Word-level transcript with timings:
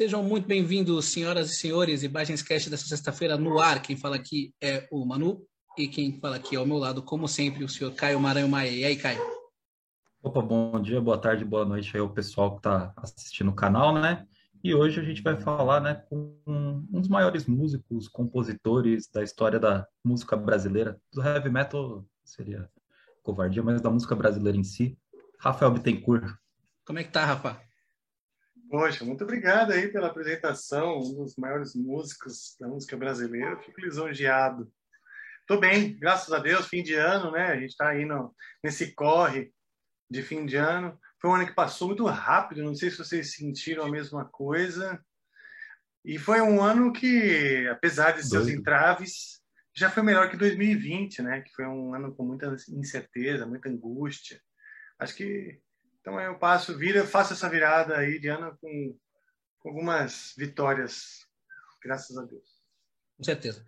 Sejam 0.00 0.22
muito 0.22 0.48
bem-vindos, 0.48 1.12
senhoras 1.12 1.50
e 1.50 1.56
senhores, 1.56 2.02
Imagens 2.02 2.40
Cast 2.40 2.70
dessa 2.70 2.86
sexta-feira 2.86 3.36
no 3.36 3.60
ar. 3.60 3.82
Quem 3.82 3.98
fala 3.98 4.16
aqui 4.16 4.54
é 4.58 4.88
o 4.90 5.04
Manu 5.04 5.46
e 5.76 5.86
quem 5.86 6.18
fala 6.18 6.36
aqui 6.36 6.56
ao 6.56 6.64
meu 6.64 6.78
lado, 6.78 7.02
como 7.02 7.28
sempre, 7.28 7.62
o 7.62 7.68
senhor 7.68 7.92
Caio 7.92 8.18
Maranhão 8.18 8.48
Maia. 8.48 8.70
E 8.70 8.82
aí, 8.82 8.96
Caio? 8.96 9.20
Opa, 10.22 10.40
bom 10.40 10.80
dia, 10.80 11.02
boa 11.02 11.18
tarde, 11.18 11.44
boa 11.44 11.66
noite 11.66 11.90
aí 11.94 12.00
ao 12.00 12.08
pessoal 12.08 12.52
que 12.52 12.60
está 12.60 12.94
assistindo 12.96 13.50
o 13.50 13.54
canal, 13.54 13.92
né? 13.92 14.26
E 14.64 14.74
hoje 14.74 14.98
a 14.98 15.04
gente 15.04 15.20
vai 15.20 15.38
falar, 15.38 15.82
né, 15.82 16.02
com 16.08 16.34
um 16.46 16.98
dos 16.98 17.08
maiores 17.08 17.44
músicos, 17.44 18.08
compositores 18.08 19.06
da 19.06 19.22
história 19.22 19.60
da 19.60 19.86
música 20.02 20.34
brasileira, 20.34 20.98
do 21.12 21.22
heavy 21.22 21.50
metal 21.50 22.06
seria 22.24 22.70
covardia, 23.22 23.62
mas 23.62 23.82
da 23.82 23.90
música 23.90 24.16
brasileira 24.16 24.56
em 24.56 24.64
si, 24.64 24.96
Rafael 25.38 25.70
Bittencourt. 25.70 26.24
Como 26.86 26.98
é 26.98 27.04
que 27.04 27.12
tá, 27.12 27.26
Rafa? 27.26 27.69
Poxa, 28.70 29.04
muito 29.04 29.24
obrigado 29.24 29.72
aí 29.72 29.88
pela 29.88 30.06
apresentação, 30.06 31.00
um 31.00 31.24
dos 31.24 31.34
maiores 31.34 31.74
músicos 31.74 32.56
da 32.60 32.68
música 32.68 32.96
brasileira. 32.96 33.58
Fico 33.58 33.80
lisonjeado. 33.80 34.72
Tô 35.44 35.58
bem, 35.58 35.98
graças 35.98 36.32
a 36.32 36.38
Deus, 36.38 36.68
fim 36.68 36.80
de 36.80 36.94
ano, 36.94 37.32
né? 37.32 37.46
A 37.46 37.56
gente 37.56 37.70
está 37.70 37.88
aí 37.88 38.04
no, 38.04 38.32
nesse 38.62 38.94
corre 38.94 39.52
de 40.08 40.22
fim 40.22 40.46
de 40.46 40.54
ano. 40.54 40.96
Foi 41.20 41.30
um 41.30 41.34
ano 41.34 41.46
que 41.46 41.52
passou 41.52 41.88
muito 41.88 42.06
rápido, 42.06 42.62
não 42.62 42.72
sei 42.76 42.92
se 42.92 42.98
vocês 42.98 43.34
sentiram 43.34 43.86
a 43.86 43.90
mesma 43.90 44.24
coisa. 44.26 45.04
E 46.04 46.16
foi 46.16 46.40
um 46.40 46.62
ano 46.62 46.92
que, 46.92 47.66
apesar 47.72 48.12
de 48.12 48.22
seus 48.22 48.44
Doido. 48.44 48.60
entraves, 48.60 49.42
já 49.74 49.90
foi 49.90 50.04
melhor 50.04 50.30
que 50.30 50.36
2020, 50.36 51.22
né? 51.22 51.40
Que 51.40 51.52
foi 51.56 51.66
um 51.66 51.92
ano 51.92 52.14
com 52.14 52.24
muita 52.24 52.54
incerteza, 52.68 53.46
muita 53.46 53.68
angústia. 53.68 54.40
Acho 54.96 55.16
que 55.16 55.60
então 56.10 56.20
eu 56.20 56.34
passo, 56.36 56.76
vira, 56.76 57.06
faço 57.06 57.34
essa 57.34 57.48
virada 57.48 57.96
aí 57.96 58.18
de 58.18 58.26
ano 58.26 58.58
com, 58.60 58.98
com 59.60 59.68
algumas 59.68 60.34
vitórias, 60.36 61.24
graças 61.80 62.18
a 62.18 62.24
Deus. 62.24 62.44
Com 63.16 63.22
certeza. 63.22 63.64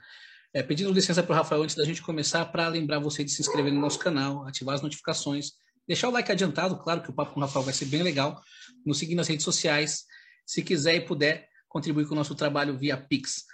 É, 0.53 0.61
pedindo 0.61 0.93
licença 0.93 1.23
para 1.23 1.33
o 1.33 1.37
Rafael 1.37 1.63
antes 1.63 1.77
da 1.77 1.85
gente 1.85 2.03
começar, 2.03 2.45
para 2.47 2.67
lembrar 2.67 2.98
você 2.98 3.23
de 3.23 3.31
se 3.31 3.41
inscrever 3.41 3.73
no 3.73 3.81
nosso 3.81 3.98
canal, 3.98 4.45
ativar 4.45 4.75
as 4.75 4.83
notificações, 4.83 5.53
deixar 5.87 6.09
o 6.09 6.11
like 6.11 6.33
adiantado, 6.33 6.77
claro 6.79 7.01
que 7.01 7.11
o 7.11 7.13
papo 7.13 7.33
com 7.33 7.41
o 7.41 7.43
Rafael 7.45 7.65
vai 7.65 7.73
ser 7.73 7.87
bem 7.87 8.03
legal, 8.03 8.43
nos 8.85 8.98
seguir 8.98 9.15
nas 9.15 9.29
redes 9.29 9.45
sociais, 9.45 10.05
se 10.45 10.63
quiser 10.63 10.97
e 10.97 11.01
puder 11.01 11.48
contribuir 11.69 12.07
com 12.07 12.13
o 12.15 12.17
nosso 12.17 12.35
trabalho 12.35 12.77
via 12.77 12.97
Pix. 12.97 13.45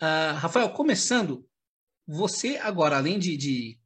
Uh, 0.00 0.36
Rafael, 0.36 0.68
começando, 0.70 1.48
você 2.06 2.58
agora, 2.58 2.98
além 2.98 3.18
de, 3.18 3.34
de 3.34 3.80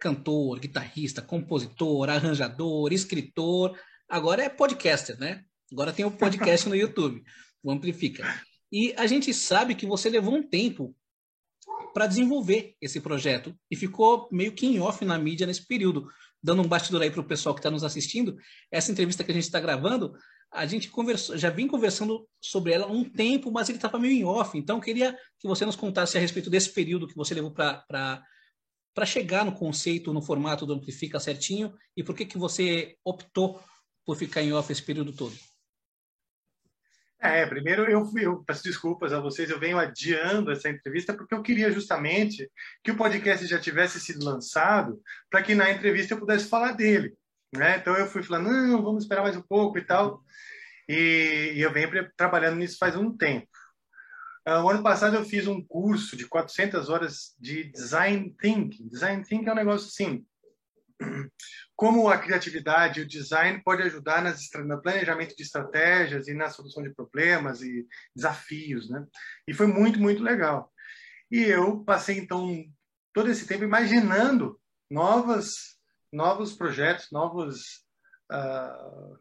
cantor, 0.00 0.60
guitarrista, 0.60 1.20
compositor, 1.20 2.08
arranjador, 2.08 2.92
escritor, 2.92 3.76
agora 4.08 4.42
é 4.42 4.48
podcaster, 4.48 5.18
né? 5.18 5.44
Agora 5.72 5.92
tem 5.92 6.04
o 6.04 6.08
um 6.08 6.12
podcast 6.12 6.68
no 6.68 6.76
YouTube, 6.76 7.22
o 7.62 7.70
Amplifica. 7.70 8.24
E 8.70 8.94
a 8.96 9.06
gente 9.06 9.32
sabe 9.34 9.74
que 9.74 9.86
você 9.86 10.08
levou 10.08 10.34
um 10.34 10.42
tempo 10.42 10.94
para 11.92 12.06
desenvolver 12.06 12.74
esse 12.80 13.00
projeto 13.00 13.54
e 13.70 13.76
ficou 13.76 14.28
meio 14.30 14.52
que 14.52 14.66
em 14.66 14.78
off 14.80 15.04
na 15.04 15.18
mídia 15.18 15.46
nesse 15.46 15.66
período. 15.66 16.08
Dando 16.42 16.62
um 16.62 16.68
bastidor 16.68 17.02
aí 17.02 17.10
para 17.10 17.20
o 17.20 17.26
pessoal 17.26 17.54
que 17.54 17.60
está 17.60 17.70
nos 17.70 17.82
assistindo, 17.82 18.36
essa 18.70 18.92
entrevista 18.92 19.24
que 19.24 19.30
a 19.32 19.34
gente 19.34 19.44
está 19.44 19.58
gravando, 19.58 20.14
a 20.52 20.66
gente 20.66 20.88
conversou, 20.90 21.36
já 21.36 21.50
vim 21.50 21.66
conversando 21.66 22.28
sobre 22.40 22.72
ela 22.72 22.86
há 22.86 22.90
um 22.90 23.02
tempo, 23.02 23.50
mas 23.50 23.68
ele 23.68 23.78
estava 23.78 23.98
meio 23.98 24.12
em 24.12 24.24
off. 24.24 24.56
Então, 24.56 24.78
queria 24.78 25.18
que 25.40 25.48
você 25.48 25.64
nos 25.64 25.74
contasse 25.74 26.16
a 26.16 26.20
respeito 26.20 26.50
desse 26.50 26.72
período 26.72 27.08
que 27.08 27.16
você 27.16 27.34
levou 27.34 27.50
para 27.50 28.22
para 28.96 29.04
chegar 29.04 29.44
no 29.44 29.52
conceito, 29.52 30.10
no 30.10 30.22
formato 30.22 30.64
do 30.64 30.72
Amplifica 30.72 31.20
certinho 31.20 31.74
e 31.94 32.02
por 32.02 32.16
que, 32.16 32.24
que 32.24 32.38
você 32.38 32.96
optou 33.04 33.60
por 34.06 34.16
ficar 34.16 34.40
em 34.40 34.52
off 34.52 34.70
esse 34.70 34.82
período 34.82 35.12
todo? 35.12 35.36
É, 37.18 37.44
primeiro 37.44 37.90
eu, 37.90 38.08
eu 38.18 38.44
peço 38.44 38.62
desculpas 38.62 39.12
a 39.12 39.20
vocês, 39.20 39.50
eu 39.50 39.58
venho 39.58 39.78
adiando 39.78 40.52
essa 40.52 40.68
entrevista 40.68 41.12
porque 41.12 41.34
eu 41.34 41.42
queria 41.42 41.72
justamente 41.72 42.48
que 42.84 42.92
o 42.92 42.96
podcast 42.96 43.46
já 43.46 43.58
tivesse 43.58 43.98
sido 43.98 44.24
lançado 44.24 45.00
para 45.28 45.42
que 45.42 45.54
na 45.54 45.70
entrevista 45.70 46.14
eu 46.14 46.20
pudesse 46.20 46.48
falar 46.48 46.72
dele. 46.72 47.16
Né? 47.54 47.78
Então 47.78 47.96
eu 47.96 48.06
fui 48.06 48.22
falando, 48.22 48.50
não, 48.50 48.82
vamos 48.82 49.04
esperar 49.04 49.22
mais 49.22 49.36
um 49.36 49.42
pouco 49.42 49.78
e 49.78 49.84
tal. 49.84 50.22
E, 50.88 51.54
e 51.56 51.60
eu 51.60 51.72
venho 51.72 51.90
trabalhando 52.16 52.58
nisso 52.58 52.76
faz 52.78 52.94
um 52.94 53.16
tempo. 53.16 53.48
Uh, 54.46 54.62
o 54.62 54.70
ano 54.70 54.82
passado 54.82 55.16
eu 55.16 55.24
fiz 55.24 55.48
um 55.48 55.60
curso 55.60 56.16
de 56.16 56.28
400 56.28 56.88
horas 56.88 57.34
de 57.40 57.64
design 57.64 58.32
thinking. 58.40 58.88
Design 58.88 59.24
thinking 59.24 59.48
é 59.48 59.52
um 59.52 59.56
negócio 59.56 59.88
assim, 59.88 60.24
como 61.76 62.08
a 62.08 62.18
criatividade 62.18 63.00
e 63.00 63.02
o 63.02 63.08
design 63.08 63.62
pode 63.62 63.82
ajudar 63.82 64.22
nas, 64.22 64.48
no 64.64 64.80
planejamento 64.80 65.36
de 65.36 65.42
estratégias 65.42 66.26
e 66.26 66.34
na 66.34 66.48
solução 66.48 66.82
de 66.82 66.94
problemas 66.94 67.60
e 67.62 67.86
desafios, 68.14 68.88
né? 68.88 69.06
E 69.46 69.52
foi 69.52 69.66
muito, 69.66 70.00
muito 70.00 70.22
legal. 70.22 70.72
E 71.30 71.42
eu 71.42 71.84
passei 71.84 72.18
então 72.18 72.64
todo 73.12 73.30
esse 73.30 73.46
tempo 73.46 73.64
imaginando 73.64 74.60
novas, 74.90 75.78
novos 76.12 76.54
projetos, 76.54 77.10
novos 77.10 77.84
uh, 78.32 79.18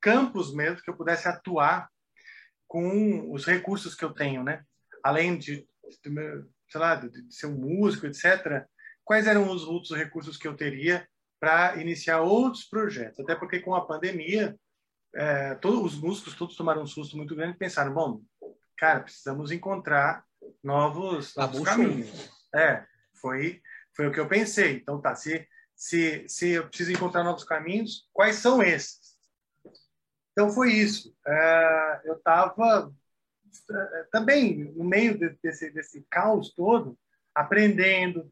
campos 0.00 0.54
mesmo 0.54 0.82
que 0.82 0.90
eu 0.90 0.96
pudesse 0.96 1.28
atuar 1.28 1.88
com 2.68 3.32
os 3.32 3.44
recursos 3.44 3.94
que 3.94 4.04
eu 4.04 4.12
tenho, 4.12 4.44
né? 4.44 4.64
Além 5.02 5.36
de, 5.36 5.66
de 6.02 6.44
sei 6.70 6.80
lá, 6.80 6.94
de, 6.94 7.10
de 7.10 7.34
ser 7.34 7.46
um 7.46 7.58
músico, 7.58 8.06
etc. 8.06 8.64
Quais 9.10 9.26
eram 9.26 9.50
os 9.50 9.64
outros 9.64 9.90
recursos 9.98 10.36
que 10.36 10.46
eu 10.46 10.54
teria 10.54 11.04
para 11.40 11.74
iniciar 11.80 12.20
outros 12.20 12.62
projetos? 12.62 13.18
Até 13.18 13.34
porque 13.34 13.58
com 13.58 13.74
a 13.74 13.84
pandemia, 13.84 14.56
é, 15.12 15.56
todos 15.56 15.94
os 15.94 16.00
músicos 16.00 16.36
todos 16.36 16.54
tomaram 16.54 16.82
um 16.82 16.86
susto 16.86 17.16
muito 17.16 17.34
grande 17.34 17.56
e 17.56 17.58
pensaram, 17.58 17.92
bom, 17.92 18.22
cara, 18.78 19.00
precisamos 19.00 19.50
encontrar 19.50 20.24
novos, 20.62 21.34
novos 21.34 21.60
caminhos. 21.62 22.30
É, 22.54 22.86
foi 23.14 23.60
foi 23.96 24.06
o 24.06 24.12
que 24.12 24.20
eu 24.20 24.28
pensei. 24.28 24.76
Então 24.76 25.00
tá, 25.00 25.16
se 25.16 25.44
se 25.74 26.24
se 26.28 26.50
eu 26.50 26.68
preciso 26.68 26.92
encontrar 26.92 27.24
novos 27.24 27.42
caminhos, 27.42 28.08
quais 28.12 28.36
são 28.36 28.62
esses? 28.62 29.18
Então 30.30 30.50
foi 30.50 30.72
isso. 30.72 31.12
É, 31.26 32.00
eu 32.04 32.14
estava 32.14 32.94
é, 33.72 34.04
também 34.12 34.72
no 34.72 34.84
meio 34.84 35.18
desse, 35.42 35.68
desse 35.72 36.06
caos 36.08 36.54
todo, 36.54 36.96
aprendendo, 37.34 38.30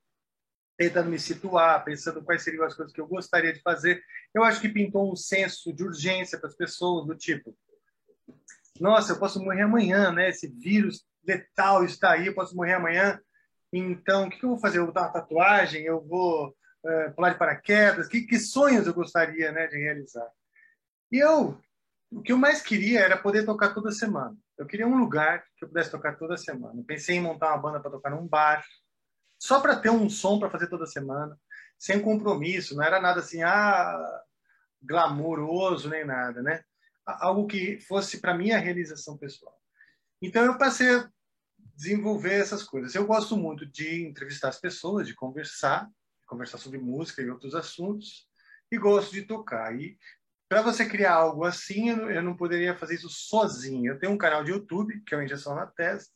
tentando 0.78 1.10
me 1.10 1.18
situar, 1.18 1.84
pensando 1.84 2.22
quais 2.22 2.42
seriam 2.42 2.64
as 2.64 2.74
coisas 2.74 2.94
que 2.94 3.00
eu 3.00 3.06
gostaria 3.08 3.52
de 3.52 3.60
fazer. 3.60 4.00
Eu 4.32 4.44
acho 4.44 4.60
que 4.60 4.68
pintou 4.68 5.10
um 5.10 5.16
senso 5.16 5.72
de 5.72 5.82
urgência 5.82 6.38
para 6.38 6.48
as 6.48 6.56
pessoas, 6.56 7.04
do 7.04 7.16
tipo: 7.16 7.54
nossa, 8.80 9.12
eu 9.12 9.18
posso 9.18 9.42
morrer 9.42 9.62
amanhã, 9.62 10.12
né? 10.12 10.28
Esse 10.28 10.46
vírus 10.46 11.04
letal 11.26 11.84
está 11.84 12.12
aí, 12.12 12.28
eu 12.28 12.34
posso 12.34 12.54
morrer 12.54 12.74
amanhã. 12.74 13.20
Então, 13.72 14.28
o 14.28 14.30
que 14.30 14.42
eu 14.42 14.50
vou 14.50 14.58
fazer? 14.58 14.78
Eu 14.78 14.84
vou 14.84 14.94
dar 14.94 15.02
uma 15.02 15.12
tatuagem? 15.12 15.82
Eu 15.82 16.00
vou 16.00 16.56
é, 16.86 17.10
pular 17.10 17.30
de 17.30 17.38
paraquedas? 17.38 18.06
Que, 18.06 18.22
que 18.22 18.38
sonhos 18.38 18.86
eu 18.86 18.94
gostaria 18.94 19.50
né, 19.50 19.66
de 19.66 19.76
realizar? 19.76 20.26
E 21.10 21.18
eu 21.18 21.60
o 22.10 22.22
que 22.22 22.32
eu 22.32 22.38
mais 22.38 22.62
queria 22.62 23.00
era 23.00 23.18
poder 23.18 23.44
tocar 23.44 23.74
toda 23.74 23.90
semana. 23.90 24.34
Eu 24.56 24.64
queria 24.64 24.86
um 24.86 24.98
lugar 24.98 25.44
que 25.56 25.64
eu 25.64 25.68
pudesse 25.68 25.90
tocar 25.90 26.16
toda 26.16 26.38
semana. 26.38 26.82
Pensei 26.86 27.16
em 27.16 27.20
montar 27.20 27.48
uma 27.48 27.58
banda 27.58 27.80
para 27.80 27.90
tocar 27.90 28.10
num 28.10 28.26
bar, 28.26 28.64
só 29.38 29.60
para 29.60 29.76
ter 29.76 29.90
um 29.90 30.10
som 30.10 30.38
para 30.38 30.50
fazer 30.50 30.68
toda 30.68 30.86
semana, 30.86 31.38
sem 31.78 32.00
compromisso. 32.00 32.74
Não 32.74 32.82
era 32.82 33.00
nada 33.00 33.20
assim, 33.20 33.42
ah, 33.42 34.22
glamouroso 34.82 35.88
nem 35.88 36.04
nada, 36.04 36.42
né? 36.42 36.62
Algo 37.06 37.46
que 37.46 37.78
fosse 37.80 38.20
para 38.20 38.36
minha 38.36 38.58
realização 38.58 39.16
pessoal. 39.16 39.56
Então 40.20 40.44
eu 40.44 40.58
passei 40.58 40.96
a 40.96 41.08
desenvolver 41.74 42.34
essas 42.34 42.62
coisas. 42.62 42.94
Eu 42.94 43.06
gosto 43.06 43.36
muito 43.36 43.64
de 43.64 44.04
entrevistar 44.04 44.48
as 44.48 44.60
pessoas, 44.60 45.06
de 45.06 45.14
conversar, 45.14 45.88
conversar 46.26 46.58
sobre 46.58 46.78
música 46.78 47.22
e 47.22 47.30
outros 47.30 47.54
assuntos, 47.54 48.28
e 48.70 48.76
gosto 48.76 49.12
de 49.12 49.22
tocar. 49.22 49.74
E 49.74 49.96
para 50.48 50.62
você 50.62 50.86
criar 50.86 51.14
algo 51.14 51.44
assim, 51.44 51.90
eu 51.90 52.22
não 52.22 52.36
poderia 52.36 52.76
fazer 52.76 52.96
isso 52.96 53.08
sozinho. 53.08 53.92
Eu 53.92 53.98
tenho 53.98 54.12
um 54.12 54.18
canal 54.18 54.42
de 54.42 54.50
YouTube, 54.50 55.02
que 55.06 55.14
é 55.14 55.18
o 55.18 55.22
Injeção 55.22 55.54
na 55.54 55.66
Testa, 55.66 56.12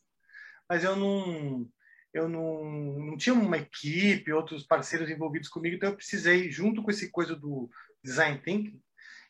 mas 0.67 0.83
eu 0.83 0.95
não 0.95 1.67
eu 2.13 2.29
não, 2.29 2.63
não 2.63 3.17
tinha 3.17 3.33
uma 3.33 3.57
equipe, 3.57 4.31
outros 4.31 4.63
parceiros 4.63 5.09
envolvidos 5.09 5.49
comigo, 5.49 5.75
então 5.75 5.89
eu 5.89 5.95
precisei, 5.95 6.51
junto 6.51 6.83
com 6.83 6.91
esse 6.91 7.09
coisa 7.09 7.35
do 7.35 7.69
design 8.03 8.39
thinking, 8.39 8.79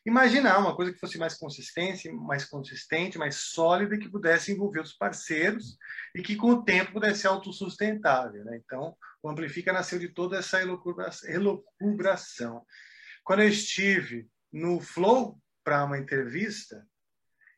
imaginar 0.04 0.58
uma 0.58 0.76
coisa 0.76 0.92
que 0.92 0.98
fosse 0.98 1.16
mais 1.16 1.34
consistente, 1.34 2.12
mais 2.12 2.44
consistente, 2.44 3.16
mais 3.16 3.36
sólida, 3.36 3.96
que 3.96 4.10
pudesse 4.10 4.52
envolver 4.52 4.80
os 4.80 4.92
parceiros 4.92 5.78
e 6.14 6.22
que 6.22 6.36
com 6.36 6.48
o 6.48 6.62
tempo 6.62 6.92
pudesse 6.92 7.20
ser 7.20 7.28
autossustentável. 7.28 8.44
Né? 8.44 8.60
Então, 8.62 8.94
o 9.22 9.30
Amplifica 9.30 9.72
nasceu 9.72 9.98
de 9.98 10.10
toda 10.10 10.36
essa 10.36 10.60
elucubração. 10.60 12.62
Quando 13.24 13.40
eu 13.40 13.48
estive 13.48 14.28
no 14.52 14.78
Flow 14.78 15.40
para 15.64 15.84
uma 15.84 15.98
entrevista 15.98 16.86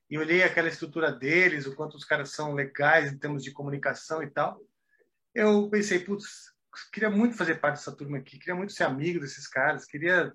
e 0.08 0.16
olhei 0.16 0.44
aquela 0.44 0.68
estrutura 0.68 1.10
deles, 1.10 1.66
o 1.66 1.74
quanto 1.74 1.96
os 1.96 2.04
caras 2.04 2.30
são 2.30 2.54
legais 2.54 3.12
em 3.12 3.18
termos 3.18 3.42
de 3.42 3.50
comunicação 3.50 4.22
e 4.22 4.30
tal, 4.30 4.60
eu 5.36 5.68
pensei, 5.70 5.98
putz, 5.98 6.52
queria 6.92 7.10
muito 7.10 7.36
fazer 7.36 7.56
parte 7.56 7.76
dessa 7.76 7.94
turma 7.94 8.18
aqui, 8.18 8.38
queria 8.38 8.54
muito 8.54 8.72
ser 8.72 8.84
amigo 8.84 9.20
desses 9.20 9.46
caras, 9.46 9.84
queria 9.84 10.32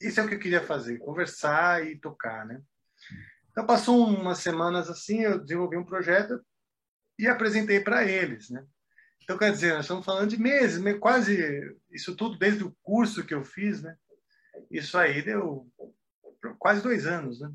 isso 0.00 0.20
é 0.20 0.24
o 0.24 0.28
que 0.28 0.34
eu 0.34 0.38
queria 0.38 0.64
fazer, 0.64 0.98
conversar 0.98 1.86
e 1.86 1.96
tocar, 1.96 2.44
né? 2.46 2.60
Então, 3.50 3.66
passou 3.66 4.06
umas 4.06 4.38
semanas 4.38 4.88
assim, 4.88 5.20
eu 5.20 5.38
desenvolvi 5.38 5.76
um 5.76 5.84
projeto 5.84 6.44
e 7.18 7.26
apresentei 7.26 7.80
para 7.80 8.04
eles, 8.04 8.50
né? 8.50 8.66
Então, 9.22 9.38
quer 9.38 9.52
dizer, 9.52 9.74
nós 9.74 9.84
estamos 9.84 10.04
falando 10.04 10.30
de 10.30 10.38
meses, 10.38 10.82
quase 10.98 11.76
isso 11.90 12.16
tudo 12.16 12.38
desde 12.38 12.64
o 12.64 12.76
curso 12.82 13.24
que 13.24 13.34
eu 13.34 13.44
fiz, 13.44 13.82
né? 13.82 13.96
Isso 14.70 14.98
aí 14.98 15.22
deu 15.22 15.70
quase 16.58 16.82
dois 16.82 17.06
anos, 17.06 17.40
né? 17.40 17.52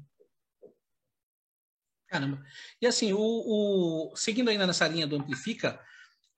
Caramba. 2.07 2.41
E 2.81 2.87
assim, 2.87 3.11
o, 3.11 3.19
o, 3.19 4.15
seguindo 4.15 4.49
ainda 4.49 4.65
nessa 4.65 4.87
linha 4.87 5.05
do 5.05 5.17
Amplifica, 5.17 5.83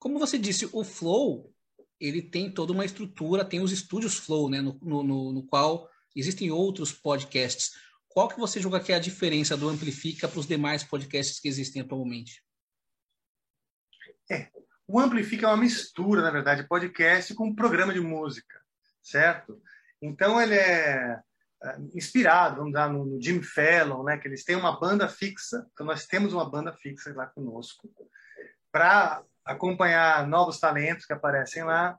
como 0.00 0.18
você 0.18 0.38
disse, 0.38 0.68
o 0.72 0.82
Flow, 0.82 1.54
ele 2.00 2.22
tem 2.22 2.50
toda 2.50 2.72
uma 2.72 2.86
estrutura, 2.86 3.44
tem 3.44 3.60
os 3.60 3.70
estúdios 3.70 4.16
Flow, 4.16 4.48
né? 4.48 4.62
No, 4.62 4.78
no, 4.80 5.32
no 5.32 5.46
qual 5.46 5.88
existem 6.16 6.50
outros 6.50 6.90
podcasts. 6.90 7.74
Qual 8.08 8.26
que 8.26 8.40
você 8.40 8.58
julga 8.58 8.80
que 8.80 8.92
é 8.92 8.96
a 8.96 9.00
diferença 9.00 9.56
do 9.56 9.68
Amplifica 9.68 10.26
para 10.26 10.40
os 10.40 10.46
demais 10.46 10.82
podcasts 10.82 11.38
que 11.38 11.46
existem 11.46 11.82
atualmente? 11.82 12.42
É, 14.28 14.50
o 14.86 14.98
Amplifica 14.98 15.46
é 15.46 15.50
uma 15.50 15.58
mistura, 15.58 16.22
na 16.22 16.30
verdade, 16.30 16.66
podcast 16.66 17.34
com 17.34 17.54
programa 17.54 17.92
de 17.92 18.00
música, 18.00 18.58
certo? 19.02 19.62
Então 20.00 20.40
ele 20.40 20.54
é, 20.54 21.20
é 21.62 21.76
inspirado, 21.94 22.56
vamos 22.56 22.72
dar 22.72 22.90
no, 22.90 23.04
no 23.04 23.20
Jim 23.20 23.42
Fallon, 23.42 24.02
né? 24.02 24.16
Que 24.16 24.28
eles 24.28 24.44
têm 24.44 24.56
uma 24.56 24.80
banda 24.80 25.08
fixa. 25.10 25.68
Então 25.74 25.84
nós 25.84 26.06
temos 26.06 26.32
uma 26.32 26.48
banda 26.48 26.72
fixa 26.72 27.12
lá 27.14 27.26
conosco 27.26 27.92
para 28.72 29.22
acompanhar 29.44 30.26
novos 30.26 30.58
talentos 30.58 31.06
que 31.06 31.12
aparecem 31.12 31.64
lá. 31.64 31.98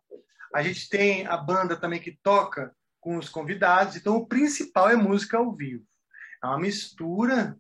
A 0.53 0.61
gente 0.61 0.89
tem 0.89 1.25
a 1.27 1.37
banda 1.37 1.75
também 1.75 1.99
que 1.99 2.17
toca 2.23 2.75
com 2.99 3.17
os 3.17 3.29
convidados. 3.29 3.95
Então 3.95 4.17
o 4.17 4.27
principal 4.27 4.89
é 4.89 4.95
música 4.95 5.37
ao 5.37 5.53
vivo. 5.53 5.85
É 6.43 6.47
uma 6.47 6.59
mistura 6.59 7.57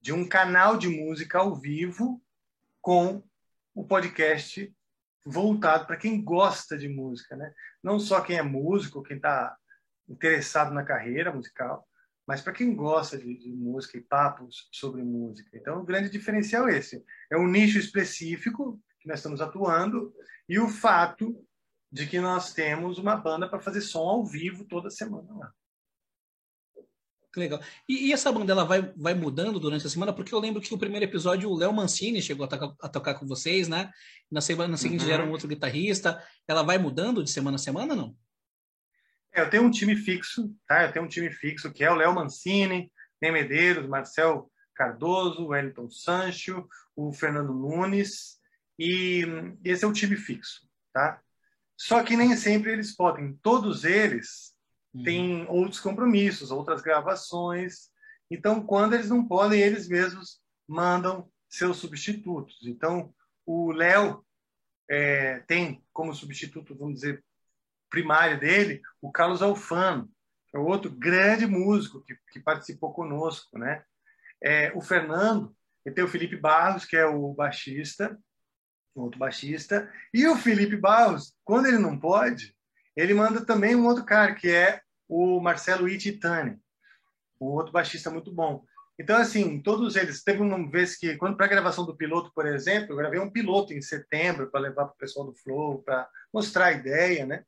de 0.00 0.12
um 0.12 0.28
canal 0.28 0.76
de 0.76 0.88
música 0.88 1.38
ao 1.38 1.54
vivo 1.54 2.22
com 2.80 3.22
o 3.74 3.84
podcast 3.84 4.72
voltado 5.24 5.86
para 5.86 5.96
quem 5.96 6.22
gosta 6.22 6.76
de 6.76 6.88
música, 6.88 7.34
né? 7.34 7.52
Não 7.82 7.98
só 7.98 8.20
quem 8.20 8.36
é 8.36 8.42
músico, 8.42 9.02
quem 9.02 9.16
está 9.16 9.56
interessado 10.08 10.72
na 10.74 10.84
carreira 10.84 11.32
musical, 11.32 11.88
mas 12.26 12.40
para 12.40 12.52
quem 12.52 12.74
gosta 12.74 13.16
de, 13.18 13.38
de, 13.38 13.48
música 13.48 13.96
e 13.96 14.02
papos 14.02 14.68
sobre 14.70 15.02
música. 15.02 15.50
Então, 15.54 15.80
o 15.80 15.84
grande 15.84 16.10
diferencial 16.10 16.68
é 16.68 16.78
esse: 16.78 17.02
é 17.30 17.36
um 17.36 17.48
nicho 17.48 17.78
específico 17.78 18.80
que 19.04 19.08
nós 19.08 19.18
estamos 19.18 19.42
atuando 19.42 20.14
e 20.48 20.58
o 20.58 20.66
fato 20.66 21.38
de 21.92 22.06
que 22.06 22.18
nós 22.18 22.54
temos 22.54 22.98
uma 22.98 23.14
banda 23.14 23.46
para 23.46 23.60
fazer 23.60 23.82
som 23.82 24.00
ao 24.00 24.24
vivo 24.24 24.64
toda 24.64 24.90
semana 24.90 25.28
lá. 25.36 25.52
Que 27.30 27.40
legal. 27.40 27.60
E, 27.88 28.08
e, 28.08 28.12
essa 28.12 28.32
banda 28.32 28.52
ela 28.52 28.64
vai, 28.64 28.80
vai 28.96 29.12
mudando 29.12 29.60
durante 29.60 29.86
a 29.86 29.90
semana? 29.90 30.12
Porque 30.12 30.34
eu 30.34 30.38
lembro 30.38 30.62
que 30.62 30.72
o 30.72 30.78
primeiro 30.78 31.04
episódio 31.04 31.50
o 31.50 31.56
Léo 31.56 31.72
Mancini 31.72 32.22
chegou 32.22 32.44
a, 32.44 32.48
tocar, 32.48 32.74
a 32.80 32.88
tocar 32.88 33.14
com 33.14 33.26
vocês, 33.26 33.68
né? 33.68 33.90
Na 34.30 34.40
semana 34.40 34.76
seguinte 34.76 35.02
uhum. 35.02 35.08
já 35.08 35.14
era 35.14 35.24
um 35.24 35.30
outro 35.30 35.48
guitarrista. 35.48 36.22
Ela 36.48 36.62
vai 36.62 36.78
mudando 36.78 37.22
de 37.22 37.30
semana 37.30 37.56
a 37.56 37.58
semana, 37.58 37.94
não? 37.94 38.16
É, 39.34 39.42
eu 39.42 39.50
tenho 39.50 39.64
um 39.64 39.70
time 39.70 39.96
fixo, 39.96 40.54
tá? 40.66 40.84
Eu 40.84 40.92
tenho 40.92 41.04
um 41.04 41.08
time 41.08 41.30
fixo 41.30 41.72
que 41.72 41.84
é 41.84 41.90
o 41.90 41.96
Léo 41.96 42.14
Mancini, 42.14 42.90
Nem 43.20 43.32
Medeiros, 43.32 43.86
Marcel 43.88 44.50
Cardoso, 44.74 45.48
Wellington 45.48 45.90
Sancho, 45.90 46.66
o 46.96 47.12
Fernando 47.12 47.52
Nunes, 47.52 48.38
e 48.78 49.24
esse 49.64 49.84
é 49.84 49.88
o 49.88 49.92
time 49.92 50.16
fixo, 50.16 50.68
tá? 50.92 51.20
Só 51.76 52.02
que 52.02 52.16
nem 52.16 52.36
sempre 52.36 52.72
eles 52.72 52.94
podem, 52.94 53.38
todos 53.42 53.84
eles 53.84 54.54
tem 55.02 55.42
uhum. 55.42 55.50
outros 55.50 55.80
compromissos, 55.80 56.52
outras 56.52 56.80
gravações. 56.80 57.88
Então, 58.30 58.64
quando 58.64 58.94
eles 58.94 59.08
não 59.08 59.26
podem, 59.26 59.60
eles 59.60 59.88
mesmos 59.88 60.40
mandam 60.68 61.28
seus 61.48 61.78
substitutos. 61.78 62.58
Então, 62.64 63.12
o 63.44 63.72
Léo 63.72 64.24
é, 64.88 65.40
tem 65.40 65.84
como 65.92 66.14
substituto, 66.14 66.76
vamos 66.76 67.00
dizer, 67.00 67.24
primário 67.90 68.38
dele, 68.38 68.80
o 69.00 69.10
Carlos 69.10 69.42
Alfano, 69.42 70.08
que 70.48 70.56
é 70.56 70.60
outro 70.60 70.90
grande 70.90 71.46
músico 71.46 72.02
que, 72.02 72.16
que 72.32 72.40
participou 72.40 72.92
conosco, 72.92 73.58
né? 73.58 73.84
É, 74.42 74.72
o 74.74 74.80
Fernando, 74.80 75.54
e 75.86 75.90
tem 75.90 76.04
o 76.04 76.08
Felipe 76.08 76.36
Barros, 76.36 76.84
que 76.84 76.96
é 76.96 77.06
o 77.06 77.32
baixista, 77.34 78.18
outro 79.02 79.18
baixista, 79.18 79.90
e 80.12 80.26
o 80.26 80.36
Felipe 80.36 80.76
Barros, 80.76 81.34
quando 81.44 81.66
ele 81.66 81.78
não 81.78 81.98
pode, 81.98 82.54
ele 82.96 83.14
manda 83.14 83.44
também 83.44 83.74
um 83.74 83.86
outro 83.86 84.04
cara, 84.04 84.34
que 84.34 84.48
é 84.48 84.80
o 85.08 85.40
Marcelo 85.40 85.88
Ititani, 85.88 86.58
um 87.40 87.46
outro 87.46 87.72
baixista 87.72 88.10
muito 88.10 88.32
bom. 88.32 88.64
Então, 88.98 89.16
assim, 89.16 89.60
todos 89.60 89.96
eles. 89.96 90.22
Teve 90.22 90.40
uma 90.40 90.70
vez 90.70 90.96
que, 90.96 91.16
quando 91.16 91.36
para 91.36 91.46
a 91.46 91.48
gravação 91.48 91.84
do 91.84 91.96
piloto, 91.96 92.30
por 92.32 92.46
exemplo, 92.46 92.92
eu 92.92 92.96
gravei 92.96 93.18
um 93.18 93.30
piloto 93.30 93.72
em 93.72 93.82
setembro 93.82 94.50
para 94.50 94.60
levar 94.60 94.84
para 94.86 94.94
o 94.94 94.98
pessoal 94.98 95.26
do 95.26 95.34
Flow, 95.34 95.82
para 95.82 96.08
mostrar 96.32 96.66
a 96.66 96.72
ideia, 96.72 97.26
né? 97.26 97.42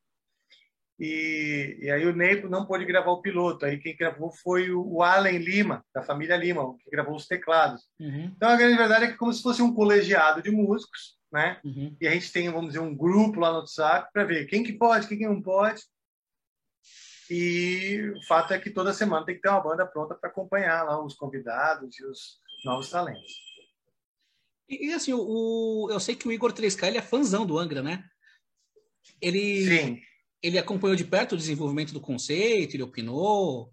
E, 0.99 1.78
e, 1.82 1.90
aí 1.90 2.06
o 2.06 2.16
Neipo 2.16 2.49
não 2.49 2.64
pôde 2.64 2.87
gravar 2.87 3.10
o 3.10 3.20
piloto. 3.20 3.66
Aí 3.66 3.78
quem 3.78 3.96
gravou 3.96 4.32
foi 4.32 4.70
o, 4.70 4.82
o 4.82 5.02
Allen 5.02 5.38
Lima, 5.38 5.84
da 5.94 6.02
família 6.02 6.37
Lima, 6.37 6.75
que 6.82 6.90
gravou 6.90 7.14
os 7.14 7.26
teclados. 7.26 7.82
Uhum. 8.00 8.32
Então 8.34 8.49
a 8.49 8.56
grande 8.56 8.76
verdade 8.76 9.04
é 9.04 9.08
que 9.08 9.14
é 9.14 9.16
como 9.16 9.32
se 9.32 9.42
fosse 9.42 9.60
um 9.60 9.75
colegiado 9.75 10.42
de 10.42 10.50
músicos, 10.50 11.15
né? 11.32 11.61
Uhum. 11.64 11.96
E 12.00 12.06
a 12.06 12.12
gente 12.12 12.32
tem, 12.32 12.50
vamos 12.50 12.69
dizer, 12.69 12.81
um 12.81 12.94
grupo 12.94 13.40
lá 13.40 13.50
no 13.50 13.58
WhatsApp 13.58 14.11
para 14.12 14.25
ver 14.25 14.46
quem 14.46 14.62
que 14.62 14.73
pode, 14.73 15.08
quem 15.08 15.19
que 15.19 15.26
não 15.26 15.43
pode. 15.43 15.82
E 17.28 18.12
o 18.17 18.26
fato 18.26 18.52
é 18.52 18.58
que 18.58 18.70
toda 18.70 18.94
semana 18.94 19.26
tem 19.26 19.34
que 19.34 19.40
ter 19.40 19.49
uma 19.49 19.61
banda 19.61 19.87
pronta 19.87 20.14
para 20.14 20.31
acompanhar 20.31 20.84
lá 20.84 21.05
os 21.05 21.14
convidados 21.14 21.99
e 21.99 22.05
os 22.05 22.40
novos 22.64 22.88
talentos. 22.88 23.46
E, 24.69 24.88
e 24.88 24.93
assim, 24.93 25.12
o, 25.12 25.88
eu 25.90 25.99
sei 25.99 26.14
que 26.14 26.28
o 26.28 26.32
Igor 26.32 26.52
3K 26.52 26.87
ele 26.87 26.99
é 26.99 27.02
fãzão 27.02 27.44
do 27.44 27.58
Angra, 27.58 27.82
né? 27.82 28.05
Ele, 29.20 29.64
Sim. 29.64 30.02
ele 30.43 30.58
acompanhou 30.58 30.96
de 30.96 31.05
perto 31.05 31.32
o 31.32 31.38
desenvolvimento 31.38 31.93
do 31.93 32.00
conceito, 32.00 32.75
ele 32.75 32.82
opinou? 32.82 33.73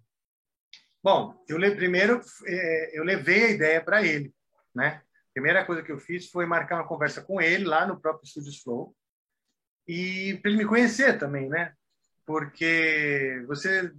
Bom, 1.02 1.34
eu 1.48 1.58
primeiro 1.76 2.20
é, 2.46 2.98
eu 2.98 3.04
levei 3.04 3.44
a 3.44 3.50
ideia 3.50 3.84
para 3.84 4.04
ele, 4.04 4.34
né? 4.74 5.02
Primeira 5.34 5.64
coisa 5.64 5.82
que 5.82 5.92
eu 5.92 5.98
fiz 5.98 6.30
foi 6.30 6.46
marcar 6.46 6.76
uma 6.76 6.88
conversa 6.88 7.20
com 7.20 7.40
ele 7.40 7.64
lá 7.64 7.86
no 7.86 8.00
próprio 8.00 8.26
Studios 8.26 8.62
Flow 8.62 8.96
e 9.86 10.38
para 10.40 10.50
ele 10.50 10.58
me 10.58 10.66
conhecer 10.66 11.18
também, 11.18 11.48
né? 11.48 11.74
porque 12.26 13.44
você 13.46 13.92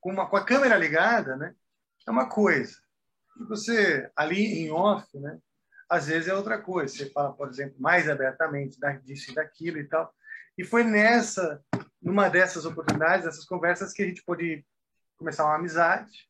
com, 0.00 0.12
uma, 0.12 0.28
com 0.28 0.36
a 0.36 0.44
câmera 0.44 0.76
ligada, 0.76 1.36
né, 1.36 1.54
é 2.06 2.10
uma 2.10 2.28
coisa. 2.28 2.76
E 3.40 3.44
você 3.44 4.10
ali 4.14 4.64
em 4.64 4.70
off, 4.70 5.06
né, 5.18 5.38
às 5.88 6.06
vezes 6.06 6.28
é 6.28 6.34
outra 6.34 6.60
coisa. 6.60 6.94
Você 6.94 7.10
fala, 7.10 7.32
por 7.32 7.48
exemplo, 7.48 7.80
mais 7.80 8.08
abertamente 8.08 8.78
disso 9.02 9.30
e 9.30 9.34
daquilo 9.34 9.78
e 9.78 9.84
tal. 9.84 10.12
E 10.56 10.64
foi 10.64 10.84
nessa, 10.84 11.62
numa 12.00 12.28
dessas 12.28 12.64
oportunidades, 12.64 13.24
dessas 13.24 13.44
conversas 13.44 13.92
que 13.92 14.02
a 14.02 14.06
gente 14.06 14.22
pôde 14.22 14.64
começar 15.16 15.44
uma 15.44 15.56
amizade 15.56 16.28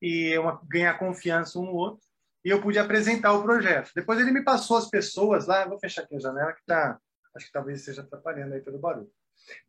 e 0.00 0.36
uma, 0.38 0.60
ganhar 0.68 0.98
confiança 0.98 1.58
um 1.58 1.66
no 1.66 1.72
outro. 1.72 2.06
E 2.44 2.50
eu 2.50 2.60
pude 2.60 2.78
apresentar 2.78 3.32
o 3.32 3.42
projeto. 3.42 3.90
Depois 3.94 4.20
ele 4.20 4.30
me 4.30 4.44
passou 4.44 4.76
as 4.76 4.88
pessoas 4.88 5.46
lá. 5.46 5.66
Vou 5.66 5.78
fechar 5.78 6.02
aqui 6.02 6.16
a 6.16 6.20
janela 6.20 6.52
que 6.52 6.64
tá, 6.66 6.98
acho 7.34 7.46
que 7.46 7.52
talvez 7.52 7.80
esteja 7.80 8.02
atrapalhando 8.02 8.54
aí 8.54 8.60
pelo 8.60 8.78
barulho. 8.78 9.10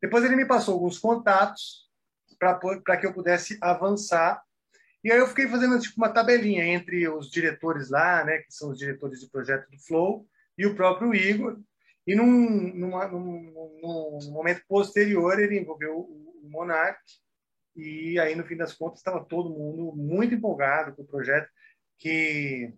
Depois 0.02 0.24
ele 0.24 0.36
me 0.36 0.46
passou 0.46 0.74
alguns 0.74 1.00
contatos 1.00 1.90
para 2.38 2.98
que 2.98 3.06
eu 3.06 3.14
pudesse 3.14 3.58
avançar. 3.62 4.44
E 5.04 5.12
aí 5.12 5.20
eu 5.20 5.28
fiquei 5.28 5.48
fazendo 5.48 5.80
tipo 5.80 5.96
uma 5.98 6.10
tabelinha 6.10 6.66
entre 6.66 7.08
os 7.08 7.30
diretores 7.30 7.90
lá, 7.90 8.24
né, 8.26 8.40
que 8.40 8.52
são 8.52 8.72
os 8.72 8.78
diretores 8.78 9.20
de 9.20 9.30
projeto 9.30 9.70
do 9.70 9.80
Flow, 9.80 10.28
e 10.58 10.66
o 10.66 10.76
próprio 10.76 11.14
Igor. 11.14 11.60
E 12.08 12.16
num, 12.16 12.74
numa, 12.76 13.08
num, 13.08 13.80
num 13.82 14.32
momento 14.32 14.64
posterior 14.68 15.40
ele 15.40 15.60
envolveu 15.60 15.98
o, 15.98 16.42
o 16.44 16.50
Monark. 16.50 17.00
E 17.76 18.18
aí, 18.20 18.36
no 18.36 18.46
fim 18.46 18.56
das 18.56 18.74
contas, 18.74 19.00
estava 19.00 19.24
todo 19.24 19.50
mundo 19.50 19.94
muito 19.96 20.34
empolgado 20.34 20.96
com 20.96 21.02
o 21.02 21.08
projeto, 21.08 21.50
que, 21.98 22.74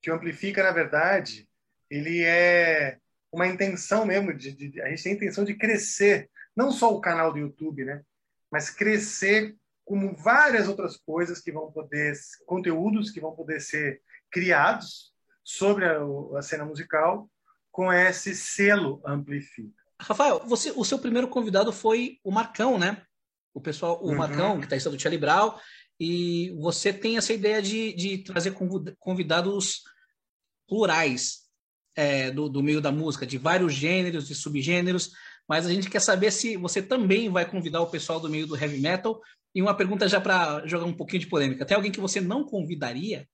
que 0.00 0.10
o 0.10 0.14
Amplifica, 0.14 0.62
na 0.62 0.72
verdade, 0.72 1.48
ele 1.90 2.22
é 2.22 2.98
uma 3.32 3.46
intenção 3.46 4.06
mesmo, 4.06 4.34
de, 4.34 4.52
de, 4.52 4.80
a 4.80 4.88
gente 4.88 5.02
tem 5.02 5.12
a 5.12 5.16
intenção 5.16 5.44
de 5.44 5.54
crescer 5.54 6.30
não 6.56 6.72
só 6.72 6.92
o 6.92 7.00
canal 7.00 7.32
do 7.32 7.38
YouTube, 7.38 7.84
né? 7.84 8.02
Mas 8.50 8.70
crescer 8.70 9.56
como 9.84 10.14
várias 10.16 10.68
outras 10.68 10.96
coisas 10.96 11.40
que 11.40 11.52
vão 11.52 11.70
poder, 11.70 12.14
conteúdos 12.46 13.10
que 13.10 13.20
vão 13.20 13.34
poder 13.34 13.60
ser 13.60 14.02
criados 14.30 15.12
sobre 15.44 15.84
a, 15.86 15.98
a 16.36 16.42
cena 16.42 16.64
musical 16.64 17.30
com 17.70 17.92
esse 17.92 18.34
selo 18.34 19.00
Amplifica. 19.04 19.78
Rafael, 20.00 20.40
você, 20.46 20.72
o 20.74 20.84
seu 20.84 20.98
primeiro 20.98 21.28
convidado 21.28 21.72
foi 21.72 22.18
o 22.22 22.30
Marcão, 22.30 22.78
né? 22.78 23.02
O 23.54 23.60
pessoal, 23.60 23.98
o 24.02 24.08
uhum. 24.08 24.16
Marcão, 24.16 24.58
que 24.58 24.66
está 24.66 24.76
estando 24.76 24.96
do 24.96 25.00
Charlie 25.00 25.20
Brown, 25.20 25.54
e 25.98 26.54
você 26.60 26.92
tem 26.92 27.16
essa 27.16 27.32
ideia 27.32 27.60
de, 27.60 27.92
de 27.92 28.18
trazer 28.18 28.54
convidados 28.98 29.82
plurais 30.68 31.40
é, 31.96 32.30
do, 32.30 32.48
do 32.48 32.62
meio 32.62 32.80
da 32.80 32.92
música, 32.92 33.26
de 33.26 33.38
vários 33.38 33.72
gêneros 33.72 34.30
e 34.30 34.34
subgêneros 34.34 35.12
mas 35.48 35.66
a 35.66 35.72
gente 35.72 35.88
quer 35.88 36.00
saber 36.00 36.30
se 36.30 36.56
você 36.58 36.82
também 36.82 37.30
vai 37.30 37.50
convidar 37.50 37.80
o 37.80 37.90
pessoal 37.90 38.20
do 38.20 38.28
meio 38.28 38.46
do 38.46 38.54
heavy 38.54 38.78
metal. 38.78 39.20
E 39.54 39.62
uma 39.62 39.74
pergunta 39.74 40.06
já 40.06 40.20
para 40.20 40.64
jogar 40.66 40.84
um 40.84 40.92
pouquinho 40.94 41.20
de 41.20 41.26
polêmica: 41.26 41.64
tem 41.64 41.74
alguém 41.74 41.90
que 41.90 42.00
você 42.00 42.20
não 42.20 42.44
convidaria 42.44 43.26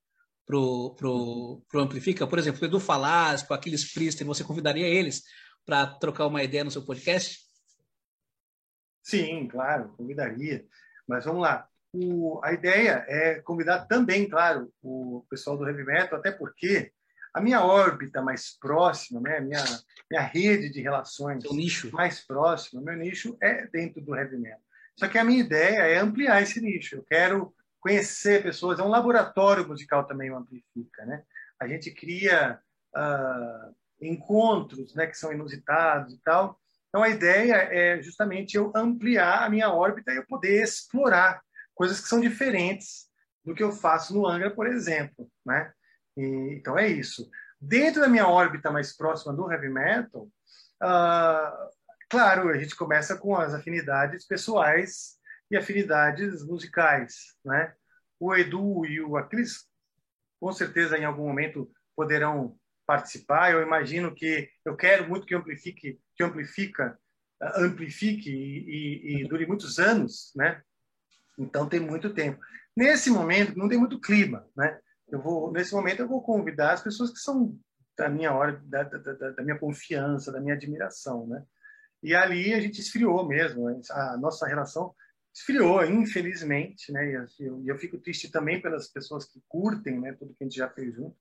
pro, 0.47 0.94
pro, 0.94 1.62
pro 1.68 1.80
Amplifica? 1.80 2.25
Por 2.25 2.38
exemplo, 2.38 2.62
o 2.62 2.64
Edu 2.64 2.78
Falasco, 2.78 3.52
aqueles 3.52 3.92
Priester, 3.92 4.25
você 4.25 4.44
convidaria 4.44 4.87
eles 4.87 5.25
para 5.66 5.87
trocar 5.87 6.28
uma 6.28 6.44
ideia 6.44 6.62
no 6.62 6.71
seu 6.71 6.85
podcast? 6.85 7.40
Sim, 9.02 9.49
claro, 9.49 9.92
convidaria. 9.97 10.64
Mas 11.09 11.25
vamos 11.25 11.42
lá. 11.42 11.68
O, 11.94 12.40
a 12.42 12.52
ideia 12.52 13.04
é 13.06 13.36
convidar 13.36 13.86
também, 13.86 14.28
claro, 14.28 14.68
o 14.82 15.24
pessoal 15.30 15.56
do 15.56 15.66
Heavy 15.66 15.84
Metal, 15.84 16.18
até 16.18 16.32
porque 16.32 16.92
a 17.32 17.40
minha 17.40 17.64
órbita 17.64 18.20
mais 18.20 18.58
próxima, 18.58 19.20
né, 19.20 19.38
minha, 19.40 19.62
minha 20.10 20.22
rede 20.22 20.70
de 20.70 20.80
relações 20.80 21.44
mais 21.92 22.24
próxima, 22.26 22.82
meu 22.82 22.96
nicho 22.96 23.36
é 23.40 23.66
dentro 23.68 24.00
do 24.00 24.16
Heavy 24.16 24.36
Metal. 24.38 24.60
Só 24.98 25.06
que 25.06 25.18
a 25.18 25.24
minha 25.24 25.40
ideia 25.40 25.82
é 25.82 25.98
ampliar 25.98 26.42
esse 26.42 26.60
nicho. 26.60 26.96
Eu 26.96 27.04
quero 27.04 27.54
conhecer 27.80 28.42
pessoas. 28.42 28.78
É 28.78 28.82
um 28.82 28.88
laboratório 28.88 29.66
musical 29.66 30.04
também 30.04 30.30
o 30.30 30.36
Amplifica, 30.36 31.04
né? 31.04 31.22
A 31.60 31.68
gente 31.68 31.90
cria 31.90 32.58
uh, 32.96 33.74
encontros, 34.00 34.94
né, 34.94 35.06
que 35.06 35.18
são 35.18 35.32
inusitados 35.32 36.14
e 36.14 36.20
tal. 36.22 36.58
Então 36.88 37.02
a 37.02 37.08
ideia 37.08 37.54
é 37.54 38.00
justamente 38.00 38.56
eu 38.56 38.72
ampliar 38.74 39.44
a 39.44 39.50
minha 39.50 39.70
órbita 39.72 40.12
e 40.12 40.16
eu 40.16 40.26
poder 40.26 40.62
explorar 40.62 41.40
coisas 41.74 42.00
que 42.00 42.08
são 42.08 42.20
diferentes 42.20 43.08
do 43.44 43.54
que 43.54 43.62
eu 43.62 43.72
faço 43.72 44.14
no 44.14 44.26
Angra, 44.26 44.50
por 44.50 44.66
exemplo, 44.66 45.30
né? 45.44 45.72
E, 46.16 46.56
então 46.58 46.78
é 46.78 46.88
isso. 46.88 47.28
Dentro 47.60 48.00
da 48.00 48.08
minha 48.08 48.26
órbita 48.26 48.70
mais 48.70 48.96
próxima 48.96 49.32
do 49.32 49.50
heavy 49.50 49.68
metal, 49.68 50.28
uh, 50.82 51.70
claro, 52.08 52.48
a 52.48 52.58
gente 52.58 52.76
começa 52.76 53.16
com 53.16 53.36
as 53.36 53.54
afinidades 53.54 54.26
pessoais 54.26 55.16
e 55.50 55.56
afinidades 55.56 56.44
musicais, 56.44 57.34
né? 57.44 57.74
O 58.18 58.34
Edu 58.34 58.86
e 58.86 59.00
o 59.00 59.16
Acris, 59.16 59.66
com 60.40 60.52
certeza, 60.52 60.96
em 60.96 61.04
algum 61.04 61.26
momento 61.26 61.70
poderão 61.96 62.56
participar. 62.86 63.52
Eu 63.52 63.62
imagino 63.62 64.14
que 64.14 64.48
eu 64.64 64.76
quero 64.76 65.08
muito 65.08 65.26
que 65.26 65.34
amplifique, 65.34 66.00
que 66.16 66.22
amplifica, 66.22 66.98
amplifique 67.56 68.30
e, 68.30 69.18
e, 69.18 69.22
e 69.22 69.28
dure 69.28 69.46
muitos 69.46 69.78
anos, 69.78 70.32
né? 70.34 70.62
Então 71.38 71.68
tem 71.68 71.80
muito 71.80 72.12
tempo. 72.12 72.40
Nesse 72.76 73.10
momento 73.10 73.56
não 73.56 73.68
tem 73.68 73.78
muito 73.78 74.00
clima, 74.00 74.46
né? 74.56 74.78
Eu 75.08 75.20
vou 75.20 75.52
nesse 75.52 75.72
momento 75.74 76.00
eu 76.00 76.08
vou 76.08 76.22
convidar 76.22 76.72
as 76.72 76.82
pessoas 76.82 77.10
que 77.10 77.18
são 77.18 77.58
da 77.96 78.08
minha 78.08 78.32
hora, 78.32 78.60
da, 78.64 78.82
da, 78.82 79.30
da 79.30 79.42
minha 79.42 79.58
confiança, 79.58 80.32
da 80.32 80.40
minha 80.40 80.54
admiração, 80.54 81.26
né? 81.26 81.44
E 82.02 82.14
ali 82.14 82.52
a 82.52 82.60
gente 82.60 82.80
esfriou 82.80 83.26
mesmo, 83.26 83.68
a 83.90 84.16
nossa 84.16 84.46
relação 84.46 84.94
esfriou, 85.34 85.84
infelizmente, 85.84 86.92
né? 86.92 87.10
E 87.10 87.44
eu, 87.44 87.62
eu 87.64 87.78
fico 87.78 87.98
triste 87.98 88.30
também 88.30 88.60
pelas 88.60 88.88
pessoas 88.88 89.24
que 89.24 89.42
curtem, 89.48 90.00
né? 90.00 90.12
Tudo 90.12 90.34
que 90.34 90.44
a 90.44 90.46
gente 90.46 90.56
já 90.56 90.68
fez 90.68 90.94
junto. 90.94 91.16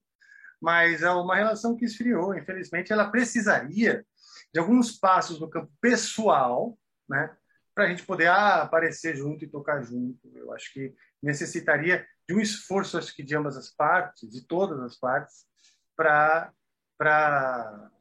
Mas 0.61 1.01
é 1.01 1.09
uma 1.09 1.35
relação 1.35 1.75
que 1.75 1.85
esfriou, 1.85 2.35
infelizmente. 2.35 2.93
Ela 2.93 3.09
precisaria 3.09 4.05
de 4.53 4.59
alguns 4.59 4.91
passos 4.91 5.39
no 5.39 5.49
campo 5.49 5.71
pessoal, 5.81 6.77
né? 7.09 7.35
Para 7.73 7.85
a 7.85 7.87
gente 7.87 8.05
poder 8.05 8.27
ah, 8.27 8.61
aparecer 8.61 9.15
junto 9.15 9.43
e 9.43 9.49
tocar 9.49 9.81
junto. 9.81 10.19
Eu 10.35 10.53
acho 10.53 10.71
que 10.73 10.93
necessitaria 11.21 12.05
de 12.27 12.35
um 12.35 12.39
esforço, 12.39 12.97
acho 12.97 13.15
que 13.15 13.23
de 13.23 13.35
ambas 13.35 13.57
as 13.57 13.69
partes, 13.69 14.29
de 14.29 14.45
todas 14.45 14.79
as 14.79 14.97
partes, 14.97 15.45
para 15.95 16.51
para 16.97 17.91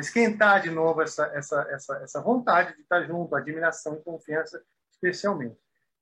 esquentar 0.00 0.60
de 0.60 0.70
novo 0.70 1.00
essa, 1.00 1.26
essa, 1.26 1.62
essa, 1.70 1.96
essa 1.98 2.20
vontade 2.20 2.74
de 2.74 2.82
estar 2.82 3.04
junto, 3.04 3.36
admiração 3.36 3.94
e 3.94 4.02
confiança 4.02 4.60
especialmente. 4.90 5.56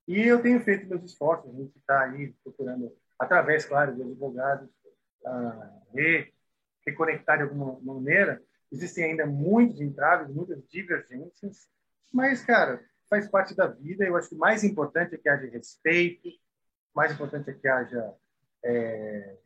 E 0.06 0.26
eu 0.26 0.40
tenho 0.40 0.58
feito 0.60 0.88
meus 0.88 1.04
esforços, 1.04 1.50
a 1.50 1.58
gente 1.58 1.76
está 1.76 2.04
aí 2.04 2.32
procurando, 2.42 2.90
através, 3.18 3.66
claro, 3.66 3.94
de 3.94 4.02
advogados, 4.02 4.70
uh, 5.22 5.94
re, 5.94 6.32
reconectar 6.86 7.36
de 7.36 7.42
alguma 7.42 7.78
maneira. 7.80 8.42
Existem 8.72 9.04
ainda 9.04 9.26
muitos 9.26 9.82
entraves, 9.82 10.34
muitas 10.34 10.66
divergências, 10.68 11.68
mas, 12.12 12.44
cara, 12.44 12.82
faz 13.08 13.28
parte 13.28 13.54
da 13.54 13.66
vida. 13.66 14.04
Eu 14.04 14.16
acho 14.16 14.28
que 14.28 14.34
o 14.34 14.38
mais 14.38 14.64
importante 14.64 15.14
é 15.14 15.18
que 15.18 15.28
haja 15.28 15.46
respeito, 15.46 16.28
o 16.28 16.96
mais 16.96 17.12
importante 17.12 17.50
é 17.50 17.54
que 17.54 17.68
haja, 17.68 18.14
é, 18.64 19.36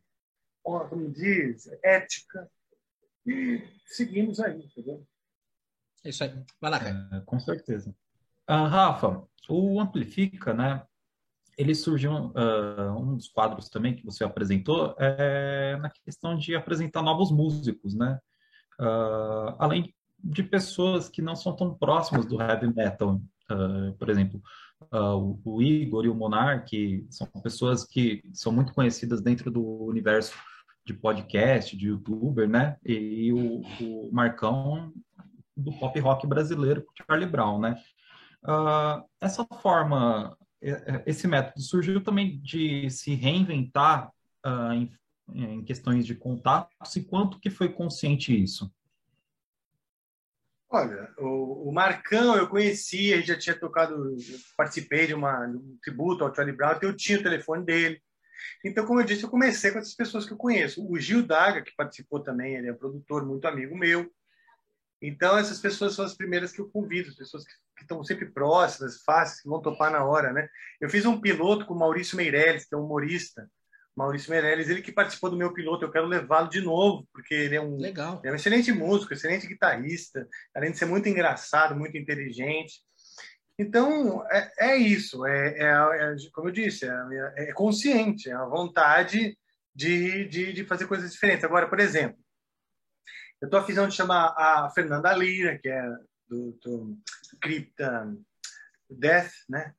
como 0.62 1.10
diz, 1.10 1.68
ética, 1.82 2.50
e 3.26 3.62
seguimos 3.86 4.40
aí, 4.40 4.58
entendeu? 4.64 5.06
É 6.04 6.08
isso 6.08 6.24
aí. 6.24 6.32
Vai 6.60 6.70
lá, 6.70 6.78
cara. 6.80 7.08
É, 7.12 7.20
com 7.20 7.38
certeza. 7.38 7.94
Uh, 8.48 8.66
Rafa, 8.66 9.22
o 9.48 9.80
Amplifica, 9.80 10.52
né? 10.52 10.84
Ele 11.56 11.74
surgiu, 11.74 12.12
uh, 12.12 12.98
um 12.98 13.16
dos 13.16 13.28
quadros 13.28 13.68
também 13.68 13.94
que 13.94 14.04
você 14.04 14.24
apresentou, 14.24 14.96
é 14.98 15.76
na 15.76 15.90
questão 15.90 16.36
de 16.36 16.56
apresentar 16.56 17.02
novos 17.02 17.30
músicos, 17.30 17.94
né? 17.94 18.18
Uh, 18.80 19.54
além 19.58 19.94
de 20.22 20.42
pessoas 20.42 21.08
que 21.08 21.22
não 21.22 21.34
são 21.34 21.54
tão 21.54 21.74
próximas 21.74 22.26
do 22.26 22.40
heavy 22.40 22.72
metal, 22.74 23.20
por 23.98 24.08
exemplo, 24.08 24.40
o, 24.90 25.38
o, 25.44 25.62
Igor 25.62 26.04
e 26.04 26.08
o 26.08 26.14
Monark 26.14 27.06
são 27.10 27.26
pessoas 27.42 27.84
que 27.84 28.22
são 28.32 28.50
muito 28.50 28.72
conhecidas 28.72 29.20
dentro 29.20 29.50
do 29.50 29.62
universo 29.84 30.34
de 30.84 30.94
podcast, 30.94 31.76
de 31.76 31.88
youtuber, 31.88 32.48
né? 32.48 32.76
E 32.84 33.32
o, 33.32 33.60
o 33.80 34.10
Marcão 34.12 34.92
do 35.56 35.72
pop 35.72 35.98
rock 36.00 36.26
brasileiro, 36.26 36.84
Charlie 36.96 37.28
Brown, 37.28 37.60
né? 37.60 37.80
Uh, 38.44 39.04
essa 39.20 39.44
forma, 39.44 40.36
esse 41.06 41.28
método 41.28 41.60
surgiu 41.60 42.02
também 42.02 42.40
de 42.40 42.90
se 42.90 43.14
reinventar 43.14 44.10
uh, 44.44 44.72
em, 44.72 44.90
em, 45.32 45.64
questões 45.64 46.04
de 46.04 46.14
contatos 46.14 46.96
e 46.96 47.04
quanto 47.04 47.38
que 47.38 47.50
foi 47.50 47.68
consciente 47.68 48.34
isso? 48.34 48.72
Olha, 50.74 51.12
o, 51.18 51.68
o 51.68 51.72
Marcão 51.72 52.34
eu 52.34 52.48
conhecia, 52.48 53.16
ele 53.16 53.26
já 53.26 53.38
tinha 53.38 53.54
tocado, 53.54 54.16
participei 54.56 55.06
de, 55.06 55.12
uma, 55.12 55.46
de 55.46 55.58
um 55.58 55.78
tributo 55.82 56.24
ao 56.24 56.34
Charlie 56.34 56.56
Brown, 56.56 56.72
então 56.72 56.88
eu 56.88 56.96
tinha 56.96 57.18
o 57.18 57.22
telefone 57.22 57.62
dele. 57.62 58.02
Então, 58.64 58.86
como 58.86 58.98
eu 58.98 59.04
disse, 59.04 59.22
eu 59.22 59.28
comecei 59.28 59.70
com 59.70 59.78
essas 59.78 59.94
pessoas 59.94 60.24
que 60.24 60.32
eu 60.32 60.36
conheço. 60.38 60.82
O 60.90 60.98
Gil 60.98 61.26
Daga, 61.26 61.60
que 61.60 61.76
participou 61.76 62.20
também, 62.20 62.54
ele 62.54 62.68
é 62.68 62.72
um 62.72 62.78
produtor 62.78 63.22
muito 63.26 63.46
amigo 63.46 63.76
meu. 63.76 64.10
Então, 65.00 65.36
essas 65.36 65.60
pessoas 65.60 65.94
são 65.94 66.06
as 66.06 66.14
primeiras 66.14 66.52
que 66.52 66.60
eu 66.62 66.70
convido, 66.70 67.10
as 67.10 67.16
pessoas 67.16 67.44
que, 67.44 67.52
que 67.76 67.82
estão 67.82 68.02
sempre 68.02 68.30
próximas, 68.30 69.02
fáceis, 69.02 69.42
que 69.42 69.48
vão 69.50 69.60
topar 69.60 69.92
na 69.92 70.02
hora, 70.02 70.32
né? 70.32 70.48
Eu 70.80 70.88
fiz 70.88 71.04
um 71.04 71.20
piloto 71.20 71.66
com 71.66 71.74
o 71.74 71.78
Maurício 71.78 72.16
Meirelles, 72.16 72.64
que 72.64 72.74
é 72.74 72.78
um 72.78 72.84
humorista. 72.84 73.46
Maurício 73.96 74.30
Meirelles, 74.30 74.68
ele 74.68 74.82
que 74.82 74.92
participou 74.92 75.30
do 75.30 75.36
meu 75.36 75.52
piloto, 75.52 75.84
eu 75.84 75.90
quero 75.90 76.06
levá-lo 76.06 76.48
de 76.48 76.60
novo, 76.60 77.06
porque 77.12 77.34
ele 77.34 77.56
é 77.56 77.60
um, 77.60 77.76
Legal. 77.76 78.20
é 78.24 78.32
um 78.32 78.34
excelente 78.34 78.72
músico, 78.72 79.12
excelente 79.12 79.46
guitarrista, 79.46 80.26
além 80.54 80.72
de 80.72 80.78
ser 80.78 80.86
muito 80.86 81.08
engraçado, 81.08 81.76
muito 81.76 81.96
inteligente. 81.96 82.80
Então, 83.58 84.24
é, 84.30 84.52
é 84.58 84.76
isso, 84.76 85.26
é, 85.26 85.58
é, 85.58 85.66
é, 85.66 86.16
como 86.32 86.48
eu 86.48 86.52
disse, 86.52 86.86
é, 86.86 86.94
é, 87.36 87.52
consciente, 87.52 88.30
é 88.30 88.32
a 88.32 88.46
vontade 88.46 89.36
de, 89.74 90.26
de, 90.26 90.52
de 90.52 90.64
fazer 90.64 90.86
coisas 90.86 91.12
diferentes. 91.12 91.44
Agora, 91.44 91.68
por 91.68 91.78
exemplo, 91.78 92.18
eu 93.40 93.46
estou 93.46 93.60
afim 93.60 93.74
de 93.74 93.94
chamar 93.94 94.34
a 94.36 94.70
Fernanda 94.74 95.12
Lira, 95.12 95.58
que 95.58 95.68
é 95.68 95.82
do, 96.28 96.52
do 96.62 96.98
Crypta 97.40 98.10
Death, 98.88 99.32
né? 99.48 99.74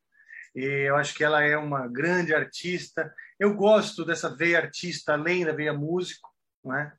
E 0.55 0.63
eu 0.63 0.95
acho 0.95 1.15
que 1.15 1.23
ela 1.23 1.43
é 1.43 1.57
uma 1.57 1.87
grande 1.87 2.33
artista. 2.33 3.13
Eu 3.39 3.55
gosto 3.55 4.05
dessa 4.05 4.29
veia 4.29 4.59
artista, 4.59 5.13
além 5.13 5.45
da 5.45 5.51
veia 5.51 5.73
músico, 5.73 6.29
né? 6.63 6.93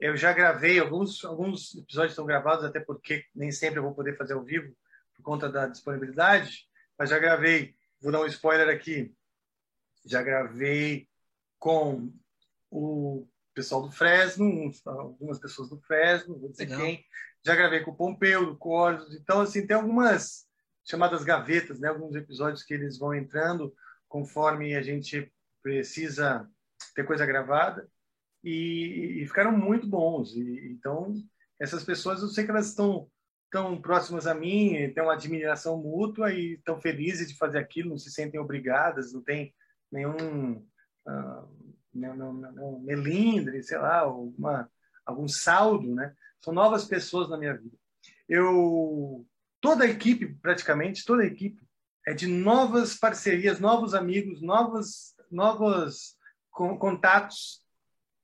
Eu 0.00 0.16
já 0.16 0.32
gravei 0.32 0.78
alguns 0.78 1.22
alguns 1.24 1.74
episódios 1.74 2.12
estão 2.12 2.24
gravados 2.24 2.64
até 2.64 2.80
porque 2.80 3.24
nem 3.34 3.52
sempre 3.52 3.78
eu 3.78 3.82
vou 3.82 3.94
poder 3.94 4.16
fazer 4.16 4.32
ao 4.32 4.42
vivo 4.42 4.74
por 5.14 5.22
conta 5.22 5.50
da 5.50 5.66
disponibilidade, 5.66 6.66
mas 6.98 7.10
já 7.10 7.18
gravei. 7.18 7.74
Vou 8.00 8.12
dar 8.12 8.20
um 8.20 8.26
spoiler 8.26 8.68
aqui. 8.68 9.14
Já 10.04 10.22
gravei 10.22 11.08
com 11.58 12.12
o 12.70 13.26
pessoal 13.54 13.82
do 13.82 13.90
Fresno, 13.90 14.70
algumas 14.84 15.38
pessoas 15.38 15.68
do 15.70 15.80
Fresno, 15.80 16.38
vou 16.38 16.50
dizer 16.50 16.64
Legal. 16.66 16.80
quem. 16.80 17.04
Já 17.44 17.54
gravei 17.54 17.80
com 17.80 17.90
o 17.90 17.96
Pompeu, 17.96 18.46
do 18.46 18.56
Corsos. 18.56 19.14
Então, 19.14 19.40
assim, 19.40 19.66
tem 19.66 19.76
algumas 19.76 20.45
chamadas 20.86 21.24
gavetas, 21.24 21.80
né? 21.80 21.88
Alguns 21.88 22.14
episódios 22.14 22.62
que 22.62 22.72
eles 22.72 22.98
vão 22.98 23.14
entrando 23.14 23.74
conforme 24.08 24.76
a 24.76 24.82
gente 24.82 25.30
precisa 25.62 26.48
ter 26.94 27.04
coisa 27.04 27.26
gravada. 27.26 27.88
E, 28.42 29.22
e 29.22 29.26
ficaram 29.26 29.50
muito 29.50 29.88
bons. 29.88 30.34
E, 30.36 30.68
então, 30.70 31.12
essas 31.60 31.82
pessoas, 31.82 32.22
eu 32.22 32.28
sei 32.28 32.44
que 32.44 32.50
elas 32.50 32.68
estão 32.68 33.10
tão 33.50 33.80
próximas 33.80 34.26
a 34.26 34.34
mim, 34.34 34.92
têm 34.94 35.02
uma 35.02 35.14
admiração 35.14 35.78
mútua 35.78 36.32
e 36.32 36.54
estão 36.54 36.80
felizes 36.80 37.28
de 37.28 37.36
fazer 37.36 37.58
aquilo, 37.58 37.90
não 37.90 37.98
se 37.98 38.10
sentem 38.10 38.38
obrigadas, 38.38 39.12
não 39.12 39.22
tem 39.22 39.54
nenhum 39.90 40.56
uh, 41.06 41.76
não, 41.92 42.80
melindre, 42.80 43.62
sei 43.62 43.78
lá, 43.78 44.00
alguma, 44.00 44.70
algum 45.04 45.26
saldo, 45.26 45.94
né? 45.94 46.14
São 46.40 46.52
novas 46.52 46.84
pessoas 46.84 47.28
na 47.28 47.38
minha 47.38 47.56
vida. 47.56 47.76
Eu 48.28 49.26
toda 49.66 49.82
a 49.82 49.88
equipe, 49.88 50.32
praticamente 50.40 51.04
toda 51.04 51.24
a 51.24 51.26
equipe 51.26 51.60
é 52.06 52.14
de 52.14 52.28
novas 52.28 52.94
parcerias, 52.94 53.58
novos 53.58 53.94
amigos, 53.94 54.40
novas 54.40 55.16
novas 55.28 56.16
com 56.52 56.78
contatos 56.78 57.60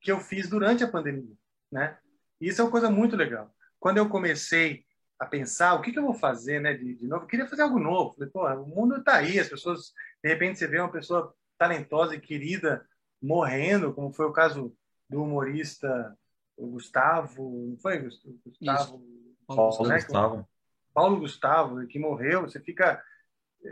que 0.01 0.13
eu 0.13 0.21
fiz 0.21 0.49
durante 0.49 0.85
a 0.85 0.89
pandemia, 0.89 1.35
né? 1.71 1.99
Isso 2.41 2.61
é 2.61 2.65
uma 2.65 2.71
coisa 2.71 2.89
muito 2.89 3.17
legal. 3.17 3.53
Quando 3.81 3.99
eu 3.99 4.09
comecei 4.09 4.85
a 5.19 5.27
pensar 5.27 5.75
o 5.75 5.83
que, 5.83 5.91
que 5.91 5.99
eu 5.99 6.05
vou 6.05 6.15
fazer, 6.15 6.61
né, 6.61 6.75
de, 6.75 6.95
de 6.95 7.09
novo, 7.09 7.25
eu 7.25 7.29
queria 7.29 7.49
fazer 7.49 7.63
algo 7.63 7.81
novo. 7.81 8.15
Falei, 8.15 8.31
pô, 8.31 8.47
o 8.47 8.67
mundo 8.69 8.99
está 8.99 9.17
aí, 9.17 9.41
as 9.41 9.49
pessoas, 9.49 9.93
de 10.23 10.31
repente 10.31 10.61
você 10.61 10.69
vê 10.69 10.79
uma 10.79 10.93
pessoa 10.93 11.35
talentosa 11.59 12.15
e 12.15 12.21
querida 12.21 12.87
morrendo, 13.21 13.93
como 13.93 14.13
foi 14.13 14.27
o 14.27 14.33
caso 14.33 14.73
do 15.11 15.25
humorista 15.25 16.17
Gustavo, 16.57 17.67
não 17.69 17.77
foi 17.79 17.99
Gustavo? 17.99 19.05
Paulo 19.45 19.89
né? 19.89 19.97
Gustavo. 19.97 20.49
Paulo 20.93 21.21
Gustavo, 21.21 21.87
que 21.87 21.99
morreu, 21.99 22.43
você 22.43 22.61
fica 22.61 23.03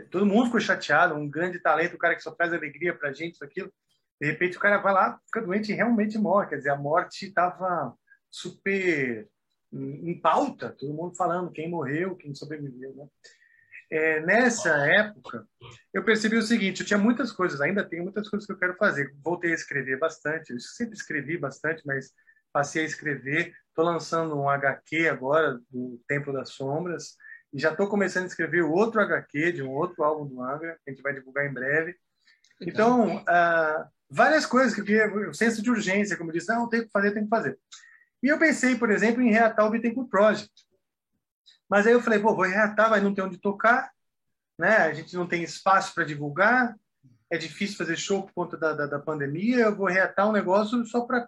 todo 0.09 0.25
mundo 0.25 0.45
ficou 0.45 0.59
chateado, 0.59 1.15
um 1.15 1.29
grande 1.29 1.59
talento, 1.59 1.95
o 1.95 1.99
cara 1.99 2.15
que 2.15 2.23
só 2.23 2.31
traz 2.31 2.53
alegria 2.53 2.97
pra 2.97 3.11
gente, 3.11 3.33
isso 3.33 3.43
aquilo. 3.43 3.71
De 4.19 4.27
repente 4.27 4.57
o 4.57 4.59
cara 4.59 4.77
vai 4.77 4.93
lá, 4.93 5.19
fica 5.25 5.41
doente 5.41 5.71
e 5.71 5.75
realmente 5.75 6.17
morre. 6.17 6.47
Quer 6.47 6.57
dizer, 6.57 6.69
a 6.69 6.77
morte 6.77 7.25
estava 7.25 7.93
super 8.29 9.27
em 9.73 10.19
pauta, 10.19 10.75
todo 10.77 10.93
mundo 10.93 11.15
falando 11.15 11.51
quem 11.51 11.69
morreu, 11.69 12.15
quem 12.15 12.35
sobreviveu. 12.35 12.93
Né? 12.93 13.07
É, 13.89 14.19
nessa 14.21 14.69
época, 14.69 15.47
eu 15.93 16.03
percebi 16.03 16.37
o 16.37 16.41
seguinte: 16.41 16.81
eu 16.81 16.85
tinha 16.85 16.99
muitas 16.99 17.31
coisas, 17.31 17.59
ainda 17.61 17.83
tenho 17.83 18.03
muitas 18.03 18.29
coisas 18.29 18.45
que 18.45 18.53
eu 18.53 18.57
quero 18.57 18.75
fazer. 18.75 19.13
Voltei 19.23 19.51
a 19.51 19.55
escrever 19.55 19.97
bastante, 19.97 20.51
eu 20.51 20.59
sempre 20.59 20.95
escrevi 20.95 21.37
bastante, 21.37 21.85
mas 21.85 22.13
passei 22.51 22.83
a 22.83 22.85
escrever. 22.85 23.53
Estou 23.69 23.85
lançando 23.85 24.35
um 24.35 24.49
HQ 24.49 25.07
agora, 25.07 25.59
do 25.69 26.01
Templo 26.07 26.33
das 26.33 26.49
Sombras, 26.49 27.15
e 27.53 27.59
já 27.59 27.71
estou 27.71 27.87
começando 27.87 28.23
a 28.23 28.27
escrever 28.27 28.63
outro 28.63 29.01
HQ 29.01 29.53
de 29.53 29.63
um 29.63 29.71
outro 29.71 30.03
álbum 30.03 30.25
do 30.25 30.41
Angra, 30.41 30.77
que 30.83 30.89
a 30.89 30.93
gente 30.93 31.03
vai 31.03 31.13
divulgar 31.13 31.45
em 31.45 31.53
breve. 31.53 31.95
Então, 32.61 33.17
uh, 33.17 33.89
várias 34.09 34.45
coisas 34.45 34.73
que 34.73 34.81
eu 34.81 34.85
queria, 34.85 35.29
o 35.29 35.33
senso 35.33 35.61
de 35.61 35.69
urgência, 35.69 36.15
como 36.15 36.29
eu 36.29 36.33
disse, 36.33 36.49
não, 36.49 36.69
tenho 36.69 36.85
que 36.85 36.91
fazer, 36.91 37.11
tenho 37.11 37.25
que 37.25 37.29
fazer. 37.29 37.57
E 38.21 38.27
eu 38.27 38.37
pensei, 38.37 38.75
por 38.75 38.91
exemplo, 38.91 39.21
em 39.21 39.31
reatar 39.31 39.65
o 39.65 39.69
Bittencourt 39.71 40.09
Project. 40.09 40.51
Mas 41.69 41.87
aí 41.87 41.93
eu 41.93 42.01
falei, 42.01 42.19
pô, 42.19 42.35
vou 42.35 42.45
reatar, 42.45 42.89
mas 42.89 43.01
não 43.01 43.13
tem 43.13 43.23
onde 43.23 43.37
tocar, 43.37 43.91
né? 44.59 44.77
A 44.77 44.93
gente 44.93 45.15
não 45.15 45.27
tem 45.27 45.41
espaço 45.41 45.93
para 45.95 46.03
divulgar, 46.03 46.75
é 47.31 47.37
difícil 47.37 47.77
fazer 47.77 47.95
show 47.95 48.23
por 48.23 48.33
conta 48.33 48.57
da, 48.57 48.73
da, 48.73 48.85
da 48.85 48.99
pandemia, 48.99 49.59
eu 49.59 49.75
vou 49.75 49.87
reatar 49.87 50.29
um 50.29 50.33
negócio 50.33 50.85
só 50.85 51.01
para 51.01 51.27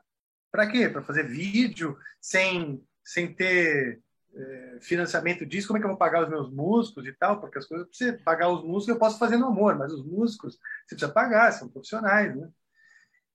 para 0.53 0.67
quê? 0.67 0.87
Para 0.87 1.01
fazer 1.01 1.23
vídeo 1.23 1.97
sem 2.21 2.79
sem 3.03 3.33
ter 3.33 3.99
é, 4.35 4.77
financiamento 4.81 5.45
disso, 5.45 5.67
como 5.67 5.77
é 5.77 5.81
que 5.81 5.85
eu 5.85 5.89
vou 5.89 5.97
pagar 5.97 6.23
os 6.23 6.29
meus 6.29 6.51
músicos 6.51 7.05
e 7.05 7.11
tal? 7.11 7.41
Porque 7.41 7.57
as 7.57 7.65
coisas, 7.65 7.87
para 7.87 7.97
você 7.97 8.13
pagar 8.13 8.49
os 8.49 8.63
músicos, 8.63 8.87
eu 8.89 8.99
posso 8.99 9.19
fazer 9.19 9.35
no 9.35 9.47
amor, 9.47 9.75
mas 9.77 9.91
os 9.91 10.05
músicos 10.05 10.53
você 10.55 10.95
precisa 10.95 11.11
pagar, 11.11 11.51
são 11.51 11.67
profissionais, 11.67 12.35
né? 12.35 12.49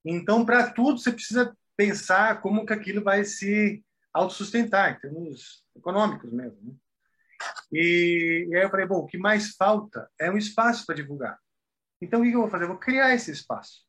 Então, 0.03 0.45
para 0.45 0.71
tudo, 0.71 0.97
você 0.97 1.11
precisa 1.11 1.55
pensar 1.77 2.41
como 2.41 2.65
que 2.65 2.73
aquilo 2.73 3.03
vai 3.03 3.23
se 3.25 3.83
autossustentar, 4.13 4.93
em 4.93 4.99
termos 4.99 5.63
econômicos 5.75 6.31
mesmo. 6.31 6.57
Né? 6.63 6.73
E, 7.71 8.47
e, 8.49 8.55
aí 8.55 8.63
eu 8.63 8.69
falei, 8.69 8.87
bom, 8.87 8.99
o 8.99 9.05
que 9.05 9.17
mais 9.17 9.55
falta 9.55 10.09
é 10.17 10.31
um 10.31 10.37
espaço 10.37 10.85
para 10.85 10.95
divulgar. 10.95 11.37
Então, 12.01 12.21
o 12.21 12.23
que 12.23 12.31
eu 12.31 12.41
vou 12.41 12.49
fazer? 12.49 12.63
Eu 12.63 12.69
vou 12.69 12.77
criar 12.77 13.13
esse 13.13 13.29
espaço. 13.29 13.88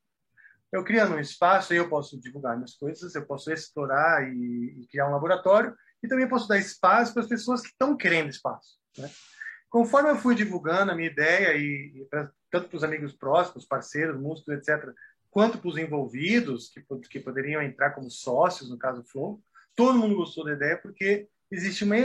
Eu 0.73 0.85
criando 0.85 1.15
um 1.15 1.21
espaço, 1.21 1.75
eu 1.75 1.89
posso 1.89 2.21
divulgar 2.21 2.57
minhas 2.57 2.75
coisas, 2.75 3.15
eu 3.15 3.27
posso 3.27 3.53
explorar 3.53 4.23
e, 4.29 4.83
e 4.83 4.87
criar 4.89 5.09
um 5.09 5.13
laboratório, 5.13 5.75
e 6.03 6.09
também 6.09 6.29
posso 6.29 6.49
dar 6.49 6.59
espaço 6.59 7.13
para 7.13 7.23
as 7.23 7.29
pessoas 7.29 7.61
que 7.61 7.69
estão 7.69 7.97
querendo 7.97 8.31
espaço. 8.31 8.79
Né? 8.97 9.11
Conforme 9.69 10.11
eu 10.11 10.17
fui 10.17 10.35
divulgando 10.35 10.93
a 10.93 10.95
minha 10.95 11.11
ideia, 11.11 11.57
e, 11.57 12.03
e 12.03 12.05
pra, 12.09 12.31
tanto 12.51 12.69
para 12.69 12.77
os 12.77 12.85
amigos 12.85 13.13
próximos, 13.13 13.67
parceiros, 13.67 14.21
músicos, 14.21 14.55
etc., 14.55 14.93
quanto 15.31 15.59
para 15.59 15.69
os 15.69 15.77
envolvidos, 15.77 16.69
que, 16.69 16.85
que 17.09 17.21
poderiam 17.21 17.63
entrar 17.63 17.91
como 17.91 18.11
sócios, 18.11 18.69
no 18.69 18.79
caso 18.79 19.05
Flow, 19.05 19.43
todo 19.77 19.99
mundo 19.99 20.17
gostou 20.17 20.45
da 20.45 20.53
ideia, 20.53 20.77
porque 20.77 21.29
existe 21.51 21.85
uma 21.85 21.97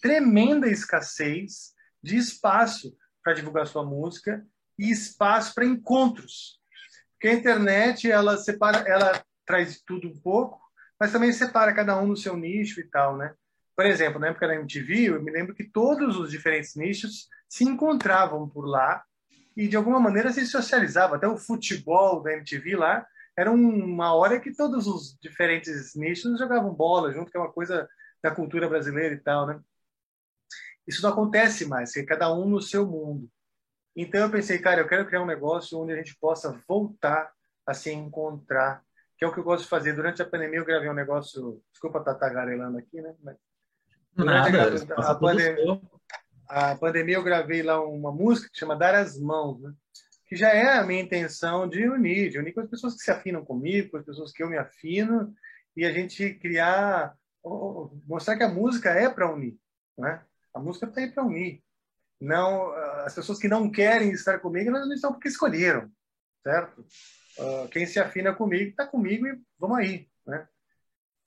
tremenda 0.00 0.68
escassez 0.68 1.72
de 2.02 2.16
espaço 2.16 2.96
para 3.22 3.34
divulgar 3.34 3.66
sua 3.66 3.84
música 3.84 4.46
e 4.78 4.90
espaço 4.90 5.54
para 5.54 5.64
encontros. 5.64 6.60
Porque 7.24 7.36
a 7.36 7.40
internet, 7.40 8.10
ela 8.10 8.36
separa, 8.36 8.86
ela 8.86 9.24
traz 9.46 9.80
tudo 9.80 10.08
um 10.08 10.20
pouco, 10.20 10.60
mas 11.00 11.10
também 11.10 11.32
separa 11.32 11.74
cada 11.74 11.98
um 11.98 12.08
no 12.08 12.16
seu 12.18 12.36
nicho 12.36 12.80
e 12.80 12.84
tal, 12.84 13.16
né? 13.16 13.32
Por 13.74 13.86
exemplo, 13.86 14.20
na 14.20 14.26
época 14.26 14.46
da 14.46 14.54
MTV, 14.56 15.04
eu 15.04 15.22
me 15.22 15.32
lembro 15.32 15.54
que 15.54 15.64
todos 15.64 16.18
os 16.18 16.30
diferentes 16.30 16.74
nichos 16.74 17.26
se 17.48 17.64
encontravam 17.64 18.46
por 18.46 18.66
lá 18.66 19.02
e 19.56 19.66
de 19.66 19.74
alguma 19.74 19.98
maneira 19.98 20.34
se 20.34 20.44
socializavam. 20.44 21.16
Até 21.16 21.26
o 21.26 21.38
futebol 21.38 22.22
da 22.22 22.34
MTV 22.34 22.76
lá 22.76 23.06
era 23.34 23.50
uma 23.50 24.14
hora 24.14 24.38
que 24.38 24.54
todos 24.54 24.86
os 24.86 25.16
diferentes 25.18 25.94
nichos 25.94 26.38
jogavam 26.38 26.74
bola 26.74 27.10
junto, 27.10 27.30
que 27.30 27.38
é 27.38 27.40
uma 27.40 27.50
coisa 27.50 27.88
da 28.22 28.32
cultura 28.32 28.68
brasileira 28.68 29.14
e 29.14 29.18
tal, 29.18 29.46
né? 29.46 29.58
Isso 30.86 31.00
não 31.00 31.08
acontece 31.08 31.64
mais, 31.64 31.96
é 31.96 32.04
cada 32.04 32.30
um 32.30 32.46
no 32.46 32.60
seu 32.60 32.86
mundo. 32.86 33.30
Então 33.96 34.20
eu 34.20 34.30
pensei, 34.30 34.58
cara, 34.58 34.80
eu 34.80 34.88
quero 34.88 35.06
criar 35.06 35.22
um 35.22 35.26
negócio 35.26 35.78
onde 35.78 35.92
a 35.92 35.96
gente 35.96 36.16
possa 36.18 36.60
voltar 36.66 37.32
a 37.66 37.72
se 37.72 37.92
encontrar 37.92 38.82
que 39.16 39.24
é 39.24 39.28
o 39.28 39.32
que 39.32 39.38
eu 39.38 39.44
gosto 39.44 39.62
de 39.62 39.68
fazer. 39.68 39.92
Durante 39.92 40.20
a 40.22 40.26
pandemia 40.26 40.58
eu 40.58 40.64
gravei 40.64 40.88
um 40.88 40.94
negócio, 40.94 41.62
desculpa 41.70 41.98
estar 41.98 42.14
tagarelando 42.14 42.78
aqui, 42.78 43.00
né? 43.00 43.14
Mas 43.22 43.36
Nada, 44.16 44.74
a, 44.96 45.10
a, 45.10 45.14
pandemia, 45.14 45.80
a, 46.48 46.76
pandemia, 46.76 47.14
eu 47.16 47.22
gravei 47.22 47.62
lá 47.62 47.84
uma 47.84 48.12
música 48.12 48.48
que 48.50 48.58
chama 48.58 48.76
Dar 48.76 48.94
as 48.94 49.18
Mãos, 49.18 49.60
né? 49.60 49.72
que 50.26 50.36
já 50.36 50.50
é 50.50 50.78
a 50.78 50.84
minha 50.84 51.02
intenção 51.02 51.68
de 51.68 51.88
unir, 51.88 52.30
de 52.30 52.38
unir 52.38 52.52
com 52.52 52.60
as 52.60 52.70
pessoas 52.70 52.94
que 52.94 53.02
se 53.02 53.10
afinam 53.10 53.44
comigo, 53.44 53.90
com 53.90 53.96
as 53.96 54.04
pessoas 54.04 54.32
que 54.32 54.42
eu 54.42 54.48
me 54.48 54.56
afino, 54.56 55.34
e 55.76 55.84
a 55.84 55.92
gente 55.92 56.34
criar, 56.34 57.14
mostrar 58.06 58.36
que 58.36 58.44
a 58.44 58.48
música 58.48 58.90
é 58.90 59.08
para 59.10 59.32
unir, 59.32 59.58
né? 59.98 60.22
A 60.54 60.60
música 60.60 60.86
está 60.86 61.00
aí 61.00 61.10
para 61.10 61.24
unir. 61.24 61.63
Não, 62.20 62.72
as 63.04 63.14
pessoas 63.14 63.38
que 63.38 63.48
não 63.48 63.70
querem 63.70 64.12
estar 64.12 64.38
comigo, 64.38 64.70
não 64.70 64.92
estão 64.92 65.12
porque 65.12 65.28
escolheram, 65.28 65.90
certo? 66.42 66.84
Uh, 67.38 67.68
quem 67.68 67.84
se 67.84 67.98
afina 67.98 68.32
comigo 68.32 68.70
está 68.70 68.86
comigo 68.86 69.26
e 69.26 69.38
vamos 69.58 69.78
aí, 69.78 70.08
né? 70.26 70.46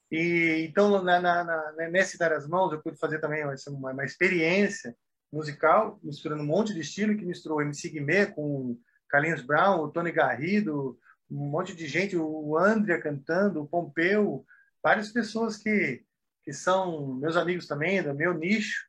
E 0.10 0.66
então 0.70 1.04
na, 1.04 1.20
na, 1.20 1.44
na, 1.44 1.90
nesse 1.90 2.18
dar 2.18 2.32
as 2.32 2.48
mãos 2.48 2.72
eu 2.72 2.82
pude 2.82 2.98
fazer 2.98 3.20
também 3.20 3.44
uma, 3.44 3.54
uma, 3.92 4.06
experiência 4.06 4.96
musical 5.32 6.00
misturando 6.02 6.44
um 6.44 6.46
monte 6.46 6.74
de 6.74 6.80
estilo 6.80 7.18
que 7.18 7.26
misturou 7.26 7.62
MC 7.62 7.90
Guimê 7.90 8.26
com 8.26 8.80
Carlinhos 9.10 9.42
Brown, 9.42 9.82
o 9.82 9.92
Tony 9.92 10.14
Garrido, 10.14 10.98
um 11.30 11.50
monte 11.50 11.76
de 11.76 11.88
gente, 11.88 12.16
o 12.16 12.58
Andrea 12.58 13.02
cantando, 13.02 13.62
o 13.62 13.68
Pompeu, 13.68 14.46
várias 14.82 15.12
pessoas 15.12 15.58
que 15.58 16.06
que 16.48 16.54
são 16.54 17.16
meus 17.16 17.36
amigos 17.36 17.68
também 17.68 18.02
do 18.02 18.14
meu 18.14 18.34
nicho, 18.34 18.87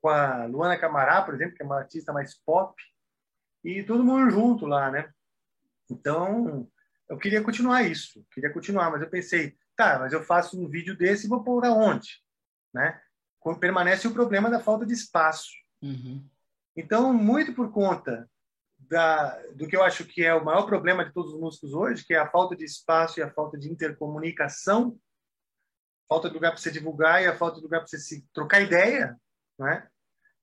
com 0.00 0.08
a 0.08 0.46
Luana 0.46 0.78
Camará, 0.78 1.22
por 1.22 1.34
exemplo, 1.34 1.54
que 1.54 1.62
é 1.62 1.66
uma 1.66 1.78
artista 1.78 2.12
mais 2.12 2.34
pop, 2.44 2.74
e 3.64 3.82
todo 3.82 4.04
mundo 4.04 4.30
junto 4.30 4.66
lá, 4.66 4.90
né? 4.90 5.10
Então, 5.90 6.68
eu 7.08 7.18
queria 7.18 7.42
continuar 7.42 7.82
isso, 7.82 8.24
queria 8.30 8.52
continuar, 8.52 8.90
mas 8.90 9.02
eu 9.02 9.10
pensei, 9.10 9.56
tá, 9.76 9.98
mas 9.98 10.12
eu 10.12 10.22
faço 10.22 10.60
um 10.60 10.68
vídeo 10.68 10.96
desse 10.96 11.26
e 11.26 11.28
vou 11.28 11.42
pôr 11.42 11.64
aonde? 11.64 12.22
Né? 12.72 13.00
Permanece 13.60 14.06
o 14.06 14.12
problema 14.12 14.50
da 14.50 14.60
falta 14.60 14.84
de 14.84 14.92
espaço. 14.92 15.50
Uhum. 15.80 16.28
Então, 16.76 17.14
muito 17.14 17.54
por 17.54 17.72
conta 17.72 18.28
da, 18.78 19.40
do 19.54 19.66
que 19.66 19.74
eu 19.74 19.82
acho 19.82 20.04
que 20.04 20.22
é 20.22 20.34
o 20.34 20.44
maior 20.44 20.66
problema 20.66 21.04
de 21.04 21.12
todos 21.12 21.32
os 21.32 21.40
músicos 21.40 21.72
hoje, 21.72 22.04
que 22.04 22.12
é 22.14 22.18
a 22.18 22.30
falta 22.30 22.54
de 22.54 22.64
espaço 22.64 23.18
e 23.18 23.22
a 23.22 23.30
falta 23.30 23.58
de 23.58 23.70
intercomunicação, 23.70 24.98
falta 26.08 26.28
de 26.28 26.34
lugar 26.34 26.50
para 26.52 26.60
você 26.60 26.70
divulgar 26.70 27.22
e 27.22 27.26
a 27.26 27.36
falta 27.36 27.56
de 27.56 27.62
lugar 27.62 27.80
para 27.80 27.88
você 27.88 27.98
se 27.98 28.26
trocar 28.32 28.60
ideia, 28.60 29.18
né? 29.58 29.88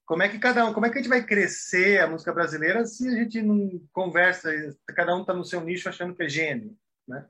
como 0.06 0.22
é 0.22 0.30
que 0.30 0.38
cada 0.38 0.66
um, 0.66 0.74
como 0.74 0.86
é 0.86 0.90
que 0.90 1.00
a 1.00 1.02
gente 1.02 1.10
vai 1.10 1.26
crescer 1.26 2.00
a 2.00 2.08
música 2.08 2.32
brasileira 2.32 2.86
se 2.86 3.08
a 3.08 3.12
gente 3.12 3.42
não 3.42 3.82
conversa, 3.92 4.52
cada 4.88 5.16
um 5.16 5.22
está 5.22 5.34
no 5.34 5.44
seu 5.44 5.62
nicho 5.62 5.90
achando 5.90 6.16
que 6.16 6.24
é 6.24 6.30
gênio, 6.30 6.78
né? 7.08 7.28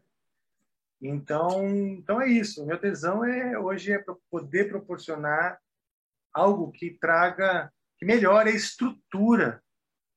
Então, 1.01 1.65
então 1.67 2.21
é 2.21 2.27
isso. 2.27 2.63
O 2.63 2.65
meu 2.65 2.77
tesão 2.77 3.23
é 3.23 3.57
hoje 3.57 3.93
é 3.93 4.03
poder 4.29 4.69
proporcionar 4.69 5.59
algo 6.33 6.71
que 6.71 6.91
traga, 6.91 7.71
que 7.97 8.05
melhore 8.05 8.49
a 8.49 8.55
estrutura 8.55 9.61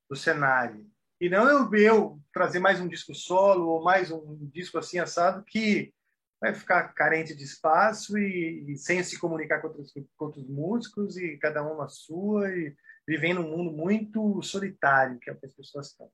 do 0.09 0.17
cenário. 0.17 0.89
E 1.21 1.29
não 1.29 1.49
eu, 1.49 1.75
eu 1.75 2.21
trazer 2.33 2.59
mais 2.59 2.81
um 2.81 2.89
disco 2.89 3.15
solo 3.15 3.69
ou 3.69 3.83
mais 3.83 4.11
um 4.11 4.37
disco 4.53 4.79
assim 4.79 4.99
assado 4.99 5.45
que 5.45 5.93
vai 6.41 6.55
ficar 6.55 6.89
carente 6.95 7.35
de 7.35 7.45
espaço 7.45 8.17
e, 8.17 8.73
e 8.73 8.77
sem 8.77 9.03
se 9.03 9.19
comunicar 9.19 9.61
com 9.61 9.69
outros, 9.69 9.93
com 10.17 10.25
outros, 10.25 10.49
músicos 10.49 11.17
e 11.17 11.37
cada 11.39 11.63
um 11.63 11.77
na 11.77 11.89
sua 11.89 12.49
e 12.49 12.75
vivendo 13.07 13.41
um 13.41 13.57
mundo 13.57 13.73
muito 13.73 14.41
solitário 14.43 15.19
que 15.19 15.31
é 15.31 15.35
que 15.35 15.47
as 15.47 15.53
pessoas 15.53 15.89
estão. 15.89 16.11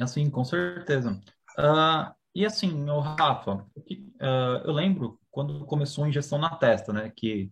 Assim, 0.00 0.30
com 0.30 0.44
certeza. 0.44 1.12
Uh, 1.58 2.14
e 2.34 2.44
assim, 2.44 2.88
o 2.88 3.00
Rafa, 3.00 3.54
uh, 3.54 4.62
eu 4.64 4.72
lembro 4.72 5.18
quando 5.30 5.64
começou 5.64 6.04
a 6.04 6.08
injeção 6.08 6.38
na 6.38 6.54
testa, 6.54 6.92
né, 6.92 7.10
que 7.16 7.50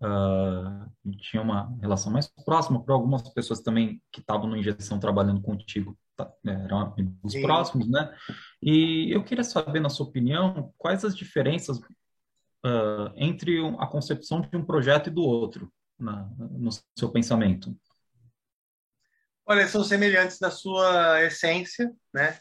uh, 0.00 1.12
tinha 1.18 1.42
uma 1.42 1.76
relação 1.80 2.10
mais 2.10 2.26
próxima 2.44 2.82
para 2.82 2.94
algumas 2.94 3.28
pessoas 3.34 3.60
também 3.60 4.02
que 4.10 4.20
estavam 4.20 4.48
na 4.48 4.58
injeção 4.58 4.98
trabalhando 4.98 5.42
contigo. 5.42 5.96
Tá, 6.16 6.32
eram 6.44 6.78
amigos 6.80 7.32
Sim. 7.32 7.42
próximos, 7.42 7.88
né? 7.88 8.14
E 8.62 9.14
eu 9.14 9.24
queria 9.24 9.44
saber, 9.44 9.80
na 9.80 9.88
sua 9.88 10.06
opinião, 10.06 10.72
quais 10.78 11.04
as 11.04 11.16
diferenças 11.16 11.78
uh, 11.78 13.12
entre 13.16 13.58
a 13.78 13.86
concepção 13.86 14.40
de 14.40 14.56
um 14.56 14.64
projeto 14.64 15.08
e 15.08 15.12
do 15.12 15.22
outro, 15.22 15.72
na, 15.98 16.28
no 16.38 16.70
seu 16.96 17.10
pensamento? 17.10 17.76
Olha, 19.46 19.68
são 19.68 19.84
semelhantes 19.84 20.40
na 20.40 20.50
sua 20.50 21.22
essência, 21.22 21.94
né? 22.12 22.38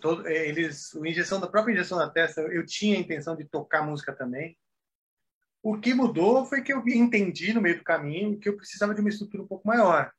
Todo, 0.00 0.28
eles, 0.28 0.94
a 0.96 1.08
injeção 1.08 1.40
da 1.40 1.46
própria 1.46 1.72
injeção 1.72 1.96
da 1.96 2.10
testa, 2.10 2.42
eu 2.42 2.66
tinha 2.66 2.96
a 2.96 3.00
intenção 3.00 3.34
de 3.34 3.44
tocar 3.44 3.86
música 3.86 4.14
também. 4.14 4.58
O 5.62 5.78
que 5.78 5.94
mudou 5.94 6.44
foi 6.44 6.60
que 6.60 6.72
eu 6.72 6.86
entendi 6.88 7.54
no 7.54 7.60
meio 7.60 7.78
do 7.78 7.84
caminho 7.84 8.38
que 8.38 8.48
eu 8.48 8.56
precisava 8.56 8.94
de 8.94 9.00
uma 9.00 9.08
estrutura 9.08 9.42
um 9.42 9.46
pouco 9.46 9.66
maior. 9.66 10.12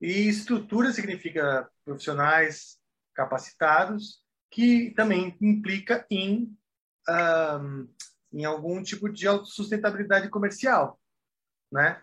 E 0.00 0.28
estrutura 0.28 0.92
significa 0.92 1.68
profissionais 1.84 2.78
capacitados, 3.14 4.22
que 4.50 4.92
também 4.92 5.36
implica 5.40 6.06
em, 6.10 6.56
um, 7.08 7.88
em 8.32 8.44
algum 8.44 8.82
tipo 8.82 9.08
de 9.08 9.26
autossustentabilidade 9.26 10.28
comercial, 10.28 10.98
né? 11.70 12.00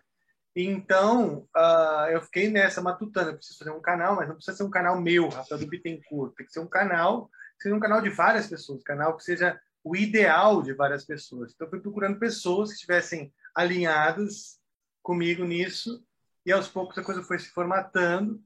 Então, 0.55 1.47
uh, 1.55 2.09
eu 2.11 2.21
fiquei 2.21 2.49
nessa 2.49 2.81
matutando. 2.81 3.31
Eu 3.31 3.35
preciso 3.35 3.59
fazer 3.59 3.71
um 3.71 3.81
canal, 3.81 4.15
mas 4.15 4.27
não 4.27 4.35
precisa 4.35 4.55
ser 4.55 4.63
um 4.63 4.69
canal 4.69 5.01
meu, 5.01 5.27
Rafael 5.27 5.59
do 5.59 5.67
Bittencourt. 5.67 6.33
Tem 6.35 6.45
que 6.45 6.53
ser 6.53 6.61
um 6.61 6.67
canal, 6.67 7.29
seja 7.59 7.75
um 7.75 7.79
canal 7.79 8.01
de 8.01 8.09
várias 8.09 8.47
pessoas, 8.47 8.79
um 8.79 8.83
canal 8.83 9.17
que 9.17 9.23
seja 9.23 9.59
o 9.83 9.95
ideal 9.97 10.61
de 10.61 10.73
várias 10.73 11.03
pessoas. 11.03 11.51
Então, 11.53 11.67
eu 11.67 11.71
fui 11.71 11.81
procurando 11.81 12.19
pessoas 12.19 12.69
que 12.69 12.75
estivessem 12.75 13.33
alinhadas 13.53 14.57
comigo 15.03 15.43
nisso, 15.43 16.01
e 16.45 16.51
aos 16.51 16.67
poucos 16.67 16.97
a 16.97 17.03
coisa 17.03 17.23
foi 17.23 17.39
se 17.39 17.49
formatando. 17.49 18.41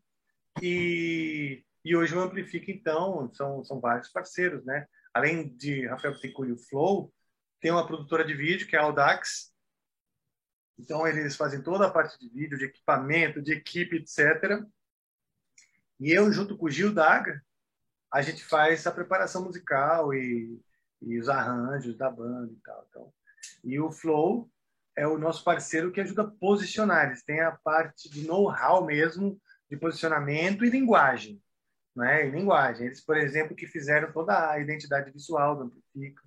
E, 0.62 1.64
e 1.84 1.96
hoje 1.96 2.16
o 2.16 2.20
Amplifica, 2.20 2.72
então, 2.72 3.32
são, 3.34 3.64
são 3.64 3.80
vários 3.80 4.10
parceiros, 4.10 4.66
né? 4.66 4.88
Além 5.14 5.56
de 5.56 5.88
Rafael 5.88 6.14
Bittencourt 6.14 6.50
e 6.50 6.54
o 6.54 6.58
Flow, 6.58 7.14
tem 7.60 7.72
uma 7.72 7.86
produtora 7.86 8.24
de 8.24 8.34
vídeo, 8.34 8.68
que 8.68 8.76
é 8.76 8.80
a 8.80 8.84
Audax, 8.84 9.54
então, 10.80 11.06
eles 11.06 11.36
fazem 11.36 11.62
toda 11.62 11.86
a 11.86 11.92
parte 11.92 12.18
de 12.18 12.30
vídeo, 12.30 12.58
de 12.58 12.66
equipamento, 12.66 13.42
de 13.42 13.52
equipe, 13.52 13.98
etc. 13.98 14.66
E 16.00 16.12
eu, 16.12 16.32
junto 16.32 16.58
com 16.58 16.68
o 16.68 16.70
Gil 16.70 16.94
Daga, 16.94 17.44
a 18.12 18.22
gente 18.22 18.44
faz 18.46 18.88
a 18.88 18.92
preparação 18.92 19.44
musical 19.44 20.14
e, 20.14 20.58
e 21.02 21.20
os 21.20 21.28
arranjos 21.28 21.98
da 21.98 22.10
banda 22.10 22.54
e 22.54 22.60
tal. 22.64 22.88
Então, 22.90 23.14
e 23.62 23.78
o 23.78 23.92
Flow 23.92 24.50
é 25.00 25.08
o 25.08 25.18
nosso 25.18 25.46
parceiro 25.46 25.94
que 25.94 26.02
ajuda 26.02 26.24
a 26.24 26.28
posicionar. 26.28 27.08
Eles 27.08 27.24
têm 27.24 27.40
a 27.40 27.52
parte 27.52 28.10
de 28.10 28.28
know-how 28.28 28.86
mesmo, 28.86 29.42
de 29.70 29.78
posicionamento 29.78 30.66
e 30.66 30.70
linguagem. 30.70 31.42
Né? 31.96 32.28
E 32.28 32.32
linguagem. 32.32 32.88
Eles, 32.88 33.00
por 33.00 33.16
exemplo, 33.16 33.56
que 33.56 33.66
fizeram 33.66 34.12
toda 34.12 34.52
a 34.52 34.60
identidade 34.60 35.10
visual 35.10 35.56
do 35.56 35.64
Amplifica. 35.64 36.22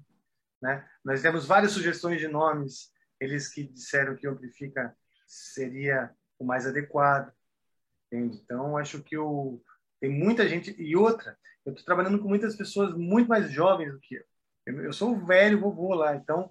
Né? 0.62 0.88
Nós 1.04 1.20
temos 1.20 1.46
várias 1.46 1.72
sugestões 1.72 2.18
de 2.18 2.28
nomes 2.28 2.90
eles 3.20 3.48
que 3.48 3.64
disseram 3.64 4.16
que 4.16 4.26
o 4.26 4.30
Amplifica 4.30 4.96
seria 5.26 6.10
o 6.38 6.44
mais 6.44 6.66
adequado. 6.66 7.30
Entende? 8.06 8.40
Então, 8.42 8.78
acho 8.78 9.02
que 9.02 9.18
o, 9.18 9.62
tem 10.00 10.10
muita 10.10 10.48
gente. 10.48 10.74
E 10.80 10.96
outra, 10.96 11.38
eu 11.66 11.72
estou 11.72 11.84
trabalhando 11.84 12.18
com 12.18 12.28
muitas 12.28 12.56
pessoas 12.56 12.94
muito 12.94 13.28
mais 13.28 13.50
jovens 13.50 13.92
do 13.92 14.00
que 14.00 14.14
eu. 14.14 14.24
Eu, 14.64 14.84
eu 14.84 14.92
sou 14.94 15.12
o 15.12 15.26
velho 15.26 15.60
vovô 15.60 15.92
lá, 15.92 16.16
então 16.16 16.50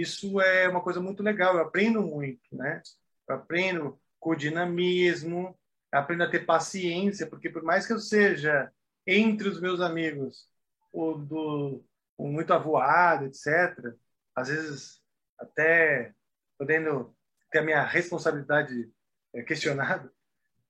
isso 0.00 0.40
é 0.40 0.68
uma 0.68 0.80
coisa 0.82 1.00
muito 1.00 1.22
legal. 1.22 1.54
Eu 1.54 1.62
aprendo 1.62 2.02
muito, 2.02 2.54
né? 2.56 2.82
Eu 3.28 3.36
aprendo 3.36 3.98
com 4.18 4.30
o 4.30 4.36
dinamismo, 4.36 5.56
aprendo 5.90 6.24
a 6.24 6.30
ter 6.30 6.46
paciência, 6.46 7.26
porque 7.26 7.50
por 7.50 7.62
mais 7.62 7.86
que 7.86 7.92
eu 7.92 7.98
seja 7.98 8.72
entre 9.06 9.48
os 9.48 9.60
meus 9.60 9.80
amigos 9.80 10.48
o 10.92 11.14
do 11.14 11.84
o 12.18 12.28
muito 12.28 12.52
avoado, 12.52 13.26
etc., 13.26 13.94
às 14.34 14.48
vezes 14.48 15.02
até 15.38 16.14
podendo 16.58 17.14
ter 17.50 17.58
a 17.58 17.62
minha 17.62 17.84
responsabilidade 17.84 18.90
é, 19.34 19.42
questionada, 19.42 20.10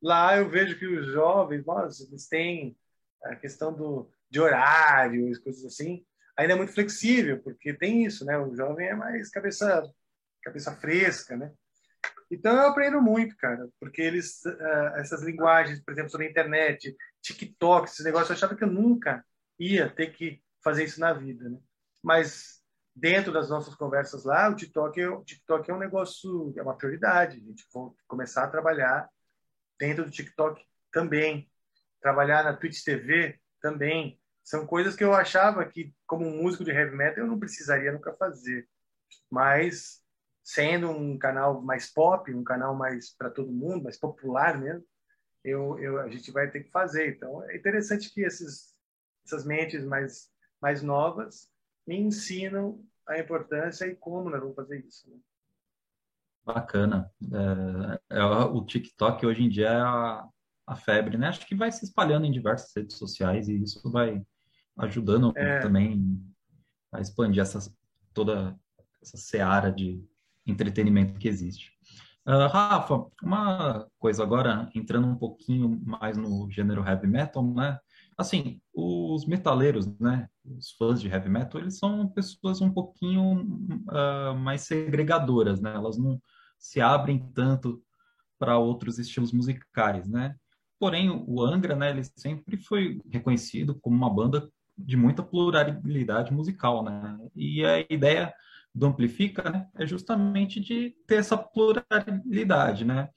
lá 0.03 0.37
eu 0.37 0.49
vejo 0.49 0.79
que 0.79 0.87
os 0.87 1.07
jovens, 1.07 1.65
nossa, 1.65 2.03
eles 2.05 2.27
têm 2.29 2.77
a 3.23 3.37
questão 3.37 3.73
do, 3.73 4.11
de 4.29 4.41
horários, 4.41 5.39
coisas 5.39 5.65
assim, 5.65 6.05
ainda 6.37 6.55
é 6.55 6.57
muito 6.57 6.73
flexível, 6.73 7.43
porque 7.43 7.73
tem 7.75 8.05
isso, 8.05 8.25
né? 8.25 8.39
O 8.39 8.55
jovem 8.55 8.89
é 8.89 8.95
mais 8.95 9.31
cabeça, 9.31 9.83
cabeça 10.43 10.75
fresca, 10.77 11.37
né? 11.37 11.53
Então 12.31 12.53
eu 12.55 12.69
aprendo 12.69 13.01
muito, 13.01 13.37
cara, 13.37 13.69
porque 13.79 14.03
eles, 14.03 14.45
uh, 14.45 14.97
essas 14.97 15.23
linguagens, 15.23 15.81
por 15.83 15.93
exemplo, 15.93 16.11
sobre 16.11 16.27
a 16.27 16.31
internet, 16.31 16.95
TikTok, 17.23 17.89
esses 17.89 18.05
negócios, 18.05 18.31
eu 18.31 18.37
achava 18.37 18.57
que 18.57 18.65
eu 18.65 18.71
nunca 18.71 19.25
ia 19.59 19.89
ter 19.89 20.09
que 20.13 20.43
fazer 20.63 20.85
isso 20.85 21.01
na 21.01 21.13
vida, 21.13 21.49
né? 21.49 21.59
Mas 22.03 22.61
dentro 22.97 23.31
das 23.33 23.51
nossas 23.51 23.75
conversas 23.75 24.25
lá, 24.25 24.49
o 24.49 24.57
TikTok, 24.57 25.01
é, 25.01 25.09
o 25.09 25.23
TikTok 25.23 25.71
é 25.71 25.75
um 25.75 25.79
negócio, 25.79 26.55
é 26.57 26.63
uma 26.63 26.77
prioridade. 26.77 27.37
A 27.37 27.41
gente 27.41 27.65
vai 27.73 27.91
começar 28.09 28.45
a 28.45 28.49
trabalhar 28.49 29.09
dentro 29.79 30.05
do 30.05 30.11
TikTok 30.11 30.65
também. 30.91 31.51
Trabalhar 32.01 32.43
na 32.43 32.57
Twitch 32.57 32.83
TV 32.83 33.39
também. 33.61 34.19
São 34.47 34.65
coisas 34.65 34.95
que 34.95 35.03
eu 35.03 35.13
achava 35.13 35.67
que, 35.67 35.93
como 36.07 36.31
músico 36.31 36.63
de 36.63 36.71
heavy 36.71 36.95
metal, 36.95 37.25
eu 37.25 37.27
não 37.27 37.37
precisaria 37.39 37.91
nunca 37.91 38.15
fazer. 38.15 38.69
Mas, 39.29 40.01
sendo 40.45 40.89
um 40.89 41.19
canal 41.19 41.61
mais 41.61 41.93
pop, 41.93 42.33
um 42.33 42.45
canal 42.45 42.73
mais 42.73 43.13
para 43.13 43.29
todo 43.29 43.51
mundo, 43.51 43.83
mais 43.83 43.99
popular 43.99 44.57
mesmo, 44.57 44.87
eu, 45.43 45.77
eu, 45.81 46.01
a 46.01 46.09
gente 46.09 46.31
vai 46.31 46.49
ter 46.49 46.63
que 46.63 46.71
fazer. 46.71 47.17
Então, 47.17 47.43
é 47.51 47.57
interessante 47.57 48.15
que 48.15 48.21
esses, 48.21 48.73
essas 49.25 49.45
mentes 49.45 49.85
mais, 49.85 50.31
mais 50.63 50.81
novas 50.81 51.51
me 51.85 51.99
ensinam 51.99 52.81
a 53.05 53.19
importância 53.19 53.85
e 53.87 53.97
como 53.97 54.31
nós 54.31 54.41
vamos 54.41 54.55
fazer 54.55 54.79
isso. 54.79 55.11
Né? 55.11 55.17
Bacana. 56.45 57.13
É, 58.11 58.19
é, 58.19 58.25
o 58.25 58.65
TikTok 58.65 59.27
hoje 59.27 59.43
em 59.43 59.49
dia 59.49 59.71
é 59.71 59.81
a, 59.81 60.29
a, 60.69 60.77
febre, 60.77 61.19
né? 61.19 61.27
Acho 61.27 61.45
que 61.45 61.57
vai 61.57 61.73
se 61.73 61.85
espalhando 61.85 62.27
em 62.27 62.31
diversas 62.31 62.71
redes 62.77 62.97
sociais 62.97 63.49
e 63.49 63.61
isso 63.61 63.91
vai 63.91 64.25
ajudando 64.77 65.33
é. 65.37 65.61
também 65.61 66.21
a 66.93 67.01
expandir 67.01 67.43
essa, 67.43 67.73
toda 68.13 68.59
essa 69.03 69.17
seara 69.17 69.71
de 69.71 70.03
entretenimento 70.47 71.19
que 71.19 71.29
existe. 71.29 71.73
Uh, 72.27 72.49
Rafa, 72.49 73.07
uma 73.23 73.87
coisa 73.99 74.23
agora, 74.23 74.69
entrando 74.75 75.07
um 75.07 75.15
pouquinho 75.15 75.81
mais 75.85 76.17
no 76.17 76.51
gênero 76.51 76.85
heavy 76.85 77.07
metal, 77.07 77.45
né? 77.45 77.79
Assim, 78.19 78.61
os 78.75 79.27
metaleiros, 79.27 79.87
né, 80.01 80.29
os 80.45 80.73
fãs 80.73 81.01
de 81.01 81.09
heavy 81.09 81.29
metal, 81.29 81.61
eles 81.61 81.79
são 81.79 82.09
pessoas 82.09 82.61
um 82.61 82.73
pouquinho 82.73 83.43
uh, 83.89 84.35
mais 84.37 84.63
segregadoras, 84.63 85.61
né? 85.61 85.75
Elas 85.75 85.97
não 85.97 86.21
se 86.59 86.81
abrem 86.81 87.31
tanto 87.33 87.81
para 88.39 88.59
outros 88.59 88.99
estilos 88.99 89.33
musicais, 89.33 90.09
né? 90.09 90.35
Porém, 90.79 91.11
o 91.11 91.43
Angra, 91.43 91.75
né, 91.75 91.91
ele 91.91 92.05
sempre 92.17 92.57
foi 92.57 93.01
reconhecido 93.09 93.79
como 93.81 93.97
uma 93.97 94.13
banda 94.13 94.51
de 94.77 94.97
muita 94.97 95.23
pluralidade 95.23 96.33
musical, 96.33 96.83
né? 96.85 97.19
E 97.35 97.65
a 97.65 97.81
ideia 97.91 98.33
do 98.75 98.87
Amplifica, 98.87 99.49
né, 99.49 99.67
é 99.75 99.87
justamente 99.87 100.61
de 100.61 100.95
ter 101.07 101.17
essa 101.17 101.37
pluralidade, 101.37 102.85
né? 102.85 103.09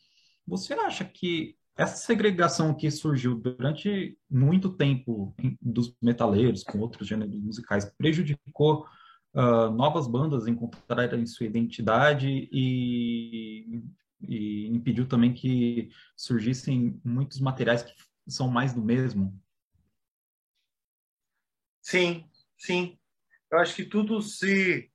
Você 0.47 0.73
acha 0.73 1.03
que 1.03 1.55
essa 1.77 1.95
segregação 1.95 2.73
que 2.73 2.89
surgiu 2.91 3.35
durante 3.35 4.17
muito 4.29 4.69
tempo 4.69 5.33
dos 5.61 5.95
metaleiros 6.01 6.63
com 6.63 6.79
outros 6.79 7.07
gêneros 7.07 7.39
musicais 7.39 7.85
prejudicou 7.97 8.85
uh, 9.33 9.69
novas 9.71 10.07
bandas 10.07 10.47
encontrarem 10.47 11.25
sua 11.25 11.45
identidade 11.45 12.49
e, 12.51 13.81
e 14.21 14.67
impediu 14.67 15.07
também 15.07 15.33
que 15.33 15.89
surgissem 16.17 16.99
muitos 17.03 17.39
materiais 17.39 17.83
que 17.83 17.93
são 18.27 18.49
mais 18.49 18.73
do 18.73 18.81
mesmo. 18.81 19.39
Sim, 21.89 22.23
sim. 22.55 22.99
Eu 23.51 23.57
acho 23.57 23.75
que 23.75 23.83
tudo 23.83 24.21
se 24.21 24.91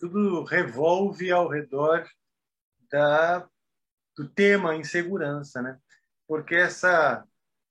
tudo 0.00 0.42
revolve 0.42 1.30
ao 1.30 1.46
redor 1.48 2.08
da 2.90 3.48
do 4.16 4.28
tema 4.28 4.74
insegurança, 4.74 5.62
né? 5.62 5.78
porque 6.26 6.56
essa 6.56 7.24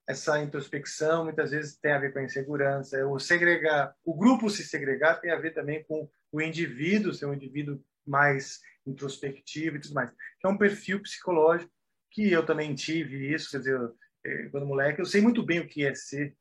essa 0.06 0.42
introspecção 0.42 1.24
muitas 1.24 1.50
vezes 1.50 1.76
tem 1.76 1.92
a 1.92 1.98
ver 1.98 2.10
com 2.10 2.20
a 2.20 2.24
insegurança. 2.24 3.06
O 3.06 3.18
segregar, 3.18 3.94
o 4.02 4.16
grupo 4.16 4.48
se 4.48 4.66
segregar 4.66 5.20
tem 5.20 5.30
a 5.30 5.38
ver 5.38 5.52
também 5.52 5.84
com 5.84 6.10
o 6.32 6.40
indivíduo 6.40 7.12
ser 7.12 7.26
um 7.26 7.34
indivíduo 7.34 7.84
mais 8.06 8.62
introspectivo 8.86 9.76
e 9.76 9.80
tudo 9.80 9.92
mais. 9.92 10.10
É 10.42 10.48
um 10.48 10.56
perfil 10.56 11.02
psicológico 11.02 11.70
que 12.10 12.32
eu 12.32 12.46
também 12.46 12.74
tive 12.74 13.30
isso, 13.30 13.50
quer 13.50 13.58
dizer, 13.58 13.92
eh, 14.24 14.48
quando 14.50 14.64
moleque, 14.64 15.02
eu 15.02 15.04
sei 15.04 15.20
muito 15.20 15.42
bem 15.42 15.60
o 15.60 15.68
que 15.68 15.84
é 15.84 15.94
ser 15.94 16.34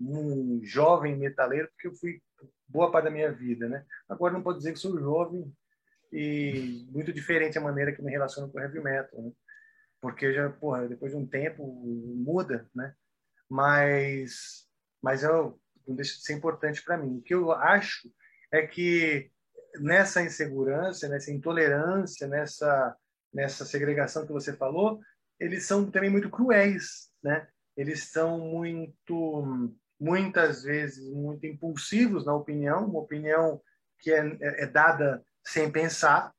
um 0.00 0.60
jovem 0.62 1.16
metaleiro, 1.16 1.68
porque 1.68 1.88
eu 1.88 1.94
fui 1.94 2.20
boa 2.68 2.90
parte 2.90 3.04
da 3.04 3.10
minha 3.10 3.32
vida, 3.32 3.68
né? 3.68 3.84
Agora 4.08 4.32
não 4.32 4.42
posso 4.42 4.58
dizer 4.58 4.72
que 4.72 4.78
sou 4.78 4.98
jovem 4.98 5.52
e 6.12 6.86
muito 6.90 7.12
diferente 7.12 7.58
a 7.58 7.60
maneira 7.60 7.92
que 7.92 8.02
me 8.02 8.10
relaciono 8.10 8.50
com 8.50 8.58
o 8.58 8.60
heavy 8.60 8.80
metal, 8.80 9.22
né? 9.22 9.32
porque 10.00 10.32
já, 10.32 10.50
porra, 10.50 10.86
depois 10.86 11.12
de 11.12 11.18
um 11.18 11.26
tempo 11.26 11.66
muda, 11.66 12.68
né? 12.74 12.94
mas, 13.48 14.66
mas 15.02 15.22
eu, 15.22 15.58
não 15.86 15.96
deixa 15.96 16.16
de 16.16 16.22
ser 16.22 16.34
importante 16.34 16.82
para 16.82 16.98
mim. 16.98 17.18
O 17.18 17.22
que 17.22 17.34
eu 17.34 17.50
acho 17.52 18.08
é 18.52 18.66
que 18.66 19.30
nessa 19.80 20.22
insegurança, 20.22 21.08
nessa 21.08 21.32
intolerância, 21.32 22.26
nessa, 22.28 22.96
nessa 23.32 23.64
segregação 23.64 24.26
que 24.26 24.32
você 24.32 24.52
falou, 24.52 25.00
eles 25.38 25.64
são 25.64 25.90
também 25.90 26.10
muito 26.10 26.30
cruéis, 26.30 27.10
né? 27.22 27.48
Eles 27.76 28.04
são 28.04 28.38
muito, 28.38 29.72
muitas 29.98 30.62
vezes, 30.62 31.08
muito 31.10 31.46
impulsivos 31.46 32.24
na 32.24 32.34
opinião, 32.34 32.86
uma 32.86 33.00
opinião 33.00 33.60
que 33.98 34.12
é, 34.12 34.20
é, 34.40 34.64
é 34.64 34.66
dada 34.66 35.24
sem 35.42 35.70
pensar, 35.70 36.32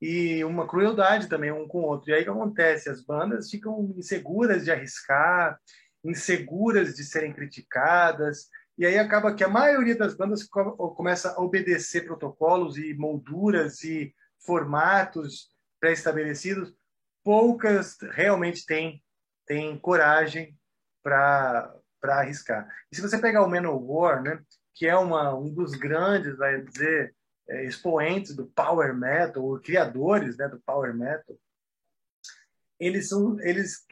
e 0.00 0.44
uma 0.44 0.66
crueldade 0.66 1.28
também 1.28 1.52
um 1.52 1.68
com 1.68 1.78
o 1.78 1.86
outro. 1.86 2.10
E 2.10 2.12
aí 2.12 2.22
o 2.22 2.24
que 2.24 2.30
acontece? 2.30 2.90
As 2.90 3.00
bandas 3.00 3.48
ficam 3.48 3.94
inseguras 3.96 4.64
de 4.64 4.72
arriscar, 4.72 5.56
inseguras 6.04 6.96
de 6.96 7.04
serem 7.04 7.32
criticadas, 7.32 8.48
e 8.76 8.84
aí 8.84 8.98
acaba 8.98 9.32
que 9.32 9.44
a 9.44 9.48
maioria 9.48 9.96
das 9.96 10.14
bandas 10.14 10.42
começa 10.42 11.30
a 11.30 11.40
obedecer 11.40 12.04
protocolos 12.04 12.76
e 12.76 12.94
molduras 12.94 13.84
e 13.84 14.12
formatos 14.44 15.50
pré-estabelecidos. 15.78 16.74
Poucas 17.22 17.96
realmente 18.10 18.66
têm, 18.66 19.00
têm 19.52 19.78
coragem 19.78 20.56
para 21.02 21.78
arriscar. 22.02 22.66
E 22.90 22.96
se 22.96 23.02
você 23.02 23.18
pegar 23.18 23.44
o 23.44 23.50
Manowar, 23.50 24.22
né, 24.22 24.42
que 24.74 24.86
é 24.86 24.96
uma, 24.96 25.34
um 25.34 25.52
dos 25.52 25.72
grandes, 25.74 26.38
vai 26.38 26.62
dizer, 26.62 27.14
é, 27.50 27.66
expoentes 27.66 28.34
do 28.34 28.46
power 28.46 28.94
metal, 28.94 29.44
ou 29.44 29.60
criadores 29.60 30.38
né, 30.38 30.48
do 30.48 30.58
power 30.64 30.94
metal, 30.96 31.36
eles 32.80 33.10
são, 33.10 33.38
eles, 33.40 33.84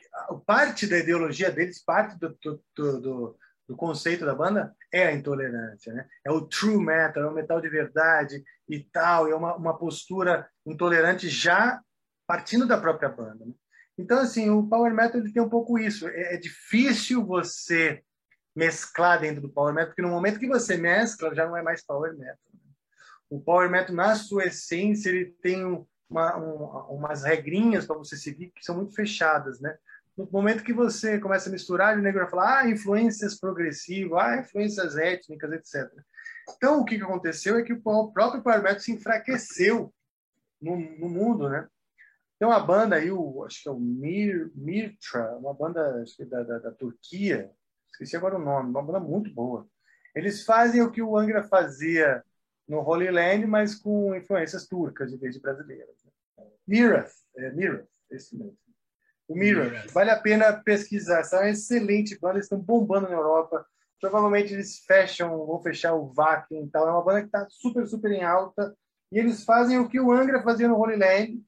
parte 0.46 0.86
da 0.86 0.96
ideologia 0.96 1.50
deles, 1.50 1.84
parte 1.84 2.18
do, 2.18 2.36
do, 2.42 2.62
do, 2.74 3.38
do 3.68 3.76
conceito 3.76 4.24
da 4.24 4.34
banda 4.34 4.74
é 4.90 5.06
a 5.06 5.12
intolerância, 5.12 5.92
né? 5.92 6.08
É 6.24 6.32
o 6.32 6.40
true 6.40 6.84
metal, 6.84 7.22
é 7.22 7.26
o 7.28 7.34
metal 7.34 7.60
de 7.60 7.68
verdade 7.68 8.42
e 8.68 8.80
tal, 8.80 9.28
é 9.28 9.34
uma, 9.34 9.54
uma 9.54 9.78
postura 9.78 10.48
intolerante 10.66 11.28
já 11.28 11.80
partindo 12.26 12.66
da 12.66 12.80
própria 12.80 13.08
banda. 13.08 13.44
Né? 13.44 13.52
Então, 14.00 14.18
assim, 14.18 14.48
o 14.48 14.66
power 14.66 14.94
metal 14.94 15.20
ele 15.20 15.32
tem 15.32 15.42
um 15.42 15.48
pouco 15.48 15.78
isso. 15.78 16.08
É, 16.08 16.34
é, 16.34 16.36
difícil 16.36 17.24
você 17.24 18.02
mesclar 18.56 19.20
dentro 19.20 19.42
do 19.42 19.50
power 19.50 19.74
metal, 19.74 19.88
porque 19.88 20.02
no 20.02 20.08
momento 20.08 20.40
que 20.40 20.48
você 20.48 20.76
mescla, 20.76 21.34
já 21.34 21.46
não 21.46 21.56
é 21.56 21.62
mais 21.62 21.84
power 21.84 22.16
metal. 22.16 22.36
Né? 22.54 22.60
O 23.28 23.40
power 23.40 23.70
metal, 23.70 23.94
na 23.94 24.14
sua 24.14 24.46
essência, 24.46 25.10
ele 25.10 25.26
tem 25.42 25.64
uma, 26.08 26.36
um, 26.38 26.96
umas 26.96 27.22
regrinhas 27.22 27.86
para 27.86 27.96
você 27.96 28.16
seguir 28.16 28.50
que 28.54 28.64
são 28.64 28.76
muito 28.76 28.94
fechadas, 28.94 29.60
né? 29.60 29.76
no 30.16 30.28
momento 30.30 30.64
que 30.64 30.72
você 30.72 31.18
começa 31.18 31.48
a 31.48 31.52
misturar, 31.52 31.96
o 31.96 32.02
negro 32.02 32.20
vai 32.20 32.30
falar, 32.30 32.58
ah, 32.58 32.68
influências 32.68 33.38
progressivas, 33.38 34.18
ah, 34.18 34.36
influências 34.38 34.96
étnicas, 34.96 35.52
etc. 35.52 35.90
Então, 36.56 36.80
o 36.80 36.84
que 36.84 36.96
aconteceu 36.96 37.56
é 37.56 37.62
que 37.62 37.72
o 37.72 37.80
próprio 38.12 38.42
Power 38.42 38.62
Metal 38.62 38.80
se 38.80 38.92
enfraqueceu 38.92 39.92
no, 40.60 40.76
no 40.98 41.08
mundo, 41.08 41.48
né? 41.48 41.66
Tem 42.40 42.48
uma 42.48 42.58
banda 42.58 42.96
aí, 42.96 43.12
o, 43.12 43.44
acho 43.44 43.62
que 43.62 43.68
é 43.68 43.72
o 43.72 43.78
Mir, 43.78 44.50
Mirtra, 44.54 45.36
uma 45.36 45.52
banda 45.52 46.02
acho 46.02 46.16
que 46.16 46.22
é 46.22 46.24
da, 46.24 46.42
da, 46.42 46.58
da, 46.58 46.72
Turquia, 46.72 47.50
esqueci 47.92 48.16
agora 48.16 48.36
o 48.36 48.42
nome, 48.42 48.70
uma 48.70 48.82
banda 48.82 48.98
muito 48.98 49.30
boa. 49.30 49.68
Eles 50.14 50.42
fazem 50.42 50.80
o 50.80 50.90
que 50.90 51.02
o 51.02 51.18
Angra 51.18 51.42
fazia 51.42 52.24
no 52.66 52.78
Holy 52.80 53.10
Land, 53.10 53.46
mas 53.46 53.74
com 53.74 54.14
influências 54.16 54.66
turcas 54.66 55.12
em 55.12 55.18
vez 55.18 55.34
de 55.34 55.40
brasileiras. 55.42 55.94
Né? 56.02 56.46
Mirath, 56.66 57.12
é 57.36 57.50
Mirath, 57.52 57.86
esse 58.10 58.34
mesmo. 58.34 58.56
O 59.28 59.36
Mirror. 59.36 59.70
Vale 59.92 60.10
a 60.10 60.18
pena 60.18 60.52
pesquisar. 60.52 61.20
Essa 61.20 61.36
é 61.36 61.40
uma 61.40 61.50
excelente 61.50 62.18
banda, 62.18 62.34
eles 62.34 62.46
estão 62.46 62.58
bombando 62.58 63.08
na 63.08 63.14
Europa. 63.14 63.64
Provavelmente 64.00 64.52
eles 64.52 64.78
fecham, 64.80 65.46
vão 65.46 65.62
fechar 65.62 65.94
o 65.94 66.08
Vacuum 66.12 66.64
e 66.64 66.70
tal. 66.70 66.88
É 66.88 66.90
uma 66.90 67.04
banda 67.04 67.20
que 67.20 67.26
está 67.26 67.46
super, 67.48 67.86
super 67.86 68.10
em 68.10 68.24
alta. 68.24 68.74
E 69.12 69.20
eles 69.20 69.44
fazem 69.44 69.78
o 69.78 69.88
que 69.88 70.00
o 70.00 70.10
Angra 70.10 70.42
fazia 70.42 70.66
no 70.66 70.76
Holy 70.76 70.96
Land, 70.96 71.40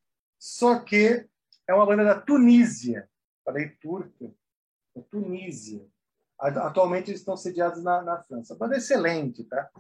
só 0.42 0.80
que 0.80 1.24
é 1.68 1.72
uma 1.72 1.86
banda 1.86 2.02
da 2.02 2.20
Tunísia. 2.20 3.08
Falei 3.44 3.68
turca. 3.80 4.28
É 4.96 5.00
Tunísia. 5.02 5.86
Atualmente 6.36 7.12
eles 7.12 7.20
estão 7.20 7.36
sediados 7.36 7.84
na, 7.84 8.02
na 8.02 8.20
França. 8.24 8.56
Banda 8.56 8.76
excelente, 8.76 9.44
tá? 9.44 9.70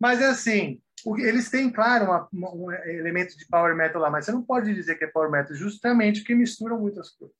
Mas 0.00 0.22
é 0.22 0.28
assim, 0.28 0.80
eles 1.18 1.50
têm, 1.50 1.70
claro, 1.70 2.06
uma, 2.06 2.28
uma, 2.32 2.54
um 2.54 2.72
elemento 2.72 3.36
de 3.36 3.46
power 3.46 3.76
metal 3.76 4.00
lá, 4.00 4.08
mas 4.08 4.24
você 4.24 4.32
não 4.32 4.42
pode 4.42 4.74
dizer 4.74 4.94
que 4.94 5.04
é 5.04 5.08
power 5.08 5.30
metal 5.30 5.54
justamente 5.54 6.20
porque 6.20 6.34
misturam 6.34 6.80
muitas 6.80 7.10
coisas. 7.10 7.36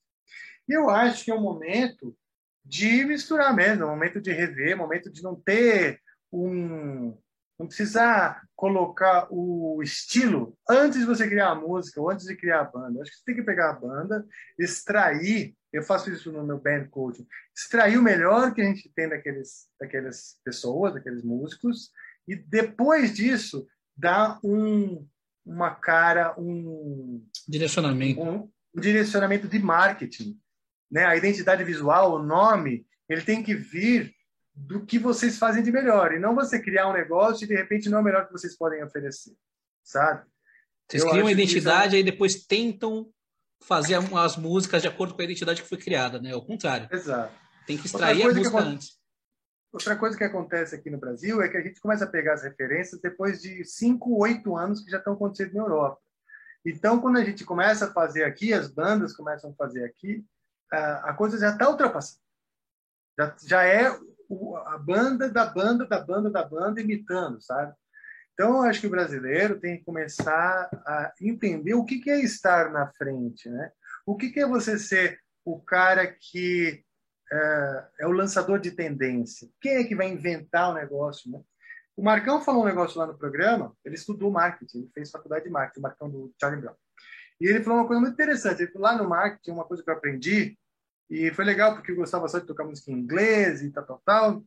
E 0.69 0.75
eu 0.75 0.91
acho 0.91 1.25
que 1.25 1.31
é 1.31 1.35
um 1.35 1.41
momento 1.41 2.15
de 2.63 3.07
misturar 3.07 3.57
mesmo, 3.57 3.85
é 3.85 3.87
um 3.87 3.91
momento 3.91 4.21
de 4.21 4.33
rever, 4.33 4.73
é 4.73 4.75
um 4.75 4.81
momento 4.81 5.11
de 5.11 5.23
não 5.23 5.35
ter 5.35 6.03
um. 6.31 7.17
Não 7.59 7.67
precisar 7.67 8.43
colocar 8.55 9.29
o 9.31 9.83
estilo 9.83 10.57
antes 10.69 10.99
de 10.99 11.07
você 11.07 11.29
criar 11.29 11.51
a 11.51 11.55
música 11.55 12.01
ou 12.01 12.11
antes 12.11 12.27
de 12.27 12.37
criar 12.37 12.61
a 12.61 12.65
banda. 12.65 13.01
Acho 13.01 13.11
que 13.11 13.17
você 13.19 13.25
tem 13.25 13.35
que 13.35 13.43
pegar 13.43 13.71
a 13.71 13.75
banda, 13.75 14.27
extrair. 14.59 15.55
Eu 15.73 15.83
faço 15.83 16.11
isso 16.11 16.31
no 16.31 16.45
meu 16.45 16.59
band 16.59 16.89
coaching. 16.91 17.27
Extrair 17.57 17.99
o 17.99 18.03
melhor 18.03 18.55
que 18.55 18.61
a 18.61 18.65
gente 18.65 18.91
tem 18.95 19.09
daqueles, 19.09 19.69
daquelas 19.81 20.37
pessoas, 20.45 20.95
daqueles 20.95 21.23
músicos, 21.23 21.91
e 22.29 22.37
depois 22.37 23.15
disso 23.15 23.67
dar 23.97 24.39
um, 24.45 25.07
uma 25.45 25.75
cara, 25.75 26.35
um 26.39 27.25
direcionamento, 27.49 28.21
um, 28.21 28.51
um 28.75 28.81
direcionamento 28.81 29.49
de 29.49 29.59
marketing 29.59 30.39
né? 30.91 31.05
A 31.05 31.17
identidade 31.17 31.65
visual, 31.65 32.15
o 32.15 32.23
nome, 32.23 32.87
ele 33.09 33.23
tem 33.23 33.43
que 33.43 33.55
vir 33.55 34.15
do 34.57 34.87
que 34.87 34.99
vocês 34.99 35.39
fazem 35.39 35.63
de 35.63 35.71
melhor 35.71 36.13
e 36.13 36.19
não 36.19 36.35
você 36.35 36.59
criar 36.59 36.89
um 36.89 36.95
negócio 36.95 37.45
e 37.45 37.49
de 37.49 37.55
repente 37.55 37.91
não 37.91 37.99
é 37.99 38.01
o 38.01 38.05
melhor 38.05 38.27
que 38.27 38.33
vocês 38.33 38.57
podem 38.57 38.83
oferecer, 38.83 39.37
sabe? 39.85 40.27
Vocês 40.89 41.03
Eu 41.03 41.11
criam 41.11 41.25
uma 41.25 41.33
identidade 41.33 41.97
é... 41.97 41.99
e 41.99 42.03
depois 42.03 42.47
tentam 42.47 43.13
fazer 43.63 43.95
as 43.95 44.37
músicas 44.37 44.81
de 44.81 44.89
acordo 44.89 45.15
com 45.15 45.21
a 45.21 45.25
identidade 45.25 45.63
que 45.63 45.69
foi 45.69 45.79
criada, 45.79 46.21
né? 46.21 46.31
É 46.31 46.37
o 46.37 46.45
contrário. 46.45 46.89
Exato. 46.91 47.35
Tem 47.67 47.77
que 47.77 47.87
extrair 47.87 48.23
a 48.23 48.33
música 48.33 48.51
que... 48.51 48.69
antes. 48.69 48.99
Outra 49.73 49.97
coisa 49.97 50.17
que 50.17 50.25
acontece 50.25 50.75
aqui 50.75 50.89
no 50.89 50.99
Brasil 50.99 51.43
é 51.43 51.49
que 51.49 51.57
a 51.57 51.63
gente 51.63 51.81
começa 51.81 52.05
a 52.05 52.09
pegar 52.09 52.35
as 52.35 52.43
referências 52.43 53.01
depois 53.01 53.43
de 53.43 53.63
cinco, 53.65 54.19
oito 54.23 54.57
anos 54.57 54.83
que 54.83 54.91
já 54.91 54.99
estão 54.99 55.13
acontecendo 55.13 55.55
na 55.55 55.63
Europa. 55.63 56.01
Então, 56.65 56.99
quando 56.99 57.19
a 57.19 57.25
gente 57.25 57.45
começa 57.45 57.87
a 57.87 57.93
fazer 57.93 58.25
aqui, 58.25 58.55
as 58.55 58.69
bandas 58.69 59.15
começam 59.15 59.51
a 59.51 59.55
fazer 59.55 59.85
aqui, 59.85 60.25
a 60.73 61.13
coisa 61.13 61.39
já 61.39 61.51
está 61.51 61.69
ultrapassada. 61.69 62.21
Já, 63.19 63.37
já 63.45 63.65
é 63.65 63.91
a 64.67 64.79
banda 64.79 65.29
da 65.29 65.47
banda 65.47 65.87
da 65.87 66.01
banda 66.01 66.31
da 66.31 66.45
banda 66.45 66.81
imitando, 66.81 67.41
sabe? 67.41 67.75
Então, 68.35 68.57
eu 68.57 68.63
acho 68.63 68.83
que 68.83 68.87
o 68.87 68.91
brasileiro 68.91 69.59
tem 69.59 69.79
que 69.79 69.85
começar 69.85 70.69
a 70.87 71.13
entender 71.21 71.75
o 71.75 71.85
que 71.85 72.11
é 72.11 72.21
estar 72.21 72.71
na 72.71 72.87
frente, 72.93 73.49
né? 73.49 73.73
O 74.05 74.15
que 74.15 74.39
é 74.39 74.47
você 74.47 74.79
ser 74.79 75.19
o 75.45 75.59
cara 75.59 76.07
que 76.07 76.85
é, 77.33 77.85
é 78.01 78.07
o 78.07 78.13
lançador 78.13 78.61
de 78.61 78.73
tendência? 78.73 79.49
Quem 79.61 79.77
é 79.77 79.85
que 79.85 79.95
vai 79.97 80.09
inventar 80.09 80.71
o 80.71 80.75
negócio, 80.75 81.31
né? 81.31 81.41
O 81.97 82.03
Marcão 82.03 82.43
falou 82.43 82.63
um 82.63 82.67
negócio 82.67 82.99
lá 82.99 83.07
no 83.07 83.17
programa, 83.17 83.75
ele 83.83 83.95
estudou 83.95 84.31
marketing, 84.31 84.81
ele 84.81 84.91
fez 84.93 85.11
faculdade 85.11 85.47
de 85.47 85.51
marketing, 85.51 85.81
o 85.81 85.83
Marcão 85.83 86.11
do 86.11 86.35
Charlie 86.39 86.61
Brown. 86.61 86.75
E 87.41 87.47
ele 87.47 87.63
falou 87.63 87.81
uma 87.81 87.87
coisa 87.87 88.01
muito 88.01 88.13
interessante. 88.13 88.63
Ele 88.63 88.73
falou, 88.73 88.89
lá 88.89 88.99
no 88.99 89.09
marketing, 89.09 89.51
uma 89.53 89.65
coisa 89.65 89.83
que 89.83 89.89
eu 89.89 89.95
aprendi, 89.95 90.59
e 91.09 91.31
foi 91.33 91.45
legal 91.45 91.75
porque 91.75 91.93
eu 91.93 91.97
gostava 91.97 92.29
só 92.29 92.39
de 92.39 92.47
tocar 92.47 92.65
música 92.65 92.91
em 92.91 92.95
inglês 92.95 93.63
e 93.63 93.71
tal, 93.71 93.85
tal, 93.85 94.03
tal. 94.05 94.45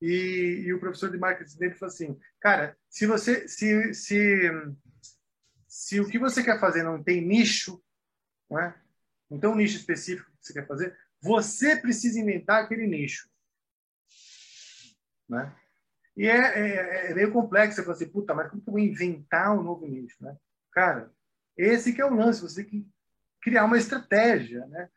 E, 0.00 0.64
e 0.66 0.72
o 0.72 0.80
professor 0.80 1.10
de 1.10 1.18
marketing 1.18 1.56
dele 1.56 1.74
falou 1.74 1.92
assim, 1.92 2.18
cara, 2.40 2.76
se 2.90 3.06
você, 3.06 3.48
se, 3.48 3.94
se, 3.94 4.50
se 5.66 6.00
o 6.00 6.08
que 6.08 6.18
você 6.18 6.42
quer 6.42 6.60
fazer 6.60 6.82
não 6.82 7.02
tem 7.02 7.26
nicho, 7.26 7.82
não 8.50 8.58
é? 8.58 8.74
Não 9.30 9.38
tem 9.38 9.48
um 9.48 9.56
nicho 9.56 9.76
específico 9.76 10.30
que 10.30 10.46
você 10.46 10.52
quer 10.52 10.66
fazer, 10.66 10.96
você 11.20 11.76
precisa 11.76 12.20
inventar 12.20 12.62
aquele 12.62 12.86
nicho. 12.86 13.28
Né? 15.28 15.54
E 16.16 16.26
é, 16.26 16.36
é, 16.36 17.10
é 17.10 17.14
meio 17.14 17.32
complexo. 17.32 17.76
Você 17.76 17.82
fala 17.82 17.94
assim, 17.94 18.08
puta, 18.08 18.34
mas 18.34 18.50
como 18.50 18.62
que 18.62 18.68
eu 18.68 18.72
vou 18.72 18.80
inventar 18.80 19.58
um 19.58 19.62
novo 19.62 19.86
nicho? 19.86 20.22
Né? 20.22 20.36
Cara, 20.70 21.10
esse 21.56 21.92
que 21.92 22.00
é 22.00 22.04
o 22.04 22.14
lance, 22.14 22.42
você 22.42 22.62
tem 22.62 22.82
que 22.82 22.88
criar 23.40 23.64
uma 23.64 23.78
estratégia, 23.78 24.66
né? 24.66 24.88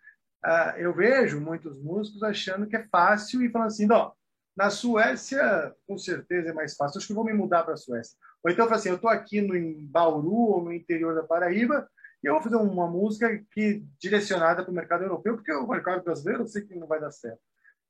Ah, 0.50 0.76
eu 0.78 0.94
vejo 0.96 1.42
muitos 1.42 1.78
músicos 1.78 2.24
achando 2.24 2.68
que 2.68 2.78
é 2.78 2.88
fácil 2.88 3.42
e 3.42 3.52
falando 3.52 3.68
assim, 3.68 3.92
ó, 3.92 4.14
na 4.56 4.70
Suécia, 4.70 5.76
com 5.86 5.98
certeza 5.98 6.52
é 6.52 6.54
mais 6.54 6.74
fácil, 6.74 7.00
acho 7.00 7.08
que 7.08 7.14
vou 7.14 7.26
me 7.26 7.34
mudar 7.34 7.64
para 7.64 7.74
a 7.74 7.78
Suécia. 7.78 8.18
Ou 8.42 8.50
então, 8.50 8.66
assim, 8.72 8.88
eu 8.88 8.96
estou 8.96 9.10
aqui 9.10 9.42
no 9.42 9.54
em 9.54 9.86
Bauru 9.86 10.32
ou 10.32 10.64
no 10.64 10.72
interior 10.72 11.14
da 11.14 11.24
Paraíba 11.24 11.86
e 12.24 12.28
eu 12.28 12.34
vou 12.34 12.42
fazer 12.42 12.56
uma 12.56 12.88
música 12.88 13.44
que 13.52 13.86
direcionada 14.00 14.64
para 14.64 14.72
o 14.72 14.74
mercado 14.74 15.04
europeu, 15.04 15.36
porque 15.36 15.52
o 15.52 15.68
mercado 15.68 16.02
brasileiro 16.02 16.44
eu 16.44 16.48
sei 16.48 16.62
que 16.62 16.76
não 16.76 16.88
vai 16.88 17.02
dar 17.02 17.12
certo. 17.12 17.42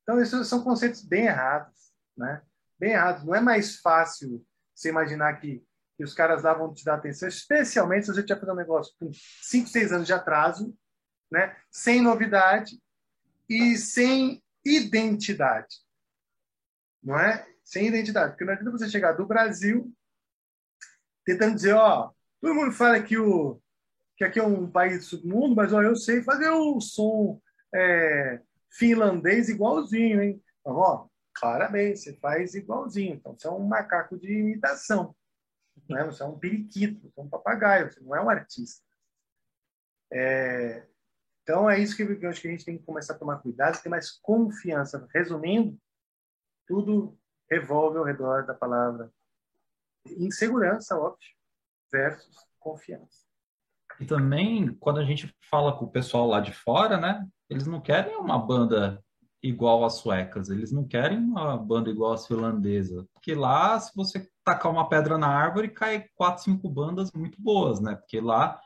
Então, 0.02 0.20
esses 0.20 0.48
são 0.48 0.63
conceitos 0.63 1.04
bem 1.04 1.26
errados, 1.26 1.93
né? 2.17 2.41
Bem 2.80 2.93
errados. 2.93 3.24
Não 3.24 3.36
é 3.36 3.39
mais 3.39 3.78
fácil 3.78 4.43
você 4.74 4.89
imaginar 4.89 5.34
que 5.39 5.63
que 5.98 6.04
os 6.04 6.13
caras 6.13 6.43
lá 6.43 6.54
vão 6.54 6.72
te 6.72 6.86
dar 6.86 6.93
atenção, 6.93 7.28
especialmente 7.28 8.06
se 8.06 8.13
você 8.13 8.22
tiver 8.22 8.39
fazer 8.39 8.52
um 8.52 8.56
negócio 8.56 8.93
com 9.00 9.10
5, 9.41 9.67
6 9.67 9.91
anos 9.91 10.06
de 10.06 10.13
atraso, 10.13 10.72
né? 11.32 11.56
sem 11.70 12.02
novidade 12.02 12.80
e 13.50 13.78
sem 13.78 14.44
identidade. 14.66 15.78
Não 17.02 17.20
é? 17.20 17.48
Sem 17.63 17.88
identidade. 17.88 18.32
Porque 18.32 18.46
não 18.46 18.54
adianta 18.54 18.72
você 18.72 18.90
chegar 18.90 19.13
do 19.13 19.26
Brasil 19.26 19.94
tentando 21.26 21.56
dizer, 21.56 21.74
ó, 21.74 22.12
todo 22.40 22.56
mundo 22.56 22.72
fala 22.72 23.02
que, 23.02 23.18
o, 23.18 23.62
que 24.16 24.24
aqui 24.24 24.40
é 24.40 24.44
um 24.44 24.70
país 24.70 25.00
do 25.00 25.04
submundo, 25.04 25.56
mas 25.56 25.74
ó, 25.74 25.82
eu 25.82 25.96
sei 25.96 26.24
fazer 26.24 26.50
o 26.50 26.80
som 26.80 27.42
é, 27.74 28.42
finlandês 28.72 29.50
igualzinho, 29.50 30.22
hein? 30.22 30.42
Então, 30.62 30.76
ó, 30.76 31.08
claramente, 31.34 32.00
você 32.00 32.13
faz 32.18 32.56
igualzinho. 32.56 33.16
Então, 33.16 33.38
você 33.38 33.48
é 33.48 33.52
um 33.52 33.68
macaco 33.68 34.18
de 34.18 34.32
imitação. 34.32 35.16
Né? 35.90 36.04
Você 36.06 36.24
é 36.24 36.26
um 36.26 36.40
periquito, 36.40 37.10
você 37.10 37.20
é 37.20 37.24
um 37.24 37.30
papagaio, 37.30 37.92
você 37.92 38.00
não 38.00 38.16
é 38.16 38.22
um 38.22 38.30
artista. 38.30 38.84
É, 40.12 40.88
então, 41.47 41.69
é 41.69 41.79
isso 41.79 41.95
que 41.95 42.05
que 42.17 42.25
a 42.25 42.31
gente 42.33 42.65
tem 42.65 42.77
que 42.77 42.83
começar 42.83 43.13
a 43.13 43.17
tomar 43.17 43.38
cuidado, 43.38 43.81
ter 43.81 43.88
mais 43.88 44.12
confiança. 44.12 45.07
Resumindo, 45.13 45.79
tudo 46.67 47.17
revolve 47.49 47.97
ao 47.97 48.03
redor 48.03 48.45
da 48.45 48.53
palavra 48.53 49.10
insegurança, 50.05 50.99
óbvio, 50.99 51.29
versus 51.89 52.36
confiança. 52.60 53.25
E 53.97 54.05
também, 54.05 54.75
quando 54.75 54.99
a 54.99 55.05
gente 55.05 55.33
fala 55.49 55.71
com 55.77 55.86
o 55.86 55.89
pessoal 55.89 56.27
lá 56.27 56.41
de 56.41 56.51
fora, 56.51 56.97
né? 56.97 57.25
Eles 57.49 57.65
não 57.65 57.79
querem 57.79 58.17
uma 58.17 58.38
banda 58.38 59.01
igual 59.41 59.86
às 59.86 59.99
suecas, 59.99 60.49
eles 60.49 60.73
não 60.73 60.86
querem 60.86 61.17
uma 61.17 61.55
banda 61.55 61.89
igual 61.89 62.12
às 62.12 62.27
finlandesas. 62.27 63.05
Porque 63.13 63.33
lá, 63.33 63.79
se 63.79 63.95
você 63.95 64.29
tacar 64.43 64.69
uma 64.69 64.89
pedra 64.89 65.17
na 65.17 65.27
árvore, 65.27 65.69
cai 65.69 66.10
quatro, 66.13 66.43
cinco 66.43 66.69
bandas 66.69 67.10
muito 67.13 67.41
boas, 67.41 67.79
né? 67.79 67.95
Porque 67.95 68.19
lá, 68.19 68.60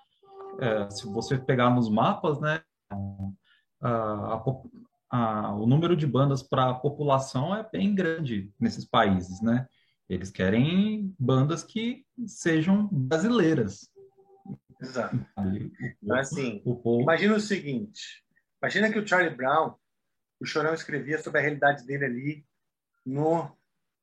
é, 0.59 0.89
se 0.89 1.05
você 1.05 1.37
pegar 1.37 1.69
nos 1.69 1.87
mapas, 1.87 2.39
né? 2.39 2.63
A, 2.91 3.87
a, 3.87 4.43
a, 5.09 5.55
o 5.55 5.65
número 5.65 5.95
de 5.95 6.05
bandas 6.05 6.43
para 6.43 6.69
a 6.69 6.75
população 6.75 7.55
é 7.55 7.67
bem 7.69 7.95
grande 7.95 8.51
nesses 8.59 8.85
países, 8.85 9.41
né? 9.41 9.67
Eles 10.09 10.29
querem 10.29 11.15
bandas 11.17 11.63
que 11.63 12.05
sejam 12.27 12.87
brasileiras. 12.91 13.89
Exato. 14.81 15.15
Então, 16.03 16.17
assim, 16.17 16.61
o 16.65 16.75
povo... 16.75 17.01
imagina 17.01 17.35
o 17.35 17.39
seguinte: 17.39 18.23
imagina 18.61 18.91
que 18.91 18.99
o 18.99 19.07
Charlie 19.07 19.35
Brown, 19.35 19.75
o 20.39 20.45
Chorão 20.45 20.73
escrevia 20.73 21.21
sobre 21.21 21.39
a 21.39 21.41
realidade 21.41 21.85
dele 21.85 22.05
ali 22.05 22.45
no, 23.05 23.55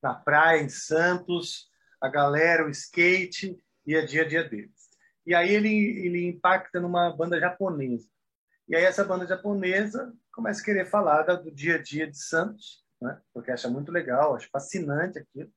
na 0.03 0.15
praia, 0.15 0.63
em 0.63 0.69
Santos, 0.69 1.69
a 2.01 2.09
galera, 2.09 2.67
o 2.67 2.71
skate 2.71 3.57
e 3.87 3.97
a 3.97 4.05
dia 4.07 4.23
a 4.23 4.29
dia 4.29 4.49
deles. 4.49 4.89
E 5.27 5.35
aí 5.35 5.51
ele, 5.51 5.69
ele 5.69 6.29
impacta 6.29 6.81
numa 6.81 7.15
banda 7.15 7.39
japonesa. 7.39 8.09
E 8.69 8.77
aí 8.77 8.85
essa 8.85 9.03
banda 9.03 9.27
japonesa 9.27 10.15
começa 10.31 10.61
a 10.61 10.65
querer 10.65 10.85
falar 10.85 11.23
do 11.23 11.51
dia 11.51 11.77
a 11.77 11.83
dia 11.83 12.07
de 12.07 12.19
Santos, 12.19 12.85
né? 13.01 13.19
porque 13.33 13.51
acha 13.51 13.69
muito 13.69 13.91
legal, 13.91 14.35
acha 14.35 14.49
fascinante 14.53 15.19
aquilo. 15.19 15.51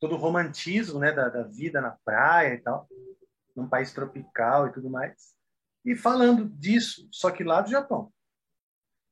Todo 0.00 0.14
o 0.14 0.18
romantismo 0.18 1.00
né, 1.00 1.10
da, 1.10 1.28
da 1.28 1.42
vida 1.42 1.80
na 1.80 1.98
praia 2.04 2.54
e 2.54 2.58
tal, 2.58 2.88
num 3.56 3.68
país 3.68 3.92
tropical 3.92 4.68
e 4.68 4.72
tudo 4.72 4.88
mais. 4.88 5.34
E 5.84 5.96
falando 5.96 6.48
disso, 6.48 7.08
só 7.10 7.30
que 7.32 7.42
lá 7.42 7.60
do 7.60 7.70
Japão. 7.70 8.12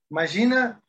Imagina 0.09 0.81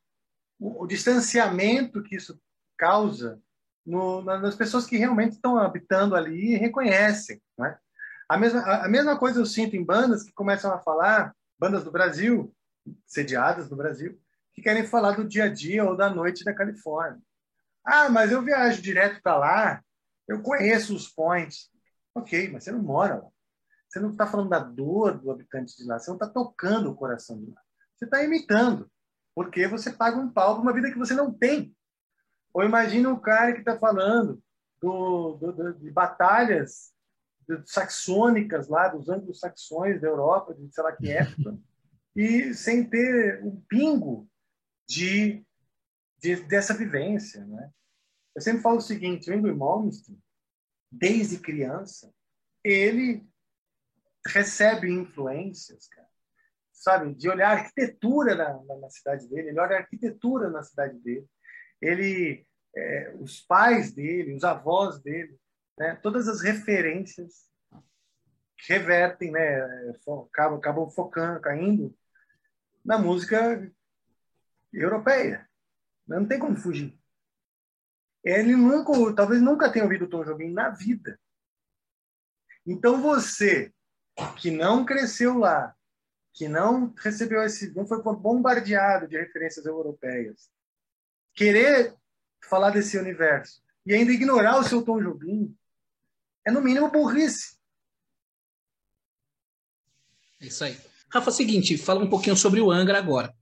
o, 0.60 0.84
o 0.84 0.88
distanciamento 0.88 2.04
que 2.04 2.16
isso 2.16 2.40
causa 2.78 3.42
no, 3.84 4.22
nas 4.22 4.56
pessoas 4.56 4.86
que 4.86 4.98
realmente 4.98 5.34
estão 5.34 5.58
habitando 5.58 6.16
ali 6.16 6.54
e 6.54 6.58
reconhecem. 6.58 7.42
Né? 7.58 7.80
A, 8.30 8.38
mesma, 8.38 8.60
a, 8.62 8.86
a 8.86 8.90
mesma 8.90 9.18
coisa 9.18 9.40
eu 9.40 9.46
sinto 9.46 9.76
em 9.76 9.84
bandas 9.84 10.22
que 10.22 10.32
começam 10.34 10.72
a 10.72 10.80
falar 10.80 11.36
bandas 11.60 11.84
do 11.84 11.92
Brasil, 11.92 12.54
sediadas 13.06 13.70
no 13.70 13.78
Brasil, 13.78 14.20
que 14.54 14.62
querem 14.62 14.86
falar 14.86 15.12
do 15.12 15.28
dia 15.28 15.46
a 15.46 15.50
dia 15.50 15.84
ou 15.84 15.96
da 15.96 16.10
noite 16.10 16.44
da 16.44 16.54
Califórnia. 16.54 17.22
Ah, 17.86 18.10
mas 18.10 18.32
eu 18.32 18.42
viajo 18.42 18.82
direto 18.82 19.22
para 19.22 19.38
lá, 19.38 19.84
eu 20.28 20.42
conheço 20.42 20.96
os 20.96 21.08
points. 21.08 21.70
Ok, 22.14 22.50
mas 22.50 22.64
você 22.64 22.72
não 22.72 22.82
mora 22.82 23.16
lá. 23.16 23.30
Você 23.88 24.00
não 24.00 24.12
está 24.12 24.28
falando 24.28 24.50
da 24.50 24.60
dor 24.60 25.18
do 25.18 25.32
habitante 25.32 25.78
de 25.78 25.86
lá, 25.86 25.98
você 25.98 26.10
não 26.10 26.18
está 26.18 26.28
tocando 26.28 26.92
o 26.92 26.96
coração 26.96 27.40
de 27.40 27.50
lá. 27.50 27.62
Você 27.96 28.06
está 28.06 28.24
imitando, 28.24 28.92
porque 29.34 29.68
você 29.68 29.92
paga 29.92 30.18
um 30.18 30.30
pau 30.30 30.56
para 30.56 30.64
uma 30.64 30.74
vida 30.74 30.92
que 30.92 30.98
você 30.98 31.14
não 31.14 31.32
tem. 31.32 31.74
Ou 32.54 32.64
imagina 32.64 33.10
o 33.10 33.20
cara 33.20 33.54
que 33.54 33.60
está 33.60 33.78
falando 33.78 34.42
do, 34.82 35.36
do, 35.36 35.52
do, 35.52 35.74
de 35.76 35.92
batalhas 35.92 36.92
saxônicas 37.66 38.68
lá, 38.68 38.88
dos 38.88 39.10
anglo-saxões 39.10 40.02
da 40.02 40.08
Europa, 40.08 40.54
de 40.54 40.74
sei 40.74 40.84
lá 40.84 40.92
que 40.96 41.10
época, 41.10 41.58
e 42.16 42.54
sem 42.54 42.84
ter 42.84 43.44
um 43.44 43.62
pingo 43.70 44.28
de, 44.88 45.46
de, 46.20 46.36
dessa 46.44 46.74
vivência. 46.74 47.46
Né? 47.46 47.72
Eu 48.36 48.42
sempre 48.42 48.62
falo 48.62 48.78
o 48.78 48.82
seguinte, 48.82 49.30
o 49.30 49.34
Ingrid 49.34 49.58
Malmsteen, 49.58 50.20
desde 50.92 51.40
criança, 51.40 52.14
ele 52.64 53.26
recebe 54.26 54.92
influências, 54.92 55.88
cara, 55.88 56.08
sabe, 56.72 57.14
de 57.16 57.30
olhar 57.30 57.50
a 57.50 57.60
arquitetura 57.60 58.36
na, 58.36 58.64
na, 58.64 58.78
na, 58.78 58.90
cidade 58.90 59.28
dele, 59.28 59.50
ele 59.50 59.60
olha 59.60 59.78
a 59.78 59.80
arquitetura 59.80 60.50
na 60.50 60.64
cidade 60.64 60.98
dele, 61.00 61.26
ele, 61.82 62.46
é, 62.76 63.16
os 63.20 63.42
pais 63.42 63.92
dele, 63.94 64.34
os 64.34 64.44
avós 64.44 65.00
dele, 65.02 65.38
né? 65.78 65.96
Todas 66.02 66.28
as 66.28 66.42
referências 66.42 67.48
revertem, 68.68 69.32
né? 69.32 69.62
Acabam, 70.30 70.58
acabam 70.58 70.90
focando, 70.90 71.40
caindo 71.40 71.96
na 72.84 72.98
música 72.98 73.72
europeia. 74.74 75.48
Não 76.08 76.26
tem 76.26 76.40
como 76.40 76.56
fugir. 76.56 76.98
Ele 78.24 78.56
nunca, 78.56 78.92
talvez 79.16 79.42
nunca 79.42 79.72
tenha 79.72 79.86
ouvido 79.86 80.10
Tom 80.10 80.24
Jobim 80.24 80.52
na 80.52 80.70
vida. 80.70 81.20
Então 82.66 83.02
você 83.02 83.74
que 84.38 84.50
não 84.50 84.84
cresceu 84.84 85.38
lá, 85.38 85.76
que 86.34 86.48
não 86.48 86.94
recebeu 86.98 87.42
esse, 87.44 87.74
não 87.74 87.86
foi 87.88 88.02
bombardeado 88.02 89.08
de 89.08 89.18
referências 89.18 89.66
europeias, 89.66 90.52
querer 91.34 91.96
falar 92.44 92.72
desse 92.72 92.98
universo 92.98 93.62
e 93.86 93.94
ainda 93.94 94.12
ignorar 94.12 94.60
o 94.60 94.64
seu 94.64 94.84
Tom 94.84 95.02
Jobim, 95.02 95.56
é 96.48 96.52
no 96.52 96.62
mínimo 96.62 96.90
burrice. 96.90 97.58
É 100.40 100.48
isso 100.48 100.64
aí. 100.64 100.78
Rafa, 101.12 101.30
é 101.30 101.34
seguinte, 101.34 101.78
fala 101.78 102.04
um 102.04 102.10
pouquinho 102.10 102.38
sobre 102.38 102.62
o 102.62 102.72
Angra 102.72 102.98
agora. 102.98 103.34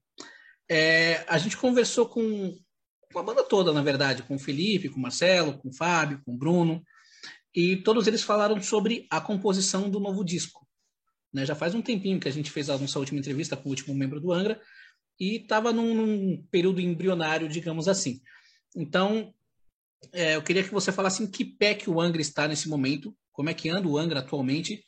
É, 0.67 1.23
a 1.27 1.37
gente 1.37 1.55
conversou 1.55 2.09
com, 2.09 2.57
com 3.13 3.19
a 3.19 3.23
banda 3.23 3.43
toda, 3.43 3.71
na 3.71 3.83
verdade, 3.83 4.23
com 4.23 4.35
o 4.35 4.39
Felipe, 4.39 4.89
com 4.89 4.97
o 4.97 5.01
Marcelo, 5.01 5.57
com 5.59 5.69
o 5.69 5.73
Fábio, 5.73 6.19
com 6.25 6.33
o 6.33 6.37
Bruno, 6.37 6.83
e 7.53 7.77
todos 7.77 8.07
eles 8.07 8.23
falaram 8.23 8.59
sobre 8.61 9.05
a 9.11 9.21
composição 9.21 9.87
do 9.87 9.99
novo 9.99 10.23
disco. 10.23 10.67
Né? 11.31 11.45
Já 11.45 11.53
faz 11.53 11.75
um 11.75 11.81
tempinho 11.83 12.19
que 12.19 12.27
a 12.27 12.31
gente 12.31 12.49
fez 12.49 12.71
a 12.71 12.77
nossa 12.77 12.97
última 12.97 13.19
entrevista 13.19 13.55
com 13.55 13.69
o 13.69 13.71
último 13.71 13.93
membro 13.93 14.19
do 14.19 14.31
Angra, 14.31 14.59
e 15.19 15.37
estava 15.37 15.71
num, 15.71 15.93
num, 15.93 16.47
período 16.49 16.81
embrionário, 16.81 17.47
digamos 17.47 17.87
assim. 17.87 18.19
Então, 18.75 19.33
é, 20.13 20.35
eu 20.35 20.43
queria 20.43 20.63
que 20.63 20.71
você 20.71 20.91
falasse 20.91 21.23
em 21.23 21.29
que 21.29 21.45
pé 21.45 21.73
que 21.73 21.89
o 21.89 22.01
Angra 22.01 22.21
está 22.21 22.47
nesse 22.47 22.67
momento, 22.67 23.15
como 23.31 23.49
é 23.49 23.53
que 23.53 23.69
anda 23.69 23.87
o 23.87 23.97
Angra 23.97 24.19
atualmente 24.19 24.83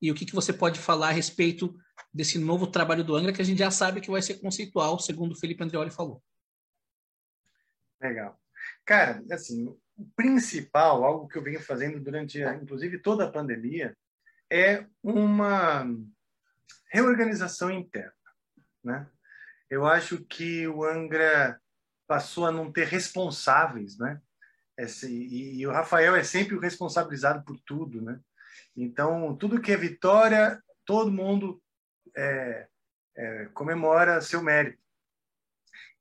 e 0.00 0.10
o 0.10 0.14
que, 0.14 0.24
que 0.24 0.34
você 0.34 0.52
pode 0.52 0.78
falar 0.78 1.08
a 1.08 1.12
respeito 1.12 1.74
desse 2.12 2.38
novo 2.38 2.66
trabalho 2.66 3.04
do 3.04 3.14
Angra 3.14 3.32
que 3.32 3.42
a 3.42 3.44
gente 3.44 3.58
já 3.58 3.70
sabe 3.70 4.00
que 4.00 4.10
vai 4.10 4.22
ser 4.22 4.40
conceitual, 4.40 4.98
segundo 4.98 5.32
o 5.32 5.38
Felipe 5.38 5.62
Andreoli 5.62 5.90
falou. 5.90 6.22
Legal. 8.00 8.40
Cara, 8.84 9.22
assim, 9.30 9.66
o 9.96 10.10
principal, 10.16 11.04
algo 11.04 11.28
que 11.28 11.36
eu 11.36 11.42
venho 11.42 11.60
fazendo 11.60 12.00
durante, 12.00 12.40
inclusive, 12.40 12.98
toda 12.98 13.24
a 13.26 13.30
pandemia, 13.30 13.96
é 14.50 14.86
uma 15.02 15.86
reorganização 16.90 17.70
interna, 17.70 18.12
né? 18.82 19.08
Eu 19.68 19.86
acho 19.86 20.24
que 20.24 20.66
o 20.66 20.82
Angra 20.82 21.60
passou 22.08 22.44
a 22.44 22.50
não 22.50 22.72
ter 22.72 22.88
responsáveis, 22.88 23.96
né? 23.96 24.20
Esse, 24.82 25.12
e, 25.12 25.60
e, 25.60 25.66
o 25.66 25.72
Rafael 25.72 26.16
é 26.16 26.24
sempre 26.24 26.54
o 26.54 26.60
responsabilizado 26.60 27.44
por 27.44 27.58
tudo, 27.60 28.00
né? 28.00 28.18
Então, 28.76 29.36
tudo 29.36 29.60
que 29.60 29.72
é 29.72 29.76
vitória, 29.76 30.62
todo 30.86 31.12
mundo 31.12 31.62
é, 32.16 32.66
é, 33.16 33.44
comemora 33.52 34.20
seu 34.20 34.42
mérito. 34.42 34.80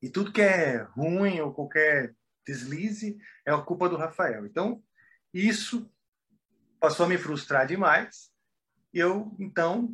E 0.01 0.09
tudo 0.09 0.31
que 0.31 0.41
é 0.41 0.77
ruim 0.77 1.41
ou 1.41 1.53
qualquer 1.53 2.15
deslize 2.45 3.17
é 3.45 3.51
a 3.51 3.61
culpa 3.61 3.89
do 3.89 3.97
Rafael. 3.97 4.45
Então, 4.45 4.81
isso 5.33 5.91
passou 6.79 7.05
a 7.05 7.09
me 7.09 7.17
frustrar 7.17 7.67
demais. 7.67 8.31
E 8.93 8.99
eu, 8.99 9.35
então, 9.39 9.93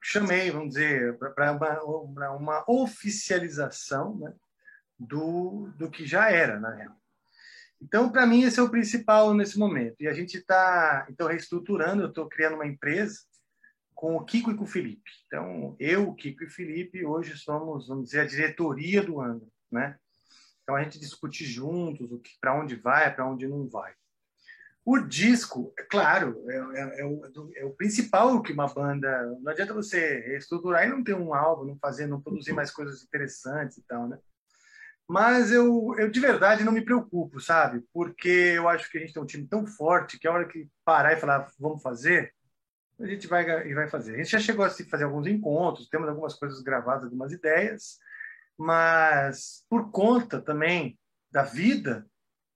chamei, 0.00 0.50
vamos 0.50 0.70
dizer, 0.70 1.18
para 1.18 1.52
uma, 1.52 2.30
uma, 2.32 2.64
oficialização 2.68 4.16
né, 4.18 4.34
do, 4.98 5.68
do 5.76 5.90
que 5.90 6.06
já 6.06 6.30
era, 6.30 6.60
na 6.60 6.74
real. 6.74 7.01
Então, 7.82 8.10
para 8.10 8.26
mim, 8.26 8.44
esse 8.44 8.60
é 8.60 8.62
o 8.62 8.70
principal 8.70 9.34
nesse 9.34 9.58
momento. 9.58 9.96
E 10.00 10.06
a 10.06 10.12
gente 10.12 10.36
está, 10.36 11.06
então, 11.10 11.26
reestruturando. 11.26 12.02
Eu 12.02 12.08
estou 12.08 12.28
criando 12.28 12.54
uma 12.54 12.66
empresa 12.66 13.18
com 13.92 14.16
o 14.16 14.24
Kiko 14.24 14.52
e 14.52 14.56
com 14.56 14.64
o 14.64 14.66
Felipe. 14.66 15.10
Então, 15.26 15.76
eu, 15.78 16.08
o 16.08 16.14
Kiko 16.14 16.44
e 16.44 16.46
o 16.46 16.50
Felipe, 16.50 17.04
hoje 17.04 17.36
somos, 17.36 17.88
vamos 17.88 18.06
dizer, 18.06 18.20
a 18.20 18.26
diretoria 18.26 19.02
do 19.02 19.20
Angra. 19.20 19.46
né? 19.70 19.96
Então 20.62 20.76
a 20.76 20.82
gente 20.82 20.98
discute 20.98 21.44
juntos 21.44 22.10
o 22.12 22.18
que, 22.18 22.30
para 22.40 22.54
onde 22.54 22.76
vai, 22.76 23.12
para 23.14 23.28
onde 23.28 23.48
não 23.48 23.68
vai. 23.68 23.92
O 24.84 24.98
disco, 24.98 25.72
é 25.78 25.82
claro, 25.84 26.42
é, 26.48 26.56
é, 26.56 27.00
é, 27.00 27.04
o, 27.04 27.52
é, 27.54 27.64
o, 27.64 27.70
principal 27.70 28.42
que 28.42 28.52
uma 28.52 28.66
banda. 28.66 29.38
Não 29.40 29.52
adianta 29.52 29.74
você 29.74 30.20
reestruturar 30.20 30.86
e 30.86 30.90
não 30.90 31.04
ter 31.04 31.14
um 31.14 31.34
álbum, 31.34 31.64
não 31.64 31.78
fazer, 31.78 32.06
não 32.06 32.20
produzir 32.20 32.52
mais 32.52 32.70
coisas 32.70 33.02
interessantes 33.02 33.76
e 33.76 33.82
tal, 33.82 34.08
né? 34.08 34.18
Mas 35.12 35.52
eu, 35.52 35.94
eu 35.98 36.10
de 36.10 36.18
verdade 36.18 36.64
não 36.64 36.72
me 36.72 36.80
preocupo, 36.82 37.38
sabe? 37.38 37.84
Porque 37.92 38.30
eu 38.56 38.66
acho 38.66 38.90
que 38.90 38.96
a 38.96 39.00
gente 39.02 39.12
tem 39.12 39.22
um 39.22 39.26
time 39.26 39.46
tão 39.46 39.66
forte 39.66 40.18
que 40.18 40.26
a 40.26 40.32
hora 40.32 40.48
que 40.48 40.66
parar 40.86 41.12
e 41.12 41.20
falar 41.20 41.52
vamos 41.60 41.82
fazer, 41.82 42.32
a 42.98 43.06
gente 43.06 43.26
vai 43.26 43.44
e 43.68 43.74
vai 43.74 43.86
fazer. 43.90 44.14
A 44.14 44.16
gente 44.16 44.30
já 44.30 44.38
chegou 44.38 44.64
a 44.64 44.70
fazer 44.70 45.04
alguns 45.04 45.26
encontros, 45.26 45.90
temos 45.90 46.08
algumas 46.08 46.32
coisas 46.36 46.62
gravadas, 46.62 47.04
algumas 47.04 47.30
ideias, 47.30 47.98
mas 48.56 49.66
por 49.68 49.90
conta 49.90 50.40
também 50.40 50.98
da 51.30 51.42
vida 51.42 52.06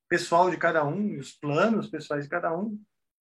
pessoal 0.09 0.49
de 0.51 0.57
cada 0.57 0.83
um 0.83 1.11
e 1.11 1.19
os 1.19 1.33
planos 1.33 1.91
pessoais 1.91 2.25
de 2.25 2.31
cada 2.31 2.57
um 2.57 2.81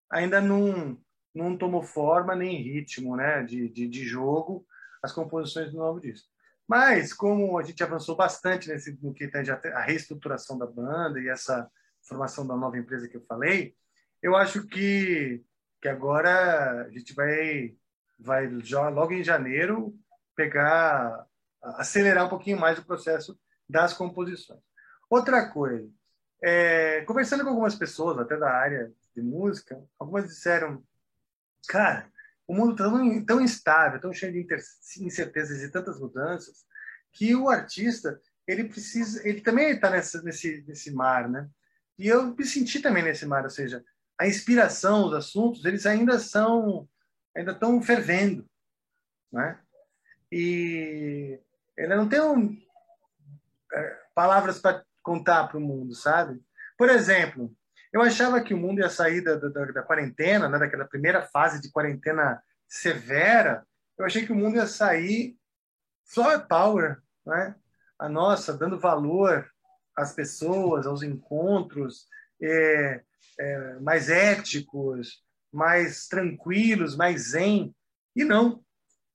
ainda 0.09 0.41
não 0.41 0.97
não 1.35 1.59
tomou 1.59 1.83
forma 1.83 2.37
nem 2.37 2.63
ritmo, 2.63 3.17
né, 3.17 3.43
de, 3.43 3.69
de, 3.69 3.89
de 3.89 4.05
jogo 4.05 4.65
as 5.03 5.13
composições 5.13 5.73
do 5.73 5.79
novo 5.79 6.01
disco. 6.01 6.34
Mas 6.69 7.13
como 7.13 7.59
a 7.59 7.63
gente 7.63 7.83
avançou 7.83 8.17
bastante 8.17 8.69
nesse 8.69 8.99
no 9.03 9.13
que 9.13 9.29
tange 9.29 9.51
a 9.51 9.81
reestruturação 9.83 10.57
da 10.57 10.67
banda 10.67 11.21
e 11.21 11.29
essa 11.29 11.71
formação 12.03 12.47
da 12.47 12.57
nova 12.57 12.79
empresa 12.79 13.09
que 13.09 13.17
eu 13.17 13.25
falei, 13.27 13.75
eu 14.23 14.35
acho 14.35 14.67
que 14.67 15.45
que 15.81 15.89
agora 15.89 16.87
a 16.87 16.91
gente 16.91 17.13
vai 17.15 17.77
vai 18.19 18.49
logo 18.49 19.13
em 19.13 19.23
janeiro 19.23 19.95
pegar 20.35 21.27
acelerar 21.63 22.27
um 22.27 22.29
pouquinho 22.29 22.59
mais 22.59 22.79
o 22.79 22.85
processo 22.85 23.39
das 23.69 23.93
composições. 23.93 24.61
Outra 25.09 25.49
coisa, 25.49 25.89
é, 26.43 27.03
conversando 27.03 27.43
com 27.43 27.51
algumas 27.51 27.75
pessoas, 27.75 28.19
até 28.19 28.37
da 28.37 28.51
área 28.51 28.93
de 29.15 29.23
música, 29.23 29.83
algumas 29.99 30.27
disseram, 30.27 30.83
cara, 31.69 32.11
o 32.47 32.55
mundo 32.55 32.73
está 32.73 32.85
tão, 32.85 33.25
tão 33.25 33.41
instável, 33.41 34.01
tão 34.01 34.13
cheio 34.13 34.33
de 34.33 34.47
incertezas 35.01 35.63
e 35.63 35.71
tantas 35.71 35.99
mudanças, 35.99 36.65
que 37.13 37.35
o 37.35 37.49
artista 37.49 38.21
ele 38.47 38.65
precisa, 38.65 39.27
ele 39.27 39.41
também 39.41 39.71
está 39.71 39.91
nesse 39.91 40.23
nesse 40.67 40.91
mar, 40.91 41.29
né? 41.29 41.49
E 41.99 42.09
eu 42.09 42.35
me 42.35 42.45
senti 42.45 42.81
também 42.81 43.03
nesse 43.03 43.25
mar, 43.25 43.45
ou 43.45 43.51
seja, 43.51 43.85
a 44.19 44.27
inspiração, 44.27 45.07
os 45.07 45.15
assuntos, 45.15 45.65
eles 45.65 45.87
ainda 45.87 46.19
são, 46.19 46.89
ainda 47.35 47.53
estão 47.53 47.81
fervendo, 47.81 48.49
né? 49.33 49.59
E 50.31 51.39
ele 51.77 51.95
não 51.95 52.09
tem 52.09 52.21
um, 52.21 52.57
é, 53.73 53.99
palavras 54.15 54.59
para 54.59 54.85
contar 55.03 55.49
para 55.49 55.59
o 55.59 55.61
mundo, 55.61 55.95
sabe? 55.95 56.43
Por 56.77 56.89
exemplo, 56.89 57.55
eu 57.95 58.03
achava 58.03 58.43
que 58.43 58.53
o 58.53 58.59
mundo 58.59 58.81
ia 58.81 58.91
sair 58.91 59.21
da, 59.21 59.37
da, 59.37 59.67
da 59.67 59.83
quarentena, 59.83 60.49
né, 60.49 60.59
daquela 60.59 60.85
primeira 60.85 61.23
fase 61.23 61.61
de 61.61 61.71
quarentena 61.71 62.43
severa. 62.69 63.65
Eu 63.97 64.05
achei 64.05 64.27
que 64.27 64.33
o 64.33 64.35
mundo 64.35 64.57
ia 64.57 64.67
sair 64.67 65.37
flower 66.05 66.45
power, 66.49 66.99
né? 67.25 67.55
A 67.97 68.09
nossa, 68.09 68.53
dando 68.53 68.81
valor 68.81 69.49
às 69.97 70.13
pessoas, 70.13 70.89
aos 70.89 71.05
encontros, 71.05 72.09
é, 72.43 73.01
é, 73.39 73.75
mais 73.79 74.11
éticos, 74.11 75.23
mais 75.53 76.09
tranquilos, 76.09 76.97
mais 76.97 77.29
zen. 77.31 77.73
E 78.17 78.25
não. 78.25 78.61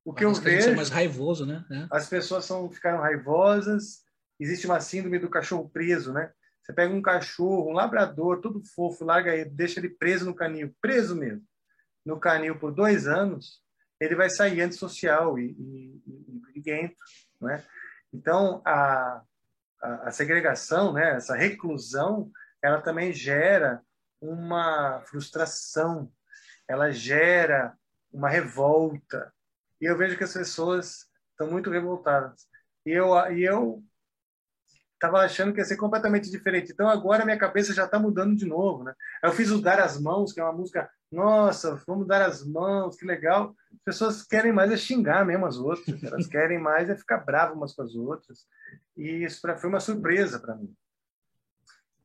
O 0.05 0.13
que 0.13 0.23
Parece 0.23 0.39
eu 0.39 0.43
vejo. 0.43 0.69
É 0.69 0.75
mais 0.75 0.89
raivoso, 0.89 1.45
né? 1.45 1.65
É. 1.69 1.88
As 1.91 2.07
pessoas 2.07 2.45
são, 2.45 2.71
ficaram 2.71 3.01
raivosas. 3.01 4.05
Existe 4.39 4.65
uma 4.65 4.80
síndrome 4.80 5.19
do 5.19 5.30
cachorro 5.30 5.69
preso, 5.69 6.13
né? 6.13 6.32
Você 6.70 6.74
pega 6.74 6.93
um 6.93 7.01
cachorro, 7.01 7.72
um 7.72 7.74
labrador, 7.74 8.41
todo 8.41 8.63
fofo, 8.63 9.03
larga 9.03 9.36
ele, 9.36 9.49
deixa 9.49 9.80
ele 9.80 9.89
preso 9.89 10.28
no 10.28 10.36
canil, 10.36 10.72
preso 10.80 11.15
mesmo, 11.15 11.43
no 12.05 12.20
canil 12.20 12.59
por 12.59 12.72
dois 12.72 13.07
anos, 13.07 13.63
ele 13.99 14.13
vai 14.13 14.30
sair 14.30 14.61
antissocial 14.61 15.39
e, 15.39 15.49
e, 15.49 16.03
e 16.05 16.39
briguento, 16.39 16.95
né? 17.41 17.65
Então, 18.13 18.61
a, 18.63 19.24
a, 19.82 20.09
a, 20.09 20.11
segregação, 20.11 20.93
né, 20.93 21.15
essa 21.15 21.36
reclusão, 21.36 22.32
ela 22.61 22.80
também 22.80 23.11
gera 23.13 23.82
uma 24.22 25.01
frustração, 25.07 26.11
ela 26.67 26.91
gera 26.91 27.76
uma 28.13 28.30
revolta. 28.30 29.34
E 29.82 29.86
eu 29.86 29.97
vejo 29.97 30.15
que 30.15 30.24
as 30.24 30.34
pessoas 30.34 31.07
estão 31.32 31.49
muito 31.49 31.72
revoltadas. 31.72 32.47
E 32.86 32.91
eu, 32.91 33.15
e 33.32 33.43
eu 33.43 33.84
estava 35.00 35.20
achando 35.20 35.54
que 35.54 35.60
ia 35.60 35.66
ser 35.66 35.78
completamente 35.78 36.30
diferente. 36.30 36.72
Então 36.72 36.89
agora 36.89 37.24
minha 37.24 37.38
cabeça 37.38 37.74
já 37.74 37.86
está 37.86 37.97
mudando 37.97 38.36
de 38.36 38.45
novo, 38.45 38.84
né? 38.84 38.93
Eu 39.24 39.32
fiz 39.32 39.50
o 39.50 39.62
Dar 39.62 39.80
as 39.80 40.00
Mãos, 40.00 40.34
que 40.34 40.41
é 40.41 40.43
uma 40.43 40.52
música, 40.52 40.89
nossa, 41.10 41.82
vamos 41.88 42.06
dar 42.06 42.22
as 42.22 42.45
mãos, 42.45 42.97
que 42.97 43.06
legal. 43.06 43.56
As 43.72 43.80
pessoas 43.84 44.24
querem 44.24 44.52
mais 44.52 44.72
é 44.72 44.78
xingar 44.78 45.26
mesmo 45.26 45.45
as 45.45 45.58
outras, 45.58 46.04
elas 46.04 46.28
querem 46.28 46.60
mais 46.60 46.89
é 46.89 46.95
ficar 46.95 47.20
bravas 47.20 47.56
umas 47.56 47.74
com 47.74 47.82
as 47.82 47.95
outras. 47.95 48.45
E 48.95 49.24
isso 49.24 49.41
pra, 49.41 49.58
foi 49.58 49.70
uma 49.70 49.80
surpresa 49.80 50.38
para 50.38 50.56
mim. 50.56 50.76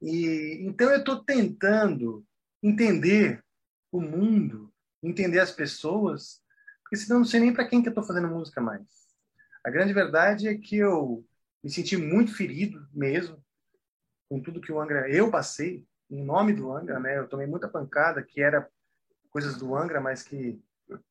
E 0.00 0.64
então 0.66 0.88
eu 0.90 0.98
estou 0.98 1.22
tentando 1.24 2.24
entender 2.62 3.42
o 3.90 4.00
mundo, 4.00 4.72
entender 5.02 5.40
as 5.40 5.50
pessoas, 5.50 6.40
porque 6.82 6.96
senão 6.96 7.16
eu 7.16 7.20
não 7.20 7.26
sei 7.26 7.40
nem 7.40 7.52
para 7.52 7.66
quem 7.66 7.82
que 7.82 7.88
eu 7.88 7.92
estou 7.92 8.04
fazendo 8.04 8.28
música 8.28 8.60
mais. 8.60 8.86
A 9.64 9.70
grande 9.70 9.92
verdade 9.92 10.46
é 10.46 10.54
que 10.54 10.76
eu 10.76 11.24
me 11.64 11.70
senti 11.70 11.96
muito 11.96 12.36
ferido 12.36 12.86
mesmo 12.92 13.42
com 14.28 14.38
tudo 14.38 14.60
que 14.60 14.70
o 14.70 14.78
Angra 14.78 15.10
eu 15.10 15.30
passei 15.30 15.82
em 16.10 16.22
nome 16.22 16.52
do 16.52 16.70
Angra, 16.70 17.00
né? 17.00 17.18
Eu 17.18 17.26
tomei 17.26 17.46
muita 17.46 17.68
pancada 17.68 18.22
que 18.22 18.42
era 18.42 18.68
coisas 19.30 19.56
do 19.56 19.74
Angra, 19.74 20.00
mas 20.00 20.22
que 20.22 20.62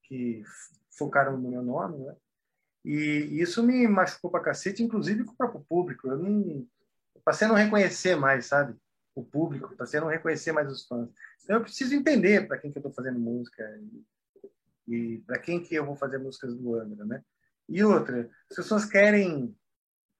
que 0.03 0.43
focaram 0.91 1.35
no 1.35 1.49
meu 1.49 1.63
nome, 1.63 2.05
né? 2.05 2.15
E 2.85 3.41
isso 3.41 3.63
me 3.63 3.87
machucou 3.87 4.29
pra 4.29 4.43
cacete, 4.43 4.83
inclusive 4.83 5.23
com 5.23 5.31
o 5.31 5.37
próprio 5.37 5.65
público. 5.67 6.07
Eu 6.07 6.19
não 6.19 6.67
passei 7.25 7.47
a 7.47 7.49
não 7.49 7.55
reconhecer 7.55 8.15
mais, 8.15 8.45
sabe? 8.45 8.75
O 9.15 9.23
público, 9.23 9.75
passei 9.75 9.99
a 9.99 10.03
não 10.03 10.09
reconhecer 10.09 10.51
mais 10.51 10.69
os 10.69 10.85
fãs. 10.85 11.09
Então 11.43 11.55
eu 11.55 11.63
preciso 11.63 11.95
entender 11.95 12.47
para 12.47 12.59
quem 12.59 12.71
que 12.71 12.77
eu 12.77 12.81
estou 12.81 12.93
fazendo 12.93 13.19
música 13.19 13.63
e, 14.87 14.95
e 14.95 15.17
para 15.19 15.39
quem 15.39 15.63
que 15.63 15.73
eu 15.73 15.85
vou 15.85 15.95
fazer 15.95 16.19
músicas 16.19 16.55
do 16.55 16.75
Angra, 16.75 17.05
né? 17.05 17.23
E 17.67 17.83
outra, 17.83 18.29
as 18.49 18.55
pessoas 18.55 18.85
querem 18.85 19.55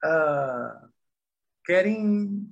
uh, 0.03 0.89
querem 1.65 2.49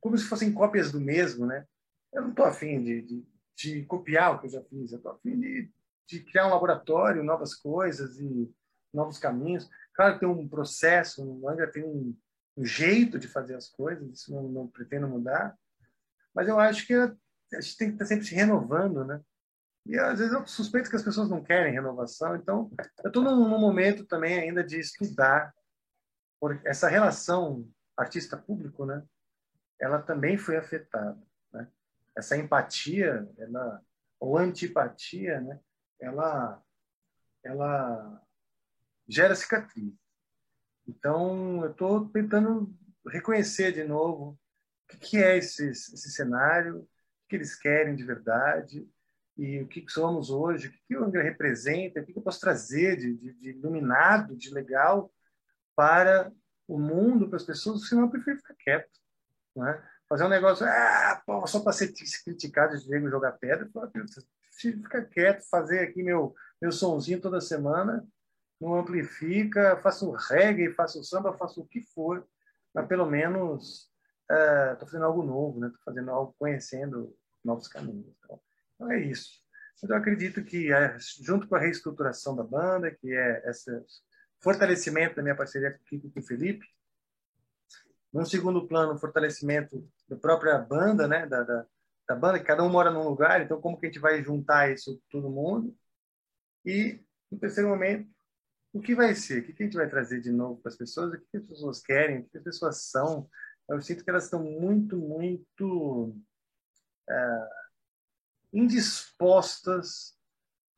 como 0.00 0.18
se 0.18 0.24
fossem 0.24 0.52
cópias 0.52 0.92
do 0.92 1.00
mesmo, 1.00 1.46
né? 1.46 1.66
Eu 2.12 2.22
não 2.22 2.30
estou 2.30 2.44
afim 2.44 2.82
de, 2.82 3.00
de, 3.00 3.26
de, 3.56 3.82
copiar 3.86 4.34
o 4.34 4.38
que 4.38 4.46
eu 4.46 4.50
já 4.50 4.62
fiz, 4.62 4.92
eu 4.92 4.98
estou 4.98 5.12
afim 5.12 5.40
de, 5.40 5.70
de 6.06 6.20
criar 6.20 6.46
um 6.46 6.50
laboratório, 6.50 7.24
novas 7.24 7.54
coisas 7.54 8.18
e 8.20 8.52
novos 8.92 9.18
caminhos. 9.18 9.68
Claro 9.94 10.14
que 10.14 10.20
tem 10.20 10.28
um 10.28 10.46
processo, 10.46 11.24
o 11.24 11.48
Angra 11.48 11.72
tem 11.72 11.82
um, 11.82 12.14
um, 12.54 12.66
jeito 12.66 13.18
de 13.18 13.26
fazer 13.26 13.54
as 13.54 13.68
coisas, 13.68 14.06
isso 14.12 14.30
não, 14.30 14.46
não 14.46 14.68
pretendo 14.68 15.08
mudar, 15.08 15.56
mas 16.34 16.48
eu 16.48 16.60
acho 16.60 16.86
que 16.86 16.92
a 16.92 17.60
gente 17.60 17.76
tem 17.78 17.88
que 17.88 17.94
estar 17.94 18.04
sempre 18.04 18.26
se 18.26 18.34
renovando, 18.34 19.06
né? 19.06 19.22
E 19.86 19.98
às 19.98 20.18
vezes 20.18 20.34
eu 20.34 20.46
suspeito 20.46 20.90
que 20.90 20.96
as 20.96 21.02
pessoas 21.02 21.30
não 21.30 21.42
querem 21.42 21.72
renovação, 21.72 22.36
então 22.36 22.70
eu 23.02 23.08
estou 23.08 23.22
num, 23.22 23.48
num 23.48 23.58
momento 23.58 24.04
também 24.04 24.38
ainda 24.38 24.62
de 24.62 24.78
estudar 24.78 25.50
essa 26.64 26.88
relação 26.88 27.68
artista-público, 27.96 28.84
né? 28.84 29.02
Ela 29.80 30.00
também 30.00 30.36
foi 30.36 30.56
afetada, 30.56 31.20
né? 31.52 31.68
Essa 32.16 32.36
empatia, 32.36 33.28
ela 33.38 33.82
ou 34.20 34.38
antipatia, 34.38 35.40
né? 35.40 35.60
Ela 36.00 36.62
ela 37.42 38.22
gera 39.06 39.34
cicatriz. 39.34 39.92
Então, 40.86 41.62
eu 41.64 41.70
estou 41.70 42.08
tentando 42.08 42.74
reconhecer 43.06 43.72
de 43.72 43.84
novo 43.84 44.38
o 44.92 44.98
que, 44.98 45.18
é 45.18 45.36
esse, 45.36 45.68
esse 45.70 46.10
cenário, 46.10 46.80
o 46.80 46.88
que 47.28 47.36
eles 47.36 47.54
querem 47.54 47.94
de 47.94 48.04
verdade 48.04 48.88
e 49.36 49.60
o 49.60 49.68
que 49.68 49.84
somos 49.88 50.30
hoje, 50.30 50.68
o 50.68 50.72
que 50.72 50.96
o 50.96 51.04
Angra 51.04 51.22
representa, 51.22 52.00
o 52.00 52.04
que 52.04 52.16
eu 52.16 52.22
posso 52.22 52.40
trazer 52.40 52.96
de, 52.96 53.14
de, 53.14 53.32
de 53.34 53.50
iluminado, 53.50 54.36
de 54.36 54.50
legal 54.50 55.12
para 55.76 56.32
o 56.66 56.78
mundo, 56.78 57.28
para 57.28 57.36
as 57.36 57.44
pessoas, 57.44 57.88
senão 57.88 58.04
eu 58.04 58.10
prefiro 58.10 58.36
ficar 58.38 58.54
quieto. 58.54 58.90
Né? 59.56 59.82
Fazer 60.08 60.24
um 60.24 60.28
negócio 60.28 60.66
ah, 60.66 61.22
pô, 61.26 61.46
só 61.46 61.60
para 61.60 61.72
ser 61.72 61.92
criticado 62.24 62.78
de 62.78 62.88
nego 62.88 63.10
jogar 63.10 63.32
pedra, 63.32 63.68
ficar 64.58 65.04
quieto, 65.04 65.48
fazer 65.48 65.80
aqui 65.80 66.02
meu, 66.02 66.34
meu 66.60 66.72
sonzinho 66.72 67.20
toda 67.20 67.40
semana, 67.40 68.06
não 68.60 68.78
amplifica, 68.78 69.76
faço 69.82 70.10
reggae, 70.12 70.72
faço 70.72 71.02
samba, 71.04 71.36
faço 71.36 71.60
o 71.60 71.66
que 71.66 71.82
for, 71.94 72.26
mas 72.74 72.86
pelo 72.86 73.06
menos 73.06 73.90
estou 74.30 74.86
é, 74.86 74.90
fazendo 74.90 75.04
algo 75.04 75.22
novo, 75.22 75.64
estou 75.64 75.70
né? 75.70 75.78
fazendo 75.84 76.10
algo, 76.10 76.34
conhecendo 76.38 77.14
novos 77.44 77.68
caminhos. 77.68 78.06
Então, 78.18 78.40
então 78.74 78.92
é 78.92 79.00
isso. 79.00 79.42
Mas 79.82 79.90
eu 79.90 79.96
acredito 79.96 80.42
que, 80.42 80.72
é, 80.72 80.96
junto 81.22 81.46
com 81.46 81.56
a 81.56 81.58
reestruturação 81.58 82.34
da 82.34 82.42
banda, 82.42 82.90
que 82.90 83.12
é 83.12 83.42
essa 83.44 83.84
fortalecimento 84.44 85.16
da 85.16 85.22
minha 85.22 85.34
parceria 85.34 85.72
com 85.72 85.78
o 85.78 85.84
Kiko 85.86 86.06
e 86.06 86.10
com 86.10 86.20
o 86.20 86.22
Felipe, 86.22 86.66
Num 88.14 88.24
segundo 88.24 88.64
plano, 88.68 88.96
fortalecimento 88.96 89.90
da 90.08 90.14
própria 90.16 90.56
banda, 90.56 91.08
né? 91.08 91.26
Da, 91.26 91.42
da, 91.42 91.66
da 92.08 92.14
banda, 92.14 92.38
que 92.38 92.44
cada 92.44 92.62
um 92.62 92.68
mora 92.68 92.88
num 92.88 93.08
lugar, 93.08 93.40
então 93.42 93.60
como 93.60 93.76
que 93.76 93.86
a 93.86 93.88
gente 93.88 93.98
vai 93.98 94.22
juntar 94.22 94.70
isso 94.70 95.02
todo 95.10 95.28
mundo? 95.28 95.76
E, 96.64 97.00
no 97.28 97.40
terceiro 97.40 97.68
momento, 97.68 98.08
o 98.72 98.80
que 98.80 98.94
vai 98.94 99.16
ser? 99.16 99.40
O 99.40 99.44
que 99.44 99.60
a 99.60 99.66
gente 99.66 99.76
vai 99.76 99.88
trazer 99.88 100.20
de 100.20 100.30
novo 100.30 100.60
para 100.60 100.70
as 100.70 100.76
pessoas? 100.76 101.12
O 101.12 101.20
que 101.20 101.36
as 101.36 101.44
pessoas 101.44 101.82
querem? 101.82 102.20
O 102.20 102.28
que 102.28 102.38
as 102.38 102.44
pessoas 102.44 102.84
são? 102.84 103.28
Eu 103.68 103.82
sinto 103.82 104.04
que 104.04 104.10
elas 104.10 104.24
estão 104.24 104.44
muito, 104.44 104.96
muito 104.96 106.16
é, 107.10 107.48
indispostas 108.52 110.16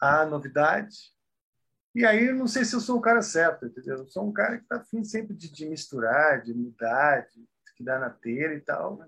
à 0.01 0.25
novidade. 0.25 1.15
E 1.97 2.05
aí, 2.05 2.27
eu 2.27 2.35
não 2.35 2.47
sei 2.47 2.63
se 2.63 2.77
eu 2.77 2.81
sou 2.81 2.99
o 2.99 3.01
cara 3.01 3.23
certo, 3.23 3.65
entendeu? 3.65 3.97
Eu 3.97 4.07
sou 4.07 4.29
um 4.29 4.31
cara 4.31 4.59
que 4.59 4.65
está 4.65 4.77
afim 4.77 5.03
sempre 5.03 5.35
de, 5.35 5.51
de, 5.51 5.65
misturar, 5.65 6.43
de 6.43 6.53
mudar, 6.53 7.27
de, 7.27 7.41
de 7.41 7.83
dar 7.83 7.99
na 7.99 8.11
telha 8.11 8.53
e 8.53 8.61
tal. 8.61 9.03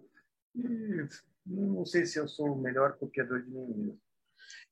E 0.55 1.07
não 1.45 1.85
sei 1.85 2.07
se 2.07 2.19
eu 2.19 2.27
sou 2.27 2.51
o 2.55 2.59
melhor 2.59 2.97
copiador 2.97 3.43
de 3.43 3.51
mim 3.51 3.67
mesmo. 3.67 4.01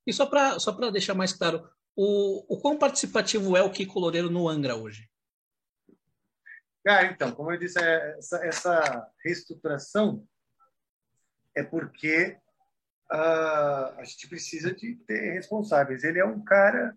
E 0.07 0.15
só 0.15 0.25
para 0.25 0.59
só 0.59 0.73
deixar 0.91 1.13
mais 1.13 1.35
claro, 1.35 1.69
o, 1.95 2.55
o 2.55 2.59
quão 2.59 2.79
participativo 2.79 3.55
é 3.55 3.63
o 3.63 3.71
Kiko 3.71 4.01
Loureiro 4.01 4.31
no 4.31 4.49
Angra 4.49 4.75
hoje? 4.75 5.11
Cara, 6.83 7.13
então, 7.13 7.33
como 7.33 7.53
eu 7.53 7.59
disse, 7.59 7.79
é, 7.79 8.17
essa, 8.17 8.47
essa 8.47 9.13
reestruturação 9.23 10.27
é 11.55 11.63
porque 11.63 12.39
uh, 13.13 13.93
a 13.99 14.05
gente 14.05 14.27
precisa 14.27 14.73
de 14.73 14.95
ter 15.07 15.35
responsáveis. 15.35 16.03
Ele 16.03 16.19
é 16.19 16.25
um 16.25 16.43
cara 16.43 16.97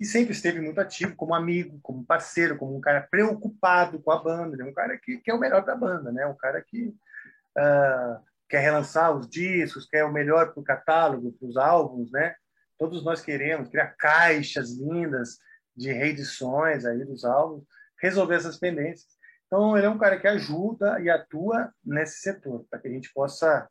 que 0.00 0.06
sempre 0.06 0.32
esteve 0.32 0.62
muito 0.62 0.80
ativo 0.80 1.14
como 1.14 1.34
amigo, 1.34 1.78
como 1.82 2.06
parceiro, 2.06 2.56
como 2.56 2.74
um 2.74 2.80
cara 2.80 3.02
preocupado 3.02 4.00
com 4.00 4.10
a 4.10 4.18
banda. 4.18 4.56
Ele 4.56 4.62
é 4.62 4.64
um 4.64 4.72
cara 4.72 4.96
que, 4.96 5.18
que 5.18 5.30
é 5.30 5.34
o 5.34 5.38
melhor 5.38 5.62
da 5.62 5.76
banda, 5.76 6.10
né? 6.10 6.24
Um 6.24 6.34
cara 6.34 6.64
que 6.66 6.86
uh, 6.86 8.24
quer 8.48 8.60
relançar 8.60 9.14
os 9.14 9.28
discos, 9.28 9.86
quer 9.86 10.02
o 10.04 10.10
melhor 10.10 10.54
para 10.54 10.60
o 10.62 10.64
catálogo, 10.64 11.32
para 11.32 11.46
os 11.46 11.58
álbuns, 11.58 12.10
né? 12.10 12.34
Todos 12.78 13.04
nós 13.04 13.20
queremos 13.20 13.68
criar 13.68 13.88
caixas 13.88 14.70
lindas 14.70 15.36
de 15.76 15.92
reedições 15.92 16.86
aí 16.86 17.04
dos 17.04 17.22
álbuns, 17.22 17.62
resolver 18.00 18.36
essas 18.36 18.56
pendências. 18.56 19.18
Então, 19.46 19.76
ele 19.76 19.84
é 19.84 19.90
um 19.90 19.98
cara 19.98 20.18
que 20.18 20.26
ajuda 20.26 20.98
e 21.02 21.10
atua 21.10 21.74
nesse 21.84 22.20
setor, 22.20 22.64
para 22.70 22.78
que 22.78 22.88
a 22.88 22.90
gente 22.90 23.12
possa 23.12 23.68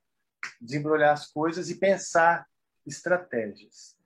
desembrulhar 0.62 1.12
as 1.12 1.26
coisas 1.26 1.72
e 1.72 1.80
pensar 1.80 2.46
estratégias. 2.86 3.98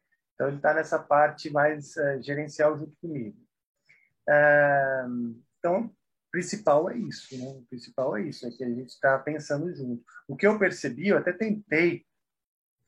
Então, 0.43 0.49
ele 0.49 0.57
está 0.57 0.73
nessa 0.73 0.99
parte 0.99 1.49
mais 1.49 1.95
uh, 1.95 2.21
gerencial 2.21 2.77
junto 2.77 2.93
comigo. 2.97 3.37
Uh, 4.27 5.41
então, 5.57 5.95
principal 6.29 6.89
é 6.89 6.97
isso, 6.97 7.37
né? 7.37 7.45
O 7.45 7.65
principal 7.69 8.17
é 8.17 8.23
isso, 8.23 8.45
é 8.45 8.51
que 8.51 8.61
a 8.61 8.69
gente 8.69 8.89
está 8.89 9.17
pensando 9.19 9.73
junto. 9.73 10.03
O 10.27 10.35
que 10.35 10.45
eu 10.45 10.59
percebi, 10.59 11.07
eu 11.07 11.17
até 11.17 11.31
tentei 11.31 12.05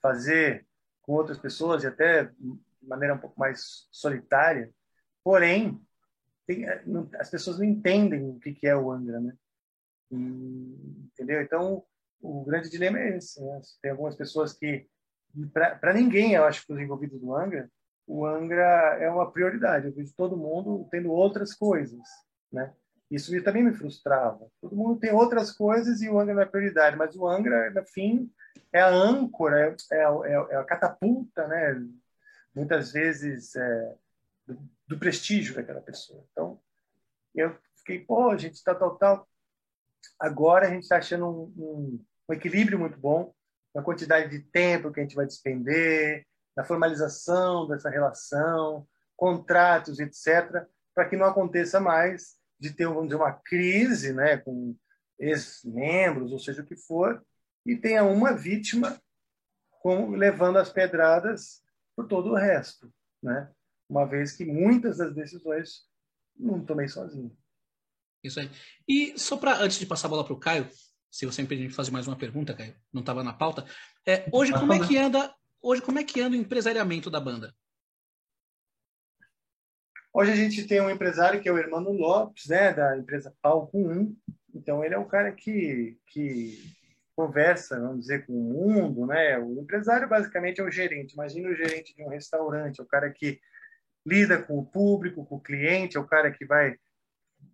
fazer 0.02 0.68
com 1.02 1.14
outras 1.14 1.38
pessoas 1.38 1.84
e 1.84 1.88
até 1.88 2.26
de 2.26 2.60
maneira 2.82 3.16
um 3.16 3.20
pouco 3.20 3.40
mais 3.40 3.88
solitária, 3.90 4.70
porém, 5.24 5.82
tem, 6.46 6.68
é, 6.68 6.84
não, 6.86 7.10
as 7.18 7.30
pessoas 7.30 7.58
não 7.58 7.64
entendem 7.64 8.30
o 8.30 8.38
que, 8.38 8.54
que 8.54 8.68
é 8.68 8.76
o 8.76 8.92
Angra, 8.92 9.22
né? 9.22 9.34
E, 10.12 10.16
entendeu? 11.14 11.42
Então, 11.42 11.86
o 12.20 12.44
grande 12.44 12.70
dilema 12.70 13.00
é 13.00 13.16
esse. 13.16 13.42
Né? 13.42 13.62
Tem 13.82 13.92
algumas 13.92 14.16
pessoas 14.16 14.52
que, 14.52 14.90
para 15.54 15.94
ninguém, 15.94 16.34
eu 16.34 16.46
acho 16.46 16.66
os 16.70 16.80
envolvidos 16.80 17.20
do 17.20 17.36
Angra, 17.36 17.70
o 18.08 18.26
Angra 18.26 18.98
é 19.00 19.10
uma 19.10 19.32
prioridade. 19.32 19.88
Eu 19.88 19.94
vejo 19.94 20.14
todo 20.16 20.38
mundo 20.38 20.88
tendo 20.92 21.12
outras 21.12 21.54
coisas, 21.54 22.08
né? 22.52 22.74
Isso 23.10 23.32
também 23.44 23.64
me 23.64 23.74
frustrava. 23.74 24.48
Todo 24.60 24.76
mundo 24.76 25.00
tem 25.00 25.12
outras 25.12 25.52
coisas 25.52 26.02
e 26.02 26.10
o 26.10 26.20
Angra 26.20 26.34
não 26.34 26.42
é 26.42 26.46
prioridade, 26.46 26.98
mas 26.98 27.16
o 27.16 27.28
Angra, 27.28 27.70
no 27.70 27.86
fim, 27.86 28.32
é 28.74 28.82
a 28.82 28.90
âncora, 28.90 29.76
é, 29.92 29.96
é, 29.96 30.02
é, 30.02 30.34
é 30.34 30.56
a 30.58 30.64
catapulta, 30.64 31.48
né? 31.48 31.86
Muitas 32.54 32.92
vezes 32.92 33.56
é, 33.56 33.96
do, 34.48 34.58
do, 34.88 35.00
prestígio 35.00 35.56
daquela 35.56 35.82
pessoa. 35.82 36.24
Então, 36.32 36.60
eu 37.34 37.56
fiquei, 37.78 38.00
pô, 38.00 38.30
a 38.30 38.38
gente 38.38 38.56
está 38.56 38.74
tal, 38.74 38.98
tal. 38.98 39.28
Agora 40.20 40.68
a 40.68 40.70
gente 40.70 40.84
está 40.84 40.98
achando 40.98 41.28
um, 41.28 41.54
um, 41.58 42.06
um, 42.30 42.34
equilíbrio 42.34 42.80
muito 42.80 42.98
bom 42.98 43.34
na 43.76 43.84
quantidade 43.84 44.30
de 44.30 44.40
tempo 44.40 44.92
que 44.92 45.00
a 45.00 45.04
gente 45.04 45.16
vai 45.16 45.26
despender, 45.26 46.26
na 46.56 46.64
formalização 46.64 47.68
dessa 47.68 47.90
relação, 47.90 48.88
contratos, 49.16 50.00
etc., 50.00 50.66
para 50.94 51.08
que 51.10 51.18
não 51.18 51.26
aconteça 51.26 51.80
mais 51.80 52.38
de 52.58 52.72
ter, 52.72 52.88
vamos 52.88 53.04
dizer, 53.04 53.18
uma 53.18 53.34
crise 53.34 54.14
né, 54.14 54.38
com 54.38 54.76
ex-membros, 55.20 56.32
ou 56.32 56.40
seja 56.40 56.62
o 56.62 56.66
que 56.66 56.78
for, 56.78 57.22
e 57.66 57.76
tenha 57.76 58.04
uma 58.06 58.34
vítima 58.34 58.98
com, 59.82 60.12
levando 60.12 60.58
as 60.58 60.72
pedradas 60.72 61.62
por 61.96 62.08
todo 62.08 62.32
o 62.32 62.36
resto. 62.36 62.90
Né? 63.22 63.52
uma 63.90 64.06
vez 64.06 64.34
que 64.34 64.46
muitas 64.46 64.98
das 64.98 65.14
decisões 65.14 65.84
não 66.36 66.64
tomei 66.64 66.88
sozinho. 66.88 67.36
Isso 68.24 68.40
aí. 68.40 68.50
E 68.88 69.18
só 69.18 69.38
para, 69.38 69.58
antes 69.58 69.78
de 69.78 69.86
passar 69.86 70.08
a 70.08 70.10
bola 70.10 70.24
para 70.24 70.34
o 70.34 70.40
Caio, 70.40 70.68
se 71.16 71.26
você 71.26 71.42
me 71.42 71.48
permite 71.48 71.74
fazer 71.74 71.92
mais 71.92 72.10
uma 72.10 72.18
pergunta, 72.18 72.54
Caio, 72.54 72.76
não 72.92 73.00
estava 73.00 73.24
na 73.24 73.32
pauta. 73.32 73.66
É, 74.06 74.28
hoje, 74.34 74.52
como 74.52 74.74
é 74.74 74.86
que 74.86 74.98
anda? 74.98 75.34
Hoje, 75.62 75.82
como 75.82 75.98
é 75.98 76.04
que 76.04 76.20
anda 76.20 76.36
o 76.36 76.40
empresariamento 76.40 77.10
da 77.10 77.22
banda? 77.22 77.56
Hoje 80.14 80.34
a 80.34 80.36
gente 80.36 80.68
tem 80.68 80.82
um 80.82 80.90
empresário 80.90 81.42
que 81.42 81.48
é 81.48 81.52
o 81.54 81.58
Hermano 81.58 81.94
Lopes, 81.94 82.48
né, 82.48 82.74
da 82.74 82.98
empresa 82.98 83.34
Palco 83.42 83.78
1. 83.78 84.14
Então 84.54 84.84
ele 84.84 84.94
é 84.94 85.00
um 85.00 85.08
cara 85.08 85.32
que, 85.32 85.98
que 86.08 86.60
conversa, 87.16 87.80
vamos 87.80 88.02
dizer, 88.02 88.26
com 88.26 88.34
o 88.34 88.54
mundo, 88.54 89.06
né? 89.06 89.40
O 89.40 89.62
empresário 89.62 90.10
basicamente 90.10 90.60
é 90.60 90.66
o 90.66 90.72
gerente. 90.72 91.14
Imagina 91.14 91.48
o 91.48 91.56
gerente 91.56 91.96
de 91.96 92.04
um 92.04 92.10
restaurante, 92.10 92.82
o 92.82 92.86
cara 92.86 93.10
que 93.10 93.40
lida 94.06 94.42
com 94.42 94.60
o 94.60 94.66
público, 94.66 95.26
com 95.26 95.36
o 95.36 95.42
cliente, 95.42 95.96
é 95.96 96.00
o 96.00 96.08
cara 96.08 96.30
que 96.30 96.46
vai 96.46 96.76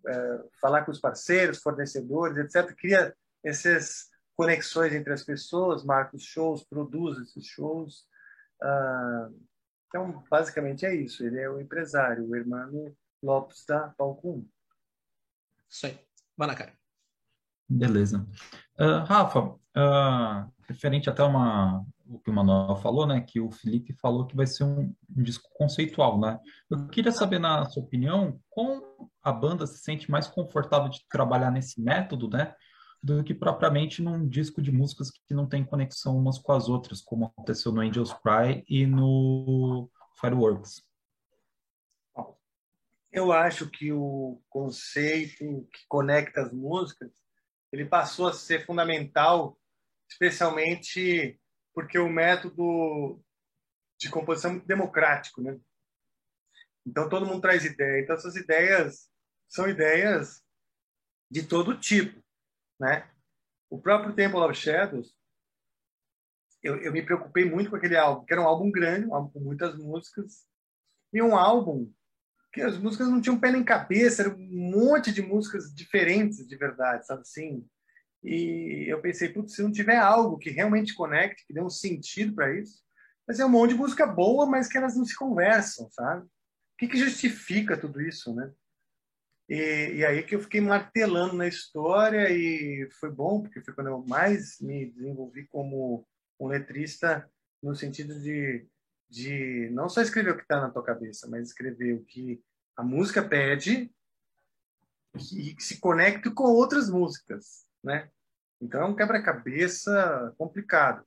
é, 0.04 0.40
falar 0.60 0.84
com 0.84 0.90
os 0.90 1.00
parceiros, 1.00 1.62
fornecedores, 1.62 2.36
etc. 2.38 2.74
Cria 2.74 3.14
essas 3.44 4.10
conexões 4.36 4.92
entre 4.92 5.12
as 5.12 5.22
pessoas, 5.22 5.84
marca 5.84 6.16
os 6.16 6.24
shows, 6.24 6.64
produz 6.64 7.18
esses 7.18 7.46
shows. 7.46 8.06
Ah, 8.62 9.28
então, 9.88 10.24
basicamente 10.30 10.86
é 10.86 10.94
isso. 10.94 11.24
Ele 11.24 11.38
é 11.38 11.50
o 11.50 11.60
empresário, 11.60 12.26
o 12.26 12.34
Hermano 12.34 12.96
Lopes 13.22 13.64
da 13.66 13.88
Palco 13.90 14.36
1. 14.38 14.48
Isso 15.68 15.86
aí. 15.86 15.98
Vai 16.36 16.48
lá, 16.48 16.54
cara. 16.54 16.72
Beleza. 17.68 18.26
Uh, 18.78 19.04
Rafa, 19.06 19.40
uh, 19.40 20.52
referente 20.66 21.08
até 21.08 21.22
uma, 21.22 21.84
o 22.06 22.18
que 22.18 22.30
o 22.30 22.32
Manuel 22.32 22.76
falou, 22.76 23.06
né? 23.06 23.20
Que 23.20 23.40
o 23.40 23.50
Felipe 23.50 23.94
falou 23.94 24.26
que 24.26 24.36
vai 24.36 24.46
ser 24.46 24.64
um, 24.64 24.94
um, 25.16 25.22
disco 25.22 25.48
conceitual, 25.54 26.18
né? 26.18 26.38
Eu 26.70 26.86
queria 26.88 27.12
saber, 27.12 27.38
na 27.38 27.64
sua 27.66 27.82
opinião, 27.82 28.40
como 28.50 29.10
a 29.22 29.32
banda 29.32 29.66
se 29.66 29.78
sente 29.78 30.10
mais 30.10 30.26
confortável 30.26 30.88
de 30.88 31.06
trabalhar 31.08 31.50
nesse 31.50 31.80
método, 31.80 32.28
né? 32.28 32.54
Do 33.02 33.24
que 33.24 33.34
propriamente 33.34 34.00
num 34.00 34.28
disco 34.28 34.62
de 34.62 34.70
músicas 34.70 35.10
que 35.10 35.34
não 35.34 35.48
tem 35.48 35.64
conexão 35.64 36.16
umas 36.16 36.38
com 36.38 36.52
as 36.52 36.68
outras, 36.68 37.00
como 37.00 37.26
aconteceu 37.26 37.72
no 37.72 37.80
Angels 37.80 38.12
Cry 38.12 38.64
e 38.68 38.86
no 38.86 39.90
Fireworks. 40.20 40.86
Eu 43.10 43.32
acho 43.32 43.68
que 43.68 43.92
o 43.92 44.40
conceito 44.48 45.66
que 45.72 45.86
conecta 45.88 46.42
as 46.42 46.52
músicas, 46.52 47.10
ele 47.72 47.84
passou 47.84 48.28
a 48.28 48.32
ser 48.32 48.64
fundamental, 48.64 49.58
especialmente 50.08 51.38
porque 51.74 51.98
o 51.98 52.08
método 52.08 53.20
de 53.98 54.08
composição 54.08 54.50
é 54.50 54.54
muito 54.54 54.66
democrático, 54.66 55.42
né? 55.42 55.58
Então 56.86 57.08
todo 57.08 57.26
mundo 57.26 57.40
traz 57.40 57.64
ideia. 57.64 58.02
Então 58.02 58.14
essas 58.14 58.36
ideias 58.36 59.10
são 59.48 59.68
ideias 59.68 60.42
de 61.30 61.42
todo 61.42 61.78
tipo, 61.78 62.21
né? 62.82 63.08
O 63.70 63.80
próprio 63.80 64.12
Temple 64.12 64.40
of 64.40 64.54
Shadows, 64.54 65.14
eu, 66.62 66.76
eu 66.82 66.92
me 66.92 67.02
preocupei 67.02 67.44
muito 67.44 67.70
com 67.70 67.76
aquele 67.76 67.96
álbum, 67.96 68.24
que 68.24 68.32
era 68.32 68.42
um 68.42 68.46
álbum 68.46 68.70
grande, 68.70 69.06
um 69.06 69.14
álbum 69.14 69.30
com 69.30 69.40
muitas 69.40 69.76
músicas, 69.76 70.44
e 71.12 71.22
um 71.22 71.36
álbum 71.36 71.90
que 72.52 72.60
as 72.60 72.76
músicas 72.76 73.08
não 73.08 73.20
tinham 73.20 73.40
pé 73.40 73.50
nem 73.50 73.64
cabeça, 73.64 74.22
era 74.22 74.34
um 74.34 74.70
monte 74.70 75.10
de 75.10 75.22
músicas 75.22 75.72
diferentes 75.74 76.46
de 76.46 76.56
verdade, 76.56 77.06
sabe 77.06 77.22
assim? 77.22 77.66
E 78.22 78.84
eu 78.88 79.00
pensei, 79.00 79.30
putz, 79.30 79.54
se 79.54 79.62
não 79.62 79.72
tiver 79.72 79.96
algo 79.96 80.38
que 80.38 80.50
realmente 80.50 80.94
conecte, 80.94 81.46
que 81.46 81.54
dê 81.54 81.62
um 81.62 81.70
sentido 81.70 82.34
para 82.34 82.54
isso, 82.54 82.82
vai 83.26 83.34
ser 83.34 83.44
um 83.44 83.48
monte 83.48 83.70
de 83.70 83.78
música 83.78 84.06
boa, 84.06 84.44
mas 84.44 84.68
que 84.68 84.76
elas 84.76 84.96
não 84.96 85.04
se 85.04 85.16
conversam, 85.16 85.88
sabe? 85.90 86.26
O 86.26 86.30
que, 86.78 86.88
que 86.88 86.98
justifica 86.98 87.76
tudo 87.76 88.00
isso, 88.02 88.34
né? 88.34 88.52
E, 89.48 89.96
e, 89.96 90.06
aí 90.06 90.22
que 90.22 90.34
eu 90.34 90.40
fiquei 90.40 90.60
martelando 90.60 91.34
na 91.34 91.46
história 91.46 92.30
e 92.30 92.88
foi 92.92 93.10
bom, 93.10 93.42
porque 93.42 93.60
foi 93.60 93.74
quando 93.74 93.88
eu 93.88 94.04
mais 94.06 94.60
me 94.60 94.90
desenvolvi 94.90 95.46
como 95.48 96.06
um 96.40 96.46
letrista 96.46 97.28
no 97.62 97.74
sentido 97.74 98.18
de, 98.20 98.66
de 99.10 99.68
não 99.72 99.88
só 99.88 100.00
escrever 100.00 100.32
o 100.32 100.36
que 100.36 100.42
está 100.42 100.60
na 100.60 100.70
tua 100.70 100.82
cabeça, 100.82 101.28
mas 101.28 101.48
escrever 101.48 101.94
o 101.94 102.04
que 102.04 102.42
a 102.76 102.82
música 102.82 103.22
pede 103.22 103.92
e 105.34 105.54
que 105.54 105.62
se 105.62 105.78
conecte 105.78 106.30
com 106.30 106.44
outras 106.44 106.88
músicas 106.88 107.66
né? 107.82 108.10
Então 108.60 108.80
é 108.80 108.84
um 108.84 108.94
quebra-cabeça 108.94 110.34
complicado. 110.38 111.04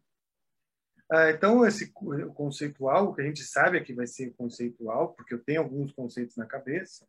Ah, 1.10 1.30
então 1.30 1.66
esse 1.66 1.92
conceitual, 2.34 3.10
o 3.10 3.16
que 3.16 3.22
a 3.22 3.26
gente 3.26 3.44
sabe 3.44 3.78
é 3.78 3.84
que 3.84 3.94
vai 3.94 4.08
ser 4.08 4.34
conceitual, 4.34 5.14
porque 5.14 5.34
eu 5.34 5.44
tenho 5.44 5.62
alguns 5.62 5.94
conceitos 5.94 6.36
na 6.36 6.46
cabeça, 6.46 7.08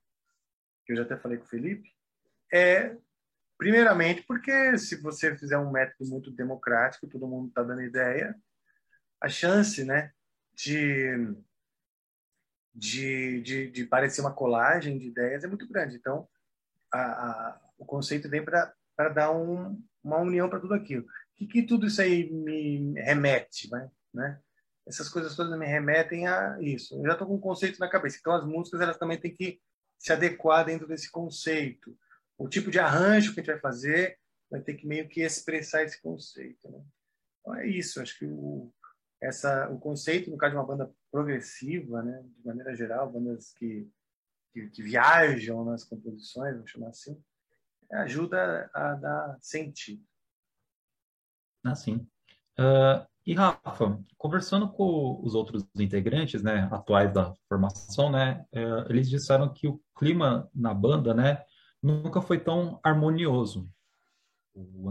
que 0.86 0.92
eu 0.92 0.96
já 0.96 1.02
até 1.02 1.16
falei 1.16 1.36
com 1.38 1.44
o 1.44 1.48
Felipe, 1.48 1.90
é 2.52 2.96
primeiramente 3.58 4.22
porque 4.22 4.78
se 4.78 4.96
você 5.00 5.36
fizer 5.36 5.58
um 5.58 5.70
método 5.70 6.08
muito 6.08 6.30
democrático, 6.30 7.08
todo 7.08 7.26
mundo 7.26 7.48
está 7.48 7.62
dando 7.62 7.82
ideia, 7.82 8.34
a 9.20 9.28
chance, 9.28 9.84
né, 9.84 10.12
de 10.54 11.34
de, 12.76 13.40
de, 13.40 13.70
de 13.70 13.86
parecer 13.86 14.20
uma 14.20 14.34
colagem 14.34 14.98
de 14.98 15.06
ideias 15.06 15.42
é 15.42 15.46
muito 15.46 15.66
grande. 15.66 15.96
Então, 15.96 16.28
a, 16.92 17.00
a, 17.00 17.60
o 17.78 17.86
conceito 17.86 18.28
vem 18.28 18.44
para 18.44 19.08
dar 19.14 19.32
um, 19.32 19.82
uma 20.04 20.18
união 20.18 20.48
para 20.48 20.60
tudo 20.60 20.74
aquilo. 20.74 21.04
O 21.04 21.36
que, 21.36 21.46
que 21.46 21.62
tudo 21.62 21.86
isso 21.86 22.02
aí 22.02 22.30
me 22.30 22.92
remete, 23.00 23.70
né? 23.70 23.90
né? 24.12 24.40
Essas 24.86 25.08
coisas 25.08 25.34
todas 25.34 25.58
me 25.58 25.66
remetem 25.66 26.28
a 26.28 26.58
isso. 26.60 26.94
Eu 26.96 27.06
já 27.06 27.12
estou 27.12 27.26
com 27.26 27.36
um 27.36 27.40
conceito 27.40 27.78
na 27.80 27.88
cabeça. 27.88 28.18
Então, 28.20 28.34
as 28.34 28.44
músicas 28.44 28.80
elas 28.80 28.98
também 28.98 29.18
têm 29.18 29.32
que 29.32 29.58
se 29.98 30.12
adequar 30.12 30.64
dentro 30.64 30.86
desse 30.86 31.10
conceito. 31.10 31.96
O 32.38 32.48
tipo 32.48 32.70
de 32.70 32.78
arranjo 32.78 33.32
que 33.32 33.40
a 33.40 33.42
gente 33.42 33.52
vai 33.52 33.60
fazer 33.60 34.18
vai 34.50 34.60
ter 34.60 34.74
que 34.74 34.86
meio 34.86 35.08
que 35.08 35.22
expressar 35.22 35.82
esse 35.82 36.00
conceito. 36.00 36.70
Né? 36.70 36.82
Então, 37.40 37.54
é 37.56 37.66
isso. 37.66 38.00
Acho 38.00 38.18
que 38.18 38.26
o, 38.26 38.72
essa, 39.20 39.68
o 39.70 39.78
conceito, 39.78 40.30
no 40.30 40.36
caso 40.36 40.52
de 40.52 40.58
uma 40.58 40.66
banda 40.66 40.92
progressiva, 41.10 42.02
né, 42.02 42.22
de 42.22 42.46
maneira 42.46 42.74
geral, 42.74 43.10
bandas 43.10 43.52
que, 43.52 43.90
que, 44.52 44.68
que 44.68 44.82
viajam 44.82 45.64
nas 45.64 45.84
composições, 45.84 46.54
vamos 46.54 46.70
chamar 46.70 46.88
assim, 46.88 47.20
ajuda 47.90 48.70
a 48.74 48.94
dar 48.94 49.38
sentido. 49.40 50.04
Ah, 51.64 51.74
sim. 51.74 52.06
Uh, 52.58 53.06
e 53.26 53.34
Rafa, 53.34 53.98
conversando 54.16 54.68
com 54.68 55.20
os 55.22 55.34
outros 55.34 55.66
integrantes, 55.76 56.42
né, 56.42 56.68
atuais 56.70 57.12
da 57.12 57.34
formação, 57.48 58.08
né, 58.08 58.46
uh, 58.52 58.88
eles 58.88 59.10
disseram 59.10 59.52
que 59.52 59.66
o 59.66 59.80
clima 59.98 60.48
na 60.54 60.72
banda, 60.72 61.12
né, 61.12 61.42
nunca 61.82 62.22
foi 62.22 62.38
tão 62.38 62.78
harmonioso. 62.84 63.68
O, 64.54 64.90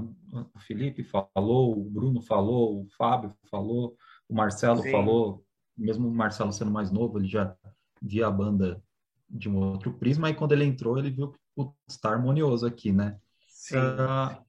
o 0.53 0.59
Felipe 0.59 1.01
falou, 1.01 1.79
o 1.79 1.89
Bruno 1.89 2.21
falou, 2.21 2.81
o 2.81 2.87
Fábio 2.97 3.33
falou, 3.49 3.95
o 4.27 4.35
Marcelo 4.35 4.81
Sim. 4.81 4.91
falou, 4.91 5.45
mesmo 5.77 6.09
o 6.09 6.13
Marcelo 6.13 6.51
sendo 6.51 6.71
mais 6.71 6.91
novo, 6.91 7.17
ele 7.17 7.27
já 7.27 7.55
via 8.01 8.27
a 8.27 8.31
banda 8.31 8.83
de 9.29 9.49
um 9.49 9.57
outro 9.57 9.93
prisma, 9.93 10.29
e 10.29 10.35
quando 10.35 10.51
ele 10.51 10.65
entrou, 10.65 10.99
ele 10.99 11.09
viu 11.09 11.31
que 11.31 11.39
está 11.87 12.11
harmonioso 12.11 12.67
aqui, 12.67 12.91
né? 12.91 13.17
Sim. 13.47 13.77
Uh, 13.77 14.43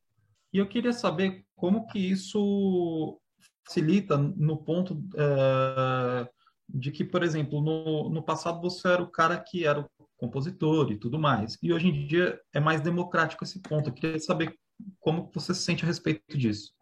e 0.53 0.59
eu 0.59 0.69
queria 0.69 0.93
saber 0.93 1.47
como 1.55 1.87
que 1.87 1.99
isso 1.99 3.21
facilita 3.67 4.17
no 4.17 4.57
ponto 4.57 4.95
uh, 4.95 6.29
de 6.69 6.91
que, 6.91 7.05
por 7.05 7.23
exemplo, 7.23 7.61
no, 7.61 8.09
no 8.09 8.23
passado 8.23 8.61
você 8.61 8.89
era 8.89 9.03
o 9.03 9.11
cara 9.11 9.39
que 9.39 9.67
era 9.67 9.81
o 9.81 9.91
compositor 10.17 10.91
e 10.91 10.99
tudo 10.99 11.19
mais, 11.19 11.59
e 11.63 11.73
hoje 11.73 11.89
em 11.89 12.07
dia 12.07 12.41
é 12.55 12.61
mais 12.61 12.81
democrático 12.81 13.45
esse 13.45 13.61
ponto. 13.61 13.91
Eu 13.91 13.95
queria 13.95 14.19
saber 14.19 14.57
como 15.01 15.31
você 15.35 15.53
se 15.55 15.63
sente 15.63 15.85
a 15.85 15.87
respeito 15.87 16.39
disso. 16.39 16.73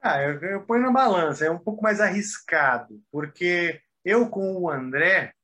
Ah, 0.00 0.22
eu, 0.22 0.40
eu 0.40 0.64
ponho 0.64 0.82
na 0.82 0.92
balança, 0.92 1.44
é 1.44 1.50
um 1.50 1.58
pouco 1.58 1.82
mais 1.82 2.00
arriscado, 2.00 3.02
porque 3.10 3.80
eu 4.04 4.30
com 4.30 4.56
o 4.56 4.70
André, 4.70 5.34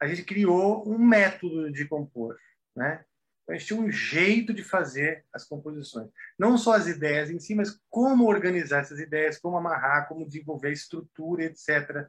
a 0.00 0.06
gente 0.06 0.22
criou 0.22 0.86
um 0.86 0.98
método 0.98 1.72
de 1.72 1.86
compor, 1.88 2.36
né? 2.76 3.04
Então, 3.42 3.54
gente 3.56 3.66
tinha 3.66 3.80
um 3.80 3.90
jeito 3.90 4.54
de 4.54 4.62
fazer 4.62 5.24
as 5.32 5.44
composições. 5.44 6.08
Não 6.38 6.56
só 6.56 6.74
as 6.74 6.86
ideias 6.86 7.30
em 7.30 7.38
si, 7.38 7.54
mas 7.54 7.78
como 7.90 8.28
organizar 8.28 8.80
essas 8.80 9.00
ideias, 9.00 9.38
como 9.38 9.56
amarrar, 9.56 10.06
como 10.08 10.26
desenvolver 10.26 10.72
estrutura, 10.72 11.44
etc. 11.44 12.08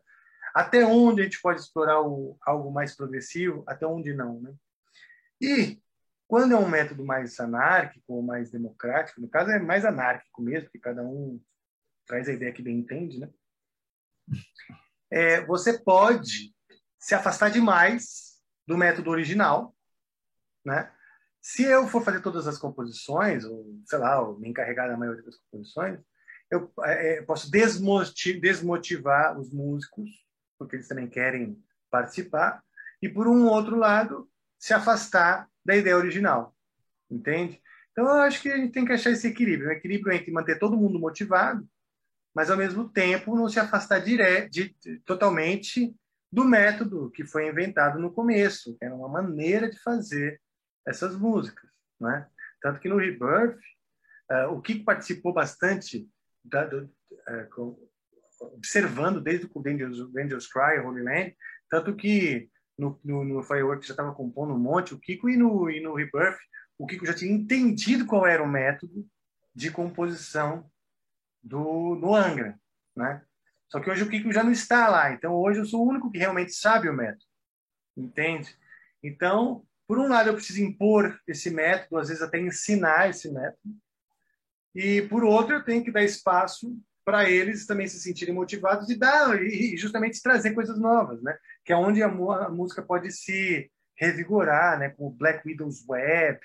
Até 0.54 0.86
onde 0.86 1.22
a 1.22 1.24
gente 1.24 1.42
pode 1.42 1.60
explorar 1.60 2.02
o, 2.02 2.38
algo 2.42 2.72
mais 2.72 2.96
progressivo, 2.96 3.64
até 3.68 3.86
onde 3.88 4.14
não, 4.14 4.40
né? 4.40 4.54
E 5.42 5.82
quando 6.28 6.54
é 6.54 6.58
um 6.58 6.70
método 6.70 7.04
mais 7.04 7.40
anárquico 7.40 8.14
ou 8.14 8.22
mais 8.22 8.52
democrático, 8.52 9.20
no 9.20 9.28
caso 9.28 9.52
é 9.52 9.60
mais 9.60 9.86
anárquico 9.86 10.42
mesmo, 10.42 10.70
que 10.70 10.80
cada 10.80 11.04
um 11.04 11.42
traz 12.06 12.30
a 12.30 12.34
ideia 12.34 12.54
que 12.54 12.62
bem 12.62 12.78
entende, 12.78 13.20
né? 13.20 13.30
É, 15.12 15.46
você 15.46 15.80
pode 15.80 16.54
se 17.00 17.14
afastar 17.14 17.50
demais 17.50 18.40
do 18.68 18.78
método 18.78 19.10
original, 19.10 19.76
né? 20.66 20.92
Se 21.44 21.64
eu 21.64 21.88
for 21.88 22.04
fazer 22.04 22.22
todas 22.22 22.48
as 22.48 22.58
composições, 22.58 23.44
ou 23.44 23.80
sei 23.86 24.00
lá, 24.00 24.22
ou 24.22 24.40
me 24.40 24.48
encarregar 24.48 24.88
da 24.88 24.98
maioria 24.98 25.22
das 25.22 25.38
composições, 25.38 26.00
eu 26.50 26.72
é, 26.84 27.22
posso 27.24 27.52
desmotiv 27.52 28.40
desmotivar 28.40 29.38
os 29.38 29.52
músicos, 29.52 30.10
porque 30.58 30.78
eles 30.78 30.88
também 30.88 31.08
querem 31.08 31.62
participar, 31.92 32.64
e 33.02 33.10
por 33.10 33.28
um 33.28 33.46
outro 33.48 33.76
lado, 33.76 34.30
se 34.58 34.74
afastar 34.74 35.50
da 35.66 35.76
ideia 35.76 35.98
original, 35.98 36.56
entende? 37.12 37.62
Então 37.92 38.06
eu 38.06 38.22
acho 38.22 38.42
que 38.42 38.50
a 38.50 38.58
gente 38.58 38.72
tem 38.72 38.86
que 38.86 38.94
achar 38.94 39.12
esse 39.12 39.28
equilíbrio, 39.28 39.70
um 39.70 39.74
equilíbrio 39.74 40.14
entre 40.14 40.32
manter 40.32 40.58
todo 40.58 40.78
mundo 40.78 40.98
motivado 40.98 41.68
mas 42.34 42.50
ao 42.50 42.58
mesmo 42.58 42.90
tempo 42.90 43.36
não 43.36 43.48
se 43.48 43.60
afastar 43.60 44.00
dire 44.00 44.50
de, 44.50 44.76
totalmente 45.06 45.96
do 46.32 46.44
método 46.44 47.12
que 47.12 47.24
foi 47.24 47.48
inventado 47.48 48.00
no 48.00 48.12
começo, 48.12 48.76
que 48.78 48.86
era 48.86 48.96
uma 48.96 49.08
maneira 49.08 49.70
de 49.70 49.80
fazer 49.82 50.42
essas 50.88 51.16
músicas, 51.16 51.70
né? 52.00 52.28
Tanto 52.62 52.80
que 52.80 52.90
no 52.90 52.98
Rebirth, 52.98 53.60
uh, 54.32 54.52
o 54.52 54.62
Kiko 54.62 54.86
participou 54.86 55.34
bastante, 55.34 56.10
da, 56.44 56.66
do, 56.66 56.86
uh, 56.86 57.50
com, 57.54 57.78
observando 58.54 59.22
desde 59.22 59.50
o 59.54 59.62
Dangerous, 59.62 60.12
Dangerous 60.12 60.48
Cry, 60.48 60.80
Holy 60.80 61.04
Land, 61.04 61.38
tanto 61.70 61.96
que 61.96 62.50
no, 62.78 63.00
no, 63.04 63.24
no 63.24 63.44
Firework 63.44 63.86
já 63.86 63.94
estava 63.94 64.14
compondo 64.14 64.54
um 64.54 64.60
monte, 64.60 64.94
o 64.94 65.00
Kiko 65.00 65.30
e 65.30 65.38
no, 65.38 65.70
e 65.70 65.80
no 65.80 65.94
Rebirth, 65.94 66.40
o 66.78 66.88
Kiko 66.88 67.06
já 67.06 67.14
tinha 67.14 67.32
entendido 67.32 68.06
qual 68.06 68.26
era 68.26 68.44
o 68.44 68.48
método 68.48 69.08
de 69.56 69.72
composição 69.72 70.70
do, 71.42 71.96
no 71.96 72.16
Angra, 72.16 72.60
né? 72.96 73.24
Só 73.70 73.80
que 73.80 73.90
hoje 73.90 74.04
o 74.04 74.10
Kiko 74.10 74.32
já 74.32 74.44
não 74.44 74.52
está 74.52 74.88
lá, 74.88 75.12
então 75.12 75.34
hoje 75.34 75.60
eu 75.60 75.66
sou 75.66 75.86
o 75.86 75.90
único 75.90 76.12
que 76.12 76.18
realmente 76.18 76.54
sabe 76.54 76.90
o 76.90 76.94
método, 76.94 77.26
entende? 77.98 78.56
Então, 79.02 79.66
por 79.94 80.00
um 80.00 80.08
lado 80.08 80.30
eu 80.30 80.34
preciso 80.34 80.60
impor 80.60 81.20
esse 81.28 81.52
método, 81.52 82.00
às 82.00 82.08
vezes 82.08 82.24
até 82.24 82.40
ensinar 82.40 83.12
esse 83.12 83.32
método, 83.32 83.76
e 84.74 85.04
por 85.04 85.24
outro 85.24 85.54
eu 85.54 85.64
tenho 85.64 85.84
que 85.84 85.92
dar 85.92 86.04
espaço 86.04 86.76
para 87.06 87.30
eles 87.30 87.68
também 87.68 87.88
se 87.88 88.00
sentirem 88.00 88.34
motivados 88.34 88.90
e 88.90 88.96
dar 88.96 89.40
e 89.40 89.78
justamente 89.78 90.20
trazer 90.20 90.56
coisas 90.56 90.80
novas, 90.80 91.22
né? 91.22 91.38
Que 91.64 91.72
é 91.72 91.76
onde 91.76 92.02
a, 92.02 92.08
a 92.08 92.50
música 92.50 92.82
pode 92.82 93.12
se 93.12 93.70
revigorar, 93.96 94.80
né? 94.80 94.90
Com 94.90 95.12
Black 95.12 95.48
Widow's 95.48 95.88
Web, 95.88 96.40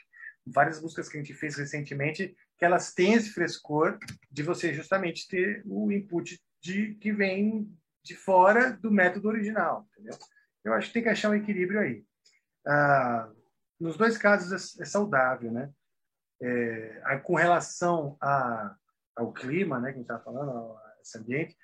várias 0.47 0.83
músicas 0.83 1.09
que 1.09 1.17
a 1.17 1.21
gente 1.23 1.33
fez 1.33 1.57
recentemente 1.57 2.37
que 2.59 2.65
elas 2.67 2.93
têm 2.93 3.15
esse 3.15 3.31
frescor 3.31 3.99
de 4.31 4.43
você 4.43 4.75
justamente 4.75 5.27
ter 5.27 5.63
o 5.65 5.91
input 5.91 6.39
de 6.61 6.97
que 6.97 7.13
vem 7.13 7.67
de 8.05 8.15
fora 8.15 8.73
do 8.73 8.91
método 8.91 9.29
original, 9.29 9.89
entendeu? 9.93 10.19
Eu 10.63 10.75
acho 10.75 10.89
que 10.89 10.93
tem 10.93 11.03
que 11.03 11.09
achar 11.09 11.31
um 11.31 11.35
equilíbrio 11.35 11.81
aí. 11.81 12.05
Ah, 12.67 13.31
nos 13.81 13.97
dois 13.97 14.19
casos 14.19 14.79
é, 14.79 14.83
é 14.83 14.85
saudável, 14.85 15.53
né? 15.53 15.71
É, 16.41 17.19
com 17.25 17.35
relação 17.35 18.17
a, 18.21 18.77
ao 19.17 19.33
clima, 19.33 19.81
né, 19.81 19.89
que 19.89 19.95
a 19.95 19.99
gente 19.99 20.11
está 20.11 20.21
falando, 20.21 20.77
esse 21.03 21.19
ambiente, 21.19 21.57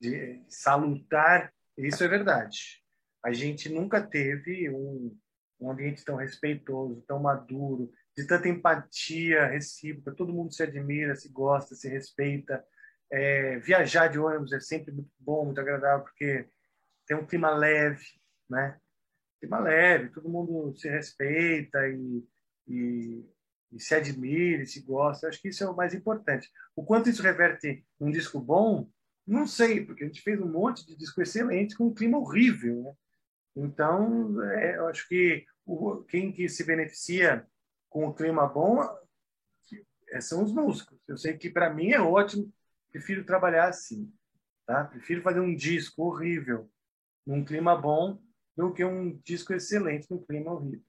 de 0.00 0.44
salutar, 0.48 1.52
isso 1.78 2.02
é 2.02 2.08
verdade. 2.08 2.82
A 3.24 3.32
gente 3.32 3.68
nunca 3.68 4.02
teve 4.02 4.68
um, 4.70 5.16
um 5.60 5.70
ambiente 5.70 6.04
tão 6.04 6.16
respeitoso, 6.16 7.04
tão 7.06 7.20
maduro, 7.20 7.92
de 8.16 8.26
tanta 8.26 8.48
empatia 8.48 9.46
recíproca, 9.46 10.16
todo 10.16 10.32
mundo 10.32 10.52
se 10.52 10.62
admira, 10.62 11.14
se 11.14 11.28
gosta, 11.28 11.74
se 11.74 11.88
respeita. 11.88 12.64
É, 13.10 13.58
viajar 13.60 14.08
de 14.08 14.18
ônibus 14.18 14.52
é 14.52 14.60
sempre 14.60 14.90
muito 14.90 15.10
bom, 15.18 15.44
muito 15.44 15.60
agradável, 15.60 16.04
porque 16.04 16.48
tem 17.06 17.16
um 17.16 17.26
clima 17.26 17.50
leve, 17.50 18.04
né? 18.48 18.80
Clima 19.40 19.58
leve, 19.58 20.10
todo 20.10 20.28
mundo 20.28 20.74
se 20.76 20.88
respeita 20.88 21.86
e, 21.88 22.24
e, 22.66 23.24
e 23.72 23.80
se 23.80 23.94
admira, 23.94 24.62
e 24.62 24.66
se 24.66 24.80
gosta. 24.82 25.26
Eu 25.26 25.30
acho 25.30 25.40
que 25.40 25.48
isso 25.48 25.62
é 25.64 25.68
o 25.68 25.76
mais 25.76 25.94
importante. 25.94 26.50
O 26.74 26.84
quanto 26.84 27.08
isso 27.08 27.22
reverte 27.22 27.84
um 28.00 28.10
disco 28.10 28.40
bom, 28.40 28.90
não 29.26 29.46
sei, 29.46 29.84
porque 29.84 30.04
a 30.04 30.06
gente 30.06 30.22
fez 30.22 30.40
um 30.40 30.50
monte 30.50 30.86
de 30.86 30.96
disco 30.96 31.20
excelente 31.20 31.76
com 31.76 31.86
um 31.86 31.94
clima 31.94 32.18
horrível, 32.18 32.82
né? 32.82 32.94
Então, 33.56 34.42
é, 34.42 34.76
eu 34.76 34.86
acho 34.86 35.08
que 35.08 35.46
o, 35.64 36.02
quem 36.04 36.30
que 36.30 36.48
se 36.48 36.62
beneficia 36.62 37.46
com 37.88 38.06
o 38.06 38.14
clima 38.14 38.46
bom 38.46 38.78
é, 40.10 40.20
são 40.20 40.44
os 40.44 40.52
músicos. 40.52 40.98
Eu 41.08 41.16
sei 41.16 41.36
que 41.36 41.50
para 41.50 41.72
mim 41.72 41.90
é 41.90 42.00
ótimo, 42.00 42.52
prefiro 42.90 43.24
trabalhar 43.24 43.68
assim, 43.68 44.12
tá? 44.66 44.84
Prefiro 44.84 45.22
fazer 45.22 45.40
um 45.40 45.54
disco 45.54 46.02
horrível 46.02 46.70
num 47.26 47.44
clima 47.44 47.74
bom 47.74 48.22
do 48.56 48.72
que 48.72 48.84
um 48.84 49.18
disco 49.18 49.52
excelente 49.52 50.10
num 50.10 50.24
clima 50.24 50.52
horrível. 50.52 50.82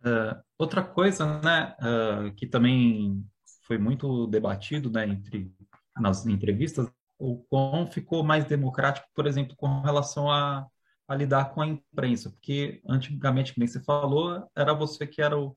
Uh, 0.00 0.40
outra 0.56 0.84
coisa, 0.84 1.40
né, 1.40 1.74
uh, 1.80 2.32
que 2.34 2.46
também 2.46 3.24
foi 3.62 3.78
muito 3.78 4.26
debatido, 4.28 4.90
né, 4.90 5.06
entre 5.06 5.52
nas 5.96 6.24
entrevistas, 6.26 6.88
o 7.18 7.38
quão 7.50 7.86
ficou 7.86 8.22
mais 8.22 8.44
democrático, 8.44 9.08
por 9.12 9.26
exemplo, 9.26 9.56
com 9.56 9.80
relação 9.80 10.30
a, 10.30 10.66
a 11.08 11.14
lidar 11.14 11.52
com 11.52 11.60
a 11.60 11.66
imprensa, 11.66 12.30
porque 12.30 12.80
antigamente, 12.86 13.54
como 13.54 13.66
você 13.66 13.80
falou, 13.80 14.48
era 14.54 14.72
você 14.72 15.06
que 15.06 15.20
era 15.20 15.36
o, 15.36 15.56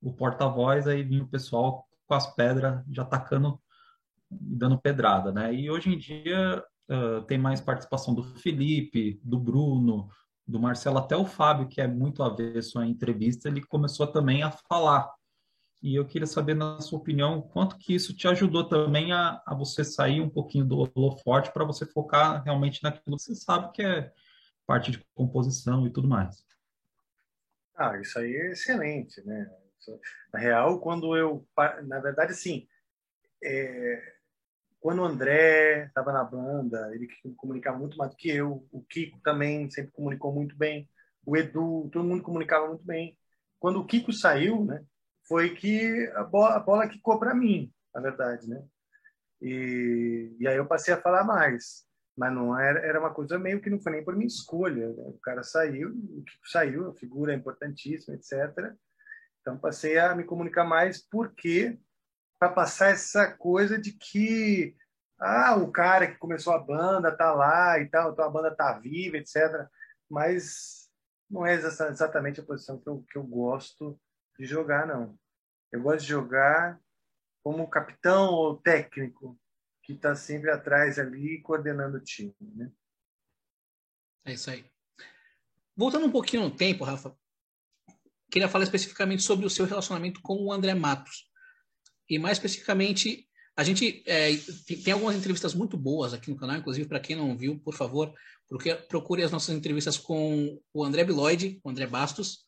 o 0.00 0.12
porta-voz, 0.12 0.86
aí 0.86 1.02
vinha 1.02 1.24
o 1.24 1.28
pessoal 1.28 1.84
com 2.06 2.14
as 2.14 2.32
pedras 2.34 2.84
já 2.90 3.02
atacando, 3.02 3.60
dando 4.30 4.80
pedrada, 4.80 5.32
né? 5.32 5.52
E 5.52 5.68
hoje 5.68 5.90
em 5.90 5.98
dia 5.98 6.64
uh, 6.90 7.22
tem 7.22 7.38
mais 7.38 7.60
participação 7.60 8.14
do 8.14 8.22
Felipe, 8.22 9.20
do 9.22 9.38
Bruno, 9.38 10.08
do 10.46 10.60
Marcelo, 10.60 10.98
até 10.98 11.16
o 11.16 11.24
Fábio, 11.24 11.68
que 11.68 11.80
é 11.80 11.86
muito 11.86 12.22
avesso 12.22 12.78
à 12.78 12.86
entrevista, 12.86 13.48
ele 13.48 13.62
começou 13.62 14.06
também 14.06 14.42
a 14.42 14.50
falar. 14.50 15.12
E 15.82 15.96
eu 15.96 16.06
queria 16.06 16.26
saber, 16.26 16.54
na 16.54 16.80
sua 16.80 16.98
opinião, 16.98 17.42
quanto 17.42 17.76
que 17.76 17.94
isso 17.94 18.14
te 18.14 18.28
ajudou 18.28 18.68
também 18.68 19.12
a, 19.12 19.42
a 19.44 19.54
você 19.54 19.84
sair 19.84 20.20
um 20.20 20.30
pouquinho 20.30 20.64
do 20.64 20.78
holoforte 20.94 21.52
para 21.52 21.64
você 21.64 21.84
focar 21.84 22.42
realmente 22.44 22.82
naquilo 22.82 23.16
que 23.16 23.22
você 23.22 23.34
sabe 23.34 23.72
que 23.72 23.82
é 23.82 24.12
parte 24.64 24.92
de 24.92 25.04
composição 25.12 25.84
e 25.86 25.92
tudo 25.92 26.08
mais. 26.08 26.44
Ah, 27.76 27.98
isso 28.00 28.16
aí 28.18 28.32
é 28.32 28.52
excelente, 28.52 29.20
né? 29.26 29.50
Na 30.32 30.38
real, 30.38 30.80
quando 30.80 31.16
eu, 31.16 31.44
na 31.84 31.98
verdade, 31.98 32.34
sim, 32.34 32.68
é, 33.42 34.14
quando 34.82 34.98
o 34.98 35.04
André 35.04 35.86
estava 35.86 36.12
na 36.12 36.24
banda, 36.24 36.90
ele 36.92 37.06
comunicava 37.36 37.78
muito 37.78 37.96
mais 37.96 38.10
do 38.10 38.16
que 38.16 38.28
eu. 38.28 38.66
O 38.72 38.82
Kiko 38.82 39.20
também 39.22 39.70
sempre 39.70 39.92
comunicou 39.92 40.34
muito 40.34 40.56
bem. 40.56 40.90
O 41.24 41.36
Edu, 41.36 41.88
todo 41.92 42.04
mundo 42.04 42.24
comunicava 42.24 42.66
muito 42.66 42.84
bem. 42.84 43.16
Quando 43.60 43.78
o 43.78 43.86
Kiko 43.86 44.12
saiu, 44.12 44.64
né, 44.64 44.84
foi 45.28 45.54
que 45.54 46.10
a 46.16 46.24
bola, 46.24 46.56
a 46.56 46.58
bola 46.58 46.88
quicou 46.88 47.16
para 47.16 47.32
mim, 47.32 47.72
na 47.94 48.00
verdade, 48.00 48.48
né? 48.50 48.60
E, 49.40 50.34
e 50.40 50.48
aí 50.48 50.56
eu 50.56 50.66
passei 50.66 50.92
a 50.92 51.00
falar 51.00 51.22
mais. 51.22 51.84
Mas 52.16 52.34
não 52.34 52.58
era, 52.58 52.80
era 52.80 52.98
uma 52.98 53.14
coisa 53.14 53.38
meio 53.38 53.60
que 53.62 53.70
não 53.70 53.80
foi 53.80 53.92
nem 53.92 54.04
por 54.04 54.16
minha 54.16 54.26
escolha. 54.26 54.88
Né? 54.88 55.04
O 55.06 55.18
cara 55.22 55.44
saiu, 55.44 55.90
o 55.90 56.24
Kiko 56.24 56.48
saiu, 56.50 56.90
a 56.90 56.94
figura 56.94 57.32
é 57.32 57.36
importantíssima, 57.36 58.16
etc. 58.16 58.74
Então 59.40 59.56
passei 59.56 59.96
a 59.96 60.12
me 60.12 60.24
comunicar 60.24 60.64
mais 60.64 61.00
porque 61.08 61.78
para 62.42 62.48
passar 62.48 62.90
essa 62.90 63.30
coisa 63.30 63.78
de 63.78 63.92
que 63.92 64.74
ah, 65.16 65.54
o 65.54 65.70
cara 65.70 66.08
que 66.08 66.18
começou 66.18 66.52
a 66.52 66.58
banda 66.58 67.16
tá 67.16 67.32
lá 67.32 67.78
e 67.78 67.88
tal, 67.88 68.10
então 68.10 68.24
a 68.24 68.28
banda 68.28 68.52
tá 68.52 68.76
viva, 68.80 69.16
etc. 69.16 69.68
Mas 70.10 70.90
não 71.30 71.46
é 71.46 71.54
exatamente 71.54 72.40
a 72.40 72.44
posição 72.44 72.80
que 72.80 72.88
eu, 72.88 73.04
que 73.08 73.16
eu 73.16 73.22
gosto 73.22 73.96
de 74.36 74.44
jogar, 74.44 74.88
não. 74.88 75.16
Eu 75.70 75.80
gosto 75.82 76.00
de 76.00 76.08
jogar 76.08 76.80
como 77.44 77.70
capitão 77.70 78.32
ou 78.32 78.56
técnico 78.56 79.38
que 79.84 79.92
está 79.92 80.16
sempre 80.16 80.50
atrás 80.50 80.98
ali 80.98 81.40
coordenando 81.42 81.98
o 81.98 82.02
time, 82.02 82.34
né? 82.40 82.72
É 84.24 84.32
isso 84.32 84.50
aí. 84.50 84.68
Voltando 85.76 86.06
um 86.06 86.12
pouquinho 86.12 86.42
no 86.42 86.56
tempo, 86.56 86.82
Rafa, 86.82 87.16
queria 88.32 88.48
falar 88.48 88.64
especificamente 88.64 89.22
sobre 89.22 89.46
o 89.46 89.50
seu 89.50 89.64
relacionamento 89.64 90.20
com 90.20 90.44
o 90.44 90.52
André 90.52 90.74
Matos 90.74 91.30
e 92.12 92.18
mais 92.18 92.36
especificamente, 92.36 93.26
a 93.56 93.64
gente 93.64 94.02
é, 94.06 94.36
tem 94.84 94.92
algumas 94.92 95.16
entrevistas 95.16 95.54
muito 95.54 95.78
boas 95.78 96.12
aqui 96.12 96.28
no 96.28 96.36
canal, 96.36 96.56
inclusive 96.56 96.86
para 96.86 97.00
quem 97.00 97.16
não 97.16 97.34
viu, 97.34 97.58
por 97.58 97.74
favor, 97.74 98.12
procure 98.86 99.22
as 99.22 99.32
nossas 99.32 99.56
entrevistas 99.56 99.96
com 99.96 100.60
o 100.74 100.84
André 100.84 101.04
Biloide, 101.04 101.58
o 101.64 101.70
André 101.70 101.86
Bastos, 101.86 102.44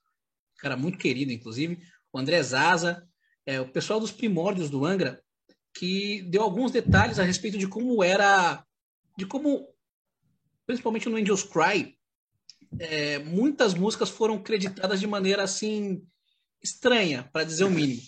cara 0.59 0.77
muito 0.77 0.99
querido, 0.99 1.33
inclusive, 1.33 1.79
o 2.13 2.19
André 2.19 2.43
Zaza, 2.43 3.09
é, 3.47 3.59
o 3.59 3.67
pessoal 3.67 3.99
dos 3.99 4.13
primórdios 4.13 4.69
do 4.69 4.85
Angra, 4.85 5.19
que 5.73 6.21
deu 6.29 6.43
alguns 6.43 6.71
detalhes 6.71 7.19
a 7.19 7.23
respeito 7.23 7.57
de 7.57 7.67
como 7.67 8.05
era, 8.05 8.63
de 9.17 9.25
como, 9.25 9.67
principalmente 10.67 11.09
no 11.09 11.17
Angels 11.17 11.43
Cry, 11.43 11.99
é, 12.79 13.19
muitas 13.21 13.73
músicas 13.73 14.11
foram 14.11 14.43
creditadas 14.43 15.01
de 15.01 15.07
maneira 15.07 15.43
assim 15.43 16.07
estranha, 16.63 17.31
para 17.33 17.45
dizer 17.45 17.65
o 17.65 17.71
mínimo. 17.71 18.03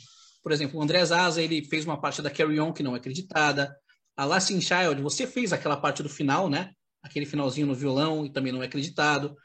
Por 0.47 0.53
exemplo, 0.53 0.78
o 0.78 0.82
André 0.84 1.05
Zaza, 1.05 1.42
ele 1.42 1.64
fez 1.64 1.84
uma 1.84 2.01
parte 2.01 2.22
da 2.22 2.30
Carry 2.30 2.61
On 2.61 2.72
que 2.72 2.80
não 2.80 2.94
é 2.94 2.99
acreditada. 2.99 3.76
A 4.16 4.24
Lasting 4.24 4.61
Child, 4.61 5.03
você 5.03 5.26
fez 5.26 5.53
aquela 5.53 5.76
parte 5.76 6.05
do 6.05 6.09
final, 6.09 6.49
né? 6.49 6.70
Aquele 7.03 7.26
finalzinho 7.26 7.66
no 7.66 7.74
violão 7.74 8.24
e 8.24 8.30
também 8.30 8.53
não 8.53 8.62
é 8.62 8.66
acreditado. 8.66 9.36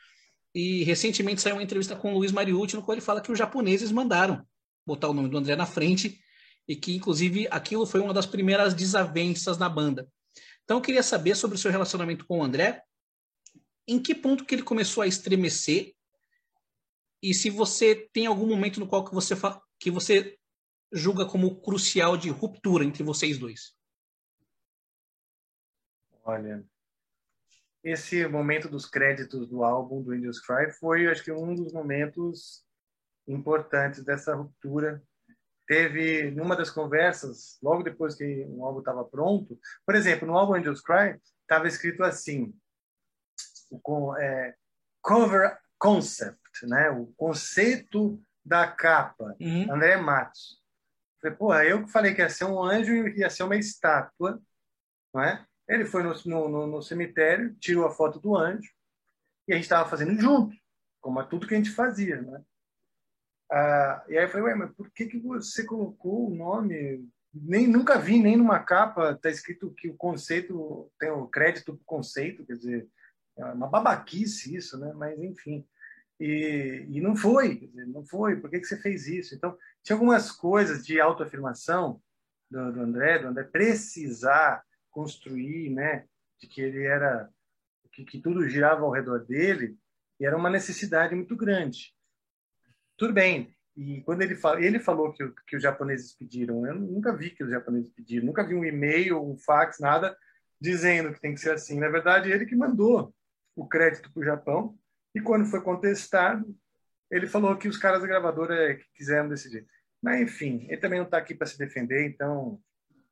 E 0.54 0.84
recentemente 0.84 1.42
saiu 1.42 1.56
uma 1.56 1.64
entrevista 1.64 1.96
com 1.96 2.14
o 2.14 2.20
Luiz 2.20 2.32
Mariucci, 2.32 2.76
no 2.76 2.84
qual 2.84 2.94
ele 2.94 3.02
fala 3.02 3.20
que 3.20 3.32
os 3.32 3.40
japoneses 3.40 3.92
mandaram 3.92 4.46
botar 4.86 5.10
o 5.10 5.14
nome 5.16 5.28
do 5.28 5.40
André 5.40 5.56
na 5.56 5.66
frente 5.66 6.20
e 6.68 6.76
que, 6.76 6.96
inclusive, 6.96 7.48
aquilo 7.50 7.88
foi 7.88 8.00
uma 8.00 8.14
das 8.14 8.28
primeiras 8.28 8.76
desavenças 8.76 9.58
na 9.58 9.68
banda. 9.68 10.08
Então, 10.66 10.78
eu 10.78 10.82
queria 10.82 11.02
saber 11.02 11.34
sobre 11.34 11.56
o 11.56 11.60
seu 11.60 11.72
relacionamento 11.72 12.28
com 12.28 12.42
o 12.42 12.44
André, 12.44 12.80
em 13.88 14.00
que 14.00 14.14
ponto 14.14 14.46
que 14.46 14.54
ele 14.54 14.62
começou 14.62 15.02
a 15.02 15.08
estremecer 15.08 15.96
e 17.24 17.34
se 17.34 17.50
você 17.50 18.08
tem 18.14 18.28
algum 18.28 18.46
momento 18.46 18.80
no 18.80 18.86
qual 18.86 19.04
que 19.04 19.16
você, 19.16 19.34
que 19.80 19.90
você 19.90 20.38
julga 20.92 21.26
como 21.26 21.62
crucial 21.62 22.18
de 22.18 22.30
ruptura 22.30 22.84
entre 22.84 23.04
vocês 23.04 23.38
dois? 23.38 23.76
Olha, 26.24 26.64
esse 27.84 28.28
momento 28.28 28.70
dos 28.70 28.86
créditos 28.86 29.48
do 29.48 29.64
álbum 29.64 30.04
do 30.04 30.12
Angels 30.12 30.40
Cry 30.40 30.72
foi, 30.72 31.08
acho 31.08 31.24
que, 31.24 31.32
um 31.32 31.56
dos 31.56 31.74
momentos 31.74 32.64
importantes 33.28 34.04
dessa 34.04 34.36
ruptura. 34.36 35.02
Teve, 35.68 36.32
numa 36.32 36.56
das 36.56 36.70
conversas, 36.70 37.58
logo 37.62 37.82
depois 37.82 38.14
que 38.14 38.46
o 38.50 38.66
álbum 38.66 38.80
estava 38.80 39.06
pronto, 39.06 39.58
por 39.86 39.96
exemplo, 39.96 40.28
no 40.28 40.38
álbum 40.38 40.56
Angels 40.56 40.82
Cry, 40.82 41.18
estava 41.44 41.66
escrito 41.68 42.04
assim, 42.04 42.54
o 43.72 44.16
é, 44.18 44.54
cover 45.02 45.58
concept, 45.80 46.66
né? 46.68 46.90
o 46.90 47.08
conceito 47.16 48.22
da 48.44 48.68
capa, 48.68 49.36
uhum. 49.40 49.74
André 49.74 49.96
Matos. 49.96 50.61
Falei, 51.22 51.38
porra, 51.38 51.66
eu 51.66 51.84
que 51.86 51.92
falei 51.92 52.14
que 52.16 52.22
ia 52.22 52.30
ser 52.30 52.46
um 52.46 52.62
anjo 52.64 52.92
e 52.92 53.20
ia 53.20 53.30
ser 53.30 53.44
uma 53.44 53.56
estátua, 53.56 54.42
não 55.14 55.22
é? 55.22 55.46
Ele 55.68 55.86
foi 55.86 56.04
no, 56.04 56.14
no, 56.26 56.68
no 56.68 56.82
cemitério, 56.82 57.56
tirou 57.56 57.86
a 57.86 57.92
foto 57.92 58.20
do 58.20 58.36
anjo 58.36 58.70
e 59.48 59.54
a 59.54 59.56
gente 59.56 59.66
estava 59.66 59.90
fazendo 59.90 60.20
junto, 60.20 60.56
como 61.00 61.22
é 61.22 61.26
tudo 61.26 61.48
que 61.48 61.54
a 61.54 61.58
gente 61.58 61.72
fazia, 61.72 62.22
né? 62.22 62.44
Ah, 63.52 64.06
e 64.08 64.18
aí 64.18 64.24
eu 64.26 64.30
falei, 64.30 64.48
ué, 64.48 64.56
mas 64.56 64.74
por 64.74 64.90
que, 64.92 65.06
que 65.06 65.20
você 65.20 65.66
colocou 65.66 66.28
o 66.28 66.36
nome? 66.36 67.08
Nem, 67.34 67.68
nunca 67.68 68.00
vi, 68.00 68.22
nem 68.22 68.38
numa 68.38 68.60
capa, 68.60 69.16
tá 69.16 69.30
escrito 69.30 69.74
que 69.78 69.90
o 69.90 69.96
conceito, 69.96 70.92
tem 71.00 71.12
o 71.12 71.28
crédito 71.28 71.74
do 71.74 71.84
conceito, 71.86 72.46
quer 72.46 72.56
dizer, 72.56 72.90
é 73.38 73.46
uma 73.46 73.68
babaquice 73.68 74.56
isso, 74.56 74.78
né? 74.78 74.94
Mas, 74.94 75.20
enfim. 75.20 75.66
E, 76.20 76.86
e 76.90 77.02
não 77.02 77.16
foi, 77.16 77.68
dizer, 77.68 77.88
não 77.88 78.06
foi. 78.06 78.38
Por 78.38 78.50
que, 78.50 78.60
que 78.60 78.66
você 78.66 78.78
fez 78.78 79.08
isso? 79.08 79.36
Então, 79.36 79.58
tinha 79.84 79.96
algumas 79.96 80.32
coisas 80.32 80.86
de 80.86 81.00
autoafirmação 81.00 82.02
do, 82.50 82.72
do 82.72 82.82
André, 82.82 83.20
do 83.20 83.28
André 83.28 83.44
precisar 83.44 84.64
construir, 84.90 85.70
né? 85.70 86.06
De 86.40 86.48
que 86.48 86.62
ele 86.62 86.84
era, 86.84 87.30
que, 87.92 88.04
que 88.04 88.20
tudo 88.20 88.48
girava 88.48 88.84
ao 88.84 88.92
redor 88.92 89.26
dele, 89.26 89.78
e 90.20 90.26
era 90.26 90.38
uma 90.38 90.50
necessidade 90.50 91.16
muito 91.16 91.36
grande. 91.36 91.94
Tudo 92.98 93.14
bem. 93.14 93.56
E 93.76 94.02
quando 94.02 94.22
ele, 94.22 94.36
fala, 94.36 94.62
ele 94.62 94.80
falou 94.80 95.14
que, 95.14 95.28
que 95.48 95.56
os 95.56 95.64
japoneses 95.64 96.14
pediram, 96.16 96.66
eu 96.68 96.76
nunca 96.76 97.16
vi 97.16 97.32
que 97.32 97.44
os 97.44 97.50
japoneses 97.50 97.92
pediram, 97.94 98.26
nunca 98.26 98.46
vi 98.46 98.54
um 98.54 98.66
e-mail, 98.66 99.24
um 99.24 99.38
fax, 99.38 99.80
nada 99.80 100.16
dizendo 100.60 101.12
que 101.12 101.20
tem 101.20 101.34
que 101.34 101.40
ser 101.40 101.54
assim. 101.54 101.80
Na 101.80 101.90
verdade, 101.90 102.32
ele 102.32 102.46
que 102.46 102.56
mandou 102.56 103.14
o 103.56 103.68
crédito 103.68 104.12
para 104.14 104.22
o 104.22 104.26
Japão 104.26 104.78
e 105.16 105.20
quando 105.20 105.48
foi 105.48 105.62
contestado, 105.62 106.56
ele 107.12 107.28
falou 107.28 107.58
que 107.58 107.68
os 107.68 107.78
caras 107.78 108.02
da 108.02 108.08
gravadora 108.08 108.72
é 108.72 108.80
quiseram 108.96 109.30
decidir. 109.30 109.68
Mas, 110.02 110.22
enfim, 110.22 110.66
ele 110.70 110.78
também 110.78 110.98
não 110.98 111.06
está 111.06 111.18
aqui 111.18 111.36
para 111.36 111.46
se 111.46 111.58
defender, 111.58 112.08
então 112.08 112.60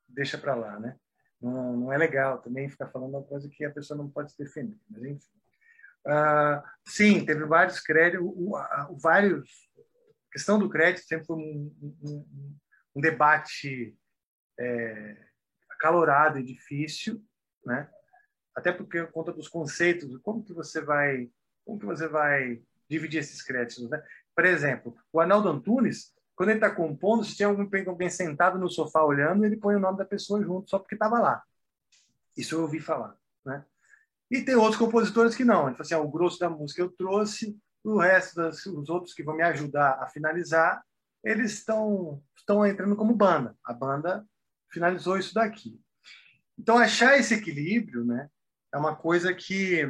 deixa 0.07 0.37
para 0.37 0.55
lá, 0.55 0.79
né? 0.79 0.97
Não, 1.41 1.77
não, 1.77 1.93
é 1.93 1.97
legal 1.97 2.41
também 2.41 2.69
ficar 2.69 2.87
falando 2.87 3.11
uma 3.11 3.23
coisa 3.23 3.49
que 3.49 3.63
a 3.63 3.71
pessoa 3.71 3.97
não 3.97 4.09
pode 4.09 4.31
se 4.31 4.37
defender, 4.37 4.77
mas 4.89 5.03
enfim. 5.03 5.39
Uh, 6.07 6.63
sim, 6.87 7.25
teve 7.25 7.45
vários 7.45 7.79
créditos, 7.79 8.25
vários. 9.01 9.49
A 10.29 10.31
questão 10.31 10.57
do 10.57 10.69
crédito 10.69 11.05
sempre 11.05 11.25
foi 11.25 11.35
um, 11.35 11.95
um, 12.03 12.57
um 12.95 13.01
debate 13.01 13.95
é, 14.59 15.17
acalorado 15.71 16.39
e 16.39 16.43
difícil, 16.43 17.23
né? 17.65 17.89
Até 18.55 18.71
porque 18.71 19.05
conta 19.07 19.31
dos 19.31 19.47
conceitos, 19.47 20.17
como 20.21 20.43
que 20.43 20.53
você 20.53 20.81
vai 20.81 21.29
como 21.65 21.79
que 21.79 21.85
você 21.85 22.07
vai 22.07 22.61
dividir 22.89 23.19
esses 23.19 23.41
créditos, 23.41 23.89
né? 23.89 24.01
Por 24.35 24.45
exemplo, 24.45 24.95
o 25.11 25.19
Arnaldo 25.19 25.49
Antunes, 25.49 26.13
quando 26.35 26.49
ele 26.49 26.59
está 26.59 26.73
compondo, 26.73 27.23
se 27.23 27.35
tinha 27.35 27.47
alguém, 27.47 27.87
alguém 27.87 28.09
sentado 28.09 28.57
no 28.57 28.69
sofá 28.69 29.03
olhando, 29.03 29.45
ele 29.45 29.57
põe 29.57 29.75
o 29.75 29.79
nome 29.79 29.97
da 29.97 30.05
pessoa 30.05 30.41
junto, 30.41 30.69
só 30.69 30.79
porque 30.79 30.95
estava 30.95 31.19
lá. 31.19 31.43
Isso 32.37 32.55
eu 32.55 32.61
ouvi 32.61 32.79
falar, 32.79 33.15
né? 33.45 33.65
E 34.31 34.41
tem 34.41 34.55
outros 34.55 34.77
compositores 34.77 35.35
que 35.35 35.43
não. 35.43 35.67
Ele 35.67 35.75
fala 35.75 35.81
assim, 35.81 35.93
ah, 35.95 35.99
o 35.99 36.09
grosso 36.09 36.39
da 36.39 36.49
música 36.49 36.81
eu 36.81 36.89
trouxe, 36.89 37.57
o 37.83 37.97
resto 37.97 38.35
dos 38.35 38.65
os 38.65 38.89
outros 38.89 39.13
que 39.13 39.23
vão 39.23 39.35
me 39.35 39.43
ajudar 39.43 40.01
a 40.01 40.07
finalizar, 40.07 40.83
eles 41.23 41.53
estão 41.53 42.21
estão 42.35 42.65
entrando 42.65 42.95
como 42.95 43.13
banda. 43.15 43.55
A 43.63 43.73
banda 43.73 44.25
finalizou 44.71 45.17
isso 45.17 45.33
daqui. 45.33 45.79
Então 46.57 46.77
achar 46.77 47.17
esse 47.17 47.33
equilíbrio, 47.33 48.05
né, 48.05 48.29
é 48.73 48.77
uma 48.77 48.95
coisa 48.95 49.33
que 49.33 49.81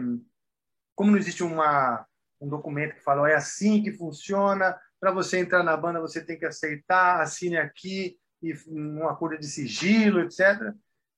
como 0.95 1.11
não 1.11 1.17
existe 1.17 1.43
uma 1.43 2.05
um 2.41 2.47
documento 2.47 2.95
que 2.95 3.03
fala 3.03 3.29
é 3.29 3.35
assim 3.35 3.83
que 3.83 3.91
funciona, 3.91 4.77
para 4.99 5.11
você 5.11 5.39
entrar 5.39 5.63
na 5.63 5.75
banda 5.75 5.99
você 5.99 6.23
tem 6.23 6.37
que 6.37 6.45
aceitar, 6.45 7.21
assine 7.21 7.57
aqui 7.57 8.17
e 8.41 8.53
um 8.67 9.07
acordo 9.07 9.37
de 9.37 9.47
sigilo, 9.47 10.21
etc. 10.21 10.73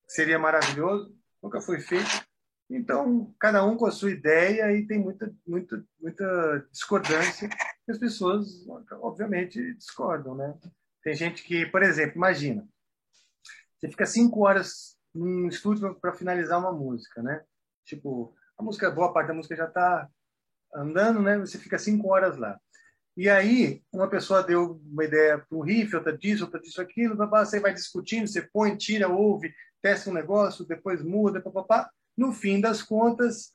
Seria 0.07 0.39
maravilhoso. 0.39 1.15
Nunca 1.41 1.61
foi 1.61 1.80
feito. 1.80 2.26
Então, 2.69 3.34
cada 3.39 3.65
um 3.65 3.76
com 3.76 3.86
a 3.86 3.91
sua 3.91 4.11
ideia 4.11 4.72
e 4.72 4.88
tem 4.88 4.99
muita, 4.99 5.34
muita, 5.45 5.84
muita 5.99 6.67
discordância. 6.72 7.49
As 7.89 7.97
pessoas, 7.97 8.65
obviamente, 9.01 9.74
discordam, 9.74 10.36
né? 10.36 10.57
Tem 11.03 11.13
gente 11.13 11.43
que, 11.43 11.65
por 11.65 11.84
exemplo, 11.84 12.15
imagina, 12.15 12.65
você 13.78 13.89
fica 13.89 14.05
cinco 14.05 14.45
horas 14.45 14.97
num 15.13 15.47
estúdio 15.47 15.93
para 15.95 16.13
finalizar 16.13 16.59
uma 16.59 16.72
música, 16.72 17.22
né? 17.22 17.43
Tipo, 17.84 18.34
a 18.57 18.63
música, 18.63 18.89
boa 18.89 19.11
parte 19.11 19.28
da 19.28 19.34
música 19.34 19.55
já 19.55 19.65
está 19.65 20.07
andando, 20.74 21.22
né? 21.22 21.38
Você 21.39 21.57
fica 21.57 21.78
cinco 21.78 22.09
horas 22.09 22.38
lá. 22.38 22.59
E 23.15 23.30
aí, 23.30 23.84
uma 23.91 24.09
pessoa 24.09 24.41
deu 24.41 24.82
uma 24.86 25.03
ideia 25.03 25.38
para 25.38 25.57
um 25.57 25.61
riff, 25.61 25.95
outra 25.95 26.17
disso, 26.17 26.45
outra 26.45 26.59
disso, 26.61 26.82
aquilo, 26.82 27.15
você 27.15 27.59
vai 27.59 27.74
discutindo, 27.74 28.26
você 28.26 28.41
põe, 28.41 28.78
tira, 28.78 29.09
ouve, 29.09 29.53
testa 29.82 30.09
um 30.09 30.13
negócio, 30.13 30.65
depois 30.65 31.03
muda, 31.03 31.41
papapá. 31.41 31.91
No 32.15 32.32
fim 32.32 32.61
das 32.61 32.82
contas, 32.82 33.51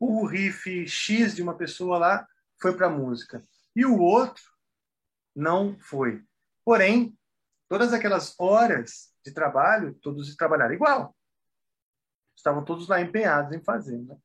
o 0.00 0.26
riff 0.26 0.86
X 0.86 1.34
de 1.34 1.42
uma 1.42 1.56
pessoa 1.56 1.98
lá 1.98 2.26
foi 2.60 2.76
para 2.76 2.86
a 2.86 2.90
música. 2.90 3.42
E 3.74 3.86
o 3.86 3.98
outro 4.00 4.42
não 5.34 5.78
foi. 5.78 6.24
Porém, 6.64 7.16
todas 7.68 7.92
aquelas 7.92 8.34
horas 8.38 9.12
de 9.24 9.32
trabalho, 9.32 9.94
todos 10.02 10.34
trabalharam 10.34 10.74
igual. 10.74 11.16
Estavam 12.36 12.64
todos 12.64 12.88
lá 12.88 13.00
empenhados 13.00 13.52
em 13.52 13.62
fazer. 13.62 13.98
Né? 13.98 14.16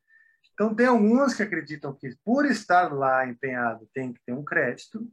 Então, 0.54 0.76
tem 0.76 0.86
alguns 0.86 1.34
que 1.34 1.44
acreditam 1.44 1.94
que, 1.94 2.16
por 2.24 2.46
estar 2.46 2.94
lá 2.94 3.28
empenhado, 3.28 3.90
tem 3.94 4.14
que 4.14 4.22
ter 4.26 4.34
um 4.34 4.44
crédito, 4.44 5.12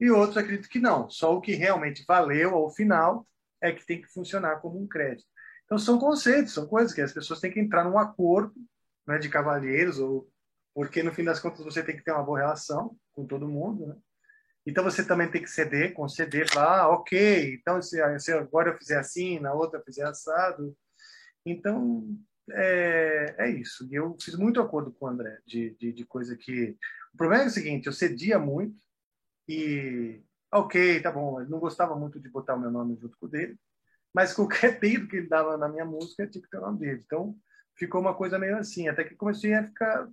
e 0.00 0.10
outros 0.10 0.36
acreditam 0.36 0.68
que 0.68 0.80
não. 0.80 1.08
Só 1.08 1.36
o 1.36 1.40
que 1.40 1.54
realmente 1.54 2.04
valeu 2.06 2.54
ao 2.54 2.70
final 2.70 3.26
é 3.60 3.70
que 3.72 3.86
tem 3.86 4.02
que 4.02 4.12
funcionar 4.12 4.56
como 4.56 4.82
um 4.82 4.88
crédito. 4.88 5.28
Então, 5.64 5.78
são 5.78 5.98
conceitos, 5.98 6.52
são 6.52 6.66
coisas 6.66 6.92
que 6.92 7.00
as 7.00 7.12
pessoas 7.12 7.38
têm 7.38 7.52
que 7.52 7.60
entrar 7.60 7.84
num 7.84 7.96
acordo 7.96 8.54
né, 9.06 9.18
de 9.18 9.28
cavalheiros, 9.28 9.98
ou 10.00 10.28
porque 10.74 11.02
no 11.02 11.12
fim 11.12 11.22
das 11.22 11.38
contas 11.38 11.64
você 11.64 11.82
tem 11.82 11.96
que 11.96 12.02
ter 12.02 12.12
uma 12.12 12.24
boa 12.24 12.40
relação 12.40 12.96
com 13.12 13.24
todo 13.24 13.48
mundo. 13.48 13.86
Né? 13.86 13.96
Então, 14.66 14.82
você 14.82 15.04
também 15.04 15.30
tem 15.30 15.40
que 15.42 15.50
ceder, 15.50 15.92
conceder, 15.92 16.50
falar, 16.50 16.80
ah, 16.80 16.88
ok, 16.88 17.54
então 17.54 17.80
se, 17.80 18.00
se 18.18 18.32
agora 18.32 18.70
eu 18.70 18.78
fizer 18.78 18.98
assim, 18.98 19.38
na 19.38 19.54
outra 19.54 19.78
eu 19.78 19.84
fizer 19.84 20.04
assado. 20.04 20.76
Então, 21.46 22.08
é, 22.50 23.34
é 23.38 23.50
isso. 23.50 23.88
Eu 23.90 24.16
fiz 24.20 24.34
muito 24.36 24.60
acordo 24.60 24.92
com 24.92 25.06
o 25.06 25.08
André 25.08 25.38
de, 25.46 25.76
de, 25.78 25.92
de, 25.92 26.04
coisa 26.04 26.36
que. 26.36 26.76
O 27.14 27.16
problema 27.16 27.44
é 27.44 27.46
o 27.46 27.50
seguinte: 27.50 27.86
eu 27.86 27.92
cedia 27.92 28.38
muito 28.38 28.80
e. 29.48 30.22
Ok, 30.52 31.00
tá 31.00 31.10
bom. 31.10 31.40
Ele 31.40 31.50
não 31.50 31.58
gostava 31.58 31.96
muito 31.96 32.20
de 32.20 32.28
botar 32.28 32.54
o 32.54 32.60
meu 32.60 32.70
nome 32.70 32.96
junto 32.96 33.16
com 33.18 33.26
o 33.26 33.28
dele, 33.28 33.56
mas 34.14 34.34
qualquer 34.34 34.78
pedido 34.80 35.08
que 35.08 35.16
ele 35.16 35.28
dava 35.28 35.56
na 35.56 35.68
minha 35.68 35.84
música 35.84 36.26
tinha 36.26 36.42
que 36.42 36.50
ter 36.50 36.58
o 36.58 36.62
nome 36.62 36.80
dele. 36.80 37.02
Então 37.04 37.36
ficou 37.76 38.00
uma 38.00 38.14
coisa 38.14 38.38
meio 38.38 38.56
assim, 38.58 38.88
até 38.88 39.04
que 39.04 39.14
comecei 39.14 39.54
a 39.54 39.64
ficar 39.64 40.08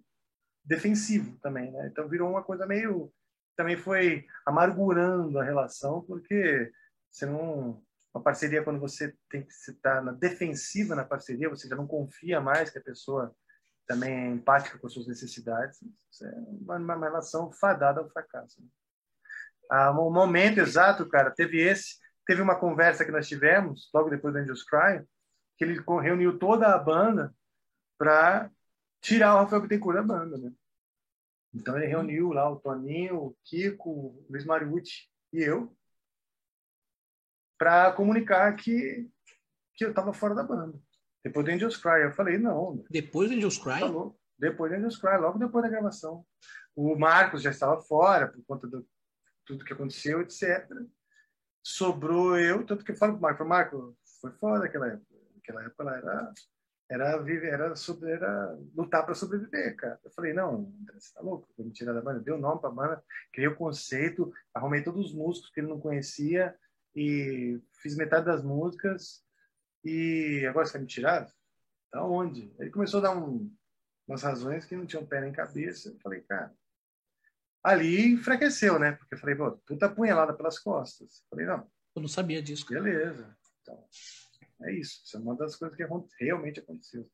defensivo 0.63 1.37
também, 1.41 1.71
né? 1.71 1.87
Então 1.91 2.07
virou 2.07 2.29
uma 2.29 2.43
coisa 2.43 2.65
meio. 2.65 3.11
Também 3.55 3.75
foi 3.75 4.25
amargurando 4.45 5.37
a 5.37 5.43
relação, 5.43 6.01
porque 6.03 6.71
você 7.11 7.25
não 7.25 7.83
uma 8.19 8.23
parceria 8.23 8.63
quando 8.63 8.79
você 8.79 9.15
tem 9.29 9.43
que 9.43 9.51
estar 9.51 10.03
na 10.03 10.11
defensiva 10.11 10.93
na 10.93 11.05
parceria, 11.05 11.49
você 11.49 11.67
já 11.67 11.75
não 11.75 11.87
confia 11.87 12.41
mais 12.41 12.69
que 12.69 12.77
a 12.77 12.83
pessoa 12.83 13.33
também 13.87 14.13
é 14.13 14.27
empática 14.27 14.77
com 14.77 14.85
as 14.85 14.93
suas 14.93 15.07
necessidades. 15.07 15.79
Isso 16.11 16.25
é 16.25 16.31
uma, 16.61 16.77
uma 16.77 17.07
relação 17.07 17.51
fadada 17.51 18.01
ao 18.01 18.09
fracasso. 18.09 18.61
Né? 18.61 18.67
Ah, 19.71 19.93
momento 19.93 20.59
exato, 20.59 21.07
cara, 21.07 21.31
teve 21.31 21.59
esse. 21.61 21.97
Teve 22.27 22.41
uma 22.41 22.59
conversa 22.59 23.03
que 23.03 23.11
nós 23.11 23.27
tivemos, 23.27 23.89
logo 23.93 24.09
depois 24.09 24.33
do 24.33 24.39
Angels 24.39 24.63
Cry, 24.63 25.03
que 25.57 25.63
ele 25.63 25.81
reuniu 26.01 26.37
toda 26.37 26.67
a 26.67 26.77
banda 26.77 27.33
para 27.97 28.51
tirar 29.01 29.35
o 29.35 29.37
Rafael 29.39 29.61
Bittencourt 29.61 29.95
da 29.95 30.03
banda, 30.03 30.37
né? 30.37 30.51
Então 31.53 31.75
ele 31.75 31.87
reuniu 31.87 32.31
lá 32.31 32.47
o 32.47 32.57
Toninho, 32.57 33.15
o 33.15 33.37
Kiko, 33.43 33.89
o 33.89 34.25
Luiz 34.29 34.45
Mariucci 34.45 35.09
e 35.33 35.41
eu 35.41 35.75
para 37.59 37.91
comunicar 37.91 38.55
que, 38.55 39.07
que 39.75 39.85
eu 39.85 39.89
estava 39.89 40.13
fora 40.13 40.33
da 40.33 40.43
banda. 40.43 40.79
Depois 41.23 41.45
do 41.45 41.51
Angels 41.51 41.77
Cry, 41.77 42.03
eu 42.03 42.13
falei, 42.13 42.37
não. 42.37 42.83
Depois 42.89 43.29
do 43.29 43.35
Angels 43.35 43.57
Cry? 43.57 43.79
Falou. 43.81 44.17
Depois 44.37 44.71
do 44.71 44.77
Angels 44.77 44.97
Cry, 44.97 45.17
logo 45.17 45.37
depois 45.37 45.63
da 45.63 45.69
gravação. 45.69 46.25
O 46.73 46.97
Marcos 46.97 47.41
já 47.41 47.51
estava 47.51 47.79
fora 47.81 48.29
por 48.29 48.41
conta 48.45 48.67
de 48.67 48.81
tudo 49.45 49.65
que 49.65 49.73
aconteceu, 49.73 50.21
etc. 50.21 50.65
Sobrou 51.61 52.39
eu, 52.39 52.65
tanto 52.65 52.85
que 52.85 52.93
eu 52.93 52.95
falo 52.95 53.19
para 53.19 53.43
o 53.43 53.47
Marcos, 53.47 53.47
Marcos, 53.47 53.95
foi 54.21 54.31
foda 54.31 54.65
aquela 54.65 54.87
época. 54.87 55.15
Aquela 55.37 55.63
época 55.63 55.83
lá 55.83 55.97
era 55.97 56.33
era 56.89 57.17
viver, 57.21 57.53
era, 57.53 57.75
sobre, 57.75 58.09
era 58.09 58.57
lutar 58.75 59.05
para 59.05 59.13
sobreviver, 59.13 59.75
cara. 59.75 59.99
Eu 60.03 60.09
falei, 60.09 60.33
não, 60.33 60.73
André, 60.81 60.99
você 60.99 61.13
tá 61.13 61.21
louco? 61.21 61.47
Vou 61.55 61.67
me 61.67 61.71
tirar 61.71 61.93
da 61.93 62.01
banda. 62.01 62.19
Deu 62.19 62.35
nome 62.37 62.59
para 62.59 62.69
a 62.69 62.73
banda, 62.73 63.03
criei 63.31 63.47
o 63.47 63.55
conceito, 63.55 64.33
arrumei 64.51 64.83
todos 64.83 65.07
os 65.07 65.13
músicos 65.13 65.51
que 65.51 65.59
ele 65.59 65.67
não 65.67 65.79
conhecia, 65.79 66.57
e 66.95 67.61
fiz 67.81 67.95
metade 67.95 68.25
das 68.25 68.43
músicas 68.43 69.23
e 69.83 70.45
agora 70.47 70.65
você 70.65 70.73
quer 70.73 70.79
me 70.79 70.87
tirar? 70.87 71.31
Da 71.91 72.03
onde? 72.03 72.53
Ele 72.59 72.69
começou 72.69 72.99
a 72.99 73.03
dar 73.03 73.17
um, 73.17 73.51
umas 74.07 74.23
razões 74.23 74.65
que 74.65 74.75
não 74.75 74.85
tinham 74.85 75.05
pé 75.05 75.21
nem 75.21 75.31
cabeça. 75.31 75.89
Eu 75.89 75.99
falei, 75.99 76.21
cara, 76.21 76.53
ali 77.63 78.11
enfraqueceu, 78.11 78.77
né? 78.77 78.93
Porque 78.93 79.15
eu 79.15 79.19
falei, 79.19 79.35
pô, 79.35 79.51
puta 79.65 79.89
punhalada 79.89 80.33
pelas 80.33 80.59
costas. 80.59 81.21
Eu 81.21 81.25
falei, 81.29 81.45
não. 81.45 81.71
Eu 81.95 82.01
não 82.01 82.09
sabia 82.09 82.41
disso. 82.41 82.65
Cara. 82.65 82.81
Beleza. 82.81 83.35
Então, 83.61 83.87
é 84.63 84.73
isso. 84.73 85.01
Isso 85.03 85.17
é 85.17 85.19
uma 85.19 85.35
das 85.35 85.55
coisas 85.55 85.75
que 85.75 86.23
realmente 86.23 86.59
aconteceu. 86.59 87.09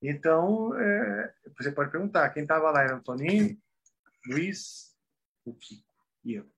Então, 0.00 0.78
é, 0.78 1.34
você 1.56 1.72
pode 1.72 1.90
perguntar, 1.90 2.30
quem 2.30 2.42
estava 2.42 2.70
lá 2.70 2.82
era 2.82 2.96
o 2.96 3.02
Toninho, 3.02 3.60
Luiz, 4.26 4.96
o 5.44 5.54
Kiko 5.54 5.92
e 6.24 6.34
eu. 6.34 6.48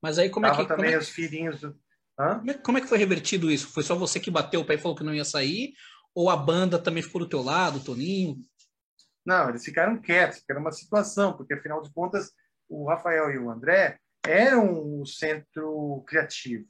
Mas 0.00 0.18
aí 0.18 0.30
como 0.30 0.46
é 0.46 0.50
que. 0.50 0.66
também 0.66 0.76
como 0.76 0.96
é, 0.96 0.98
os 0.98 1.08
filhinhos. 1.08 1.60
Do... 1.60 1.78
Como, 2.62 2.78
é, 2.78 2.80
é 2.80 2.82
que 2.82 2.88
foi 2.88 2.98
revertido 2.98 3.50
isso? 3.50 3.72
Foi 3.72 3.82
só 3.82 3.94
você 3.94 4.20
que 4.20 4.30
bateu 4.30 4.60
o 4.60 4.64
pé 4.64 4.74
e 4.74 4.78
falou 4.78 4.96
que 4.96 5.04
não 5.04 5.14
ia 5.14 5.24
sair? 5.24 5.72
Ou 6.14 6.30
a 6.30 6.36
banda 6.36 6.78
também 6.78 7.02
ficou 7.02 7.20
do 7.20 7.28
teu 7.28 7.42
lado, 7.42 7.80
Toninho? 7.80 8.36
Não, 9.26 9.48
eles 9.48 9.64
ficaram 9.64 10.00
quietos, 10.00 10.38
porque 10.38 10.52
era 10.52 10.60
uma 10.60 10.70
situação, 10.70 11.36
porque 11.36 11.54
afinal 11.54 11.82
de 11.82 11.92
contas 11.92 12.30
o 12.68 12.88
Rafael 12.88 13.30
e 13.30 13.38
o 13.38 13.50
André 13.50 13.98
eram 14.26 15.00
o 15.00 15.06
centro 15.06 16.04
criativo. 16.06 16.66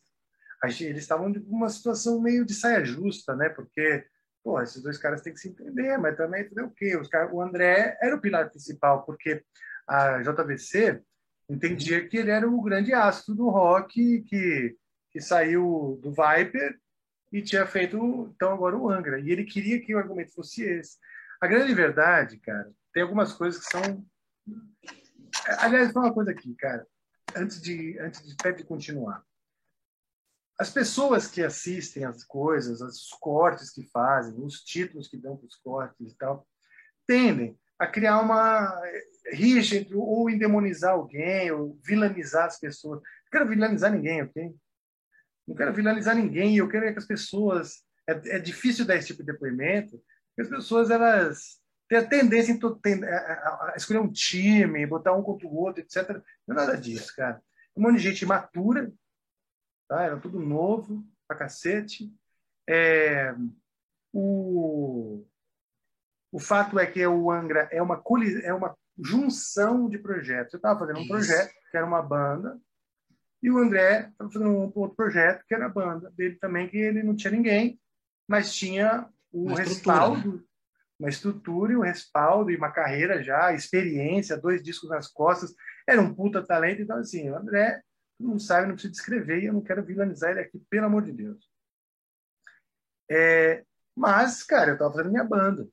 Eles 0.62 1.03
estavam 1.03 1.29
numa 1.29 1.69
situação 1.69 2.21
meio 2.21 2.45
de 2.45 2.55
saia 2.55 2.85
justa, 2.85 3.37
né? 3.37 3.51
Porque, 3.51 4.05
pô, 4.43 4.61
esses 4.62 4.83
dois 4.83 4.97
caras 4.97 5.21
têm 5.21 5.35
que 5.35 5.41
se 5.41 5.49
entender, 5.49 5.99
mas 5.99 6.17
também 6.17 6.43
entender 6.43 6.62
o 6.62 6.71
quê? 6.71 6.97
Os 6.97 7.09
caras, 7.09 7.31
o 7.33 7.43
André 7.43 7.99
era 8.01 8.17
o 8.17 8.21
pilar 8.21 8.49
principal, 8.49 9.05
porque 9.05 9.45
a 9.87 10.23
JVC 10.23 11.03
entendia 11.49 12.07
que 12.09 12.16
ele 12.16 12.30
era 12.30 12.49
o 12.49 12.62
grande 12.62 12.92
astro 12.92 13.34
do 13.34 13.49
rock 13.49 14.22
que, 14.22 14.76
que 15.11 15.20
saiu 15.20 15.99
do 16.03 16.11
Viper 16.11 16.78
e 17.32 17.42
tinha 17.42 17.66
feito 17.66 18.32
então 18.34 18.53
agora 18.53 18.76
o 18.76 18.88
Angra. 18.88 19.18
E 19.18 19.30
ele 19.30 19.45
queria 19.45 19.80
que 19.80 19.95
o 19.95 19.99
argumento 19.99 20.32
fosse 20.32 20.62
esse. 20.62 20.99
A 21.40 21.47
grande 21.47 21.74
verdade, 21.74 22.38
cara, 22.38 22.72
tem 22.92 23.03
algumas 23.03 23.32
coisas 23.32 23.64
que 23.64 23.70
são. 23.70 24.07
Aliás, 25.59 25.95
uma 25.95 26.14
coisa 26.14 26.30
aqui, 26.30 26.55
cara, 26.55 26.86
antes 27.34 27.61
de 27.61 27.99
antes 27.99 28.24
de, 28.24 28.53
de 28.53 28.64
continuar. 28.64 29.24
As 30.57 30.70
pessoas 30.70 31.26
que 31.26 31.42
assistem 31.42 32.05
as 32.05 32.22
coisas, 32.22 32.80
os 32.80 33.09
cortes 33.20 33.70
que 33.72 33.82
fazem, 33.82 34.40
os 34.40 34.62
títulos 34.62 35.09
que 35.09 35.16
dão 35.16 35.36
para 35.36 35.47
os 35.47 35.57
cortes 35.57 36.12
e 36.12 36.16
tal, 36.16 36.47
tendem 37.07 37.59
a 37.79 37.87
criar 37.87 38.20
uma 38.20 38.81
rixa 39.33 39.77
entre 39.77 39.95
ou 39.95 40.29
endemonizar 40.29 40.93
alguém, 40.93 41.51
ou 41.51 41.79
vilanizar 41.83 42.47
as 42.47 42.59
pessoas. 42.59 43.01
Não 43.01 43.31
quero 43.31 43.49
vilanizar 43.49 43.93
ninguém, 43.93 44.22
ok? 44.22 44.55
Não 45.47 45.55
quero 45.55 45.72
vilanizar 45.72 46.14
ninguém, 46.14 46.57
eu 46.57 46.68
quero 46.68 46.93
que 46.93 46.99
as 46.99 47.07
pessoas. 47.07 47.83
É, 48.07 48.37
é 48.37 48.39
difícil 48.39 48.85
dar 48.85 48.97
esse 48.97 49.09
tipo 49.09 49.22
de 49.25 49.33
depoimento, 49.33 50.03
porque 50.29 50.43
as 50.43 50.49
pessoas 50.49 50.91
elas 50.91 51.59
têm 51.89 51.99
a 51.99 52.07
tendência 52.07 52.55
a 52.55 53.75
escolher 53.77 54.01
um 54.01 54.12
time, 54.12 54.87
botar 54.87 55.14
um 55.14 55.22
contra 55.22 55.47
o 55.47 55.55
outro, 55.55 55.83
etc. 55.83 56.22
Não 56.47 56.55
é 56.55 56.59
nada 56.61 56.77
disso, 56.77 57.14
cara. 57.16 57.43
Um 57.77 57.83
monte 57.83 57.97
de 57.97 58.03
gente 58.03 58.22
imatura, 58.22 58.93
tá? 59.89 60.03
era 60.03 60.18
tudo 60.18 60.39
novo 60.39 61.05
pra 61.27 61.37
cacete. 61.37 62.12
É, 62.68 63.35
o, 64.12 65.27
O 66.35 66.41
fato 66.41 66.80
é 66.80 66.85
que 66.85 67.07
o 67.07 67.30
Angra 67.30 67.68
é 67.70 67.80
uma, 67.80 68.03
é 68.43 68.53
uma 68.53 68.76
junção 68.99 69.89
de 69.89 69.99
projetos. 69.99 70.53
Eu 70.53 70.57
estava 70.57 70.80
fazendo 70.80 70.97
um 70.99 71.03
Isso. 71.03 71.09
projeto, 71.09 71.55
que 71.70 71.76
era 71.76 71.87
uma 71.87 72.03
banda, 72.03 72.61
e 73.41 73.49
o 73.49 73.57
André 73.57 74.09
estava 74.09 74.32
fazendo 74.32 74.51
um 74.51 74.72
outro 74.74 74.97
projeto, 74.97 75.45
que 75.47 75.55
era 75.55 75.66
a 75.66 75.68
banda 75.68 76.11
dele 76.11 76.35
também, 76.41 76.68
que 76.68 76.76
ele 76.76 77.05
não 77.05 77.14
tinha 77.14 77.30
ninguém, 77.30 77.80
mas 78.26 78.53
tinha 78.53 79.09
o 79.30 79.45
uma 79.45 79.61
respaldo, 79.61 80.16
estrutura, 80.16 80.37
né? 80.37 80.45
uma 80.99 81.09
estrutura 81.09 81.72
e 81.72 81.76
um 81.76 81.82
respaldo, 81.82 82.51
e 82.51 82.57
uma 82.57 82.72
carreira 82.72 83.22
já, 83.22 83.53
experiência, 83.53 84.37
dois 84.37 84.61
discos 84.61 84.91
nas 84.91 85.07
costas. 85.07 85.55
Era 85.89 86.01
um 86.01 86.12
puta 86.12 86.45
talento. 86.45 86.82
Então, 86.82 86.97
assim, 86.97 87.30
o 87.30 87.37
André 87.37 87.80
não 88.18 88.41
sabe, 88.41 88.66
não 88.66 88.74
precisa 88.74 88.93
descrever, 88.93 89.41
e 89.41 89.47
eu 89.47 89.53
não 89.53 89.62
quero 89.62 89.85
vilanizar 89.85 90.32
ele 90.32 90.41
aqui, 90.41 90.59
pelo 90.68 90.87
amor 90.87 91.03
de 91.03 91.12
Deus. 91.12 91.49
É, 93.09 93.64
mas, 93.95 94.43
cara, 94.43 94.70
eu 94.70 94.74
estava 94.74 94.93
fazendo 94.93 95.12
minha 95.12 95.22
banda. 95.22 95.68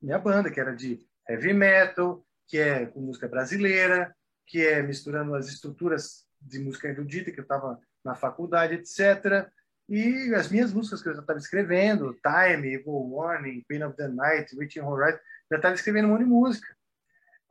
Minha 0.00 0.18
banda, 0.18 0.50
que 0.50 0.60
era 0.60 0.74
de 0.74 1.04
heavy 1.28 1.52
metal, 1.52 2.24
que 2.46 2.58
é 2.58 2.86
com 2.86 3.00
música 3.00 3.28
brasileira, 3.28 4.14
que 4.46 4.64
é 4.64 4.82
misturando 4.82 5.34
as 5.34 5.48
estruturas 5.48 6.24
de 6.40 6.58
música 6.58 6.88
erudita, 6.88 7.32
que 7.32 7.40
eu 7.40 7.42
estava 7.42 7.80
na 8.04 8.14
faculdade, 8.14 8.74
etc. 8.74 9.50
E 9.88 10.34
as 10.34 10.48
minhas 10.50 10.72
músicas 10.72 11.02
que 11.02 11.08
eu 11.08 11.14
já 11.14 11.20
estava 11.20 11.38
escrevendo, 11.38 12.14
Time, 12.22 12.74
Evil 12.74 12.92
Warning, 12.92 13.64
Pain 13.68 13.82
of 13.82 13.96
the 13.96 14.08
Night, 14.08 14.56
Reaching 14.56 14.80
Horizon, 14.80 15.18
já 15.50 15.56
estava 15.56 15.74
escrevendo 15.74 16.08
um 16.08 16.10
monte 16.12 16.24
de 16.24 16.30
música. 16.30 16.76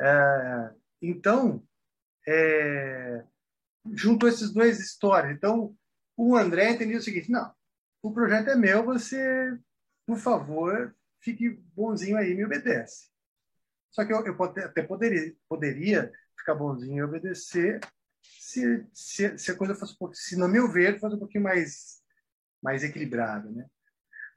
É, 0.02 0.70
então, 1.02 1.64
é, 2.28 3.24
juntou 3.94 4.28
esses 4.30 4.52
dois 4.52 4.80
histórias. 4.80 5.36
Então, 5.36 5.76
o 6.18 6.36
André 6.36 6.72
entendeu 6.72 7.00
o 7.00 7.02
seguinte: 7.02 7.32
não, 7.32 7.54
o 8.02 8.14
projeto 8.14 8.50
é 8.50 8.56
meu, 8.56 8.84
você, 8.84 9.58
por 10.06 10.18
favor, 10.18 10.95
fique 11.26 11.50
bonzinho 11.76 12.18
aí 12.18 12.32
e 12.32 12.36
me 12.36 12.46
obedece. 12.46 13.10
Só 13.90 14.06
que 14.06 14.14
eu, 14.14 14.24
eu 14.24 14.44
até 14.44 14.84
poderia, 14.84 15.36
poderia 15.50 16.12
ficar 16.38 16.54
bonzinho 16.54 17.00
e 17.00 17.04
obedecer 17.04 17.80
se, 18.22 18.86
se, 18.94 19.38
se 19.38 19.52
a 19.52 19.56
coisa 19.56 19.74
fosse, 19.74 19.96
se 20.14 20.38
no 20.38 20.48
meu 20.48 20.72
ver, 20.72 21.00
fosse 21.00 21.16
um 21.16 21.20
pouquinho 21.20 21.44
mais, 21.44 22.02
mais 22.62 22.84
equilibrada, 22.84 23.50
né? 23.50 23.66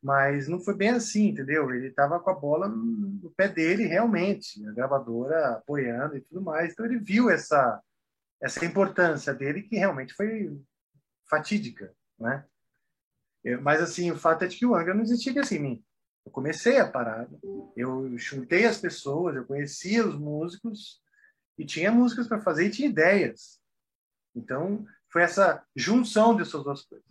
Mas 0.03 0.49
não 0.49 0.61
foi 0.61 0.77
bem 0.77 0.91
assim, 0.91 1.29
entendeu? 1.29 1.71
Ele 1.75 1.89
estava 1.89 2.21
com 2.21 2.31
a 2.31 2.35
bola 2.35 2.69
no 2.69 3.33
pé 3.37 3.49
dele, 3.49 3.85
realmente, 3.85 4.65
a 4.67 4.73
gravadora 4.73 5.57
apoiando 5.57 6.17
e 6.17 6.21
tudo 6.21 6.41
mais. 6.41 6.73
Então 6.73 6.87
ele 6.87 7.01
viu 7.01 7.29
essa, 7.29 7.83
essa 8.41 8.65
importância 8.65 9.35
dele, 9.35 9.63
que 9.63 9.77
realmente 9.77 10.15
foi 10.15 10.57
fatídica, 11.29 11.93
né? 12.19 12.47
Mas, 13.63 13.81
assim, 13.81 14.11
o 14.11 14.17
fato 14.17 14.45
é 14.45 14.49
que 14.49 14.67
o 14.67 14.75
Angra 14.75 14.95
não 14.95 15.03
existia 15.03 15.41
assim 15.41 15.57
em 15.57 15.61
mim. 15.61 15.85
Eu 16.29 16.33
comecei 16.33 16.79
a 16.79 16.87
parada, 16.87 17.41
eu 17.75 18.19
juntei 18.19 18.67
as 18.67 18.79
pessoas, 18.79 19.35
eu 19.35 19.47
conhecia 19.47 20.07
os 20.07 20.15
músicos 20.15 21.01
e 21.57 21.65
tinha 21.65 21.91
músicas 21.91 22.29
para 22.29 22.43
fazer 22.43 22.67
e 22.67 22.71
tinha 22.71 22.89
ideias. 22.89 23.59
Então, 24.37 24.87
foi 25.11 25.23
essa 25.23 25.65
junção 25.75 26.37
dessas 26.37 26.63
duas 26.63 26.85
coisas. 26.85 27.09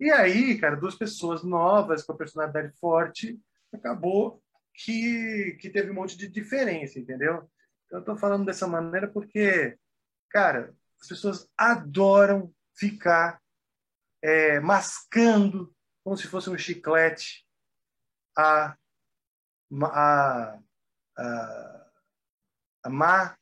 E 0.00 0.10
aí, 0.10 0.58
cara, 0.58 0.74
duas 0.74 0.96
pessoas 0.96 1.44
novas 1.44 2.02
com 2.02 2.12
a 2.12 2.16
personalidade 2.16 2.76
forte, 2.80 3.40
acabou 3.72 4.42
que, 4.74 5.56
que 5.60 5.70
teve 5.70 5.92
um 5.92 5.94
monte 5.94 6.18
de 6.18 6.26
diferença, 6.26 6.98
entendeu? 6.98 7.48
Então, 7.86 8.00
eu 8.00 8.04
tô 8.04 8.16
falando 8.16 8.44
dessa 8.44 8.66
maneira 8.66 9.06
porque, 9.06 9.78
cara, 10.28 10.74
as 11.00 11.06
pessoas 11.06 11.48
adoram 11.56 12.52
ficar 12.74 13.40
é, 14.20 14.58
mascando 14.58 15.72
como 16.02 16.16
se 16.16 16.26
fosse 16.26 16.50
um 16.50 16.58
chiclete 16.58 17.45
a, 18.36 18.76
a, 19.82 20.58
a, 21.16 21.90
a 22.84 22.90
má 22.90 23.36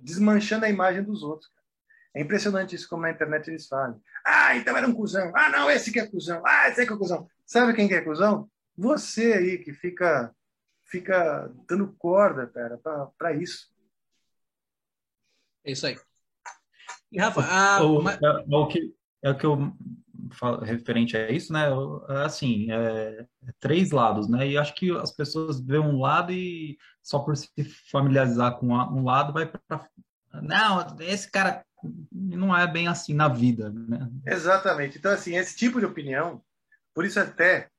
desmanchando 0.00 0.64
a 0.64 0.70
imagem 0.70 1.02
dos 1.02 1.22
outros. 1.22 1.50
É 2.14 2.20
impressionante 2.22 2.74
isso 2.74 2.88
como 2.88 3.02
na 3.02 3.10
internet 3.10 3.48
eles 3.48 3.68
falam. 3.68 4.00
Ah, 4.24 4.56
então 4.56 4.74
era 4.76 4.88
um 4.88 4.94
cuzão. 4.94 5.30
Ah, 5.36 5.50
não, 5.50 5.70
esse 5.70 5.92
que 5.92 6.00
é 6.00 6.06
cuzão. 6.06 6.42
Ah, 6.46 6.68
esse 6.68 6.86
que 6.86 6.92
é 6.92 6.96
cuzão. 6.96 7.28
Sabe 7.44 7.74
quem 7.74 7.86
que 7.86 7.94
é 7.94 8.00
cuzão? 8.00 8.50
Você 8.76 9.34
aí 9.34 9.58
que 9.58 9.72
fica 9.72 10.34
fica 10.86 11.52
dando 11.68 11.92
corda, 11.94 12.46
cara, 12.46 12.80
para 13.18 13.34
isso. 13.34 13.70
É 15.64 15.72
isso 15.72 15.86
aí. 15.86 15.98
E 17.12 17.20
Rafa, 17.20 17.42
a... 17.42 17.84
o, 17.84 18.08
é, 18.08 18.18
é, 18.22 18.56
o 18.56 18.66
que 18.66 18.94
é 19.22 19.30
o 19.30 19.36
que 19.36 19.46
eu 19.46 19.72
referente 20.62 21.16
a 21.16 21.30
isso, 21.30 21.52
né? 21.52 21.66
Assim, 22.24 22.70
é, 22.70 23.26
é, 23.46 23.52
três 23.60 23.90
lados, 23.90 24.28
né? 24.28 24.48
E 24.48 24.58
acho 24.58 24.74
que 24.74 24.90
as 24.96 25.12
pessoas 25.12 25.60
vêem 25.60 25.80
um 25.80 26.00
lado 26.00 26.32
e 26.32 26.78
só 27.02 27.18
por 27.18 27.36
se 27.36 27.50
familiarizar 27.90 28.58
com 28.58 28.68
um 28.68 29.04
lado 29.04 29.32
vai 29.32 29.46
para 29.46 29.88
não, 30.42 30.96
esse 31.00 31.30
cara 31.30 31.64
não 32.12 32.56
é 32.56 32.66
bem 32.66 32.88
assim 32.88 33.14
na 33.14 33.28
vida, 33.28 33.70
né? 33.70 34.10
Exatamente. 34.26 34.98
Então 34.98 35.12
assim, 35.12 35.36
esse 35.36 35.56
tipo 35.56 35.78
de 35.78 35.86
opinião, 35.86 36.42
por 36.94 37.04
isso 37.04 37.18
até 37.20 37.70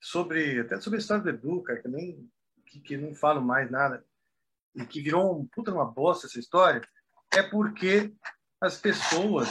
sobre 0.00 0.60
até 0.60 0.80
sobre 0.80 0.98
a 0.98 1.00
história 1.00 1.22
do 1.22 1.30
Edu, 1.30 1.62
cara, 1.62 1.80
que 1.80 1.88
nem 1.88 2.28
que, 2.66 2.80
que 2.80 2.96
não 2.96 3.14
falo 3.14 3.40
mais 3.40 3.70
nada 3.70 4.04
e 4.74 4.84
que 4.84 5.00
virou 5.00 5.40
um 5.40 5.46
puta 5.46 5.72
uma 5.72 5.84
bosta 5.84 6.26
essa 6.26 6.38
história, 6.38 6.82
é 7.32 7.42
porque 7.42 8.12
as 8.60 8.76
pessoas 8.76 9.48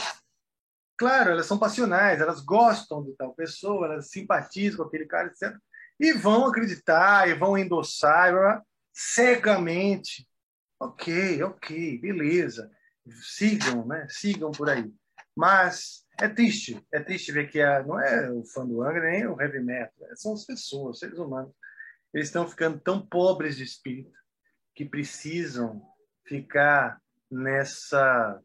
claro, 0.96 1.30
elas 1.30 1.46
são 1.46 1.58
passionais, 1.58 2.20
elas 2.20 2.40
gostam 2.40 3.02
de 3.04 3.14
tal 3.16 3.34
pessoa, 3.34 3.86
elas 3.86 4.10
simpatizam 4.10 4.78
com 4.78 4.84
aquele 4.84 5.06
cara, 5.06 5.28
etc. 5.28 5.56
E 5.98 6.12
vão 6.12 6.46
acreditar, 6.46 7.28
e 7.28 7.34
vão 7.34 7.56
endossar 7.56 8.62
cegamente. 8.92 10.28
Ok, 10.78 11.42
ok, 11.42 11.98
beleza. 11.98 12.70
Sigam, 13.22 13.86
né? 13.86 14.06
Sigam 14.08 14.50
por 14.50 14.68
aí. 14.68 14.92
Mas 15.36 16.04
é 16.20 16.28
triste, 16.28 16.80
é 16.92 17.00
triste 17.00 17.32
ver 17.32 17.50
que 17.50 17.60
a, 17.60 17.82
não 17.82 18.00
é 18.00 18.30
o 18.30 18.44
fã 18.44 18.64
do 18.66 18.82
Angra 18.82 19.10
nem 19.10 19.26
o 19.26 19.40
heavy 19.40 19.60
metal, 19.60 19.92
né? 20.00 20.14
são 20.14 20.32
as 20.32 20.44
pessoas, 20.44 20.94
os 20.94 20.98
seres 21.00 21.18
humanos. 21.18 21.52
Eles 22.12 22.28
estão 22.28 22.46
ficando 22.46 22.78
tão 22.78 23.04
pobres 23.04 23.56
de 23.56 23.64
espírito 23.64 24.16
que 24.74 24.84
precisam 24.84 25.82
ficar 26.24 27.00
nessa 27.28 28.40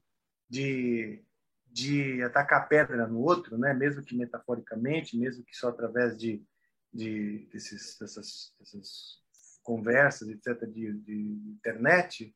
de 0.50 1.24
de 1.72 2.22
atacar 2.24 2.68
pedra 2.68 3.08
no 3.08 3.20
outro, 3.20 3.58
né? 3.58 3.74
mesmo 3.74 4.04
que 4.04 4.16
metaforicamente, 4.16 5.18
mesmo 5.18 5.44
que 5.44 5.56
só 5.56 5.70
através 5.70 6.18
de, 6.18 6.44
de 6.94 7.48
desses, 7.52 7.98
dessas, 8.00 8.54
dessas 8.60 9.20
conversas, 9.62 10.28
etc., 10.30 10.66
de, 10.68 10.94
de 10.94 11.14
internet, 11.58 12.36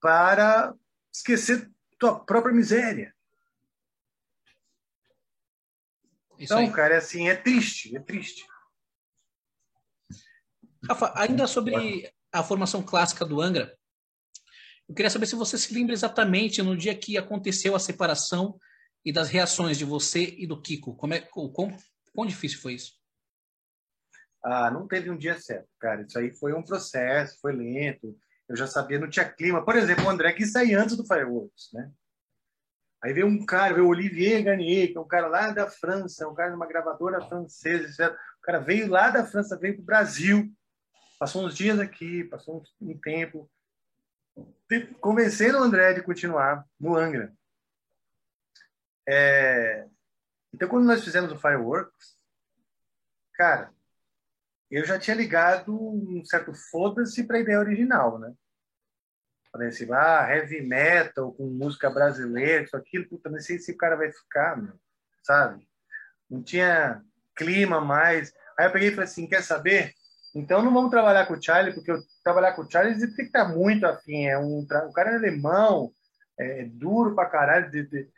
para 0.00 0.74
esquecer 1.12 1.70
tua 1.98 2.18
própria 2.24 2.54
miséria. 2.54 3.14
Isso 6.38 6.54
então, 6.54 6.58
aí. 6.58 6.72
cara, 6.72 6.94
é 6.94 6.98
assim, 6.98 7.28
é 7.28 7.36
triste, 7.36 7.94
é 7.94 8.00
triste. 8.00 8.46
Rafa, 10.88 11.12
ainda 11.14 11.46
sobre 11.46 12.10
a 12.32 12.42
formação 12.42 12.82
clássica 12.82 13.26
do 13.26 13.40
Angra, 13.40 13.78
eu 14.90 14.94
queria 14.94 15.08
saber 15.08 15.26
se 15.26 15.36
você 15.36 15.56
se 15.56 15.72
lembra 15.72 15.92
exatamente 15.92 16.60
no 16.62 16.76
dia 16.76 16.92
que 16.98 17.16
aconteceu 17.16 17.76
a 17.76 17.78
separação 17.78 18.58
e 19.04 19.12
das 19.12 19.28
reações 19.28 19.78
de 19.78 19.84
você 19.84 20.34
e 20.36 20.48
do 20.48 20.60
Kiko. 20.60 20.96
Como 20.96 21.14
é, 21.14 21.20
quão, 21.20 21.48
quão 22.12 22.26
difícil 22.26 22.60
foi 22.60 22.74
isso? 22.74 22.94
Ah, 24.42 24.68
não 24.68 24.88
teve 24.88 25.08
um 25.08 25.16
dia 25.16 25.38
certo, 25.38 25.68
cara. 25.78 26.02
Isso 26.02 26.18
aí 26.18 26.34
foi 26.34 26.52
um 26.54 26.62
processo, 26.64 27.38
foi 27.40 27.52
lento. 27.52 28.18
Eu 28.48 28.56
já 28.56 28.66
sabia, 28.66 28.98
não 28.98 29.08
tinha 29.08 29.30
clima. 29.30 29.64
Por 29.64 29.76
exemplo, 29.76 30.06
o 30.06 30.10
André 30.10 30.32
quis 30.32 30.50
sair 30.50 30.74
antes 30.74 30.96
do 30.96 31.06
Fireworks, 31.06 31.68
né? 31.72 31.88
Aí 33.00 33.12
veio 33.12 33.28
um 33.28 33.46
cara, 33.46 33.72
veio 33.72 33.86
o 33.86 33.90
Olivier 33.90 34.42
Garnier, 34.42 34.90
que 34.90 34.98
é 34.98 35.00
um 35.00 35.06
cara 35.06 35.28
lá 35.28 35.52
da 35.52 35.70
França, 35.70 36.28
um 36.28 36.34
cara 36.34 36.50
de 36.50 36.56
uma 36.56 36.66
gravadora 36.66 37.24
francesa, 37.28 37.84
etc. 37.84 38.18
O 38.38 38.42
cara 38.42 38.58
veio 38.58 38.88
lá 38.88 39.08
da 39.08 39.24
França, 39.24 39.56
veio 39.56 39.74
para 39.74 39.82
o 39.82 39.86
Brasil, 39.86 40.52
passou 41.16 41.46
uns 41.46 41.54
dias 41.54 41.78
aqui, 41.78 42.24
passou 42.24 42.64
um 42.80 42.98
tempo, 42.98 43.48
convencendo 45.00 45.58
o 45.58 45.62
André 45.62 45.94
de 45.94 46.02
continuar 46.02 46.64
no 46.78 46.96
Angra. 46.96 47.32
É... 49.08 49.86
Então, 50.52 50.68
quando 50.68 50.86
nós 50.86 51.02
fizemos 51.04 51.32
o 51.32 51.38
Fireworks, 51.38 52.16
cara, 53.34 53.72
eu 54.70 54.84
já 54.84 54.98
tinha 54.98 55.16
ligado 55.16 55.74
um 55.74 56.24
certo 56.24 56.52
foda-se 56.54 57.24
para 57.24 57.38
a 57.38 57.40
ideia 57.40 57.58
original, 57.58 58.18
né? 58.18 58.32
Falei 59.50 59.68
assim, 59.68 59.92
ah, 59.92 60.28
heavy 60.30 60.62
metal 60.62 61.32
com 61.32 61.46
música 61.46 61.90
brasileira, 61.90 62.62
isso 62.62 62.76
aquilo, 62.76 63.08
puta, 63.08 63.28
não 63.28 63.40
sei 63.40 63.58
se 63.58 63.72
o 63.72 63.76
cara 63.76 63.96
vai 63.96 64.12
ficar, 64.12 64.56
meu, 64.56 64.78
sabe? 65.24 65.68
Não 66.28 66.40
tinha 66.40 67.02
clima 67.34 67.80
mais. 67.80 68.32
Aí 68.56 68.66
eu 68.66 68.72
peguei 68.72 68.88
e 68.88 68.90
falei 68.92 69.06
assim, 69.06 69.26
quer 69.26 69.42
saber? 69.42 69.92
Então 70.34 70.62
não 70.62 70.72
vamos 70.72 70.90
trabalhar 70.90 71.26
com 71.26 71.34
o 71.34 71.42
Charlie, 71.42 71.74
porque 71.74 71.90
eu 71.90 71.98
trabalhar 72.22 72.52
com 72.52 72.62
o 72.62 72.70
Charlie 72.70 72.98
tem 72.98 73.14
que 73.14 73.22
estar 73.22 73.48
muito 73.48 73.84
afim. 73.84 74.26
É 74.26 74.38
um, 74.38 74.60
o 74.60 74.92
cara 74.92 75.10
é 75.10 75.16
alemão, 75.16 75.92
é, 76.38 76.62
é 76.62 76.64
duro 76.64 77.14
pra 77.14 77.26
caralho, 77.26 77.70
de, 77.70 77.82
de, 77.88 78.08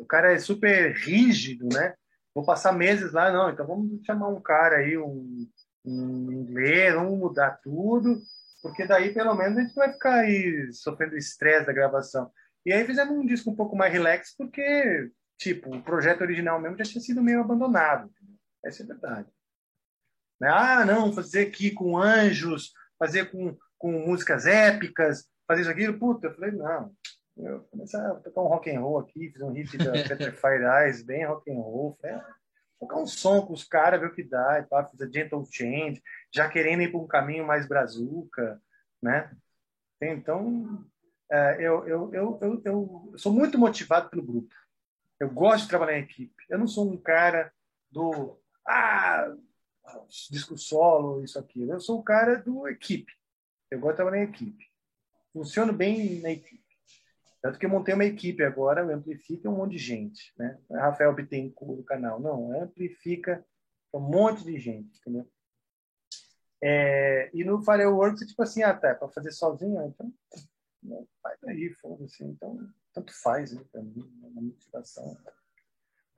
o 0.00 0.06
cara 0.06 0.32
é 0.32 0.38
super 0.38 0.94
rígido, 0.94 1.68
né? 1.72 1.94
Vou 2.34 2.44
passar 2.44 2.72
meses 2.72 3.12
lá, 3.12 3.32
não. 3.32 3.50
Então 3.50 3.66
vamos 3.66 4.04
chamar 4.04 4.28
um 4.28 4.40
cara 4.40 4.76
aí, 4.76 4.98
um, 4.98 5.48
em 5.84 6.32
inglês, 6.32 6.94
vamos 6.94 7.18
mudar 7.18 7.58
tudo, 7.62 8.20
porque 8.62 8.86
daí 8.86 9.14
pelo 9.14 9.34
menos 9.34 9.56
a 9.58 9.62
gente 9.62 9.74
vai 9.74 9.92
ficar 9.92 10.14
aí 10.20 10.70
sofrendo 10.72 11.16
estresse 11.16 11.66
da 11.66 11.72
gravação. 11.72 12.30
E 12.64 12.72
aí 12.72 12.84
fizemos 12.84 13.16
um 13.16 13.24
disco 13.24 13.50
um 13.50 13.56
pouco 13.56 13.76
mais 13.76 13.92
relax, 13.92 14.34
porque, 14.36 15.10
tipo, 15.38 15.74
o 15.74 15.82
projeto 15.82 16.22
original 16.22 16.60
mesmo 16.60 16.76
já 16.76 16.84
tinha 16.84 17.00
sido 17.00 17.22
meio 17.22 17.40
abandonado. 17.40 18.10
Essa 18.64 18.82
é 18.82 18.84
a 18.84 18.88
verdade. 18.88 19.35
Né? 20.40 20.48
Ah, 20.48 20.84
não, 20.84 21.12
fazer 21.12 21.48
aqui 21.48 21.70
com 21.70 21.98
anjos, 21.98 22.72
fazer 22.98 23.30
com, 23.30 23.56
com 23.78 23.92
músicas 23.92 24.46
épicas, 24.46 25.28
fazer 25.46 25.62
isso 25.62 25.70
aqui. 25.70 25.92
Puta, 25.92 26.28
eu 26.28 26.34
falei, 26.34 26.52
não. 26.52 26.92
Eu 27.36 27.60
comecei 27.70 28.00
a 28.00 28.14
tocar 28.14 28.40
um 28.40 28.48
rock 28.48 28.70
and 28.70 28.80
roll 28.80 28.98
aqui, 28.98 29.30
fiz 29.30 29.42
um 29.42 29.52
hit 29.52 29.76
da 29.76 29.92
Petrified 30.08 30.62
Eyes, 30.62 31.02
bem 31.02 31.26
rock 31.26 31.50
and 31.50 31.56
roll. 31.56 31.96
Falei, 32.00 32.16
ah, 32.16 32.34
tocar 32.80 32.96
um 32.96 33.06
som 33.06 33.42
com 33.42 33.52
os 33.52 33.64
caras, 33.64 34.00
ver 34.00 34.06
o 34.06 34.14
que 34.14 34.22
dá, 34.22 34.60
e 34.60 34.62
pá, 34.62 34.84
fiz 34.84 35.00
a 35.00 35.06
Gentle 35.06 35.44
Change, 35.50 36.02
já 36.34 36.48
querendo 36.48 36.82
ir 36.82 36.90
para 36.90 37.00
um 37.00 37.06
caminho 37.06 37.46
mais 37.46 37.66
brazuca, 37.66 38.60
né? 39.02 39.30
Então, 40.00 40.84
é, 41.30 41.56
eu, 41.58 41.86
eu, 41.86 42.14
eu, 42.14 42.38
eu, 42.40 42.62
eu 42.64 43.12
sou 43.16 43.32
muito 43.32 43.58
motivado 43.58 44.08
pelo 44.10 44.22
grupo. 44.22 44.54
Eu 45.18 45.30
gosto 45.30 45.64
de 45.64 45.68
trabalhar 45.70 45.98
em 45.98 46.02
equipe. 46.02 46.34
Eu 46.48 46.58
não 46.58 46.68
sou 46.68 46.90
um 46.90 46.96
cara 46.96 47.52
do 47.90 48.38
ah, 48.66 49.34
disco 50.30 50.56
solo, 50.56 51.22
isso 51.22 51.38
aqui. 51.38 51.62
Eu 51.62 51.80
sou 51.80 51.98
o 51.98 52.02
cara 52.02 52.36
do 52.36 52.66
equipe. 52.68 53.12
Eu 53.70 53.80
gosto 53.80 53.92
de 53.92 53.96
trabalhar 53.96 54.24
em 54.24 54.28
equipe. 54.28 54.64
Funciono 55.32 55.72
bem 55.72 56.20
na 56.20 56.30
equipe. 56.30 56.64
Tanto 57.42 57.58
que 57.58 57.66
eu 57.66 57.70
montei 57.70 57.94
uma 57.94 58.04
equipe 58.04 58.42
agora, 58.42 58.84
o 58.84 58.90
Amplifica 58.90 59.48
um 59.48 59.56
monte 59.56 59.72
de 59.72 59.78
gente. 59.78 60.32
Né? 60.36 60.58
Não 60.68 60.78
é 60.78 60.82
Rafael 60.82 61.14
Bittencourt 61.14 61.76
do 61.78 61.84
canal, 61.84 62.18
não. 62.18 62.60
Amplifica 62.60 63.44
um 63.92 64.00
monte 64.00 64.44
de 64.44 64.58
gente, 64.58 64.98
entendeu? 64.98 65.28
É, 66.62 67.30
e 67.34 67.44
no 67.44 67.62
Fireworks, 67.62 68.22
é 68.22 68.26
tipo 68.26 68.42
assim, 68.42 68.62
ah, 68.62 68.74
tá, 68.74 68.94
para 68.94 69.08
fazer 69.08 69.30
sozinho, 69.30 69.80
então 69.86 70.12
não, 70.82 71.06
faz 71.22 71.38
aí, 71.44 71.70
foda-se. 71.74 72.24
Então, 72.24 72.58
tanto 72.92 73.12
faz, 73.22 73.52
né, 73.52 73.62
pra 73.70 73.82
mim, 73.82 74.10
na 74.20 74.40
motivação. 74.40 75.16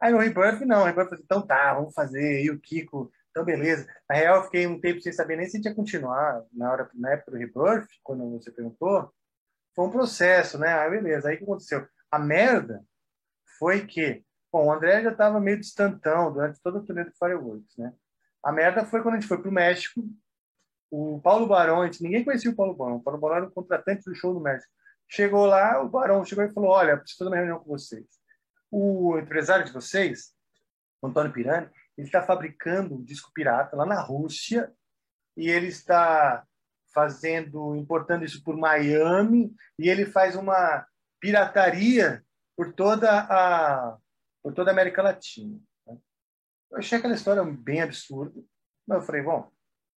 Aí 0.00 0.12
no 0.12 0.18
Rebirth, 0.18 0.60
não, 0.64 0.84
Rebirth, 0.84 1.20
então 1.20 1.44
tá, 1.44 1.74
vamos 1.74 1.92
fazer, 1.92 2.44
e 2.44 2.50
o 2.50 2.60
Kiko, 2.60 3.10
então 3.38 3.44
beleza. 3.44 3.86
Na 4.08 4.16
real, 4.16 4.36
eu 4.36 4.44
fiquei 4.44 4.66
um 4.66 4.80
tempo 4.80 5.00
sem 5.00 5.12
saber 5.12 5.36
nem 5.36 5.48
se 5.48 5.56
a 5.58 5.60
ia 5.60 5.74
continuar 5.74 6.44
na, 6.52 6.72
hora, 6.72 6.90
na 6.94 7.12
época 7.12 7.30
do 7.30 7.36
Rebirth, 7.36 7.88
quando 8.02 8.28
você 8.30 8.50
perguntou, 8.50 9.12
foi 9.74 9.86
um 9.86 9.90
processo, 9.90 10.58
né? 10.58 10.74
Aí 10.74 10.90
beleza, 10.90 11.28
aí 11.28 11.36
o 11.36 11.38
que 11.38 11.44
aconteceu? 11.44 11.86
A 12.10 12.18
merda 12.18 12.84
foi 13.58 13.86
que, 13.86 14.24
bom, 14.52 14.66
o 14.66 14.72
André 14.72 15.02
já 15.02 15.12
estava 15.12 15.40
meio 15.40 15.60
distantão 15.60 16.32
durante 16.32 16.60
todo 16.60 16.78
o 16.78 16.84
turnê 16.84 17.04
do 17.04 17.12
Fireworks, 17.12 17.76
né? 17.76 17.92
A 18.42 18.52
merda 18.52 18.84
foi 18.84 19.02
quando 19.02 19.14
a 19.14 19.20
gente 19.20 19.28
foi 19.28 19.38
para 19.38 19.50
o 19.50 19.52
México, 19.52 20.02
o 20.90 21.20
Paulo 21.20 21.46
Barão, 21.46 21.82
a 21.82 21.86
gente, 21.86 22.02
ninguém 22.02 22.24
conhecia 22.24 22.50
o 22.50 22.56
Paulo 22.56 22.74
Barão, 22.74 22.96
o 22.96 23.02
Paulo 23.02 23.20
Barão 23.20 23.36
era 23.36 23.46
o 23.46 23.50
contratante 23.50 24.04
do 24.04 24.14
show 24.14 24.32
do 24.32 24.40
México. 24.40 24.72
Chegou 25.06 25.46
lá, 25.46 25.82
o 25.82 25.88
Barão 25.88 26.24
chegou 26.24 26.44
e 26.44 26.52
falou, 26.52 26.70
olha, 26.70 26.96
preciso 26.96 27.18
fazer 27.18 27.30
uma 27.30 27.36
reunião 27.36 27.58
com 27.58 27.70
vocês. 27.70 28.06
O 28.70 29.18
empresário 29.18 29.64
de 29.64 29.72
vocês, 29.72 30.32
Antônio 31.02 31.32
Pirani, 31.32 31.70
ele 31.98 32.06
está 32.06 32.22
fabricando 32.22 32.94
um 32.94 33.02
disco 33.02 33.32
pirata 33.34 33.76
lá 33.76 33.84
na 33.84 34.00
Rússia 34.00 34.72
e 35.36 35.50
ele 35.50 35.66
está 35.66 36.46
fazendo, 36.94 37.74
importando 37.74 38.24
isso 38.24 38.42
por 38.42 38.56
Miami, 38.56 39.54
e 39.78 39.88
ele 39.88 40.06
faz 40.06 40.36
uma 40.36 40.86
pirataria 41.20 42.24
por 42.56 42.72
toda 42.72 43.10
a 43.10 43.98
por 44.42 44.54
toda 44.54 44.70
a 44.70 44.72
América 44.72 45.02
Latina. 45.02 45.60
Né? 45.86 45.98
Eu 46.70 46.78
achei 46.78 46.96
aquela 46.96 47.14
história 47.14 47.42
bem 47.44 47.82
absurda, 47.82 48.40
mas 48.86 49.00
eu 49.00 49.04
falei, 49.04 49.22
bom, 49.22 49.50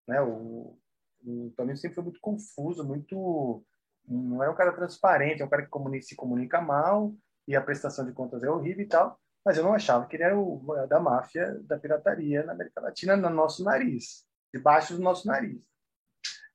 né, 0.07 0.19
o, 0.21 0.77
o 1.23 1.53
sempre 1.75 1.93
foi 1.93 2.03
muito 2.03 2.19
confuso, 2.19 2.83
muito 2.83 3.63
não 4.07 4.43
é 4.43 4.49
um 4.49 4.55
cara 4.55 4.73
transparente, 4.73 5.41
é 5.41 5.45
um 5.45 5.49
cara 5.49 5.61
que 5.61 5.69
comunica, 5.69 6.03
se 6.03 6.15
comunica 6.15 6.59
mal 6.59 7.13
e 7.47 7.55
a 7.55 7.61
prestação 7.61 8.05
de 8.05 8.11
contas 8.11 8.43
é 8.43 8.49
horrível 8.49 8.83
e 8.83 8.87
tal, 8.87 9.19
mas 9.45 9.57
eu 9.57 9.63
não 9.63 9.73
achava 9.73 10.05
que 10.05 10.15
ele 10.15 10.23
era 10.23 10.37
o 10.37 10.61
da 10.87 10.99
máfia 10.99 11.59
da 11.63 11.77
pirataria 11.77 12.43
na 12.43 12.53
América 12.53 12.81
Latina 12.81 13.15
no 13.15 13.29
nosso 13.29 13.63
nariz, 13.63 14.25
debaixo 14.53 14.95
do 14.95 15.01
nosso 15.01 15.27
nariz. 15.27 15.63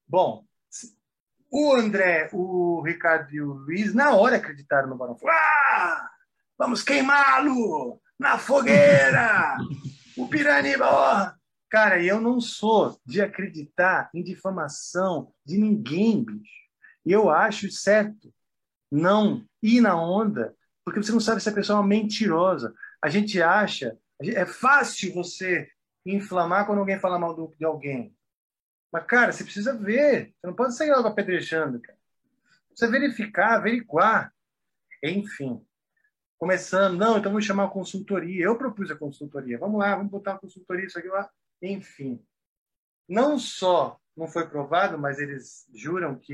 Bom, 0.06 0.44
o 1.50 1.74
André, 1.74 2.28
o 2.32 2.82
Ricardo 2.82 3.32
e 3.32 3.40
o 3.40 3.52
Luiz, 3.52 3.94
na 3.94 4.14
hora 4.14 4.36
acreditaram 4.36 4.88
no 4.88 4.96
Barão. 4.96 5.16
Ah, 5.28 6.10
vamos 6.58 6.82
queimá-lo 6.82 8.00
na 8.18 8.38
fogueira! 8.38 9.56
o 10.16 10.26
Piraniba. 10.28 11.38
Cara, 11.68 12.02
eu 12.02 12.20
não 12.20 12.40
sou 12.40 12.98
de 13.04 13.20
acreditar 13.20 14.08
em 14.14 14.22
difamação 14.22 15.32
de 15.44 15.58
ninguém, 15.58 16.24
bicho. 16.24 16.66
Eu 17.04 17.28
acho 17.30 17.70
certo 17.70 18.32
não 18.90 19.44
ir 19.62 19.80
na 19.80 20.00
onda, 20.00 20.54
porque 20.86 21.02
você 21.02 21.10
não 21.10 21.18
sabe 21.18 21.42
se 21.42 21.48
a 21.48 21.52
pessoa 21.52 21.78
é 21.78 21.80
uma 21.80 21.88
mentirosa. 21.88 22.72
A 23.02 23.10
gente 23.10 23.42
acha, 23.42 23.98
é 24.20 24.46
fácil 24.46 25.12
você 25.12 25.68
inflamar 26.06 26.64
quando 26.64 26.78
alguém 26.78 26.96
fala 27.00 27.18
mal 27.18 27.34
de 27.58 27.64
alguém. 27.64 28.16
Mas, 28.92 29.04
cara, 29.04 29.32
você 29.32 29.42
precisa 29.42 29.76
ver. 29.76 30.32
Você 30.38 30.46
não 30.46 30.54
pode 30.54 30.76
sair 30.76 30.92
logo 30.92 31.08
apedrejando, 31.08 31.80
cara. 31.80 31.98
Você 32.72 32.86
verificar, 32.86 33.54
averiguar. 33.54 34.32
Enfim. 35.02 35.60
Começando, 36.38 36.96
não, 36.96 37.18
então 37.18 37.32
vamos 37.32 37.44
chamar 37.44 37.64
a 37.64 37.70
consultoria. 37.70 38.44
Eu 38.44 38.56
propus 38.56 38.88
a 38.88 38.94
consultoria. 38.94 39.58
Vamos 39.58 39.80
lá, 39.80 39.96
vamos 39.96 40.12
botar 40.12 40.34
a 40.34 40.38
consultoria, 40.38 40.86
isso 40.86 41.00
aqui 41.00 41.08
lá. 41.08 41.28
Enfim. 41.60 42.24
Não 43.08 43.40
só 43.40 44.00
não 44.16 44.28
foi 44.28 44.46
provado, 44.48 44.96
mas 44.96 45.18
eles 45.18 45.66
juram 45.74 46.16
que 46.16 46.32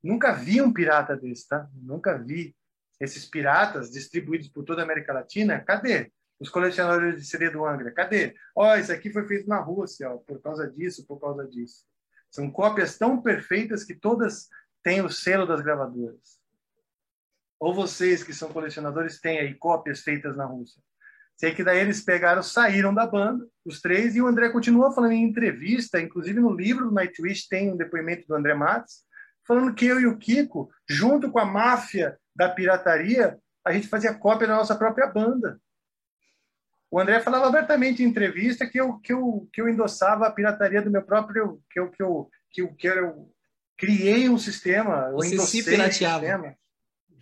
nunca 0.00 0.32
vi 0.32 0.62
um 0.62 0.72
pirata 0.72 1.16
desse, 1.16 1.48
tá? 1.48 1.68
Nunca 1.74 2.16
vi 2.16 2.54
esses 3.00 3.24
piratas 3.24 3.90
distribuídos 3.90 4.48
por 4.48 4.64
toda 4.64 4.82
a 4.82 4.84
América 4.84 5.12
Latina. 5.12 5.60
Cadê? 5.60 6.12
os 6.40 6.48
colecionadores 6.48 7.20
de 7.20 7.26
CD 7.26 7.50
do 7.50 7.66
Angra. 7.66 7.92
Cadê? 7.92 8.34
Ó, 8.56 8.72
oh, 8.72 8.76
isso 8.76 8.90
aqui 8.90 9.12
foi 9.12 9.26
feito 9.26 9.46
na 9.46 9.60
Rússia, 9.60 10.10
ó, 10.10 10.16
por 10.16 10.40
causa 10.40 10.66
disso, 10.66 11.06
por 11.06 11.20
causa 11.20 11.46
disso. 11.46 11.84
São 12.30 12.50
cópias 12.50 12.96
tão 12.96 13.20
perfeitas 13.20 13.84
que 13.84 13.94
todas 13.94 14.48
têm 14.82 15.02
o 15.02 15.10
selo 15.10 15.46
das 15.46 15.60
gravadoras. 15.60 16.40
Ou 17.58 17.74
vocês 17.74 18.24
que 18.24 18.32
são 18.32 18.50
colecionadores 18.50 19.20
têm 19.20 19.38
aí 19.38 19.54
cópias 19.54 20.00
feitas 20.00 20.34
na 20.34 20.46
Rússia. 20.46 20.82
Sei 21.36 21.54
que 21.54 21.64
daí 21.64 21.78
eles 21.78 22.02
pegaram, 22.02 22.42
saíram 22.42 22.94
da 22.94 23.06
banda, 23.06 23.46
os 23.64 23.80
três, 23.80 24.16
e 24.16 24.22
o 24.22 24.26
André 24.26 24.48
continua 24.50 24.92
falando 24.92 25.12
em 25.12 25.24
entrevista, 25.24 26.00
inclusive 26.00 26.40
no 26.40 26.54
livro 26.54 26.86
do 26.86 26.94
Nightwish 26.94 27.48
tem 27.48 27.70
um 27.70 27.76
depoimento 27.76 28.26
do 28.26 28.34
André 28.34 28.54
Matos, 28.54 29.04
falando 29.46 29.74
que 29.74 29.86
eu 29.86 30.00
e 30.00 30.06
o 30.06 30.16
Kiko, 30.16 30.70
junto 30.88 31.30
com 31.30 31.38
a 31.38 31.44
máfia 31.44 32.18
da 32.40 32.48
pirataria, 32.48 33.38
a 33.62 33.70
gente 33.70 33.86
fazia 33.86 34.14
cópia 34.14 34.46
da 34.48 34.56
nossa 34.56 34.74
própria 34.74 35.06
banda. 35.06 35.60
O 36.90 36.98
André 36.98 37.20
falava 37.20 37.46
abertamente 37.46 38.02
em 38.02 38.06
entrevista 38.06 38.66
que 38.66 38.80
eu, 38.80 38.98
que 38.98 39.12
eu, 39.12 39.46
que 39.52 39.60
eu 39.60 39.68
endossava 39.68 40.26
a 40.26 40.32
pirataria 40.32 40.80
do 40.80 40.90
meu 40.90 41.02
próprio. 41.02 41.62
que 41.70 41.78
eu, 41.78 41.90
que 41.90 42.02
eu, 42.02 42.30
que 42.50 42.62
eu, 42.62 42.74
que 42.74 42.86
eu 42.86 43.30
criei 43.76 44.26
um 44.30 44.38
sistema. 44.38 45.08
Eu 45.10 45.16
Você 45.16 45.38
se 45.38 45.62
pirateava. 45.62 46.56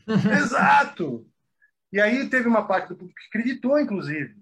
Um 0.06 0.14
Exato! 0.38 1.28
E 1.92 2.00
aí 2.00 2.30
teve 2.30 2.46
uma 2.46 2.68
parte 2.68 2.90
do 2.90 2.96
público 2.96 3.20
que 3.20 3.26
acreditou, 3.26 3.76
inclusive. 3.80 4.36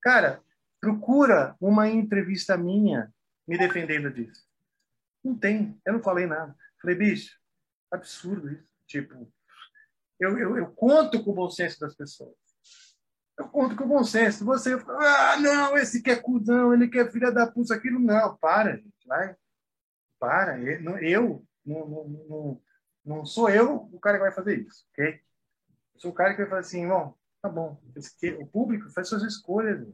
Cara, 0.00 0.40
procura 0.80 1.56
uma 1.60 1.88
entrevista 1.88 2.56
minha 2.56 3.12
me 3.46 3.58
defendendo 3.58 4.08
disso. 4.12 4.46
Não 5.24 5.36
tem, 5.36 5.76
eu 5.84 5.94
não 5.94 6.00
falei 6.00 6.26
nada. 6.26 6.54
Falei, 6.80 6.96
bicho, 6.96 7.36
absurdo 7.90 8.52
isso. 8.52 8.64
Tipo, 8.86 9.28
eu, 10.18 10.38
eu, 10.38 10.56
eu 10.56 10.66
conto 10.72 11.22
com 11.22 11.30
o 11.30 11.34
bom 11.34 11.50
senso 11.50 11.78
das 11.80 11.94
pessoas. 11.94 12.34
Eu 13.38 13.48
conto 13.48 13.76
com 13.76 13.86
bom 13.86 14.02
senso. 14.02 14.44
Você, 14.46 14.72
ah, 14.74 15.36
não, 15.40 15.76
esse 15.76 16.02
quer 16.02 16.22
cuzão, 16.22 16.72
ele 16.72 16.88
quer 16.88 17.10
filha 17.12 17.30
da 17.30 17.46
puta, 17.46 17.74
aquilo. 17.74 17.98
Não, 18.00 18.36
para, 18.36 18.76
gente, 18.76 19.06
vai. 19.06 19.36
Para. 20.18 20.58
Eu, 20.58 21.44
não, 21.64 21.88
não, 21.88 22.08
não, 22.08 22.62
não 23.04 23.26
sou 23.26 23.50
eu 23.50 23.88
o 23.92 24.00
cara 24.00 24.16
que 24.16 24.24
vai 24.24 24.32
fazer 24.32 24.58
isso, 24.60 24.86
ok? 24.92 25.20
Eu 25.94 26.00
sou 26.00 26.10
o 26.10 26.14
cara 26.14 26.32
que 26.32 26.40
vai 26.40 26.48
falar 26.48 26.60
assim, 26.60 26.88
bom, 26.88 27.14
tá 27.42 27.48
bom. 27.48 27.78
O 28.40 28.46
público 28.46 28.90
faz 28.90 29.08
suas 29.08 29.22
escolhas. 29.22 29.86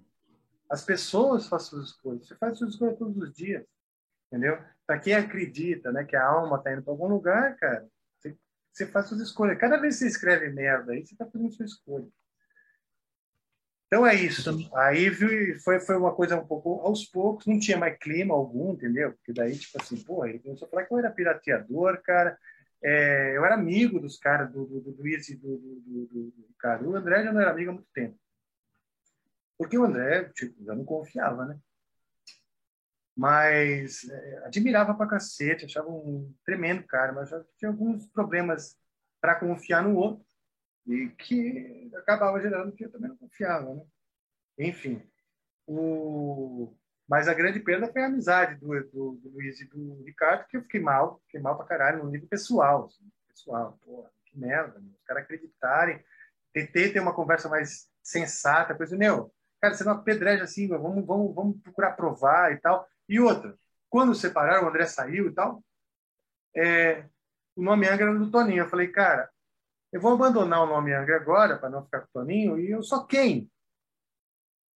As 0.70 0.84
pessoas 0.84 1.48
fazem 1.48 1.70
suas 1.70 1.86
escolhas. 1.88 2.26
Você 2.26 2.36
faz 2.36 2.56
suas 2.56 2.70
escolhas 2.70 2.98
todos 2.98 3.16
os 3.16 3.32
dias, 3.34 3.66
entendeu? 4.28 4.58
Para 4.86 5.00
quem 5.00 5.14
acredita, 5.14 5.90
né, 5.90 6.04
que 6.04 6.16
a 6.16 6.24
alma 6.24 6.56
está 6.56 6.72
indo 6.72 6.82
para 6.82 6.92
algum 6.92 7.08
lugar, 7.08 7.56
cara, 7.56 7.88
você, 8.72 8.86
faz 8.86 9.06
suas 9.06 9.20
escolhas. 9.20 9.58
Cada 9.58 9.76
vez 9.76 9.94
que 9.94 10.00
você 10.00 10.08
escreve 10.08 10.50
merda 10.50 10.92
aí, 10.92 11.04
você 11.04 11.14
está 11.14 11.26
fazendo 11.26 11.52
sua 11.52 11.66
escolha. 11.66 12.08
Então 13.86 14.06
é 14.06 14.14
isso. 14.14 14.50
Aí 14.74 15.10
foi, 15.58 15.78
foi 15.80 15.96
uma 15.96 16.14
coisa 16.14 16.36
um 16.36 16.46
pouco 16.46 16.80
aos 16.80 17.04
poucos, 17.04 17.46
não 17.46 17.58
tinha 17.58 17.76
mais 17.76 17.98
clima 17.98 18.34
algum, 18.34 18.72
entendeu? 18.72 19.12
Porque 19.12 19.34
daí, 19.34 19.58
tipo 19.58 19.80
assim, 19.80 20.02
pô, 20.02 20.24
ele 20.24 20.38
começou 20.38 20.66
a 20.66 20.70
falar 20.70 20.84
que 20.84 20.94
eu 20.94 20.98
era 20.98 21.10
pirateador, 21.10 22.00
cara. 22.02 22.38
É, 22.82 23.36
eu 23.36 23.44
era 23.44 23.54
amigo 23.54 24.00
dos 24.00 24.18
caras, 24.18 24.50
do, 24.50 24.64
do, 24.64 24.80
do 24.80 24.96
Luiz 24.96 25.28
e 25.28 25.36
do, 25.36 25.58
do, 25.58 25.80
do, 26.06 26.06
do 26.30 26.54
cara. 26.58 26.82
O 26.82 26.96
André 26.96 27.22
já 27.22 27.32
não 27.32 27.40
era 27.40 27.50
amigo 27.50 27.70
há 27.70 27.74
muito 27.74 27.90
tempo. 27.92 28.18
Porque 29.58 29.76
o 29.76 29.84
André, 29.84 30.24
tipo, 30.34 30.64
já 30.64 30.74
não 30.74 30.84
confiava, 30.84 31.44
né? 31.44 31.58
Mas 33.16 34.08
é, 34.08 34.42
admirava 34.46 34.94
pra 34.94 35.06
cacete, 35.06 35.64
achava 35.64 35.88
um 35.88 36.34
tremendo 36.44 36.84
cara, 36.84 37.12
mas 37.12 37.28
já 37.28 37.44
tinha 37.58 37.70
alguns 37.70 38.06
problemas 38.06 38.76
para 39.20 39.34
confiar 39.34 39.82
no 39.82 39.94
outro 39.96 40.24
e 40.86 41.08
que 41.10 41.90
acabava 41.94 42.40
gerando 42.40 42.72
que 42.72 42.84
eu 42.84 42.90
também 42.90 43.08
não 43.08 43.16
confiava, 43.16 43.74
né? 43.74 43.82
Enfim, 44.58 45.02
o... 45.66 46.74
mas 47.08 47.28
a 47.28 47.34
grande 47.34 47.60
perda 47.60 47.90
foi 47.90 48.02
a 48.02 48.06
amizade 48.06 48.58
do, 48.58 48.68
do, 48.90 49.12
do 49.22 49.28
Luiz 49.30 49.60
e 49.60 49.68
do 49.68 50.02
Ricardo, 50.04 50.46
que 50.48 50.56
eu 50.56 50.62
fiquei 50.62 50.80
mal, 50.80 51.20
fiquei 51.26 51.40
mal 51.40 51.56
pra 51.56 51.66
caralho 51.66 52.02
no 52.02 52.10
nível 52.10 52.28
pessoal, 52.28 52.86
assim, 52.86 53.08
pessoal, 53.28 53.78
porra, 53.84 54.10
que 54.26 54.38
merda, 54.38 54.80
os 54.80 55.04
caras 55.04 55.22
acreditarem, 55.22 56.02
tentei 56.52 56.92
ter 56.92 57.00
uma 57.00 57.14
conversa 57.14 57.48
mais 57.48 57.88
sensata, 58.02 58.74
coisa, 58.74 58.96
meu, 58.96 59.32
cara, 59.60 59.74
você 59.74 59.84
não 59.84 59.92
apedreja 59.92 60.44
assim, 60.44 60.68
vamos, 60.68 61.06
vamos, 61.06 61.34
vamos 61.34 61.60
procurar 61.62 61.92
provar 61.92 62.52
e 62.52 62.56
tal. 62.58 62.86
E 63.12 63.20
outra, 63.20 63.54
quando 63.90 64.14
separaram, 64.14 64.64
o 64.64 64.70
André 64.70 64.86
saiu 64.86 65.28
e 65.28 65.34
tal, 65.34 65.62
é, 66.56 67.04
o 67.54 67.62
nome 67.62 67.86
Angra 67.86 68.06
era 68.06 68.18
do 68.18 68.30
Toninho. 68.30 68.62
Eu 68.62 68.68
falei, 68.70 68.88
cara, 68.88 69.28
eu 69.92 70.00
vou 70.00 70.14
abandonar 70.14 70.62
o 70.62 70.66
nome 70.66 70.94
Angra 70.94 71.16
agora, 71.16 71.58
para 71.58 71.68
não 71.68 71.84
ficar 71.84 72.00
com 72.00 72.06
o 72.06 72.12
Toninho, 72.22 72.58
e 72.58 72.70
eu 72.70 72.82
sou 72.82 73.04
quem? 73.06 73.52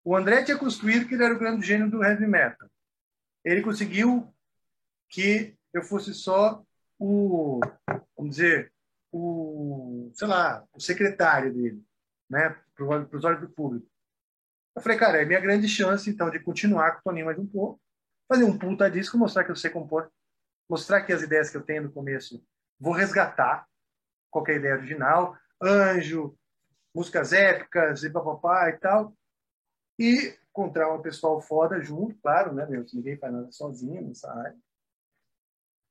O 0.04 0.14
André 0.14 0.44
tinha 0.44 0.58
construído 0.58 1.08
que 1.08 1.14
ele 1.14 1.24
era 1.24 1.32
o 1.32 1.38
grande 1.38 1.66
gênio 1.66 1.90
do 1.90 2.04
heavy 2.04 2.26
metal. 2.26 2.68
Ele 3.42 3.62
conseguiu 3.62 4.30
que 5.08 5.56
eu 5.72 5.82
fosse 5.82 6.12
só 6.12 6.62
o, 6.98 7.60
vamos 8.14 8.36
dizer, 8.36 8.70
o, 9.10 10.10
sei 10.12 10.28
lá, 10.28 10.62
o 10.74 10.78
secretário 10.78 11.54
dele, 11.54 11.82
né, 12.28 12.54
para 12.74 13.16
os 13.16 13.24
olhos 13.24 13.40
do 13.40 13.48
público. 13.48 13.88
Eu 14.74 14.82
falei, 14.82 14.98
cara, 14.98 15.22
é 15.22 15.24
minha 15.24 15.40
grande 15.40 15.66
chance, 15.66 16.10
então, 16.10 16.28
de 16.28 16.38
continuar 16.38 16.92
com 16.92 16.98
o 16.98 17.02
Toninho 17.04 17.24
mais 17.24 17.38
um 17.38 17.46
pouco, 17.46 17.80
fazer 18.28 18.44
um 18.44 18.58
puta 18.58 18.90
disco, 18.90 19.18
mostrar 19.18 19.44
que 19.44 19.50
eu 19.50 19.56
sei 19.56 19.70
compor, 19.70 20.10
mostrar 20.68 21.02
que 21.02 21.12
as 21.12 21.22
ideias 21.22 21.50
que 21.50 21.56
eu 21.56 21.62
tenho 21.62 21.84
no 21.84 21.92
começo 21.92 22.44
vou 22.78 22.92
resgatar 22.92 23.66
qualquer 24.30 24.56
ideia 24.56 24.74
original, 24.74 25.36
anjo, 25.62 26.36
músicas 26.94 27.32
épicas 27.32 28.02
e 28.02 28.10
papapá 28.10 28.68
e 28.68 28.78
tal, 28.78 29.16
e 29.98 30.36
encontrar 30.50 30.92
um 30.92 31.00
pessoal 31.00 31.40
foda 31.40 31.80
junto, 31.80 32.18
claro, 32.20 32.52
né, 32.52 32.66
meu? 32.66 32.84
Ninguém 32.92 33.18
faz 33.18 33.32
nada 33.32 33.50
sozinho 33.52 34.06
nessa 34.06 34.30
área. 34.30 34.56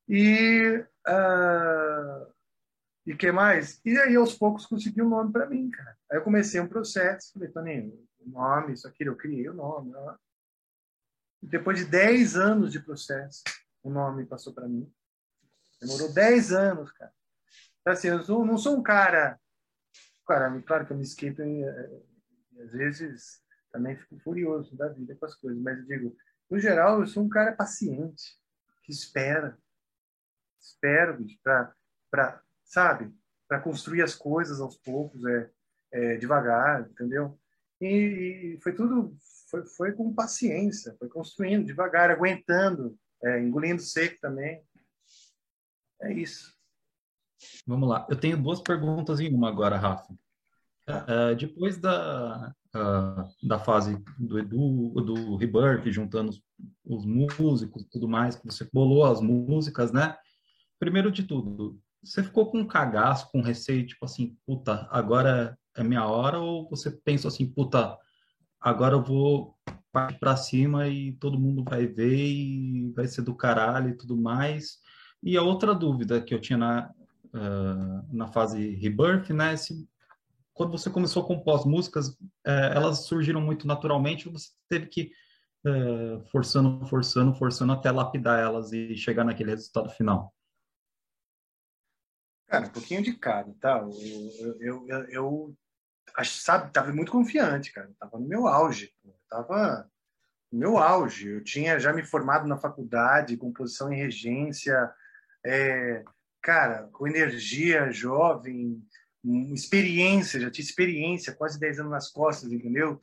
E 0.07 0.85
uh, 1.07 2.35
e 3.05 3.15
que 3.15 3.31
mais? 3.31 3.79
E 3.85 3.97
aí 3.99 4.15
aos 4.15 4.35
poucos 4.35 4.65
consegui 4.65 5.01
um 5.01 5.09
nome 5.09 5.31
para 5.31 5.45
mim, 5.45 5.69
cara. 5.69 5.95
Aí 6.11 6.17
eu 6.17 6.23
comecei 6.23 6.59
um 6.59 6.67
processo, 6.67 7.33
falei, 7.33 7.49
Toninho, 7.49 8.07
nome, 8.25 8.73
isso 8.73 8.87
aqui, 8.87 9.03
eu 9.03 9.15
criei 9.15 9.47
o 9.47 9.53
nome. 9.53 9.93
Ó. 9.95 10.15
Depois 11.47 11.77
de 11.77 11.85
10 11.85 12.35
anos 12.35 12.71
de 12.71 12.79
processo, 12.79 13.43
o 13.83 13.89
nome 13.89 14.25
passou 14.25 14.53
para 14.53 14.67
mim. 14.67 14.91
Demorou 15.79 16.11
10 16.13 16.51
anos, 16.53 16.91
cara. 16.91 17.13
Então, 17.81 17.93
assim, 17.93 18.07
eu 18.07 18.23
sou, 18.23 18.45
não 18.45 18.57
sou 18.57 18.77
um 18.77 18.83
cara. 18.83 19.39
Cara, 20.27 20.61
claro 20.63 20.85
que 20.85 20.93
eu 20.93 20.97
me 20.97 21.03
esquento 21.03 21.43
e, 21.43 21.61
e 21.61 22.61
às 22.61 22.71
vezes 22.71 23.43
também 23.71 23.95
fico 23.95 24.17
furioso 24.19 24.75
da 24.75 24.87
vida 24.87 25.15
com 25.15 25.25
as 25.25 25.35
coisas, 25.35 25.61
mas 25.61 25.77
eu 25.77 25.85
digo, 25.85 26.17
no 26.49 26.57
geral, 26.57 27.01
eu 27.01 27.07
sou 27.07 27.23
um 27.23 27.29
cara 27.29 27.51
paciente, 27.51 28.23
que 28.83 28.91
espera. 28.91 29.57
Espero, 30.59 31.23
para, 32.09 32.41
sabe? 32.63 33.13
Para 33.47 33.59
construir 33.59 34.01
as 34.01 34.15
coisas 34.15 34.59
aos 34.59 34.77
poucos, 34.77 35.23
é, 35.25 35.51
é 35.91 36.17
devagar, 36.17 36.89
entendeu? 36.89 37.39
E, 37.79 38.55
e 38.55 38.61
foi 38.61 38.73
tudo 38.73 39.15
foi, 39.55 39.65
foi 39.65 39.91
com 39.93 40.13
paciência, 40.13 40.95
foi 40.99 41.07
construindo 41.07 41.65
devagar, 41.65 42.11
aguentando, 42.11 42.97
é, 43.23 43.41
engolindo 43.41 43.81
seco 43.81 44.19
também. 44.19 44.61
É 46.01 46.11
isso. 46.11 46.53
Vamos 47.65 47.87
lá. 47.87 48.05
Eu 48.09 48.19
tenho 48.19 48.41
duas 48.41 48.61
perguntas 48.61 49.19
em 49.19 49.33
uma 49.33 49.49
agora, 49.49 49.77
Rafa. 49.77 50.13
Uh, 50.87 51.35
depois 51.35 51.77
da, 51.77 52.53
uh, 52.75 53.47
da 53.47 53.57
fase 53.57 53.97
do 54.19 54.37
Edu, 54.37 54.91
do 55.01 55.35
Rebirth, 55.35 55.91
juntando 55.91 56.29
os, 56.29 56.43
os 56.85 57.05
músicos 57.05 57.81
e 57.81 57.89
tudo 57.89 58.07
mais, 58.07 58.35
que 58.35 58.45
você 58.45 58.69
bolou 58.71 59.03
as 59.03 59.19
músicas, 59.19 59.91
né? 59.91 60.15
Primeiro 60.79 61.11
de 61.11 61.23
tudo, 61.23 61.79
você 62.03 62.21
ficou 62.21 62.51
com 62.51 62.59
um 62.59 62.67
cagaço, 62.67 63.31
com 63.31 63.41
receio, 63.41 63.87
tipo 63.87 64.05
assim, 64.05 64.37
puta, 64.45 64.87
agora 64.91 65.57
é 65.75 65.83
minha 65.83 66.05
hora? 66.05 66.39
Ou 66.39 66.69
você 66.69 66.91
pensa 66.91 67.27
assim, 67.29 67.51
puta, 67.51 67.97
agora 68.65 68.95
eu 68.95 69.03
vou 69.03 69.55
partir 69.91 70.17
para 70.17 70.35
cima 70.35 70.87
e 70.87 71.13
todo 71.13 71.39
mundo 71.39 71.63
vai 71.63 71.85
ver 71.85 72.17
e 72.17 72.91
vai 72.95 73.07
ser 73.07 73.21
do 73.21 73.35
caralho 73.35 73.91
e 73.91 73.97
tudo 73.97 74.17
mais. 74.17 74.79
E 75.21 75.37
a 75.37 75.43
outra 75.43 75.73
dúvida 75.73 76.19
que 76.19 76.33
eu 76.33 76.41
tinha 76.41 76.57
na, 76.57 76.91
uh, 77.27 78.15
na 78.15 78.27
fase 78.27 78.71
Rebirth, 78.75 79.29
né? 79.29 79.55
Se, 79.55 79.87
quando 80.51 80.71
você 80.71 80.89
começou 80.89 81.23
a 81.23 81.27
compor 81.27 81.59
as 81.59 81.65
músicas, 81.65 82.09
uh, 82.09 82.17
elas 82.73 83.05
surgiram 83.05 83.39
muito 83.39 83.67
naturalmente, 83.67 84.29
você 84.29 84.49
teve 84.67 84.87
que 84.87 85.11
uh, 85.63 86.25
forçando, 86.31 86.83
forçando, 86.87 87.35
forçando 87.35 87.71
até 87.71 87.91
lapidar 87.91 88.39
elas 88.39 88.73
e 88.73 88.97
chegar 88.97 89.23
naquele 89.23 89.51
resultado 89.51 89.89
final. 89.91 90.33
Cara, 92.47 92.65
um 92.65 92.71
pouquinho 92.71 93.03
de 93.03 93.13
cada, 93.13 93.53
tá? 93.59 93.87
Eu, 94.39 94.55
eu, 94.59 94.87
eu, 94.87 95.05
eu 95.09 95.57
sabe, 96.23 96.71
tava 96.71 96.91
muito 96.93 97.11
confiante, 97.11 97.71
cara. 97.71 97.91
Tava 97.99 98.19
no 98.19 98.27
meu 98.27 98.47
auge. 98.47 98.93
Tava 99.29 99.89
no 100.51 100.59
meu 100.59 100.77
auge. 100.77 101.29
Eu 101.29 101.43
tinha 101.43 101.79
já 101.79 101.93
me 101.93 102.03
formado 102.03 102.47
na 102.47 102.57
faculdade, 102.57 103.37
composição 103.37 103.91
em 103.91 103.97
regência, 103.97 104.93
é, 105.45 106.03
cara, 106.41 106.89
com 106.91 107.07
energia, 107.07 107.91
jovem, 107.91 108.81
experiência, 109.53 110.39
já 110.39 110.51
tinha 110.51 110.65
experiência, 110.65 111.33
quase 111.33 111.59
10 111.59 111.79
anos 111.79 111.91
nas 111.91 112.11
costas, 112.11 112.51
entendeu? 112.51 113.01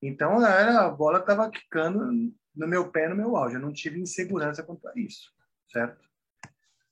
Então, 0.00 0.44
era, 0.44 0.82
a 0.82 0.90
bola 0.90 1.18
estava 1.18 1.50
quicando 1.50 2.32
no 2.54 2.68
meu 2.68 2.90
pé, 2.90 3.08
no 3.08 3.16
meu 3.16 3.36
auge. 3.36 3.56
Eu 3.56 3.60
não 3.60 3.72
tive 3.72 4.00
insegurança 4.00 4.62
quanto 4.62 4.86
a 4.88 4.92
isso, 4.96 5.32
certo? 5.72 6.03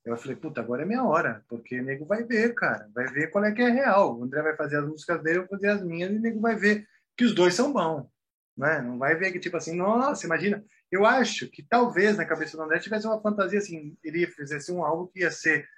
Eu 0.04 0.16
falei, 0.16 0.36
puta, 0.36 0.60
agora 0.60 0.82
é 0.82 0.84
minha 0.84 1.04
hora, 1.04 1.44
porque 1.48 1.78
o 1.78 1.84
nego 1.84 2.04
vai 2.04 2.24
ver, 2.24 2.54
cara, 2.54 2.88
vai 2.92 3.06
ver 3.06 3.30
qual 3.30 3.44
é 3.44 3.52
que 3.52 3.62
é 3.62 3.68
real. 3.68 4.18
O 4.18 4.24
André 4.24 4.42
vai 4.42 4.56
fazer 4.56 4.78
as 4.78 4.84
músicas 4.86 5.22
dele, 5.22 5.38
eu 5.38 5.42
vou 5.42 5.50
fazer 5.50 5.68
as 5.68 5.84
minhas, 5.84 6.10
e 6.10 6.16
o 6.16 6.20
nego 6.20 6.40
vai 6.40 6.56
ver 6.56 6.86
que 7.16 7.24
os 7.24 7.34
dois 7.34 7.54
são 7.54 7.72
bons, 7.72 8.08
né? 8.56 8.82
Não 8.82 8.98
vai 8.98 9.14
ver 9.14 9.30
que, 9.30 9.38
tipo 9.38 9.56
assim, 9.56 9.76
nossa, 9.76 10.26
imagina. 10.26 10.64
Eu 10.90 11.06
acho 11.06 11.48
que 11.48 11.62
talvez 11.62 12.16
na 12.16 12.24
cabeça 12.24 12.56
do 12.56 12.64
André 12.64 12.80
tivesse 12.80 13.06
uma 13.06 13.20
fantasia 13.22 13.60
assim, 13.60 13.96
ele 14.02 14.26
fizesse 14.26 14.72
um 14.72 14.84
álbum 14.84 15.06
que 15.06 15.20
ia 15.20 15.30
ser 15.30 15.68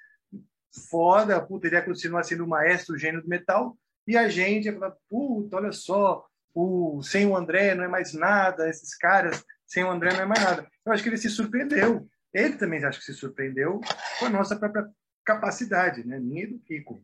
foda, 0.91 1.41
puta, 1.45 1.67
ele 1.67 1.77
ia 1.77 1.83
continuar 1.83 2.23
sendo 2.23 2.45
o 2.45 2.49
maestro, 2.49 2.95
o 2.95 2.99
gênio 2.99 3.23
do 3.23 3.29
metal, 3.29 3.77
e 4.07 4.17
a 4.17 4.29
gente 4.29 4.65
ia 4.65 4.73
falar, 4.73 4.97
puta, 5.09 5.57
olha 5.57 5.71
só, 5.71 6.27
o, 6.55 7.03
sem 7.03 7.27
o 7.27 7.37
André 7.37 7.75
não 7.75 7.85
é 7.85 7.89
mais 7.89 8.15
nada, 8.15 8.71
esses 8.71 8.97
caras, 8.97 9.45
sem 9.67 9.85
o 9.85 9.91
André 9.91 10.15
não 10.15 10.23
é 10.23 10.27
mais 10.27 10.43
nada. 10.43 10.67
Eu 10.85 10.93
acho 10.93 11.03
que 11.03 11.11
ele 11.11 11.19
se 11.19 11.29
surpreendeu 11.29 12.09
ele 12.35 12.57
também 12.57 12.85
acho 12.85 12.99
que 12.99 13.05
se 13.05 13.15
surpreendeu 13.15 13.81
com 14.19 14.27
a 14.27 14.31
nossa 14.31 14.57
própria 14.57 14.87
capacidade, 15.25 16.05
né? 16.07 16.19
minha 16.19 16.45
e 16.45 16.47
do 16.49 16.59
Kiko. 16.59 17.03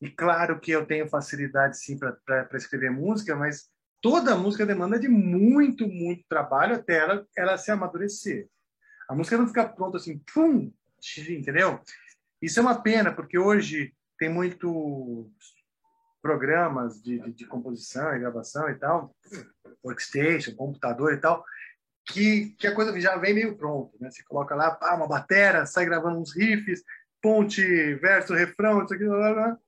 E 0.00 0.10
claro 0.10 0.60
que 0.60 0.70
eu 0.70 0.86
tenho 0.86 1.08
facilidade 1.08 1.78
sim 1.78 1.98
para 1.98 2.48
escrever 2.54 2.90
música, 2.90 3.34
mas 3.34 3.68
toda 4.00 4.36
música 4.36 4.64
demanda 4.64 4.98
de 4.98 5.08
muito, 5.08 5.88
muito 5.88 6.24
trabalho 6.28 6.76
até 6.76 6.98
ela, 6.98 7.26
ela 7.36 7.58
se 7.58 7.70
amadurecer. 7.70 8.48
A 9.08 9.14
música 9.14 9.36
não 9.36 9.46
fica 9.46 9.68
pronta 9.68 9.96
assim, 9.96 10.20
pum, 10.32 10.72
entendeu? 11.28 11.80
Isso 12.40 12.58
é 12.58 12.62
uma 12.62 12.80
pena, 12.80 13.12
porque 13.12 13.38
hoje 13.38 13.94
tem 14.18 14.28
muito 14.28 15.30
programas 16.22 17.02
de, 17.02 17.18
de, 17.18 17.32
de 17.32 17.46
composição 17.46 18.14
e 18.14 18.18
gravação 18.18 18.68
e 18.70 18.74
tal, 18.76 19.14
workstation, 19.82 20.54
computador 20.54 21.12
e 21.12 21.18
tal, 21.18 21.44
que, 22.06 22.50
que 22.58 22.66
a 22.66 22.74
coisa 22.74 22.98
já 23.00 23.16
vem 23.16 23.34
meio 23.34 23.56
pronta, 23.56 23.96
né? 24.00 24.10
Você 24.10 24.22
coloca 24.24 24.54
lá, 24.54 24.70
pá, 24.70 24.94
uma 24.94 25.08
batera, 25.08 25.66
sai 25.66 25.84
gravando 25.86 26.18
uns 26.18 26.34
riffs, 26.34 26.82
ponte, 27.22 27.62
verso, 27.94 28.34
refrão, 28.34 28.84
isso 28.84 28.94
aqui, 28.94 29.04
blá, 29.04 29.32
blá. 29.32 29.58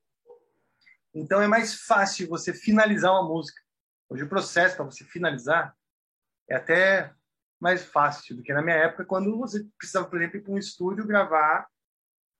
Então 1.14 1.40
é 1.40 1.48
mais 1.48 1.74
fácil 1.74 2.28
você 2.28 2.52
finalizar 2.52 3.12
uma 3.12 3.26
música. 3.26 3.60
Hoje 4.08 4.22
o 4.22 4.28
processo 4.28 4.76
para 4.76 4.84
você 4.84 5.04
finalizar 5.04 5.74
é 6.48 6.56
até 6.56 7.12
mais 7.58 7.84
fácil 7.84 8.36
do 8.36 8.42
que 8.42 8.52
na 8.52 8.62
minha 8.62 8.76
época, 8.76 9.04
quando 9.04 9.36
você 9.38 9.64
precisava, 9.78 10.06
por 10.06 10.20
exemplo, 10.20 10.36
ir 10.36 10.42
para 10.42 10.52
um 10.52 10.58
estúdio 10.58 11.06
gravar 11.06 11.66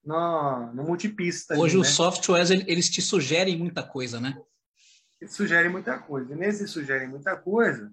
no, 0.04 0.72
no 0.74 0.84
multipista. 0.84 1.56
Hoje 1.56 1.78
os 1.78 1.88
né? 1.88 1.92
softwares 1.94 2.50
eles 2.50 2.90
te 2.90 3.00
sugerem 3.00 3.56
muita 3.56 3.82
coisa, 3.82 4.20
né? 4.20 4.38
Eles 5.20 5.34
sugerem 5.34 5.70
muita 5.70 5.98
coisa. 5.98 6.34
E 6.34 6.36
nesse 6.36 6.68
sugerem 6.68 7.08
muita 7.08 7.34
coisa, 7.36 7.90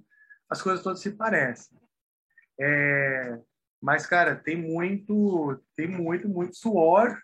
as 0.50 0.62
coisas 0.62 0.84
todas 0.84 1.00
se 1.00 1.12
parecem. 1.12 1.80
É, 2.60 3.40
mas, 3.82 4.06
cara, 4.06 4.36
tem 4.36 4.56
muito, 4.56 5.62
tem 5.76 5.88
muito, 5.88 6.30
muito 6.30 6.56
suor 6.56 7.22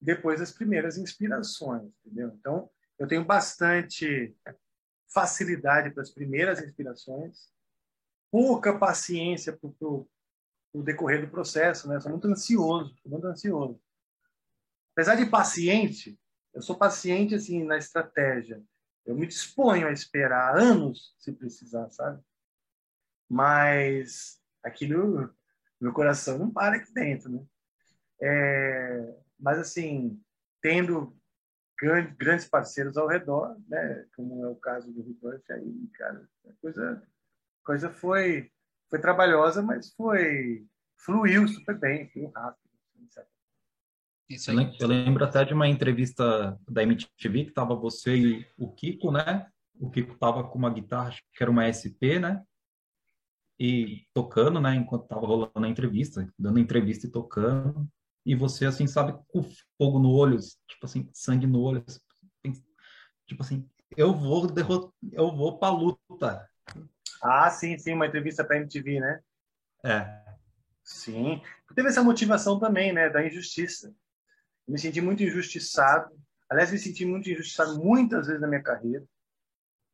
depois 0.00 0.38
das 0.40 0.52
primeiras 0.52 0.96
inspirações, 0.96 1.90
entendeu? 2.04 2.28
Então, 2.38 2.70
eu 2.98 3.08
tenho 3.08 3.24
bastante 3.24 4.36
facilidade 5.12 5.90
para 5.90 6.02
as 6.02 6.10
primeiras 6.10 6.62
inspirações, 6.62 7.50
pouca 8.30 8.78
paciência 8.78 9.56
para 9.56 9.68
o 9.88 10.82
decorrer 10.82 11.20
do 11.24 11.30
processo, 11.30 11.88
né? 11.88 11.96
Eu 11.96 12.00
sou 12.00 12.10
muito 12.10 12.28
ansioso, 12.28 12.94
muito 13.06 13.26
ansioso. 13.26 13.80
Apesar 14.92 15.14
de 15.14 15.26
paciente, 15.26 16.18
eu 16.52 16.62
sou 16.62 16.76
paciente 16.76 17.34
assim 17.34 17.64
na 17.64 17.78
estratégia. 17.78 18.62
Eu 19.06 19.14
me 19.14 19.26
disponho 19.26 19.88
a 19.88 19.92
esperar 19.92 20.56
anos 20.58 21.14
se 21.18 21.32
precisar, 21.32 21.90
sabe? 21.90 22.22
Mas 23.28 24.40
aquilo, 24.68 25.30
meu 25.80 25.92
coração 25.92 26.38
não 26.38 26.50
para 26.50 26.76
aqui 26.76 26.92
dentro, 26.92 27.30
né? 27.30 27.44
É, 28.20 29.14
mas 29.38 29.58
assim, 29.58 30.20
tendo 30.60 31.16
grandes 32.18 32.46
parceiros 32.46 32.96
ao 32.96 33.06
redor, 33.06 33.56
né? 33.68 34.04
Como 34.16 34.44
é 34.44 34.48
o 34.48 34.56
caso 34.56 34.90
do 34.92 35.02
Rebirth, 35.02 35.50
aí, 35.50 35.88
cara, 35.94 36.28
a 36.48 36.52
coisa, 36.60 37.02
a 37.62 37.66
coisa 37.66 37.90
foi, 37.90 38.50
foi 38.90 38.98
trabalhosa, 39.00 39.62
mas 39.62 39.92
foi 39.94 40.66
fluiu 40.96 41.46
super 41.46 41.78
bem, 41.78 42.08
fluiu 42.10 42.30
rápido. 42.30 42.68
Isso 44.28 44.50
aí. 44.50 44.76
Eu 44.78 44.88
lembro 44.88 45.24
até 45.24 45.42
de 45.42 45.54
uma 45.54 45.66
entrevista 45.66 46.58
da 46.68 46.82
MTV 46.82 47.46
que 47.46 47.50
tava 47.50 47.74
você 47.74 48.14
e 48.14 48.46
o 48.58 48.70
Kiko, 48.70 49.10
né? 49.10 49.48
O 49.80 49.90
Kiko 49.90 50.18
tava 50.18 50.44
com 50.44 50.58
uma 50.58 50.72
guitarra, 50.72 51.14
que 51.32 51.42
era 51.42 51.50
uma 51.50 51.64
SP, 51.64 52.18
né? 52.20 52.44
E 53.58 54.06
tocando, 54.14 54.60
né? 54.60 54.74
Enquanto 54.74 55.08
tava 55.08 55.26
rolando 55.26 55.52
a 55.54 55.68
entrevista, 55.68 56.32
dando 56.38 56.58
entrevista 56.58 57.06
e 57.06 57.10
tocando. 57.10 57.88
E 58.24 58.34
você, 58.34 58.66
assim, 58.66 58.86
sabe, 58.86 59.18
com 59.28 59.42
fogo 59.76 59.98
no 59.98 60.10
olho, 60.10 60.38
tipo 60.66 60.84
assim, 60.84 61.08
sangue 61.12 61.46
no 61.46 61.60
olho. 61.60 61.84
Tipo 63.26 63.42
assim, 63.42 63.68
eu 63.96 64.14
vou 64.14 64.46
derrotar, 64.46 64.92
eu 65.12 65.34
vou 65.34 65.58
pra 65.58 65.70
luta. 65.70 66.48
Ah, 67.22 67.50
sim, 67.50 67.76
sim, 67.78 67.94
uma 67.94 68.06
entrevista 68.06 68.44
pra 68.44 68.56
MTV, 68.56 69.00
né? 69.00 69.20
É. 69.84 70.24
Sim. 70.84 71.42
Teve 71.74 71.88
essa 71.88 72.02
motivação 72.02 72.58
também, 72.58 72.92
né? 72.92 73.10
Da 73.10 73.26
injustiça 73.26 73.94
me 74.68 74.78
senti 74.78 75.00
muito 75.00 75.22
injustiçado. 75.22 76.14
Aliás, 76.48 76.70
me 76.70 76.78
senti 76.78 77.04
muito 77.04 77.30
injustiçado 77.30 77.82
muitas 77.82 78.26
vezes 78.26 78.40
na 78.40 78.46
minha 78.46 78.62
carreira. 78.62 79.04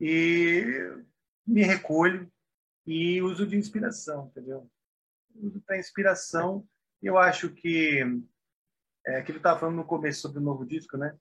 E 0.01 0.65
me 1.47 1.63
recolho 1.63 2.31
e 2.87 3.21
uso 3.23 3.47
de 3.47 3.57
inspiração, 3.57 4.27
entendeu? 4.27 4.71
Uso 5.35 5.61
para 5.63 5.79
inspiração. 5.79 6.67
Eu 7.03 7.19
acho 7.19 7.51
que 7.51 8.03
é, 9.07 9.23
que 9.23 9.33
estava 9.33 9.61
falando 9.61 9.77
no 9.77 9.85
começo 9.85 10.21
sobre 10.21 10.39
o 10.39 10.43
novo 10.43 10.65
disco, 10.65 10.97
né? 10.97 11.17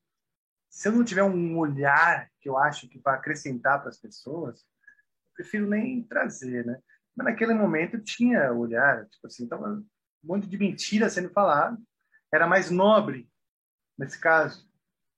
Se 0.70 0.88
eu 0.88 0.94
não 0.94 1.04
tiver 1.04 1.24
um 1.24 1.58
olhar 1.58 2.30
que 2.40 2.50
eu 2.50 2.58
acho 2.58 2.88
que 2.88 3.00
vai 3.00 3.16
acrescentar 3.16 3.80
para 3.80 3.90
as 3.90 4.00
pessoas, 4.00 4.62
eu 4.62 5.34
prefiro 5.36 5.68
nem 5.68 6.04
trazer, 6.04 6.66
né? 6.66 6.80
Mas 7.16 7.26
naquele 7.26 7.54
momento 7.54 7.96
eu 7.96 8.04
tinha 8.04 8.52
olhar, 8.54 9.08
tipo 9.08 9.28
assim, 9.28 9.48
tava 9.48 9.70
um 9.70 9.86
monte 10.24 10.48
de 10.48 10.58
mentira 10.58 11.10
sendo 11.10 11.30
falado. 11.30 11.78
Era 12.32 12.48
mais 12.48 12.72
nobre 12.72 13.30
nesse 13.98 14.20
caso, 14.20 14.68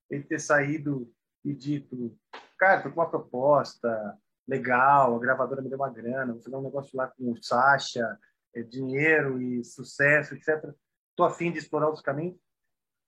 ele 0.10 0.24
ter 0.24 0.40
saído 0.40 1.12
e 1.44 1.54
dito, 1.54 2.18
cara, 2.58 2.82
tô 2.82 2.92
com 2.92 3.00
uma 3.00 3.10
proposta 3.10 4.18
legal, 4.48 5.16
a 5.16 5.20
gravadora 5.20 5.62
me 5.62 5.70
deu 5.70 5.78
uma 5.78 5.90
grana, 5.90 6.34
vou 6.34 6.42
fazer 6.42 6.56
um 6.56 6.62
negócio 6.62 6.98
lá 6.98 7.08
com 7.08 7.32
o 7.32 7.44
Sasha, 7.44 8.18
é, 8.54 8.62
dinheiro 8.62 9.42
e 9.42 9.64
sucesso, 9.64 10.36
etc. 10.36 10.74
Tô 11.16 11.24
afim 11.24 11.52
de 11.52 11.60
explorar 11.60 11.88
outros 11.88 12.04
caminhos. 12.04 12.38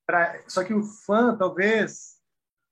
Pra... 0.05 0.41
Só 0.47 0.63
que 0.63 0.73
o 0.73 0.83
fã, 0.83 1.35
talvez, 1.37 2.17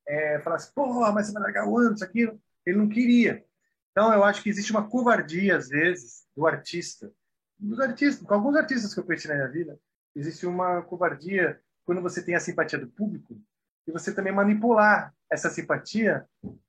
é, 0.07 0.39
falasse, 0.39 0.73
porra, 0.73 1.11
mas 1.11 1.27
você 1.27 1.33
vai 1.33 1.43
largar 1.43 1.67
o 1.67 1.77
ano, 1.77 1.93
isso, 1.93 2.03
aquilo. 2.03 2.39
Ele 2.65 2.77
não 2.77 2.89
queria. 2.89 3.45
Então, 3.91 4.13
eu 4.13 4.23
acho 4.23 4.41
que 4.41 4.49
existe 4.49 4.71
uma 4.71 4.89
covardia, 4.89 5.57
às 5.57 5.69
vezes, 5.69 6.25
do 6.35 6.45
artista. 6.45 7.11
Dos 7.57 7.79
artistas, 7.79 8.25
com 8.25 8.33
alguns 8.33 8.55
artistas 8.55 8.93
que 8.93 8.99
eu 8.99 9.05
conheci 9.05 9.27
na 9.27 9.35
minha 9.35 9.47
vida, 9.47 9.79
existe 10.15 10.45
uma 10.45 10.81
covardia 10.81 11.61
quando 11.85 12.01
você 12.01 12.23
tem 12.23 12.35
a 12.35 12.39
simpatia 12.39 12.79
do 12.79 12.87
público, 12.87 13.39
e 13.87 13.91
você 13.91 14.13
também 14.13 14.33
manipular 14.33 15.13
essa 15.31 15.49
simpatia 15.49 16.27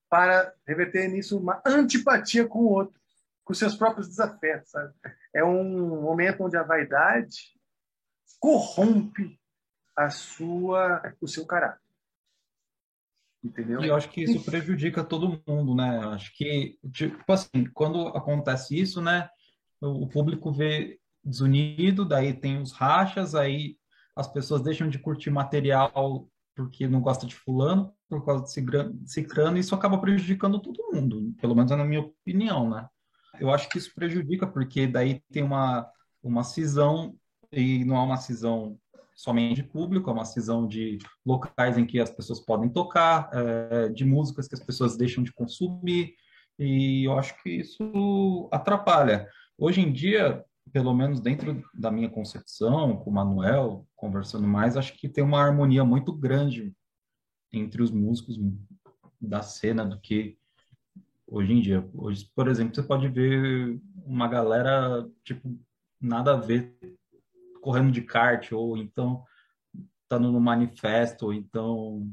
para 0.09 0.53
reverter 0.67 1.09
nisso 1.09 1.39
uma 1.39 1.61
antipatia 1.67 2.47
com 2.47 2.61
o 2.61 2.71
outro, 2.71 2.99
com 3.45 3.55
seus 3.55 3.75
próprios 3.75 4.09
desafetos. 4.09 4.71
Sabe? 4.71 4.93
É 5.35 5.45
um 5.45 6.03
momento 6.03 6.45
onde 6.45 6.57
a 6.57 6.63
vaidade 6.63 7.55
corrompe 8.39 9.39
a 9.97 10.11
sua, 10.11 11.15
o 11.21 11.27
seu 11.27 11.47
caráter. 11.47 11.81
Entendeu? 13.43 13.81
E 13.83 13.89
eu 13.89 13.95
acho 13.95 14.11
que 14.11 14.23
isso 14.23 14.45
prejudica 14.45 15.05
todo 15.05 15.41
mundo, 15.47 15.75
né? 15.75 16.01
Acho 16.07 16.35
que, 16.35 16.79
tipo 16.93 17.33
assim, 17.33 17.65
quando 17.73 18.09
acontece 18.09 18.79
isso, 18.79 19.01
né? 19.01 19.29
O 19.81 20.09
público 20.09 20.53
vê 20.53 20.99
desunido, 21.23 22.05
daí 22.05 22.35
tem 22.35 22.61
os 22.61 22.73
rachas, 22.73 23.35
aí 23.35 23.77
as 24.17 24.27
pessoas 24.27 24.63
deixam 24.63 24.89
de 24.89 24.99
curtir 24.99 25.31
material 25.31 26.29
porque 26.57 26.89
não 26.89 27.03
gosta 27.03 27.27
de 27.27 27.35
fulano, 27.35 27.93
por 28.09 28.25
causa 28.25 28.45
de 28.45 28.51
cicrano, 29.11 29.57
e 29.57 29.61
isso 29.61 29.75
acaba 29.75 29.99
prejudicando 29.99 30.59
todo 30.59 30.91
mundo, 30.93 31.35
pelo 31.41 31.55
menos 31.55 31.71
é 31.71 31.77
na 31.77 31.85
minha 31.85 32.01
opinião, 32.01 32.71
né? 32.71 32.89
Eu 33.39 33.51
acho 33.51 33.69
que 33.69 33.77
isso 33.77 33.95
prejudica, 33.95 34.47
porque 34.47 34.87
daí 34.87 35.23
tem 35.31 35.43
uma, 35.43 35.87
uma 36.23 36.43
cisão, 36.43 37.15
e 37.53 37.85
não 37.85 37.97
é 37.97 38.01
uma 38.01 38.17
cisão 38.17 38.79
somente 39.15 39.57
de 39.57 39.63
público, 39.63 40.09
é 40.09 40.13
uma 40.13 40.25
cisão 40.25 40.67
de 40.67 40.99
locais 41.25 41.77
em 41.77 41.87
que 41.87 42.01
as 42.01 42.11
pessoas 42.11 42.41
podem 42.41 42.71
tocar, 42.71 43.29
é, 43.33 43.89
de 43.91 44.05
músicas 44.07 44.49
que 44.49 44.55
as 44.55 44.65
pessoas 44.65 44.97
deixam 44.97 45.23
de 45.23 45.33
consumir, 45.33 46.15
e 46.59 47.05
eu 47.07 47.19
acho 47.19 47.41
que 47.43 47.51
isso 47.51 48.49
atrapalha. 48.51 49.29
Hoje 49.59 49.83
em 49.83 49.93
dia, 49.93 50.43
pelo 50.73 50.95
menos 50.95 51.21
dentro 51.21 51.63
da 51.75 51.91
minha 51.91 52.09
concepção, 52.09 52.97
com 52.97 53.11
o 53.11 53.13
Manuel, 53.13 53.87
conversando 53.95 54.47
mais, 54.47 54.77
acho 54.77 54.95
que 54.95 55.09
tem 55.09 55.23
uma 55.23 55.41
harmonia 55.43 55.85
muito 55.85 56.13
grande 56.13 56.75
entre 57.53 57.83
os 57.83 57.91
músicos 57.91 58.39
da 59.21 59.43
cena 59.43 59.85
do 59.85 59.99
que 60.01 60.39
hoje 61.27 61.53
em 61.53 61.61
dia. 61.61 61.89
Hoje, 61.95 62.31
por 62.35 62.49
exemplo, 62.49 62.75
você 62.75 62.83
pode 62.83 63.09
ver 63.09 63.81
uma 64.05 64.29
galera, 64.29 65.09
tipo, 65.25 65.59
nada 66.01 66.35
a 66.35 66.37
ver 66.37 66.77
correndo 67.61 67.91
de 67.91 68.03
kart, 68.03 68.53
ou 68.53 68.77
então 68.77 69.25
estando 70.03 70.31
no 70.31 70.41
manifesto, 70.41 71.27
ou 71.27 71.33
então. 71.33 72.09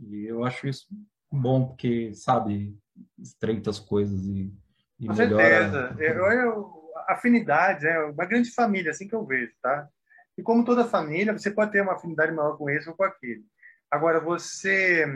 E 0.00 0.24
eu 0.24 0.44
acho 0.44 0.66
isso 0.66 0.86
bom, 1.30 1.68
porque, 1.68 2.12
sabe, 2.14 2.76
estreita 3.18 3.70
as 3.70 3.78
coisas 3.78 4.24
e, 4.26 4.52
e 4.98 5.06
Com 5.06 5.14
melhora. 5.14 5.70
certeza. 5.70 6.02
Eu, 6.02 6.24
eu 6.26 6.83
afinidades, 7.08 7.84
é 7.84 7.98
uma 8.04 8.24
grande 8.24 8.50
família, 8.50 8.90
assim 8.90 9.08
que 9.08 9.14
eu 9.14 9.24
vejo, 9.24 9.52
tá? 9.62 9.88
E 10.36 10.42
como 10.42 10.64
toda 10.64 10.86
família, 10.86 11.32
você 11.32 11.50
pode 11.50 11.72
ter 11.72 11.82
uma 11.82 11.94
afinidade 11.94 12.32
maior 12.32 12.56
com 12.56 12.68
esse 12.68 12.88
ou 12.88 12.94
com 12.94 13.04
aquele. 13.04 13.44
Agora, 13.90 14.18
você 14.20 15.06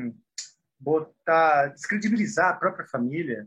botar, 0.79 1.69
descredibilizar 1.69 2.51
a 2.51 2.57
própria 2.57 2.87
família 2.87 3.47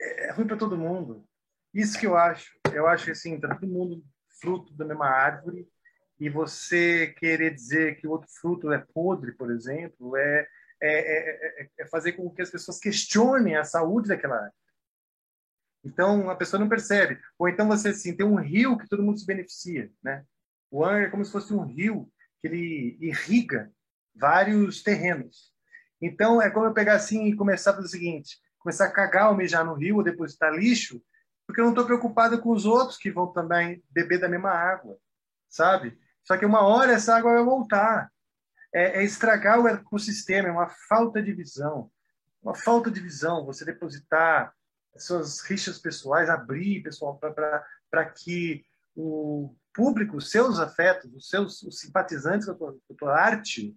é, 0.00 0.28
é 0.28 0.32
ruim 0.32 0.46
para 0.46 0.56
todo 0.56 0.78
mundo. 0.78 1.26
Isso 1.72 1.98
que 1.98 2.06
eu 2.06 2.16
acho. 2.16 2.52
Eu 2.72 2.86
acho 2.86 3.10
assim, 3.10 3.40
tá 3.40 3.48
todo 3.54 3.66
mundo 3.66 4.04
fruto 4.40 4.72
da 4.74 4.84
mesma 4.84 5.06
árvore 5.06 5.68
e 6.18 6.28
você 6.28 7.08
querer 7.18 7.54
dizer 7.54 7.96
que 7.96 8.06
o 8.06 8.10
outro 8.10 8.28
fruto 8.30 8.72
é 8.72 8.78
podre, 8.78 9.32
por 9.32 9.50
exemplo, 9.50 10.16
é, 10.16 10.46
é, 10.80 11.62
é, 11.62 11.68
é 11.80 11.86
fazer 11.86 12.12
com 12.12 12.30
que 12.30 12.42
as 12.42 12.50
pessoas 12.50 12.78
questionem 12.78 13.56
a 13.56 13.64
saúde 13.64 14.08
daquela 14.08 14.36
árvore. 14.36 14.63
Então, 15.84 16.30
a 16.30 16.36
pessoa 16.36 16.58
não 16.58 16.68
percebe. 16.68 17.20
Ou 17.38 17.48
então 17.48 17.68
você 17.68 17.88
assim, 17.88 18.16
tem 18.16 18.24
um 18.24 18.40
rio 18.40 18.78
que 18.78 18.88
todo 18.88 19.02
mundo 19.02 19.18
se 19.18 19.26
beneficia, 19.26 19.90
né? 20.02 20.24
O 20.70 20.84
ano 20.84 21.06
é 21.06 21.10
como 21.10 21.24
se 21.24 21.30
fosse 21.30 21.52
um 21.52 21.64
rio 21.64 22.10
que 22.40 22.48
ele 22.48 22.96
irriga 23.00 23.70
vários 24.14 24.82
terrenos. 24.82 25.52
Então, 26.00 26.40
é 26.40 26.50
como 26.50 26.66
eu 26.66 26.72
pegar 26.72 26.94
assim 26.94 27.26
e 27.26 27.36
começar 27.36 27.70
a 27.70 27.74
fazer 27.74 27.86
o 27.86 27.90
seguinte, 27.90 28.38
começar 28.58 28.86
a 28.86 28.90
cagar 28.90 29.30
ou 29.30 29.36
mijar 29.36 29.64
no 29.64 29.74
rio 29.74 29.96
ou 29.96 30.02
depositar 30.02 30.52
lixo, 30.52 31.02
porque 31.46 31.60
eu 31.60 31.64
não 31.64 31.72
estou 31.72 31.84
preocupado 31.84 32.40
com 32.40 32.50
os 32.50 32.64
outros 32.64 32.96
que 32.96 33.10
vão 33.10 33.32
também 33.32 33.82
beber 33.90 34.18
da 34.18 34.28
mesma 34.28 34.50
água, 34.50 34.96
sabe? 35.48 35.98
Só 36.24 36.36
que 36.36 36.46
uma 36.46 36.62
hora 36.62 36.92
essa 36.92 37.16
água 37.16 37.34
vai 37.34 37.44
voltar. 37.44 38.10
É, 38.72 39.00
é 39.00 39.04
estragar 39.04 39.60
o 39.60 39.68
ecossistema, 39.68 40.48
é 40.48 40.52
uma 40.52 40.68
falta 40.88 41.22
de 41.22 41.32
visão. 41.32 41.90
Uma 42.42 42.54
falta 42.54 42.90
de 42.90 43.00
visão, 43.00 43.44
você 43.44 43.64
depositar 43.64 44.52
suas 44.98 45.40
rixas 45.40 45.78
pessoais, 45.78 46.30
abrir 46.30 46.82
pessoal 46.82 47.18
para 47.18 48.04
que 48.04 48.64
o 48.96 49.54
público, 49.74 50.16
os 50.16 50.30
seus 50.30 50.60
afetos, 50.60 51.12
os 51.14 51.28
seus 51.28 51.62
os 51.62 51.80
simpatizantes 51.80 52.46
da 52.46 52.54
tua, 52.54 52.72
da 52.72 52.96
tua 52.96 53.18
arte, 53.18 53.76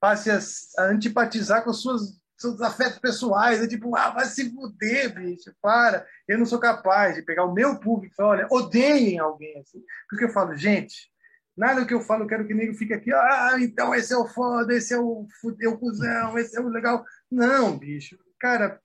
passe 0.00 0.30
a, 0.30 0.38
a, 0.78 0.86
antipatizar 0.86 1.62
com 1.62 1.70
os 1.70 1.82
seus, 1.82 2.60
afetos 2.62 2.98
pessoais. 2.98 3.62
É 3.62 3.68
tipo, 3.68 3.94
ah, 3.96 4.10
vai 4.10 4.24
se 4.26 4.50
fuder, 4.50 5.14
bicho, 5.14 5.52
para. 5.60 6.06
Eu 6.26 6.38
não 6.38 6.46
sou 6.46 6.58
capaz 6.58 7.14
de 7.14 7.22
pegar 7.22 7.44
o 7.44 7.52
meu 7.52 7.78
público 7.78 8.14
e 8.14 8.16
falar, 8.16 8.28
olha, 8.30 8.48
odeiem 8.50 9.18
alguém 9.18 9.58
assim. 9.58 9.84
Porque 10.08 10.24
eu 10.24 10.30
falo, 10.30 10.56
gente, 10.56 11.10
nada 11.56 11.84
que 11.84 11.92
eu 11.92 12.00
falo, 12.00 12.24
eu 12.24 12.28
quero 12.28 12.46
que 12.46 12.54
o 12.54 12.56
nego 12.56 12.74
fique 12.74 12.94
aqui, 12.94 13.12
ah, 13.12 13.56
então 13.58 13.94
esse 13.94 14.14
é 14.14 14.16
o 14.16 14.26
foda, 14.26 14.72
esse 14.72 14.94
é 14.94 14.98
o 14.98 15.26
fudeu 15.40 15.76
cuzão, 15.76 16.38
esse 16.38 16.56
é 16.56 16.60
o 16.60 16.68
legal. 16.68 17.04
Não, 17.30 17.76
bicho, 17.76 18.16
cara, 18.40 18.80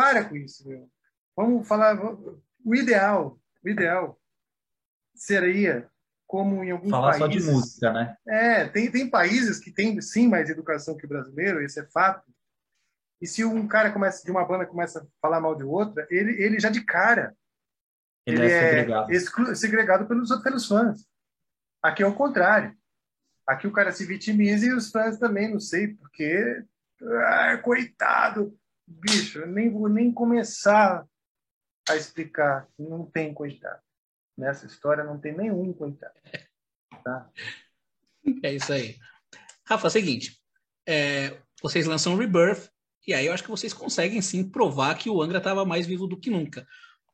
para 0.00 0.24
com 0.24 0.34
isso, 0.34 0.66
meu. 0.66 0.88
Vamos 1.36 1.68
falar 1.68 1.94
o 2.02 2.74
ideal, 2.74 3.38
o 3.62 3.68
ideal. 3.68 4.18
seria 5.14 5.90
como 6.26 6.64
em 6.64 6.70
alguns 6.70 6.90
Falar 6.90 7.18
países... 7.18 7.18
só 7.18 7.26
de 7.26 7.42
música, 7.42 7.92
né? 7.92 8.16
É, 8.26 8.64
tem, 8.68 8.90
tem 8.90 9.10
países 9.10 9.58
que 9.58 9.70
têm, 9.70 10.00
sim, 10.00 10.26
mais 10.26 10.48
educação 10.48 10.96
que 10.96 11.04
o 11.04 11.08
brasileiro, 11.08 11.60
esse 11.60 11.80
é 11.80 11.84
fato. 11.90 12.32
E 13.20 13.26
se 13.26 13.44
um 13.44 13.68
cara 13.68 13.92
começa 13.92 14.24
de 14.24 14.30
uma 14.30 14.44
banda 14.46 14.64
começa 14.64 15.00
a 15.00 15.06
falar 15.20 15.40
mal 15.40 15.54
de 15.54 15.64
outra, 15.64 16.06
ele, 16.08 16.40
ele 16.42 16.58
já 16.58 16.70
de 16.70 16.82
cara 16.82 17.36
ele, 18.24 18.38
ele 18.38 18.52
é, 18.52 18.68
segregado, 18.70 19.12
exclu, 19.12 19.56
segregado 19.56 20.06
pelos, 20.06 20.42
pelos 20.42 20.66
fãs. 20.66 21.04
Aqui 21.82 22.02
é 22.02 22.06
o 22.06 22.14
contrário. 22.14 22.74
Aqui 23.46 23.66
o 23.66 23.72
cara 23.72 23.92
se 23.92 24.06
vitimiza 24.06 24.64
e 24.64 24.72
os 24.72 24.90
fãs 24.90 25.18
também, 25.18 25.50
não 25.50 25.60
sei 25.60 25.88
porque. 25.88 26.64
Ah, 27.02 27.58
coitado! 27.58 28.56
Bicho, 28.90 29.46
nem 29.46 29.70
vou 29.70 29.88
nem 29.88 30.12
começar 30.12 31.06
a 31.88 31.96
explicar. 31.96 32.68
Não 32.76 33.06
tem 33.06 33.32
coitado. 33.32 33.80
Nessa 34.36 34.66
história 34.66 35.04
não 35.04 35.18
tem 35.18 35.36
nenhum 35.36 35.72
coitado. 35.72 36.14
Tá? 37.04 37.30
É 38.42 38.52
isso 38.52 38.72
aí. 38.72 38.98
Rafa, 39.64 39.86
é 39.86 39.88
o 39.88 39.90
seguinte. 39.90 40.42
É, 40.86 41.40
vocês 41.62 41.86
lançam 41.86 42.16
Rebirth, 42.16 42.68
e 43.06 43.14
aí 43.14 43.26
eu 43.26 43.32
acho 43.32 43.44
que 43.44 43.50
vocês 43.50 43.72
conseguem 43.72 44.20
sim 44.20 44.48
provar 44.50 44.98
que 44.98 45.08
o 45.08 45.22
Angra 45.22 45.38
estava 45.38 45.64
mais 45.64 45.86
vivo 45.86 46.06
do 46.06 46.18
que 46.18 46.28
nunca. 46.28 46.66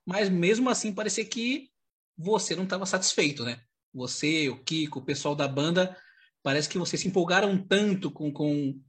Mas 0.05 0.29
mesmo 0.29 0.71
assim 0.71 0.95
parecia 0.95 1.25
que 1.25 1.71
você 2.17 2.57
não 2.57 2.65
estava 2.65 2.87
satisfeito, 2.87 3.45
né? 3.45 3.61
Você, 3.93 4.49
o 4.49 4.63
Kiko, 4.63 5.01
o 5.01 5.05
pessoal 5.05 5.35
da 5.35 5.47
banda, 5.47 5.97
parece 6.43 6.69
que 6.69 6.79
vocês 6.79 7.01
se 7.01 7.09
empolgaram 7.09 7.59
tanto 7.59 8.11
com, 8.11 8.33
com 8.33 8.81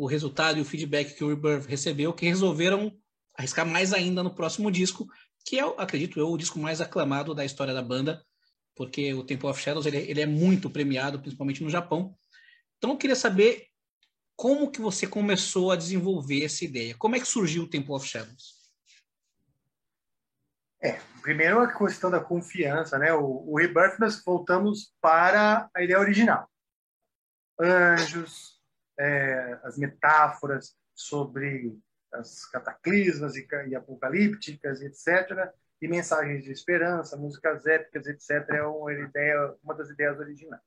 o 0.00 0.06
resultado 0.06 0.56
e 0.56 0.62
o 0.62 0.64
feedback 0.64 1.14
que 1.14 1.22
o 1.22 1.28
Rebirth 1.28 1.68
recebeu 1.68 2.10
que 2.14 2.24
resolveram 2.24 2.90
arriscar 3.36 3.66
mais 3.66 3.92
ainda 3.92 4.22
no 4.22 4.34
próximo 4.34 4.70
disco, 4.70 5.06
que 5.44 5.60
é, 5.60 5.74
acredito 5.76 6.18
eu, 6.18 6.30
o 6.30 6.38
disco 6.38 6.58
mais 6.58 6.80
aclamado 6.80 7.34
da 7.34 7.44
história 7.44 7.74
da 7.74 7.82
banda, 7.82 8.24
porque 8.74 9.12
o 9.12 9.22
Temple 9.22 9.48
of 9.48 9.60
Shadows 9.60 9.84
ele, 9.84 9.98
ele 9.98 10.22
é 10.22 10.26
muito 10.26 10.70
premiado, 10.70 11.20
principalmente 11.20 11.62
no 11.62 11.68
Japão. 11.68 12.16
Então 12.78 12.92
eu 12.92 12.96
queria 12.96 13.14
saber 13.14 13.66
como 14.34 14.70
que 14.70 14.80
você 14.80 15.06
começou 15.06 15.70
a 15.70 15.76
desenvolver 15.76 16.46
essa 16.46 16.64
ideia? 16.64 16.96
Como 16.96 17.14
é 17.14 17.20
que 17.20 17.28
surgiu 17.28 17.64
o 17.64 17.68
Temple 17.68 17.92
of 17.92 18.08
Shadows? 18.08 18.54
É, 20.82 20.98
primeiro 21.20 21.60
a 21.60 21.70
questão 21.70 22.10
da 22.10 22.20
confiança, 22.20 22.98
né? 22.98 23.12
O, 23.12 23.52
o 23.52 23.58
Rebirth 23.58 23.98
nós 23.98 24.24
voltamos 24.24 24.94
para 24.98 25.68
a 25.76 25.82
ideia 25.82 26.00
original. 26.00 26.50
Anjos, 27.60 28.59
é, 29.00 29.58
as 29.64 29.78
metáforas 29.78 30.76
sobre 30.94 31.74
as 32.12 32.44
cataclismas 32.50 33.34
e, 33.34 33.46
e 33.68 33.74
apocalípticas, 33.74 34.82
etc. 34.82 35.50
E 35.80 35.88
mensagens 35.88 36.44
de 36.44 36.52
esperança, 36.52 37.16
músicas 37.16 37.64
épicas, 37.66 38.06
etc. 38.06 38.46
É 38.50 38.62
uma, 38.62 38.92
ideia, 38.92 39.54
uma 39.64 39.74
das 39.74 39.88
ideias 39.88 40.18
originais. 40.18 40.60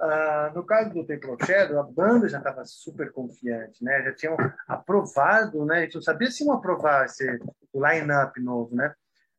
Uh, 0.00 0.54
no 0.54 0.64
caso 0.64 0.90
do 0.90 1.06
Temple 1.06 1.30
of 1.30 1.44
Shadow, 1.44 1.78
a 1.78 1.82
banda 1.82 2.28
já 2.28 2.38
estava 2.38 2.64
super 2.64 3.12
confiante, 3.12 3.82
né? 3.84 4.02
Já 4.04 4.14
tinham 4.14 4.36
aprovado, 4.66 5.64
né? 5.64 5.78
A 5.78 5.80
gente 5.82 5.96
não 5.96 6.02
sabia 6.02 6.30
se 6.30 6.44
iam 6.44 6.54
aprovar 6.54 7.06
esse, 7.06 7.40
o 7.72 7.86
line-up 7.86 8.40
novo, 8.40 8.74
né? 8.74 8.94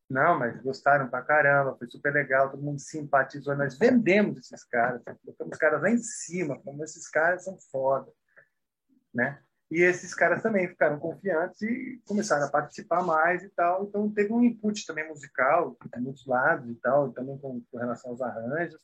Não, 0.09 0.38
mas 0.38 0.61
gostaram 0.61 1.09
pra 1.09 1.21
caramba, 1.21 1.75
foi 1.77 1.89
super 1.89 2.13
legal, 2.13 2.51
todo 2.51 2.61
mundo 2.61 2.80
simpatizou. 2.80 3.55
Nós 3.55 3.77
vendemos 3.77 4.38
esses 4.38 4.63
caras, 4.65 5.01
colocamos 5.03 5.53
os 5.53 5.57
caras 5.57 5.81
lá 5.81 5.89
em 5.89 5.97
cima, 5.97 6.59
como 6.61 6.84
esses 6.84 7.07
caras 7.09 7.45
são 7.45 7.57
foda, 7.71 8.11
né? 9.13 9.41
E 9.71 9.81
esses 9.81 10.13
caras 10.13 10.43
também 10.43 10.67
ficaram 10.67 10.99
confiantes 10.99 11.61
e 11.63 11.99
começaram 12.05 12.45
a 12.45 12.51
participar 12.51 13.01
mais 13.01 13.41
e 13.43 13.49
tal. 13.49 13.85
Então 13.85 14.11
teve 14.11 14.31
um 14.31 14.43
input 14.43 14.85
também 14.85 15.07
musical 15.07 15.75
de 15.95 16.01
muitos 16.01 16.27
lados 16.27 16.69
e 16.69 16.75
tal, 16.75 17.11
também 17.11 17.38
com, 17.39 17.61
com 17.71 17.77
relação 17.77 18.11
aos 18.11 18.21
arranjos 18.21 18.80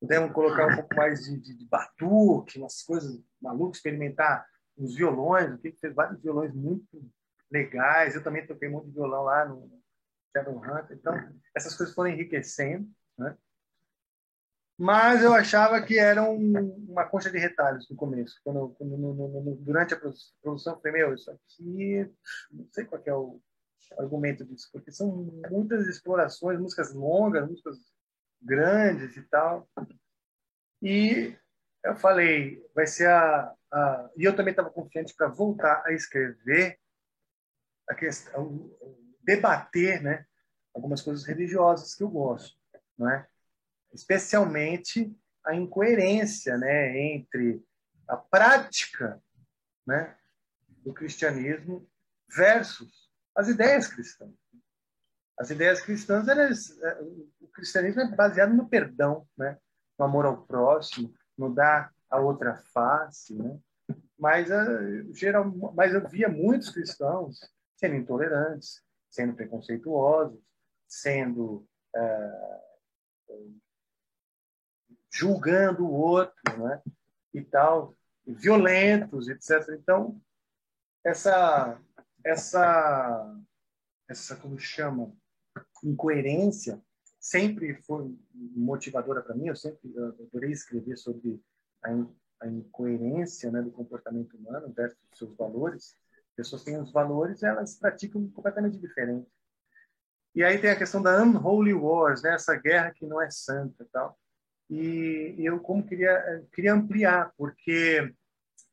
pudemos 0.00 0.32
colocar 0.32 0.66
um 0.66 0.76
pouco 0.76 0.94
mais 0.94 1.24
de, 1.24 1.38
de, 1.38 1.54
de 1.54 1.64
batuque, 1.64 2.58
umas 2.58 2.82
coisas 2.82 3.20
malucas, 3.40 3.78
experimentar 3.78 4.46
os 4.76 4.94
violões, 4.94 5.52
o 5.52 5.58
que 5.58 5.72
fez 5.72 5.94
vários 5.94 6.20
violões 6.22 6.54
muito 6.54 6.86
legais. 7.50 8.14
Eu 8.14 8.22
também 8.22 8.46
toquei 8.46 8.68
muito 8.68 8.90
violão 8.90 9.24
lá 9.24 9.44
no 9.44 9.70
Shadowhunter. 10.36 10.96
Então, 10.96 11.14
essas 11.54 11.74
coisas 11.76 11.94
foram 11.94 12.10
enriquecendo, 12.10 12.88
né? 13.16 13.36
Mas 14.80 15.22
eu 15.24 15.34
achava 15.34 15.82
que 15.82 15.98
era 15.98 16.22
um, 16.22 16.86
uma 16.88 17.04
concha 17.04 17.28
de 17.30 17.38
retalhos 17.38 17.90
no 17.90 17.96
começo. 17.96 18.40
Quando, 18.44 18.68
quando 18.78 18.96
no, 18.96 19.12
no, 19.12 19.56
durante 19.56 19.92
a 19.92 19.98
produção, 20.40 20.74
eu 20.74 20.80
falei, 20.80 20.92
meu, 20.92 21.14
isso 21.14 21.28
aqui, 21.32 22.08
não 22.52 22.68
sei 22.72 22.84
qual 22.84 23.02
é 23.04 23.12
o 23.12 23.40
argumento 23.98 24.44
disso, 24.44 24.68
porque 24.72 24.92
são 24.92 25.10
muitas 25.50 25.86
explorações, 25.88 26.60
músicas 26.60 26.94
longas, 26.94 27.48
músicas 27.48 27.76
grandes 28.40 29.16
e 29.16 29.22
tal. 29.22 29.68
E 30.80 31.36
eu 31.84 31.96
falei, 31.96 32.64
vai 32.72 32.86
ser 32.86 33.08
a. 33.08 33.52
a... 33.72 34.10
E 34.16 34.24
eu 34.24 34.36
também 34.36 34.52
estava 34.52 34.70
confiante 34.70 35.12
para 35.16 35.26
voltar 35.26 35.82
a 35.86 35.92
escrever, 35.92 36.78
a 37.88 37.94
questão, 37.94 38.70
debater 39.22 40.02
né, 40.02 40.24
algumas 40.74 41.02
coisas 41.02 41.24
religiosas 41.24 41.94
que 41.94 42.02
eu 42.02 42.08
gosto. 42.08 42.56
Não 42.96 43.10
é? 43.10 43.26
Especialmente 43.92 45.14
a 45.44 45.54
incoerência 45.54 46.56
né, 46.58 46.98
entre 46.98 47.62
a 48.06 48.16
prática 48.16 49.22
né, 49.86 50.16
do 50.84 50.92
cristianismo 50.92 51.88
versus 52.36 53.08
as 53.34 53.48
ideias 53.48 53.86
cristãs. 53.86 54.34
As 55.38 55.50
ideias 55.50 55.80
cristãs, 55.80 56.26
elas, 56.26 56.76
é, 56.82 57.00
o 57.40 57.48
cristianismo 57.52 58.02
é 58.02 58.08
baseado 58.08 58.52
no 58.52 58.68
perdão, 58.68 59.26
né? 59.36 59.56
no 59.98 60.04
amor 60.04 60.26
ao 60.26 60.42
próximo, 60.44 61.14
no 61.36 61.54
dar 61.54 61.92
a 62.10 62.18
outra 62.18 62.56
face, 62.72 63.34
né? 63.34 63.58
Mas, 64.18 64.50
uh, 64.50 65.14
geral, 65.14 65.48
mas 65.74 65.94
eu 65.94 66.06
via 66.08 66.28
muitos 66.28 66.70
cristãos 66.70 67.38
sendo 67.78 67.94
intolerantes, 67.94 68.82
sendo 69.08 69.34
preconceituosos, 69.34 70.38
sendo 70.86 71.66
uh, 71.96 73.60
julgando 75.10 75.86
o 75.86 75.92
outro, 75.92 76.34
né? 76.58 76.82
E 77.32 77.40
tal, 77.40 77.96
violentos, 78.26 79.28
etc. 79.28 79.76
Então, 79.80 80.20
essa 81.04 81.80
essa 82.24 83.40
essa 84.08 84.36
como 84.36 84.58
chama 84.58 85.14
incoerência 85.84 86.82
sempre 87.20 87.74
foi 87.82 88.12
motivadora 88.56 89.22
para 89.22 89.34
mim. 89.34 89.46
Eu 89.46 89.56
sempre 89.56 89.92
adorei 89.98 90.50
escrever 90.50 90.96
sobre 90.96 91.40
a, 91.82 91.90
a 92.40 92.48
incoerência 92.48 93.50
né, 93.50 93.62
do 93.62 93.70
comportamento 93.70 94.36
humano 94.36 94.72
versus 94.72 94.98
seus 95.14 95.36
valores. 95.36 95.94
Pessoas 96.38 96.62
têm 96.62 96.80
os 96.80 96.92
valores, 96.92 97.42
elas 97.42 97.76
praticam 97.76 98.30
completamente 98.30 98.78
diferente. 98.78 99.28
E 100.36 100.44
aí 100.44 100.56
tem 100.56 100.70
a 100.70 100.76
questão 100.76 101.02
da 101.02 101.20
unholy 101.20 101.74
wars, 101.74 102.22
né, 102.22 102.32
essa 102.34 102.54
guerra 102.54 102.92
que 102.94 103.04
não 103.04 103.20
é 103.20 103.28
santa, 103.28 103.84
tal. 103.92 104.16
E 104.70 105.34
eu 105.38 105.58
como 105.58 105.84
queria 105.84 106.46
queria 106.52 106.74
ampliar, 106.74 107.32
porque 107.36 108.14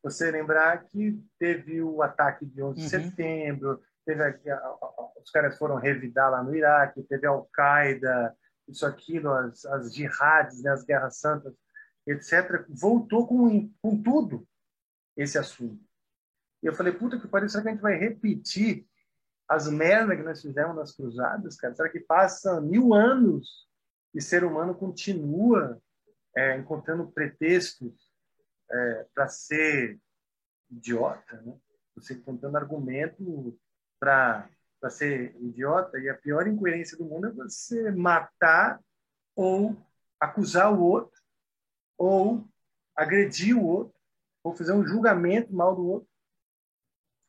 você 0.04 0.30
lembrar 0.30 0.84
que 0.84 1.20
teve 1.40 1.82
o 1.82 2.04
ataque 2.04 2.46
de 2.46 2.62
11 2.62 2.76
de 2.76 2.84
uhum. 2.84 2.90
setembro, 2.90 3.82
teve 4.06 4.22
a, 4.22 4.28
a, 4.28 5.12
os 5.20 5.32
caras 5.32 5.58
foram 5.58 5.78
revidar 5.78 6.30
lá 6.30 6.44
no 6.44 6.56
Iraque, 6.56 7.02
teve 7.02 7.26
a 7.26 7.32
Al-Qaeda, 7.32 8.38
isso, 8.68 8.86
aquilo, 8.86 9.32
as, 9.32 9.66
as 9.66 9.92
jihadis, 9.92 10.62
né, 10.62 10.70
as 10.70 10.84
guerras 10.84 11.18
santas, 11.18 11.52
etc. 12.06 12.64
Voltou 12.70 13.26
com, 13.26 13.74
com 13.82 14.04
tudo 14.04 14.48
esse 15.18 15.36
assunto. 15.40 15.84
E 16.64 16.68
eu 16.68 16.74
falei, 16.74 16.94
puta 16.94 17.20
que 17.20 17.28
pariu, 17.28 17.50
será 17.50 17.64
que 17.64 17.70
a 17.70 17.72
gente 17.72 17.82
vai 17.82 17.98
repetir 17.98 18.88
as 19.48 19.70
merdas 19.70 20.18
que 20.18 20.24
nós 20.24 20.42
fizemos 20.42 20.76
nas 20.76 20.96
cruzadas, 20.96 21.56
cara? 21.56 21.76
Será 21.76 21.90
que 21.90 22.00
passa 22.00 22.60
mil 22.60 22.94
anos 22.94 23.68
e 24.14 24.22
ser 24.22 24.44
humano 24.44 24.74
continua 24.74 25.80
é, 26.36 26.58
encontrando 26.58 27.12
pretextos 27.12 27.94
é, 28.72 29.06
para 29.14 29.28
ser 29.28 30.00
idiota, 30.70 31.42
né? 31.42 31.56
Você 31.96 32.14
encontrando 32.14 32.58
argumento 32.58 33.58
para 34.00 34.50
ser 34.90 35.36
idiota, 35.40 35.98
e 35.98 36.10
a 36.10 36.16
pior 36.16 36.46
incoerência 36.48 36.98
do 36.98 37.06
mundo 37.06 37.28
é 37.28 37.32
você 37.32 37.90
matar 37.92 38.82
ou 39.36 39.78
acusar 40.20 40.74
o 40.74 40.82
outro, 40.82 41.20
ou 41.98 42.46
agredir 42.96 43.56
o 43.56 43.64
outro, 43.64 43.96
ou 44.44 44.56
fazer 44.56 44.74
um 44.74 44.86
julgamento 44.86 45.54
mal 45.54 45.76
do 45.76 45.86
outro, 45.86 46.10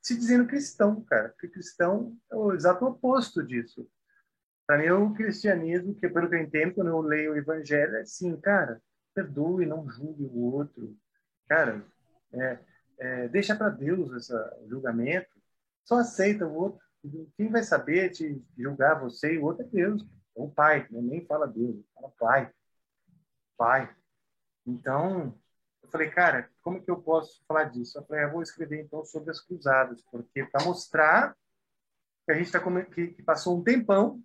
se 0.06 0.16
dizendo 0.16 0.46
cristão, 0.46 1.02
cara. 1.02 1.30
Porque 1.30 1.48
cristão 1.48 2.16
é 2.30 2.36
o 2.36 2.52
exato 2.52 2.86
oposto 2.86 3.44
disso. 3.44 3.90
Para 4.64 4.78
mim, 4.78 4.88
o 4.90 5.12
cristianismo, 5.12 5.96
que 5.96 6.08
pelo 6.08 6.28
que 6.28 6.36
eu 6.36 6.40
entendo, 6.40 6.74
quando 6.74 6.88
eu 6.88 7.00
leio 7.00 7.32
o 7.32 7.36
evangelho, 7.36 7.96
é 7.96 8.02
assim, 8.02 8.40
cara, 8.40 8.80
perdoe, 9.12 9.66
não 9.66 9.90
julgue 9.90 10.22
o 10.22 10.54
outro. 10.54 10.96
Cara, 11.48 11.84
é, 12.32 12.58
é, 12.98 13.28
deixa 13.28 13.56
para 13.56 13.68
Deus 13.68 14.12
esse 14.12 14.32
julgamento. 14.68 15.28
Só 15.84 15.96
aceita 15.98 16.46
o 16.46 16.54
outro. 16.54 16.80
Quem 17.36 17.50
vai 17.50 17.64
saber 17.64 18.10
te 18.10 18.40
julgar 18.56 19.00
você 19.00 19.34
e 19.34 19.38
o 19.38 19.44
outro 19.44 19.64
é 19.64 19.68
Deus. 19.68 20.06
o 20.36 20.48
pai, 20.48 20.86
né? 20.88 21.00
nem 21.02 21.26
fala 21.26 21.48
Deus, 21.48 21.84
fala 21.92 22.12
pai. 22.16 22.52
Pai. 23.56 23.96
Então, 24.64 25.36
eu 25.82 25.88
falei, 25.88 26.10
cara, 26.10 26.48
como 26.66 26.82
que 26.82 26.90
eu 26.90 27.00
posso 27.00 27.44
falar 27.46 27.66
disso? 27.66 27.96
Eu 27.96 28.04
falei, 28.06 28.24
eu 28.24 28.32
vou 28.32 28.42
escrever 28.42 28.82
então 28.82 29.04
sobre 29.04 29.30
as 29.30 29.40
cruzadas, 29.40 30.02
porque 30.10 30.44
para 30.46 30.64
mostrar 30.64 31.32
que 32.24 32.32
a 32.32 32.34
gente 32.34 32.50
tá 32.50 32.60
que, 32.86 33.06
que 33.06 33.22
passou 33.22 33.56
um 33.56 33.62
tempão 33.62 34.20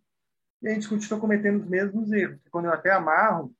e 0.59 0.67
a 0.67 0.73
gente 0.73 0.89
continua 0.89 1.19
cometendo 1.19 1.61
os 1.61 1.69
mesmos 1.69 2.11
erros. 2.11 2.41
Quando 2.49 2.65
eu 2.65 2.73
até 2.73 2.89
amarro 2.89 3.55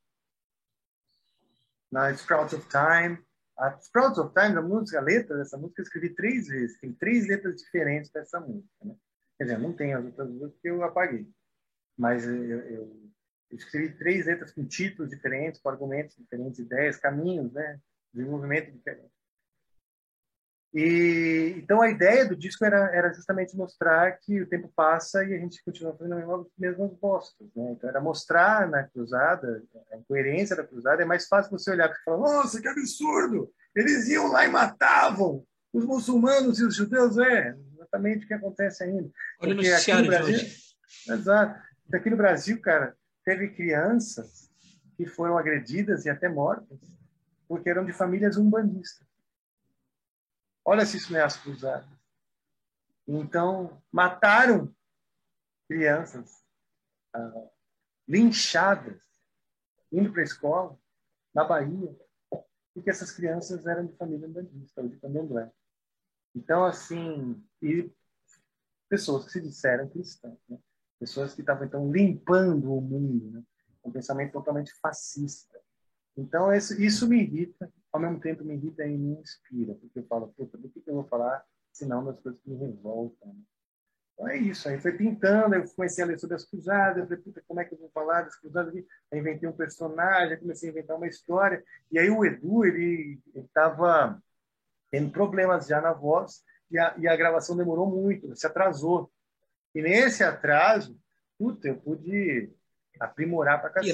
na 1.91 2.11
Sprouts 2.13 2.53
of 2.53 2.67
Time, 2.69 3.23
a 3.55 3.79
Sprouts 3.79 4.17
of 4.17 4.33
Time, 4.33 4.57
a 4.57 4.63
música, 4.63 4.97
a 4.97 5.03
letra 5.03 5.37
dessa 5.37 5.59
música, 5.59 5.79
eu 5.79 5.83
escrevi 5.83 6.15
três 6.15 6.47
vezes. 6.47 6.79
Tem 6.79 6.91
três 6.91 7.27
letras 7.27 7.57
diferentes 7.57 8.09
dessa 8.09 8.39
música. 8.39 8.83
Né? 8.83 8.95
Quer 9.37 9.43
dizer, 9.43 9.59
não 9.59 9.73
tem 9.73 9.93
as 9.93 10.03
outras 10.03 10.27
duas 10.27 10.55
que 10.55 10.67
eu 10.67 10.83
apaguei. 10.83 11.29
Mas 11.95 12.25
eu, 12.25 12.33
eu, 12.33 12.59
eu, 12.71 13.11
escrevi 13.51 13.95
três 13.95 14.25
letras 14.25 14.51
com 14.51 14.65
títulos 14.65 15.11
diferentes, 15.11 15.61
com 15.61 15.69
argumentos 15.69 16.15
diferentes, 16.15 16.57
ideias, 16.57 16.97
caminhos, 16.97 17.53
né? 17.53 17.79
Desenvolvimento 18.13 18.71
diferente. 18.71 19.11
E, 20.73 21.53
então 21.57 21.81
a 21.81 21.89
ideia 21.89 22.25
do 22.25 22.35
disco 22.35 22.63
era, 22.63 22.95
era 22.95 23.13
justamente 23.13 23.57
mostrar 23.57 24.17
que 24.19 24.41
o 24.41 24.47
tempo 24.47 24.71
passa 24.73 25.23
e 25.25 25.33
a 25.33 25.38
gente 25.38 25.61
continua 25.65 25.95
fazendo 25.97 26.15
as 26.15 26.47
mesmas 26.57 26.93
bostas. 26.93 27.47
Né? 27.53 27.73
Então 27.73 27.89
era 27.89 27.99
mostrar 27.99 28.69
na 28.69 28.83
cruzada, 28.83 29.61
a 29.91 29.97
incoerência 29.97 30.55
da 30.55 30.65
cruzada. 30.65 31.01
É 31.01 31.05
mais 31.05 31.27
fácil 31.27 31.51
você 31.51 31.71
olhar 31.71 31.91
e 31.91 32.03
falar: 32.05 32.17
nossa, 32.17 32.61
que 32.61 32.67
absurdo! 32.67 33.51
Eles 33.75 34.07
iam 34.07 34.31
lá 34.31 34.45
e 34.45 34.49
matavam 34.49 35.45
os 35.73 35.85
muçulmanos 35.85 36.59
e 36.59 36.65
os 36.65 36.75
judeus. 36.75 37.17
É 37.17 37.53
exatamente 37.73 38.23
o 38.23 38.27
que 38.27 38.33
acontece 38.33 38.83
ainda. 38.83 39.09
Olha 39.41 39.51
o 39.51 39.55
noticiário 39.55 40.07
Brasil, 40.07 40.38
de 40.38 40.45
hoje. 40.45 40.57
Exato. 41.09 41.61
Aqui 41.93 42.09
no 42.09 42.17
Brasil, 42.17 42.61
cara, 42.61 42.95
teve 43.25 43.49
crianças 43.49 44.49
que 44.95 45.05
foram 45.05 45.38
agredidas 45.38 46.05
e 46.05 46.09
até 46.09 46.29
mortas 46.29 46.79
porque 47.52 47.69
eram 47.69 47.84
de 47.84 47.91
famílias 47.91 48.38
umbandistas. 48.38 49.06
Olha 50.64 50.86
se 50.86 50.95
isso 50.95 51.11
não 51.11 51.19
é 51.19 51.23
as 51.23 51.36
cruzadas. 51.36 51.86
Então, 53.06 53.84
mataram 53.91 54.73
crianças 55.68 56.45
ah, 57.14 57.49
linchadas, 58.07 59.03
indo 59.91 60.14
para 60.14 60.22
a 60.22 60.23
escola, 60.23 60.80
na 61.34 61.44
Bahia, 61.44 61.94
porque 62.73 62.90
essas 62.90 63.11
crianças 63.11 63.65
eram 63.65 63.86
de 63.86 63.98
família 63.98 64.30
umbandista, 64.30 64.82
ou 64.82 64.88
de 64.88 64.98
candomblé. 64.98 65.52
Então, 66.34 66.64
assim, 66.64 67.45
e 67.61 67.91
pessoas 68.88 69.26
que 69.26 69.32
se 69.34 69.41
disseram 69.41 69.90
cristãs, 69.90 70.40
né? 70.48 70.57
pessoas 70.98 71.36
que 71.36 71.41
estavam, 71.41 71.65
então, 71.65 71.91
limpando 71.91 72.73
o 72.73 72.80
mundo, 72.80 73.30
né? 73.30 73.44
um 73.84 73.91
pensamento 73.91 74.32
totalmente 74.32 74.72
fascista. 74.80 75.60
Então, 76.17 76.53
isso, 76.53 77.07
me 77.07 77.21
irrita, 77.21 77.71
ao 77.91 77.99
mesmo 77.99 78.19
tempo 78.19 78.43
me 78.43 78.55
irrita 78.55 78.85
e 78.85 78.97
me 78.97 79.19
inspira, 79.19 79.73
porque 79.75 79.99
eu 79.99 80.05
falo, 80.07 80.33
puta, 80.38 80.57
do 80.57 80.69
que, 80.69 80.81
que 80.81 80.89
eu 80.89 80.95
vou 80.95 81.03
falar, 81.05 81.43
senão 81.71 82.03
das 82.03 82.19
coisas 82.19 82.39
que 82.41 82.49
me 82.49 82.57
revoltam. 82.57 83.35
Então 84.13 84.27
é 84.27 84.38
isso, 84.38 84.69
aí 84.69 84.79
foi 84.79 84.91
pintando, 84.91 85.55
eu 85.55 85.63
comecei 85.73 86.03
a 86.03 86.07
ler 86.07 86.19
sobre 86.19 86.35
as 86.35 86.45
cruzadas, 86.45 86.97
eu 86.97 87.07
falei, 87.07 87.23
puta, 87.23 87.43
como 87.47 87.59
é 87.59 87.65
que 87.65 87.73
eu 87.73 87.79
vou 87.79 87.89
falar 87.89 88.21
das 88.21 88.35
cruzadas? 88.35 88.73
Aí 88.75 89.19
inventei 89.19 89.49
um 89.49 89.53
personagem, 89.53 90.38
comecei 90.38 90.69
a 90.69 90.71
inventar 90.71 90.97
uma 90.97 91.07
história, 91.07 91.63
e 91.91 91.97
aí 91.97 92.09
o 92.09 92.23
Edu, 92.23 92.65
ele 92.65 93.19
estava 93.33 94.21
tendo 94.91 95.09
problemas 95.11 95.65
já 95.65 95.81
na 95.81 95.93
voz, 95.93 96.43
e 96.69 96.77
a, 96.77 96.93
e 96.97 97.07
a 97.07 97.15
gravação 97.15 97.57
demorou 97.57 97.89
muito, 97.89 98.35
se 98.35 98.45
atrasou. 98.45 99.11
E 99.73 99.81
nesse 99.81 100.23
atraso, 100.23 100.97
puta, 101.38 101.67
eu 101.67 101.77
pude 101.77 102.51
aprimorar 102.99 103.59
para 103.59 103.71
cacete 103.71 103.91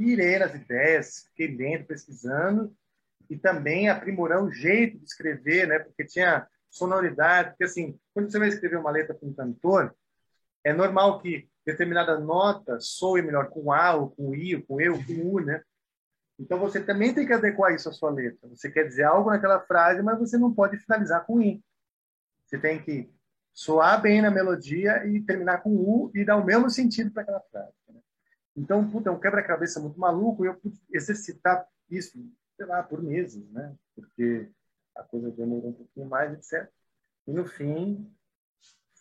pirei 0.00 0.38
nas 0.38 0.54
ideias, 0.54 1.26
fiquei 1.28 1.54
lendo, 1.54 1.84
pesquisando 1.84 2.74
e 3.28 3.36
também 3.36 3.90
aprimorando 3.90 4.48
o 4.48 4.52
jeito 4.52 4.98
de 4.98 5.04
escrever, 5.04 5.68
né? 5.68 5.78
Porque 5.78 6.06
tinha 6.06 6.48
sonoridade, 6.70 7.50
porque 7.50 7.64
assim, 7.64 8.00
quando 8.14 8.32
você 8.32 8.38
vai 8.38 8.48
escrever 8.48 8.78
uma 8.78 8.90
letra 8.90 9.14
para 9.14 9.28
um 9.28 9.34
cantor, 9.34 9.94
é 10.64 10.72
normal 10.72 11.20
que 11.20 11.46
determinada 11.66 12.18
nota 12.18 12.80
soe 12.80 13.20
melhor 13.20 13.50
com 13.50 13.70
A, 13.70 13.94
ou 13.94 14.10
com 14.10 14.34
I, 14.34 14.56
ou 14.56 14.62
com 14.62 14.80
E, 14.80 14.88
ou 14.88 15.04
com 15.04 15.34
U, 15.34 15.40
né? 15.40 15.62
Então 16.38 16.58
você 16.58 16.82
também 16.82 17.12
tem 17.12 17.26
que 17.26 17.34
adequar 17.34 17.74
isso 17.74 17.90
à 17.90 17.92
sua 17.92 18.10
letra. 18.10 18.48
Você 18.48 18.70
quer 18.70 18.84
dizer 18.84 19.04
algo 19.04 19.28
naquela 19.28 19.60
frase, 19.60 20.02
mas 20.02 20.18
você 20.18 20.38
não 20.38 20.50
pode 20.50 20.78
finalizar 20.78 21.26
com 21.26 21.42
I. 21.42 21.62
Você 22.46 22.58
tem 22.58 22.82
que 22.82 23.12
soar 23.52 24.00
bem 24.00 24.22
na 24.22 24.30
melodia 24.30 25.06
e 25.06 25.20
terminar 25.20 25.58
com 25.58 25.70
U 25.70 26.10
e 26.14 26.24
dar 26.24 26.36
o 26.36 26.44
mesmo 26.44 26.70
sentido 26.70 27.10
para 27.10 27.22
aquela 27.22 27.40
frase. 27.52 27.79
Então, 28.56 28.88
puta, 28.90 29.08
é 29.08 29.12
um 29.12 29.20
quebra-cabeça 29.20 29.80
muito 29.80 29.98
maluco 29.98 30.44
e 30.44 30.48
eu 30.48 30.54
pude 30.54 30.80
exercitar 30.92 31.66
isso, 31.88 32.18
sei 32.56 32.66
lá, 32.66 32.82
por 32.82 33.02
meses, 33.02 33.48
né? 33.50 33.74
Porque 33.94 34.50
a 34.96 35.02
coisa 35.02 35.30
demorou 35.30 35.70
um 35.70 35.72
pouquinho 35.72 36.08
mais, 36.08 36.32
etc. 36.32 36.68
E 37.26 37.32
no 37.32 37.46
fim, 37.46 38.10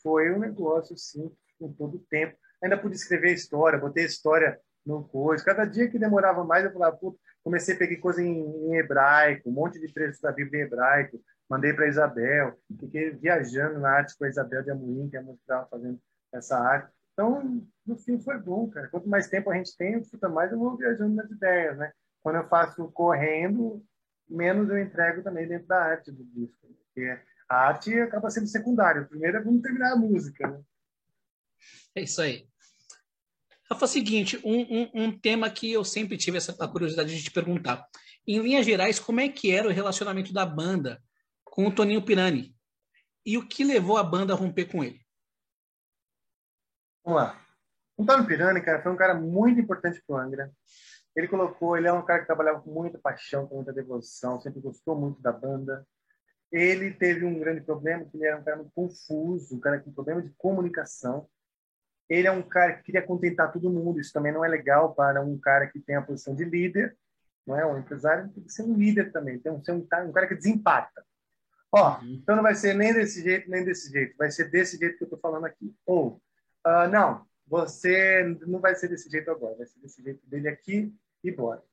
foi 0.01 0.31
um 0.31 0.39
negócio, 0.39 0.93
assim, 0.93 1.35
com 1.57 1.71
todo 1.73 1.97
o 1.97 2.05
tempo. 2.09 2.37
Ainda 2.61 2.77
pude 2.77 2.95
escrever 2.95 3.33
história, 3.33 3.79
botei 3.79 4.05
história 4.05 4.59
no 4.85 5.03
coisa. 5.03 5.43
Cada 5.43 5.65
dia 5.65 5.89
que 5.89 5.99
demorava 5.99 6.43
mais, 6.43 6.65
eu 6.65 6.71
falava, 6.71 6.95
puta, 6.95 7.19
comecei 7.43 7.75
a 7.75 7.77
pegar 7.77 7.99
coisa 8.01 8.21
em, 8.21 8.41
em, 8.67 8.75
hebraico, 8.75 9.49
um 9.49 9.53
monte 9.53 9.79
de 9.79 9.91
trechos 9.93 10.19
da 10.19 10.31
Bíblia 10.31 10.61
em 10.61 10.65
hebraico, 10.65 11.21
mandei 11.49 11.73
para 11.73 11.87
Isabel, 11.87 12.59
fiquei 12.79 13.11
viajando 13.11 13.79
na 13.79 13.89
arte 13.89 14.17
com 14.17 14.25
a 14.25 14.29
Isabel 14.29 14.63
de 14.63 14.71
Amorim, 14.71 15.09
que 15.09 15.17
é 15.17 15.19
a 15.19 15.23
música 15.23 15.37
que 15.37 15.51
estava 15.51 15.67
fazendo 15.67 15.99
essa 16.31 16.57
arte. 16.57 16.93
Então, 17.19 17.67
no 17.85 17.97
fim, 17.97 18.17
foi 18.17 18.39
bom, 18.39 18.69
cara. 18.69 18.87
Quanto 18.87 19.09
mais 19.09 19.27
tempo 19.27 19.51
a 19.51 19.57
gente 19.57 19.75
tem, 19.75 20.01
mais 20.31 20.53
eu 20.53 20.57
vou 20.57 20.77
viajando 20.77 21.15
nas 21.15 21.29
ideias, 21.29 21.77
né? 21.77 21.91
Quando 22.21 22.37
eu 22.37 22.47
faço 22.47 22.89
correndo, 22.93 23.85
menos 24.25 24.69
eu 24.69 24.79
entrego 24.79 25.21
também 25.21 25.45
dentro 25.45 25.67
da 25.67 25.83
arte 25.83 26.13
do 26.13 26.23
disco. 26.23 26.73
Porque 26.85 27.19
a 27.49 27.55
arte 27.67 27.93
acaba 27.99 28.29
sendo 28.29 28.47
secundária. 28.47 29.03
Primeiro 29.03 29.35
é 29.35 29.43
vamos 29.43 29.61
terminar 29.61 29.91
a 29.91 29.95
música, 29.97 30.47
né? 30.47 30.61
É 31.93 32.03
isso 32.03 32.21
aí. 32.21 32.47
Rafa, 33.69 33.83
é 33.83 33.85
o 33.85 33.89
seguinte, 33.89 34.39
um, 34.45 34.61
um, 34.61 34.91
um, 35.03 35.19
tema 35.19 35.49
que 35.49 35.69
eu 35.69 35.83
sempre 35.83 36.15
tive 36.15 36.37
essa 36.37 36.53
curiosidade 36.69 37.13
de 37.13 37.21
te 37.21 37.31
perguntar. 37.31 37.85
Em 38.25 38.39
linhas 38.39 38.65
gerais, 38.65 38.97
como 38.97 39.19
é 39.19 39.27
que 39.27 39.51
era 39.51 39.67
o 39.67 39.73
relacionamento 39.73 40.31
da 40.31 40.45
banda 40.45 41.03
com 41.43 41.67
o 41.67 41.75
Toninho 41.75 42.01
Pirani? 42.01 42.55
E 43.25 43.37
o 43.37 43.45
que 43.45 43.65
levou 43.65 43.97
a 43.97 44.03
banda 44.03 44.33
a 44.33 44.37
romper 44.37 44.71
com 44.71 44.81
ele? 44.81 45.01
Vamos 47.03 47.21
lá. 47.21 47.39
O 47.97 48.03
Antônio 48.03 48.25
Pirani, 48.25 48.61
cara, 48.61 48.81
foi 48.81 48.91
um 48.91 48.97
cara 48.97 49.13
muito 49.13 49.59
importante 49.59 50.01
para 50.05 50.15
o 50.15 50.19
Angra. 50.19 50.51
Ele 51.15 51.27
colocou, 51.27 51.75
ele 51.75 51.87
é 51.87 51.93
um 51.93 52.05
cara 52.05 52.21
que 52.21 52.27
trabalhava 52.27 52.61
com 52.61 52.71
muita 52.71 52.97
paixão, 52.97 53.47
com 53.47 53.55
muita 53.55 53.73
devoção, 53.73 54.39
sempre 54.39 54.61
gostou 54.61 54.95
muito 54.95 55.21
da 55.21 55.31
banda. 55.31 55.85
Ele 56.51 56.91
teve 56.91 57.25
um 57.25 57.37
grande 57.37 57.61
problema, 57.61 58.05
que 58.05 58.17
ele 58.17 58.25
era 58.25 58.37
um 58.37 58.43
cara 58.43 58.57
muito 58.57 58.71
confuso, 58.73 59.55
um 59.55 59.59
cara 59.59 59.79
com 59.79 59.91
problema 59.91 60.21
de 60.21 60.29
comunicação. 60.37 61.27
Ele 62.07 62.27
é 62.27 62.31
um 62.31 62.41
cara 62.41 62.73
que 62.73 62.83
queria 62.83 63.05
contentar 63.05 63.51
todo 63.51 63.69
mundo, 63.69 63.99
isso 63.99 64.13
também 64.13 64.31
não 64.31 64.43
é 64.43 64.47
legal 64.47 64.95
para 64.95 65.21
um 65.21 65.37
cara 65.37 65.67
que 65.67 65.79
tem 65.79 65.95
a 65.95 66.01
posição 66.01 66.33
de 66.33 66.43
líder, 66.43 66.97
não 67.45 67.59
é? 67.59 67.65
Um 67.65 67.77
empresário 67.77 68.29
tem 68.29 68.43
que 68.43 68.51
ser 68.51 68.63
um 68.63 68.73
líder 68.73 69.11
também, 69.11 69.39
tem 69.39 69.59
que 69.59 69.65
ser 69.65 69.73
um, 69.73 69.79
um 69.79 70.11
cara 70.11 70.27
que 70.27 70.35
desempata. 70.35 71.05
Ó, 71.71 71.99
uhum. 71.99 72.19
então 72.23 72.35
não 72.35 72.43
vai 72.43 72.55
ser 72.55 72.73
nem 72.73 72.93
desse 72.93 73.21
jeito, 73.21 73.49
nem 73.49 73.63
desse 73.63 73.91
jeito, 73.91 74.15
vai 74.17 74.31
ser 74.31 74.49
desse 74.49 74.77
jeito 74.77 74.97
que 74.97 75.03
eu 75.03 75.07
estou 75.07 75.19
falando 75.19 75.45
aqui. 75.45 75.75
Ou 75.85 76.19
Uh, 76.69 76.87
não, 76.91 77.25
você 77.47 78.23
não 78.45 78.59
vai 78.59 78.75
ser 78.75 78.89
desse 78.89 79.09
jeito 79.09 79.31
agora, 79.31 79.55
vai 79.55 79.65
ser 79.65 79.79
desse 79.79 80.03
jeito 80.03 80.25
dele 80.27 80.47
aqui 80.47 80.93
e 81.23 81.31
bora. 81.31 81.63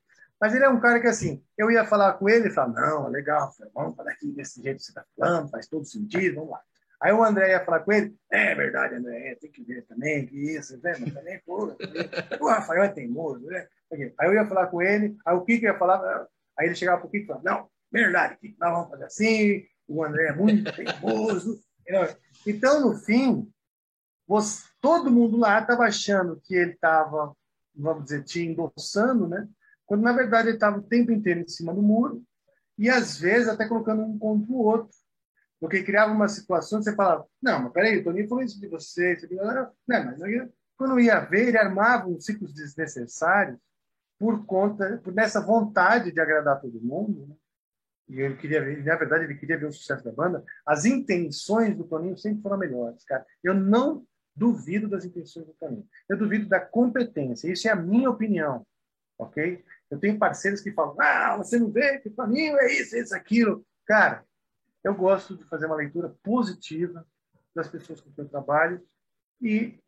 Mas 0.40 0.55
ele 0.55 0.64
é 0.64 0.68
um 0.68 0.81
cara 0.81 1.01
que, 1.01 1.06
assim, 1.06 1.44
eu 1.56 1.70
ia 1.70 1.85
falar 1.85 2.14
com 2.14 2.28
ele 2.28 2.48
e 2.48 2.51
falar, 2.51 2.73
não, 2.73 3.09
legal, 3.09 3.52
vamos 3.74 3.94
falar 3.94 4.12
aqui 4.12 4.32
desse 4.32 4.62
jeito 4.62 4.78
que 4.78 4.85
você 4.85 4.90
está 4.90 5.05
falando, 5.14 5.51
faz 5.51 5.66
todo 5.66 5.85
sentido, 5.85 6.36
vamos 6.36 6.51
lá. 6.51 6.62
Aí 6.98 7.12
o 7.12 7.23
André 7.23 7.51
ia 7.51 7.64
falar 7.64 7.81
com 7.81 7.93
ele, 7.93 8.16
é 8.31 8.55
verdade, 8.55 8.94
André, 8.94 9.35
tem 9.35 9.51
que 9.51 9.62
ver 9.62 9.82
também, 9.82 10.27
que 10.27 10.56
isso, 10.56 10.81
né? 10.82 10.94
mas 10.98 11.12
também, 11.12 11.39
pô, 11.44 11.77
o 12.40 12.48
Rafael 12.48 12.85
é 12.85 12.89
teimoso, 12.89 13.44
né? 13.47 13.68
Aí 13.93 14.28
eu 14.28 14.35
ia 14.35 14.47
falar 14.47 14.68
com 14.68 14.81
ele, 14.81 15.14
aí 15.27 15.36
o 15.36 15.43
Kiko 15.43 15.66
ia 15.66 15.78
falar, 15.78 16.27
aí 16.59 16.66
ele 16.66 16.74
chegava 16.74 17.01
pro 17.01 17.10
Kiko 17.10 17.24
e 17.24 17.27
falava, 17.27 17.44
não, 17.44 17.70
verdade, 17.93 18.39
Kiko, 18.39 18.56
nós 18.59 18.73
vamos 18.73 18.90
fazer 18.90 19.05
assim, 19.05 19.66
o 19.86 20.02
André 20.02 20.28
é 20.28 20.32
muito 20.32 20.73
teimoso. 20.74 21.60
Então, 22.47 22.81
no 22.81 22.97
fim, 22.98 23.51
você, 24.26 24.64
todo 24.80 25.10
mundo 25.10 25.36
lá 25.36 25.60
estava 25.60 25.84
achando 25.84 26.40
que 26.42 26.54
ele 26.54 26.72
estava, 26.72 27.34
vamos 27.74 28.04
dizer, 28.04 28.24
te 28.24 28.40
endossando, 28.40 29.28
né? 29.28 29.48
quando 29.86 30.02
na 30.02 30.12
verdade 30.12 30.48
ele 30.48 30.56
estava 30.56 30.78
o 30.78 30.82
tempo 30.82 31.12
inteiro 31.12 31.40
em 31.40 31.48
cima 31.48 31.72
do 31.72 31.80
muro 31.80 32.22
e 32.76 32.90
às 32.90 33.16
vezes 33.16 33.48
até 33.48 33.66
colocando 33.66 34.02
um 34.02 34.18
contra 34.18 34.52
o 34.52 34.58
outro. 34.58 34.94
Porque 35.58 35.82
criava 35.82 36.12
uma 36.12 36.28
situação 36.28 36.80
que 36.80 36.84
você 36.84 36.94
falava, 36.94 37.24
não, 37.40 37.62
mas 37.62 37.72
peraí, 37.72 37.98
o 37.98 38.04
Toninho 38.04 38.28
falou 38.28 38.44
isso 38.44 38.60
de 38.60 38.68
você, 38.68 39.14
isso 39.14 39.24
aqui, 39.24 39.36
não, 39.36 39.72
mas 39.86 40.20
quando 40.76 41.00
ia 41.00 41.20
ver, 41.20 41.48
ele 41.48 41.56
armava 41.56 42.08
uns 42.08 42.26
ciclos 42.26 42.52
desnecessários 42.52 43.58
por 44.18 44.44
conta, 44.44 45.00
por 45.02 45.14
nessa 45.14 45.40
vontade 45.40 46.12
de 46.12 46.20
agradar 46.20 46.60
todo 46.60 46.80
mundo, 46.82 47.26
né? 47.26 47.34
e 48.08 48.20
ele 48.20 48.36
queria 48.36 48.62
ver, 48.62 48.84
na 48.84 48.96
verdade, 48.96 49.24
ele 49.24 49.34
queria 49.34 49.58
ver 49.58 49.66
o 49.66 49.72
sucesso 49.72 50.04
da 50.04 50.12
banda, 50.12 50.44
as 50.64 50.84
intenções 50.84 51.76
do 51.76 51.84
Toninho 51.84 52.16
sempre 52.16 52.42
foram 52.42 52.58
melhores, 52.58 53.02
cara. 53.04 53.24
Eu 53.42 53.54
não 53.54 54.06
duvido 54.36 54.88
das 54.88 55.04
intenções 55.04 55.46
do 55.46 55.54
Toninho. 55.54 55.88
Eu 56.08 56.18
duvido 56.18 56.46
da 56.46 56.60
competência. 56.60 57.50
Isso 57.50 57.66
é 57.66 57.70
a 57.70 57.76
minha 57.76 58.10
opinião, 58.10 58.66
ok? 59.18 59.64
Eu 59.90 59.98
tenho 59.98 60.18
parceiros 60.18 60.60
que 60.60 60.72
falam, 60.72 60.96
ah, 61.00 61.36
você 61.38 61.58
não 61.58 61.70
vê 61.70 61.98
que 61.98 62.08
o 62.08 62.12
Toninho 62.12 62.58
é 62.58 62.72
isso, 62.72 62.94
é 62.94 63.00
isso, 63.00 63.14
aquilo. 63.16 63.64
Cara, 63.86 64.24
eu 64.84 64.94
gosto 64.94 65.36
de 65.36 65.44
fazer 65.44 65.66
uma 65.66 65.76
leitura 65.76 66.14
positiva 66.22 67.06
das 67.54 67.68
pessoas 67.68 68.00
com 68.00 68.12
quem 68.12 68.24
eu 68.24 68.30
trabalho 68.30 68.86
e 69.40 69.78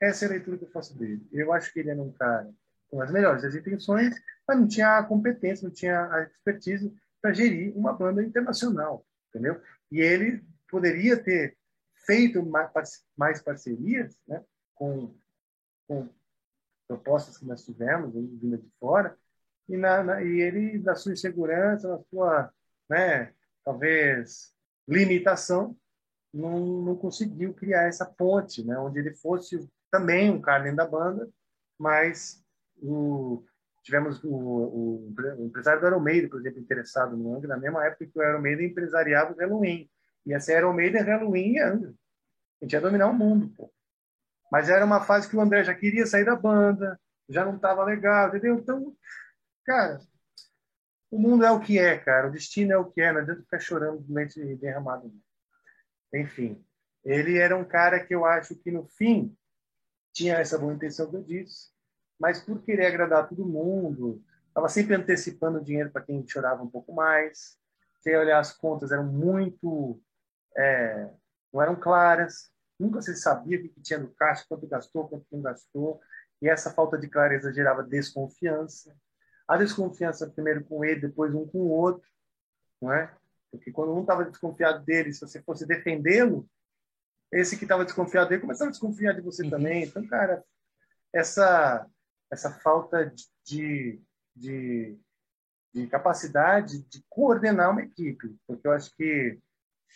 essa 0.00 0.24
é 0.24 0.28
a 0.28 0.30
leitura 0.32 0.58
que 0.58 0.64
eu 0.64 0.70
faço 0.70 0.96
dele. 0.96 1.26
Eu 1.32 1.52
acho 1.52 1.72
que 1.72 1.80
ele 1.80 1.90
era 1.90 2.00
um 2.00 2.12
cara 2.12 2.48
com 2.88 3.00
as 3.00 3.10
melhores 3.10 3.42
intenções, 3.54 4.14
mas 4.46 4.58
não 4.58 4.68
tinha 4.68 4.98
a 4.98 5.04
competência, 5.04 5.66
não 5.66 5.74
tinha 5.74 6.06
a 6.12 6.22
expertise 6.22 6.94
para 7.20 7.32
gerir 7.32 7.76
uma 7.76 7.92
banda 7.92 8.22
internacional, 8.22 9.04
entendeu? 9.28 9.60
E 9.90 10.00
ele 10.00 10.44
poderia 10.68 11.16
ter 11.16 11.56
feito 12.06 12.44
mais 13.16 13.42
parcerias 13.42 14.16
né, 14.26 14.42
com, 14.74 15.14
com 15.88 16.08
propostas 16.86 17.36
que 17.36 17.44
nós 17.44 17.64
tivemos 17.64 18.14
vindo 18.14 18.58
de 18.58 18.70
fora 18.78 19.16
e, 19.68 19.76
na, 19.76 20.04
na, 20.04 20.22
e 20.22 20.40
ele 20.40 20.78
na 20.78 20.94
sua 20.94 21.12
insegurança 21.12 21.88
na 21.88 21.98
sua 22.04 22.52
né 22.88 23.34
talvez 23.64 24.54
limitação 24.86 25.76
não, 26.32 26.82
não 26.82 26.96
conseguiu 26.96 27.52
criar 27.52 27.88
essa 27.88 28.06
ponte 28.06 28.64
né 28.64 28.78
onde 28.78 29.00
ele 29.00 29.14
fosse 29.14 29.68
também 29.90 30.30
um 30.30 30.40
cara 30.40 30.72
da 30.72 30.86
banda 30.86 31.28
mas 31.78 32.42
o 32.80 33.44
tivemos 33.86 34.22
o, 34.24 34.28
o, 34.28 35.14
o 35.38 35.44
empresário 35.46 35.80
do 35.80 35.86
Iron 35.86 36.28
por 36.28 36.40
exemplo, 36.40 36.58
interessado 36.58 37.16
no 37.16 37.36
Angra, 37.36 37.50
na 37.50 37.56
mesma 37.56 37.86
época 37.86 38.06
que 38.06 38.18
o 38.18 38.22
Iron 38.22 38.40
Maiden 38.40 38.66
empresariava 38.66 39.32
o 39.32 39.36
Halloween. 39.36 39.88
Ia 40.26 40.40
ser 40.40 40.58
Iron 40.58 40.72
Maiden, 40.72 41.02
Halloween 41.02 41.52
e 41.54 41.60
Angra. 41.60 41.94
A 42.60 42.64
gente 42.64 42.72
ia 42.72 42.80
dominar 42.80 43.08
o 43.08 43.14
mundo, 43.14 43.48
pô. 43.56 43.72
Mas 44.50 44.68
era 44.68 44.84
uma 44.84 45.00
fase 45.00 45.28
que 45.28 45.36
o 45.36 45.40
André 45.40 45.64
já 45.64 45.74
queria 45.74 46.06
sair 46.06 46.24
da 46.24 46.36
banda, 46.36 46.98
já 47.28 47.44
não 47.44 47.56
estava 47.56 47.84
legal, 47.84 48.28
entendeu? 48.28 48.56
Então, 48.56 48.96
cara, 49.64 50.00
o 51.10 51.18
mundo 51.18 51.44
é 51.44 51.50
o 51.50 51.60
que 51.60 51.78
é, 51.78 51.98
cara. 51.98 52.28
O 52.28 52.32
destino 52.32 52.72
é 52.72 52.78
o 52.78 52.90
que 52.90 53.00
é. 53.00 53.12
Não 53.12 53.20
adianta 53.20 53.42
ficar 53.42 53.58
chorando 53.58 54.02
de 54.02 54.12
leite 54.12 54.56
derramado. 54.56 55.12
Enfim, 56.14 56.64
ele 57.04 57.38
era 57.38 57.56
um 57.56 57.64
cara 57.64 58.04
que 58.04 58.14
eu 58.14 58.24
acho 58.24 58.54
que, 58.56 58.70
no 58.70 58.84
fim, 58.84 59.36
tinha 60.12 60.36
essa 60.36 60.58
boa 60.58 60.72
intenção 60.72 61.10
que 61.10 61.16
eu 61.16 61.22
disse, 61.22 61.70
mas 62.18 62.40
por 62.40 62.62
querer 62.62 62.86
agradar 62.86 63.28
todo 63.28 63.46
mundo, 63.46 64.24
estava 64.48 64.68
sempre 64.68 64.94
antecipando 64.94 65.62
dinheiro 65.62 65.90
para 65.90 66.02
quem 66.02 66.26
chorava 66.26 66.62
um 66.62 66.70
pouco 66.70 66.94
mais. 66.94 67.58
Se 68.00 68.16
olhar 68.16 68.38
as 68.38 68.52
contas, 68.52 68.90
eram 68.90 69.04
muito. 69.04 70.00
É, 70.56 71.10
não 71.52 71.62
eram 71.62 71.76
claras, 71.76 72.50
nunca 72.78 73.00
se 73.02 73.14
sabia 73.16 73.58
o 73.58 73.62
que 73.62 73.80
tinha 73.80 73.98
no 73.98 74.08
caixa, 74.14 74.44
quanto 74.48 74.66
gastou, 74.66 75.08
quanto 75.08 75.26
não 75.30 75.42
gastou, 75.42 76.00
e 76.40 76.48
essa 76.48 76.72
falta 76.72 76.98
de 76.98 77.08
clareza 77.08 77.52
gerava 77.52 77.82
desconfiança. 77.82 78.94
A 79.48 79.56
desconfiança 79.56 80.28
primeiro 80.28 80.64
com 80.64 80.84
ele, 80.84 81.02
depois 81.02 81.34
um 81.34 81.46
com 81.46 81.58
o 81.58 81.70
outro, 81.70 82.08
não 82.80 82.92
é? 82.92 83.14
Porque 83.50 83.70
quando 83.70 83.94
um 83.94 84.00
estava 84.00 84.24
desconfiado 84.24 84.84
dele, 84.84 85.12
se 85.12 85.20
você 85.20 85.42
fosse 85.42 85.66
defendê-lo, 85.66 86.48
esse 87.32 87.56
que 87.56 87.64
estava 87.64 87.84
desconfiado 87.84 88.28
dele 88.28 88.40
começava 88.40 88.68
a 88.68 88.72
desconfiar 88.72 89.12
de 89.12 89.20
você 89.20 89.42
uhum. 89.44 89.50
também. 89.50 89.84
Então, 89.84 90.06
cara, 90.06 90.44
essa 91.12 91.88
essa 92.30 92.50
falta 92.50 93.12
de, 93.44 94.02
de, 94.34 94.98
de 95.72 95.86
capacidade 95.86 96.82
de 96.82 97.04
coordenar 97.08 97.70
uma 97.70 97.82
equipe, 97.82 98.36
porque 98.46 98.66
eu 98.66 98.72
acho 98.72 98.94
que 98.96 99.38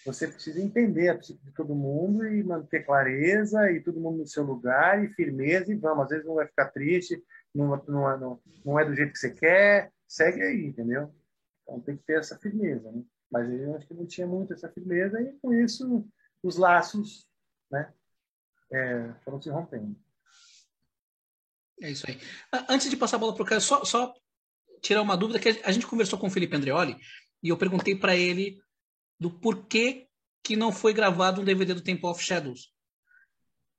você 0.05 0.27
precisa 0.27 0.61
entender 0.61 1.09
a 1.09 1.19
psique 1.19 1.45
de 1.45 1.53
todo 1.53 1.75
mundo 1.75 2.27
e 2.27 2.43
manter 2.43 2.85
clareza 2.85 3.71
e 3.71 3.81
todo 3.81 4.01
mundo 4.01 4.19
no 4.19 4.27
seu 4.27 4.43
lugar 4.43 5.05
e 5.05 5.13
firmeza 5.15 5.71
e 5.71 5.77
vamos. 5.77 6.05
Às 6.05 6.11
vezes 6.11 6.27
não 6.27 6.35
vai 6.35 6.47
ficar 6.47 6.71
triste, 6.71 7.23
não, 7.55 7.77
não, 7.87 8.19
não, 8.19 8.41
não 8.65 8.81
é 8.81 8.85
do 8.85 8.95
jeito 8.95 9.13
que 9.13 9.19
você 9.19 9.31
quer, 9.31 9.93
segue 10.09 10.43
aí, 10.43 10.65
entendeu? 10.65 11.15
Então 11.63 11.81
tem 11.81 11.97
que 11.97 12.05
ter 12.05 12.19
essa 12.19 12.39
firmeza, 12.39 12.91
né? 12.91 13.03
Mas 13.31 13.51
eu 13.51 13.77
acho 13.77 13.87
que 13.87 13.95
não 13.95 14.07
tinha 14.07 14.27
muito 14.27 14.53
essa 14.53 14.69
firmeza 14.69 15.21
e 15.21 15.33
com 15.41 15.53
isso 15.53 16.05
os 16.43 16.57
laços, 16.57 17.29
né, 17.71 17.93
é, 18.73 19.13
foram 19.25 19.41
se 19.41 19.51
rompendo. 19.51 19.95
É 21.83 21.91
isso 21.91 22.05
aí. 22.09 22.19
Antes 22.69 22.91
de 22.91 22.97
passar 22.97 23.17
a 23.17 23.21
bola 23.21 23.35
para 23.35 23.43
o 23.43 23.47
cara, 23.47 23.61
só, 23.61 23.85
só 23.85 24.15
tirar 24.81 25.03
uma 25.03 25.17
dúvida, 25.17 25.39
que 25.39 25.49
a 25.49 25.73
gente 25.73 25.87
conversou 25.87 26.19
com 26.19 26.27
o 26.27 26.31
Felipe 26.31 26.57
Andreoli 26.57 26.97
e 27.43 27.49
eu 27.49 27.57
perguntei 27.57 27.95
para 27.95 28.17
ele 28.17 28.61
do 29.21 29.31
porquê 29.31 30.09
que 30.43 30.57
não 30.57 30.73
foi 30.73 30.95
gravado 30.95 31.43
um 31.43 31.45
DVD 31.45 31.75
do 31.75 31.83
Temple 31.83 32.07
of 32.07 32.23
Shadows, 32.23 32.75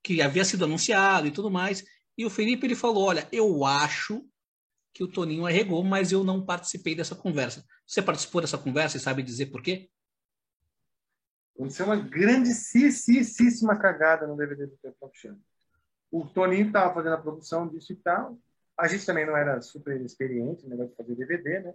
que 0.04 0.22
havia 0.22 0.46
sido 0.46 0.66
anunciado 0.66 1.28
e 1.28 1.32
tudo 1.32 1.50
mais. 1.50 1.84
E 2.18 2.26
o 2.26 2.30
Felipe 2.30 2.68
ele 2.68 2.76
falou: 2.76 3.06
Olha, 3.08 3.28
eu 3.32 3.66
acho 3.66 4.24
que 4.94 5.04
o 5.04 5.08
Toninho 5.08 5.46
arregou, 5.46 5.84
mas 5.84 6.12
eu 6.12 6.24
não 6.24 6.46
participei 6.46 6.94
dessa 6.94 7.16
conversa. 7.16 7.66
Você 7.88 8.02
participou 8.02 8.42
dessa 8.42 8.58
conversa 8.58 8.98
e 8.98 9.00
sabe 9.00 9.24
dizer 9.24 9.48
por 9.48 9.62
quê? 9.62 9.90
Aconteceu 11.56 11.86
uma 11.86 11.98
grandíssima 11.98 13.78
cagada 13.78 14.28
no 14.28 14.36
DVD 14.36 14.68
do 14.68 14.78
Temple 14.78 14.98
of 15.02 15.18
Shadows. 15.18 15.42
O 16.12 16.26
Toninho 16.26 16.68
estava 16.68 16.94
fazendo 16.94 17.14
a 17.14 17.22
produção 17.22 17.68
disso 17.68 17.94
e 17.94 17.96
tal. 17.96 18.38
A 18.78 18.88
gente 18.88 19.06
também 19.06 19.26
não 19.26 19.38
era 19.38 19.62
super 19.62 20.00
experiente 20.02 20.64
no 20.64 20.70
negócio 20.70 20.92
de 20.92 20.98
fazer 20.98 21.16
DVD, 21.16 21.60
né? 21.60 21.74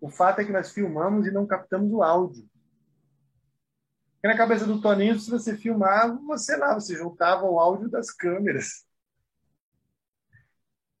O 0.00 0.10
fato 0.10 0.40
é 0.40 0.44
que 0.44 0.52
nós 0.52 0.70
filmamos 0.72 1.26
e 1.26 1.30
não 1.30 1.46
captamos 1.46 1.90
o 1.90 2.02
áudio. 2.02 2.46
Porque 4.24 4.32
na 4.32 4.38
cabeça 4.38 4.64
do 4.64 4.80
Toninho, 4.80 5.20
se 5.20 5.30
você 5.30 5.54
filmava, 5.54 6.18
você 6.26 6.56
lá, 6.56 6.72
você 6.72 6.96
juntava 6.96 7.44
o 7.44 7.58
áudio 7.60 7.90
das 7.90 8.10
câmeras. 8.10 8.86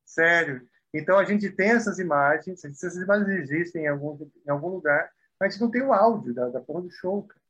Sério. 0.04 0.68
Então 0.92 1.18
a 1.18 1.24
gente 1.24 1.50
tem 1.50 1.70
essas 1.70 1.98
imagens, 1.98 2.62
essas 2.62 2.96
imagens 2.96 3.50
existem 3.50 3.84
em 3.84 3.86
algum, 3.86 4.30
em 4.46 4.50
algum 4.50 4.68
lugar, 4.68 5.10
mas 5.40 5.48
a 5.48 5.50
gente 5.50 5.62
não 5.62 5.70
tem 5.70 5.80
o 5.80 5.94
áudio 5.94 6.34
da, 6.34 6.50
da 6.50 6.60
porra 6.60 6.82
do 6.82 6.90
show, 6.90 7.22
cara. 7.22 7.40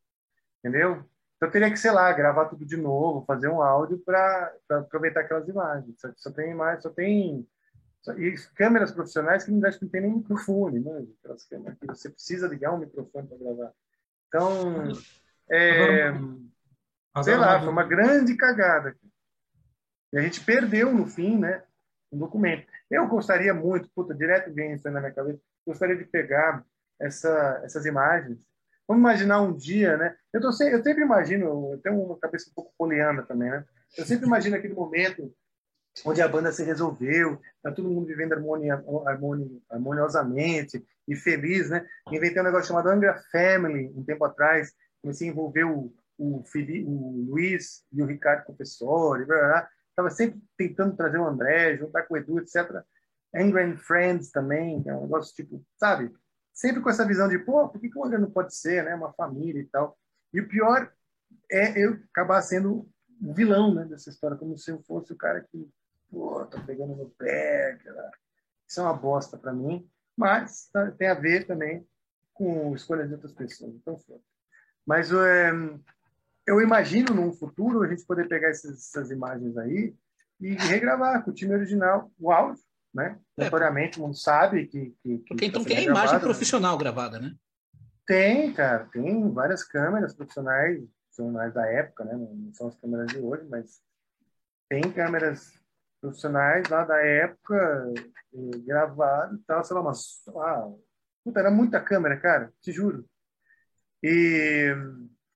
entendeu? 0.61 1.05
Então 1.37 1.51
teria 1.51 1.69
que, 1.69 1.77
sei 1.77 1.91
lá, 1.91 2.13
gravar 2.13 2.45
tudo 2.45 2.65
de 2.65 2.77
novo, 2.77 3.25
fazer 3.27 3.49
um 3.49 3.61
áudio 3.61 3.99
para 3.99 4.55
aproveitar 4.71 5.23
aquelas 5.23 5.49
imagens. 5.49 6.01
Só, 6.01 6.09
só 6.17 6.31
tem 6.31 6.53
imagem, 6.53 6.83
só 6.83 6.91
tem 6.91 7.49
só, 8.01 8.13
e 8.13 8.37
câmeras 8.55 8.93
profissionais 8.93 9.43
que 9.43 9.51
não, 9.51 9.59
não 9.59 9.89
tem 9.89 10.03
nem 10.03 10.19
microfone, 10.19 10.79
né? 10.79 11.05
Aquelas 11.19 11.45
câmeras 11.47 11.77
que 11.81 11.87
você 11.89 12.09
precisa 12.11 12.47
ligar 12.47 12.73
um 12.73 12.79
microfone 12.79 13.27
para 13.27 13.39
gravar. 13.39 13.73
Então, 14.29 14.93
é, 15.51 16.13
sei 17.23 17.37
lá, 17.37 17.61
foi 17.61 17.69
uma 17.69 17.85
grande 17.85 18.37
cagada. 18.37 18.97
E 20.13 20.19
a 20.19 20.23
gente 20.23 20.41
perdeu 20.41 20.93
no 20.93 21.07
fim, 21.07 21.39
né? 21.39 21.63
Um 22.13 22.19
documento. 22.19 22.67
Eu 22.91 23.09
gostaria 23.09 23.53
muito, 23.53 23.91
puta, 23.95 24.15
direto 24.15 24.53
vem 24.53 24.75
isso 24.75 24.89
na 24.91 25.01
minha 25.01 25.13
cabeça, 25.13 25.41
gostaria 25.67 25.97
de 25.97 26.05
pegar 26.05 26.65
essa, 27.01 27.61
essas 27.65 27.85
imagens 27.87 28.39
Vamos 28.87 29.01
imaginar 29.01 29.41
um 29.41 29.57
dia, 29.57 29.97
né? 29.97 30.15
Eu, 30.33 30.41
tô, 30.41 30.49
eu 30.49 30.53
sempre 30.53 31.03
imagino, 31.03 31.73
eu 31.73 31.79
tenho 31.79 32.03
uma 32.03 32.19
cabeça 32.19 32.51
um 32.51 32.55
pouco 32.55 32.75
poliana 32.77 33.23
também, 33.23 33.51
né? 33.51 33.65
Eu 33.97 34.05
sempre 34.05 34.27
imagino 34.27 34.57
aquele 34.57 34.75
momento 34.75 35.33
onde 36.05 36.21
a 36.21 36.29
banda 36.29 36.53
se 36.53 36.65
resolveu, 36.65 37.41
tá 37.63 37.71
todo 37.71 37.89
mundo 37.89 38.07
vivendo 38.07 38.33
harmonia, 38.33 38.85
harmonia, 39.07 39.59
harmoniosamente 39.71 40.85
e 41.09 41.17
feliz, 41.17 41.71
né? 41.71 41.87
Inventei 42.11 42.43
um 42.43 42.45
negócio 42.45 42.69
chamado 42.69 42.89
Angra 42.89 43.23
Family 43.33 43.91
um 43.97 44.05
tempo 44.05 44.25
atrás, 44.25 44.73
comecei 45.05 45.29
a 45.29 45.31
envolver 45.31 45.65
o, 45.65 45.95
o, 46.19 46.43
o 46.43 47.25
Luiz 47.29 47.85
e 47.93 48.03
o 48.03 48.07
Ricardo 48.07 48.45
blá, 49.27 49.69
Estava 49.91 50.11
sempre 50.11 50.43
tentando 50.57 50.97
trazer 50.97 51.19
o 51.19 51.27
André, 51.27 51.77
juntar 51.77 52.03
com 52.03 52.15
o 52.15 52.17
Edu, 52.17 52.41
etc. 52.41 52.83
And 53.35 53.77
Friends 53.77 54.31
também, 54.31 54.83
que 54.83 54.91
é 54.91 54.95
um 54.95 55.03
negócio 55.03 55.35
tipo, 55.35 55.65
sabe? 55.77 56.13
sempre 56.55 56.81
com 56.81 56.89
essa 56.89 57.05
visão 57.05 57.29
de, 57.29 57.39
pô, 57.39 57.69
por 57.69 57.81
que, 57.81 57.91
que 57.91 57.99
o 57.99 58.05
André 58.05 58.19
não 58.19 58.31
pode 58.31 58.55
ser, 58.55 58.85
né? 58.85 58.95
Uma 58.95 59.13
família 59.13 59.61
e 59.61 59.67
tal. 59.67 59.99
E 60.33 60.41
o 60.41 60.49
pior 60.49 60.91
é 61.51 61.79
eu 61.79 61.99
acabar 62.13 62.41
sendo 62.43 62.89
o 63.21 63.35
vilão 63.35 63.75
né, 63.75 63.85
dessa 63.85 64.09
história, 64.09 64.37
como 64.37 64.57
se 64.57 64.71
eu 64.71 64.81
fosse 64.85 65.13
o 65.13 65.17
cara 65.17 65.41
que, 65.41 65.69
pô, 66.11 66.47
tá 66.47 66.61
pegando 66.61 66.95
no 66.95 67.11
pé. 67.11 67.77
Cara. 67.83 68.11
Isso 68.69 68.81
é 68.81 68.85
uma 68.85 68.95
bosta 68.95 69.37
para 69.37 69.53
mim, 69.53 69.89
mas 70.17 70.69
tá, 70.73 70.93
tem 70.93 71.09
a 71.09 71.15
ver 71.15 71.47
também 71.47 71.87
com 72.33 72.75
escolhas 72.75 73.09
de 73.09 73.15
outras 73.15 73.33
pessoas. 73.33 73.75
Então, 73.75 73.99
foi. 73.99 74.21
Mas 74.87 75.11
é, 75.13 75.51
eu 76.47 76.61
imagino 76.61 77.15
num 77.15 77.33
futuro 77.33 77.83
a 77.83 77.89
gente 77.89 78.05
poder 78.05 78.29
pegar 78.29 78.49
essas, 78.49 78.79
essas 78.79 79.11
imagens 79.11 79.57
aí 79.57 79.95
e 80.41 80.55
regravar 80.55 81.23
com 81.25 81.31
o 81.31 81.35
time 81.35 81.55
original 81.55 82.11
o 82.19 82.31
áudio 82.31 82.63
né? 82.95 83.19
É. 83.37 83.45
Notoriamente, 83.45 83.97
todo 83.97 84.05
mundo 84.05 84.17
sabe 84.17 84.67
que. 84.67 84.95
que, 85.03 85.19
que 85.19 85.25
Porque 85.29 85.47
então 85.47 85.63
tá 85.63 85.69
tem 85.69 85.79
a 85.79 85.83
imagem 85.83 85.93
gravado, 85.93 86.15
né? 86.15 86.33
profissional 86.33 86.73
né? 86.75 86.79
gravada, 86.79 87.19
né? 87.19 87.35
Tem, 88.07 88.53
cara, 88.53 88.85
tem 88.93 89.33
várias 89.33 89.65
câmeras 89.65 90.15
profissionais, 90.15 90.81
profissionais 91.07 91.53
da 91.53 91.67
época, 91.67 92.05
né? 92.05 92.15
Não 92.15 92.55
são 92.55 92.69
as 92.69 92.77
câmeras 92.77 93.09
de 93.09 93.19
hoje, 93.19 93.45
mas 93.51 93.83
tem 94.69 94.83
câmeras 94.93 95.53
profissionais 96.01 96.69
lá 96.69 96.85
da 96.85 96.99
época 96.99 97.93
eh, 98.35 98.59
gravadas 98.59 99.41
e 99.41 99.43
tal, 99.45 99.65
sei 99.65 99.77
lá, 99.77 99.83
mas 99.83 100.23
ah, 100.37 100.71
puta, 101.25 101.41
era 101.41 101.51
muita 101.51 101.81
câmera, 101.81 102.21
cara, 102.21 102.53
te 102.61 102.71
juro. 102.71 103.05
E, 104.07 104.77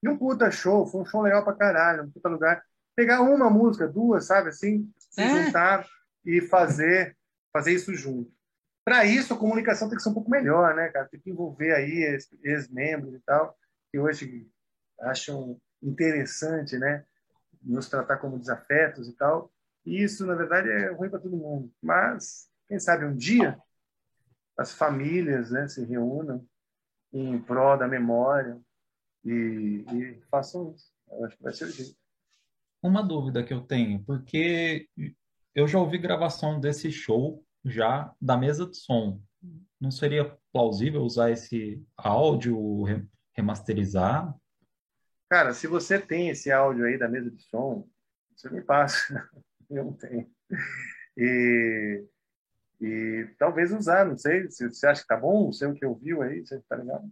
e 0.03 0.09
um 0.09 0.19
puta 0.19 0.51
show, 0.51 0.87
foi 0.87 1.01
um 1.01 1.07
show 1.07 1.23
legal 1.23 1.43
pra 1.43 1.55
caralho, 1.55 2.05
um 2.05 2.11
puta 2.11 2.29
lugar. 2.29 2.63
pegar 2.95 3.23
uma 3.23 3.49
música, 3.49 3.89
duas, 3.89 4.27
sabe, 4.27 4.51
assim, 4.51 4.93
se 4.99 5.23
é. 5.23 5.45
juntar 5.45 5.87
e 6.23 6.43
fazer, 6.43 7.17
fazer 7.51 7.73
isso 7.73 7.95
junto. 7.95 8.31
Para 8.85 9.07
isso, 9.07 9.33
a 9.33 9.39
comunicação 9.39 9.89
tem 9.89 9.97
que 9.97 10.03
ser 10.03 10.11
um 10.11 10.15
pouco 10.15 10.31
melhor, 10.31 10.75
né, 10.75 10.89
cara? 10.89 11.09
Tem 11.09 11.19
que 11.19 11.31
envolver 11.31 11.73
aí 11.73 12.21
ex-membros 12.43 13.15
e 13.15 13.21
tal, 13.21 13.57
que 13.91 13.99
hoje 13.99 14.47
acham 15.01 15.59
interessante, 15.83 16.77
né, 16.77 17.07
nos 17.63 17.89
tratar 17.89 18.19
como 18.19 18.39
desafetos 18.39 19.09
e 19.09 19.17
tal. 19.17 19.51
E 19.87 20.03
isso, 20.03 20.27
na 20.27 20.35
verdade, 20.35 20.69
é 20.69 20.91
ruim 20.91 21.09
para 21.09 21.21
todo 21.21 21.37
mundo. 21.39 21.73
Mas, 21.83 22.51
quem 22.69 22.79
sabe 22.79 23.07
um 23.07 23.17
dia 23.17 23.59
as 24.59 24.75
famílias 24.75 25.53
né, 25.53 25.69
se 25.69 25.83
reúnam 25.85 26.45
em 27.13 27.39
prol 27.39 27.79
da 27.79 27.89
memória 27.89 28.61
e, 29.25 29.85
e 29.93 30.21
façam 30.31 30.73
isso. 30.75 30.93
Eu 31.11 31.25
acho 31.25 31.37
que 31.37 31.43
vai 31.43 31.53
ser 31.53 31.65
o 31.65 31.71
jeito. 31.71 31.97
Uma 32.83 33.03
dúvida 33.03 33.43
que 33.43 33.53
eu 33.53 33.61
tenho, 33.61 34.03
porque 34.05 34.89
eu 35.55 35.67
já 35.67 35.79
ouvi 35.79 35.99
gravação 35.99 36.61
desse 36.61 36.93
show 36.93 37.45
já 37.65 38.15
da 38.21 38.37
mesa 38.37 38.67
de 38.67 38.77
som. 38.77 39.21
Não 39.81 39.91
seria 39.91 40.37
plausível 40.53 41.03
usar 41.03 41.31
esse 41.31 41.83
áudio, 41.97 42.85
remasterizar? 43.33 44.35
Cara, 45.29 45.53
se 45.53 45.67
você 45.67 45.99
tem 45.99 46.31
esse 46.31 46.51
áudio 46.51 46.87
aí 46.87 46.99
da 46.99 47.09
mesa 47.09 47.31
de 47.31 47.43
som, 47.43 47.89
você 48.35 48.49
me 48.51 48.63
passa. 48.63 49.29
Eu 49.69 49.85
não 49.85 49.93
tenho. 49.93 50.31
E 51.17 52.05
e 52.81 53.29
talvez 53.39 53.73
usar, 53.73 54.07
não 54.07 54.17
sei, 54.17 54.49
se 54.51 54.69
você 54.69 54.87
acha 54.87 55.03
que 55.03 55.09
tá 55.09 55.17
bom, 55.17 55.47
não 55.47 55.53
sei 55.53 55.69
o 55.69 55.75
que 55.75 55.85
ouviu 55.85 56.23
aí, 56.23 56.47
você 56.47 56.61
tá 56.69 56.77
ligado? 56.77 57.11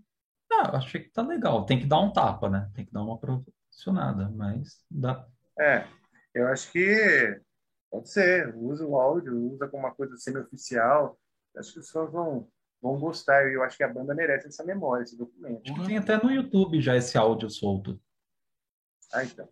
Ah, 0.52 0.76
achei 0.76 1.02
que 1.02 1.10
tá 1.10 1.22
legal. 1.22 1.66
Tem 1.66 1.80
que 1.80 1.86
dar 1.86 2.01
um 2.01 2.12
tapa, 2.12 2.48
né? 2.48 2.70
Tem 2.74 2.84
que 2.84 2.93
dar 2.93 3.02
uma 3.02 3.18
profissionada, 3.18 4.28
mas 4.30 4.80
dá. 4.88 5.26
É, 5.59 5.86
eu 6.32 6.47
acho 6.48 6.70
que 6.70 7.40
pode 7.90 8.09
ser. 8.09 8.55
Usa 8.56 8.86
o 8.86 8.98
áudio, 8.98 9.36
usa 9.52 9.66
como 9.68 9.82
uma 9.82 9.94
coisa 9.94 10.16
semi-oficial. 10.16 11.18
Acho 11.56 11.72
que 11.72 11.80
os 11.80 11.90
fãs 11.90 12.12
vão, 12.12 12.48
vão 12.80 12.97
gostar. 12.98 13.48
E 13.48 13.55
eu 13.55 13.62
acho 13.64 13.76
que 13.76 13.82
a 13.82 13.93
banda 13.93 14.14
merece 14.14 14.47
essa 14.47 14.64
memória, 14.64 15.02
esse 15.02 15.18
documento. 15.18 15.62
Tem 15.84 15.98
até 15.98 16.16
no 16.22 16.30
YouTube 16.30 16.80
já 16.80 16.97
esse 16.97 17.18
áudio 17.18 17.51
solto. 17.51 18.01
Ah, 19.12 19.24
então 19.24 19.48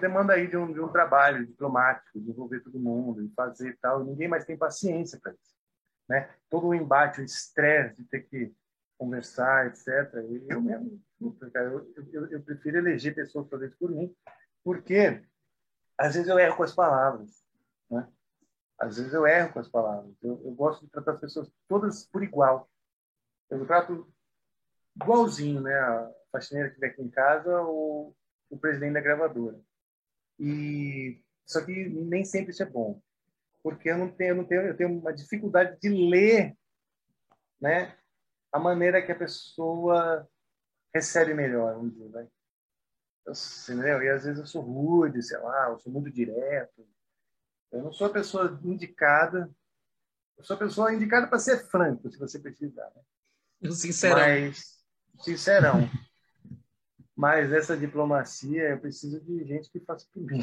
demanda 0.00 0.34
aí 0.34 0.46
de 0.46 0.56
um, 0.56 0.72
de 0.72 0.80
um 0.80 0.88
trabalho 0.88 1.44
diplomático, 1.44 2.20
de 2.20 2.30
envolver 2.30 2.60
todo 2.60 2.78
mundo, 2.78 3.26
de 3.26 3.34
fazer 3.34 3.76
tal. 3.80 4.04
Ninguém 4.04 4.28
mais 4.28 4.44
tem 4.44 4.56
paciência 4.56 5.18
para 5.20 5.32
isso. 5.32 5.56
Né? 6.08 6.30
Todo 6.48 6.68
o 6.68 6.74
embate, 6.74 7.20
o 7.20 7.24
estresse 7.24 8.02
de 8.02 8.08
ter 8.08 8.20
que 8.22 8.54
conversar, 8.96 9.66
etc. 9.66 10.14
Eu 10.48 10.60
mesmo, 10.60 11.02
eu, 11.20 11.36
eu, 12.12 12.26
eu 12.28 12.42
prefiro 12.42 12.78
eleger 12.78 13.14
pessoas 13.14 13.46
para 13.48 13.58
fazer 13.58 13.70
isso 13.70 13.78
por 13.78 13.90
mim, 13.90 14.14
porque 14.64 15.22
às 15.98 16.14
vezes 16.14 16.28
eu 16.28 16.38
erro 16.38 16.56
com 16.56 16.62
as 16.62 16.74
palavras. 16.74 17.42
Né? 17.90 18.08
Às 18.78 18.96
vezes 18.96 19.12
eu 19.12 19.26
erro 19.26 19.52
com 19.52 19.58
as 19.58 19.68
palavras. 19.68 20.14
Eu, 20.22 20.40
eu 20.44 20.52
gosto 20.52 20.84
de 20.84 20.90
tratar 20.90 21.12
as 21.12 21.20
pessoas 21.20 21.50
todas 21.66 22.06
por 22.06 22.22
igual. 22.22 22.70
Eu 23.50 23.66
trato 23.66 24.08
igualzinho, 24.94 25.60
né? 25.60 25.74
A 25.74 26.10
faxineira 26.30 26.70
que 26.70 26.78
vem 26.78 26.90
aqui 26.90 27.02
em 27.02 27.10
casa 27.10 27.60
ou 27.62 28.14
o 28.50 28.58
presidente 28.58 28.94
da 28.94 29.00
gravadora. 29.00 29.60
E 30.38 31.22
só 31.44 31.64
que 31.64 31.88
nem 31.88 32.24
sempre 32.24 32.52
isso 32.52 32.62
é 32.62 32.66
bom, 32.66 33.00
porque 33.62 33.90
eu 33.90 33.98
não 33.98 34.10
tenho, 34.10 34.30
eu 34.30 34.36
não 34.36 34.44
tenho, 34.44 34.62
eu 34.62 34.76
tenho 34.76 34.98
uma 34.98 35.12
dificuldade 35.12 35.78
de 35.80 35.88
ler, 35.88 36.56
né, 37.60 37.96
a 38.52 38.58
maneira 38.58 39.04
que 39.04 39.12
a 39.12 39.18
pessoa 39.18 40.28
recebe 40.94 41.34
melhor, 41.34 41.74
vamos 41.74 41.92
dizer, 41.92 42.08
vai. 42.10 42.28
entendeu? 43.26 44.02
E 44.02 44.08
às 44.08 44.24
vezes 44.24 44.38
eu 44.38 44.46
sou 44.46 44.62
rude, 44.62 45.22
sei 45.22 45.38
lá, 45.38 45.68
eu 45.70 45.78
sou 45.78 45.92
muito 45.92 46.10
direto. 46.10 46.86
Eu 47.70 47.82
não 47.82 47.92
sou 47.92 48.06
a 48.06 48.12
pessoa 48.12 48.58
indicada. 48.64 49.50
Eu 50.36 50.44
sou 50.44 50.56
a 50.56 50.58
pessoa 50.58 50.94
indicada 50.94 51.26
para 51.26 51.38
ser 51.38 51.58
franco, 51.68 52.10
se 52.10 52.18
você 52.18 52.38
precisar. 52.38 52.90
Né? 52.94 53.70
Sincerão. 53.70 54.16
Mas, 54.16 54.82
sincerão. 55.20 55.88
Mas 57.18 57.52
essa 57.52 57.76
diplomacia, 57.76 58.68
eu 58.68 58.78
preciso 58.78 59.20
de 59.20 59.44
gente 59.44 59.68
que 59.68 59.80
faça 59.80 60.06
por 60.14 60.22
mim. 60.22 60.40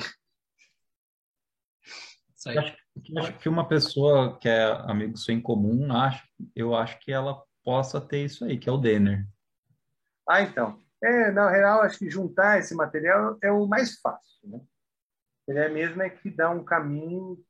Eu 2.47 2.59
acho, 2.59 2.77
acho 3.17 3.39
que 3.39 3.47
uma 3.47 3.65
pessoa 3.65 4.37
que 4.37 4.49
é 4.49 4.65
amigo 4.81 5.15
seu 5.15 5.33
em 5.33 5.39
comum, 5.39 5.95
acho, 5.95 6.27
eu 6.53 6.75
acho 6.75 6.99
que 6.99 7.13
ela 7.13 7.41
possa 7.63 8.01
ter 8.01 8.25
isso 8.25 8.43
aí, 8.43 8.57
que 8.59 8.67
é 8.67 8.71
o 8.73 8.77
Denner. 8.77 9.25
Ah, 10.27 10.41
então. 10.41 10.77
É, 11.01 11.31
na 11.31 11.49
real, 11.49 11.81
acho 11.81 11.97
que 11.97 12.09
juntar 12.09 12.59
esse 12.59 12.75
material 12.75 13.37
é 13.41 13.49
o 13.49 13.65
mais 13.65 13.97
fácil, 14.01 14.49
né? 14.49 14.59
Ele 15.47 15.59
é 15.59 15.69
mesmo 15.69 16.01
é 16.01 16.09
que 16.09 16.29
dá 16.29 16.49
um 16.49 16.63
caminho 16.63 17.41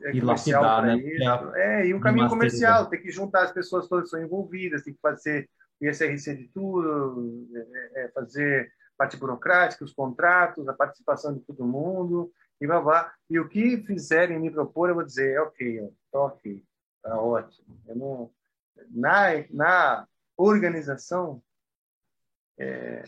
é, 0.00 0.14
e 0.14 0.20
lapidar, 0.20 0.86
né? 0.86 0.96
É, 1.56 1.86
e 1.86 1.94
um 1.94 2.00
caminho 2.00 2.28
comercial. 2.28 2.88
Tem 2.88 3.02
que 3.02 3.10
juntar 3.10 3.42
as 3.42 3.52
pessoas 3.52 3.88
todas 3.88 4.04
que 4.04 4.10
são 4.10 4.22
envolvidas, 4.22 4.84
tem 4.84 4.94
que 4.94 5.00
fazer 5.00 5.50
ISRC 5.80 6.36
de 6.36 6.48
tudo, 6.48 7.48
é, 7.54 8.04
é 8.04 8.08
fazer 8.08 8.72
parte 8.96 9.16
burocrática, 9.16 9.84
os 9.84 9.92
contratos, 9.92 10.68
a 10.68 10.74
participação 10.74 11.32
de 11.32 11.40
todo 11.40 11.64
mundo, 11.64 12.32
e 12.60 12.66
blá, 12.66 12.80
blá. 12.80 13.14
E 13.30 13.38
o 13.38 13.48
que 13.48 13.78
fizerem 13.78 14.40
me 14.40 14.50
propor, 14.50 14.88
eu 14.88 14.96
vou 14.96 15.04
dizer, 15.04 15.34
é 15.34 15.40
ok, 15.40 15.88
tá 16.10 16.20
ok, 16.20 16.64
tá 17.02 17.20
ótimo. 17.20 17.80
Eu 17.86 17.96
não, 17.96 18.30
na, 18.90 19.28
na 19.50 20.08
organização, 20.36 21.42
é, 22.58 23.04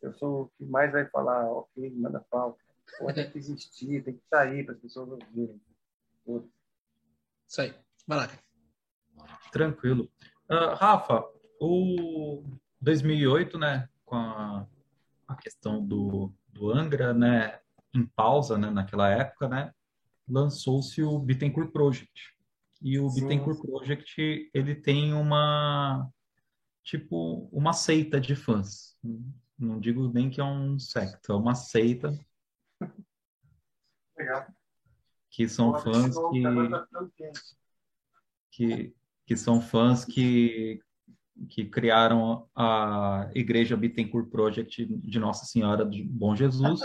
eu 0.00 0.12
sou 0.14 0.42
o 0.42 0.48
que 0.56 0.64
mais 0.64 0.92
vai 0.92 1.06
falar, 1.06 1.50
ok, 1.50 1.90
manda 1.96 2.24
falta. 2.30 2.62
tem 3.14 3.30
que 3.30 3.38
existir, 3.38 4.04
tem 4.04 4.14
que 4.14 4.22
sair 4.28 4.64
para 4.64 4.74
as 4.74 4.80
pessoas 4.80 5.08
ouvirem. 5.08 5.60
Isso 7.48 7.60
aí. 7.60 7.74
Vai 8.06 8.18
lá. 8.18 8.30
Tranquilo. 9.50 10.10
Uh, 10.50 10.74
Rafa, 10.74 11.24
o 11.60 12.42
2008, 12.80 13.58
né, 13.58 13.88
com 14.04 14.16
a, 14.16 14.66
a 15.28 15.34
questão 15.36 15.84
do, 15.84 16.32
do 16.48 16.70
Angra, 16.70 17.14
né, 17.14 17.60
em 17.94 18.06
pausa, 18.06 18.58
né, 18.58 18.70
naquela 18.70 19.08
época, 19.08 19.48
né, 19.48 19.72
lançou-se 20.28 21.02
o 21.02 21.18
Bittencourt 21.18 21.70
Project. 21.70 22.34
E 22.82 22.98
o 22.98 23.08
Sim. 23.08 23.22
Bittencourt 23.22 23.60
Project, 23.60 24.50
ele 24.52 24.74
tem 24.74 25.14
uma, 25.14 26.10
tipo, 26.82 27.48
uma 27.52 27.72
seita 27.72 28.20
de 28.20 28.34
fãs. 28.34 28.98
Não 29.58 29.80
digo 29.80 30.08
nem 30.12 30.28
que 30.28 30.40
é 30.40 30.44
um 30.44 30.78
secto, 30.78 31.32
é 31.32 31.34
uma 31.36 31.54
seita. 31.54 32.12
Legal. 34.16 34.46
Que 35.30 35.48
são 35.48 35.74
fãs 35.80 36.14
que, 36.30 36.42
que, 38.50 38.94
que 39.26 39.36
são 39.36 39.60
fãs 39.60 40.04
que 40.04 40.80
que 41.48 41.64
criaram 41.64 42.48
a 42.54 43.28
Igreja 43.34 43.76
Bittencourt 43.76 44.30
Project 44.30 44.84
de 44.86 45.18
Nossa 45.18 45.44
Senhora 45.44 45.84
de 45.84 46.02
Bom 46.02 46.34
Jesus. 46.34 46.80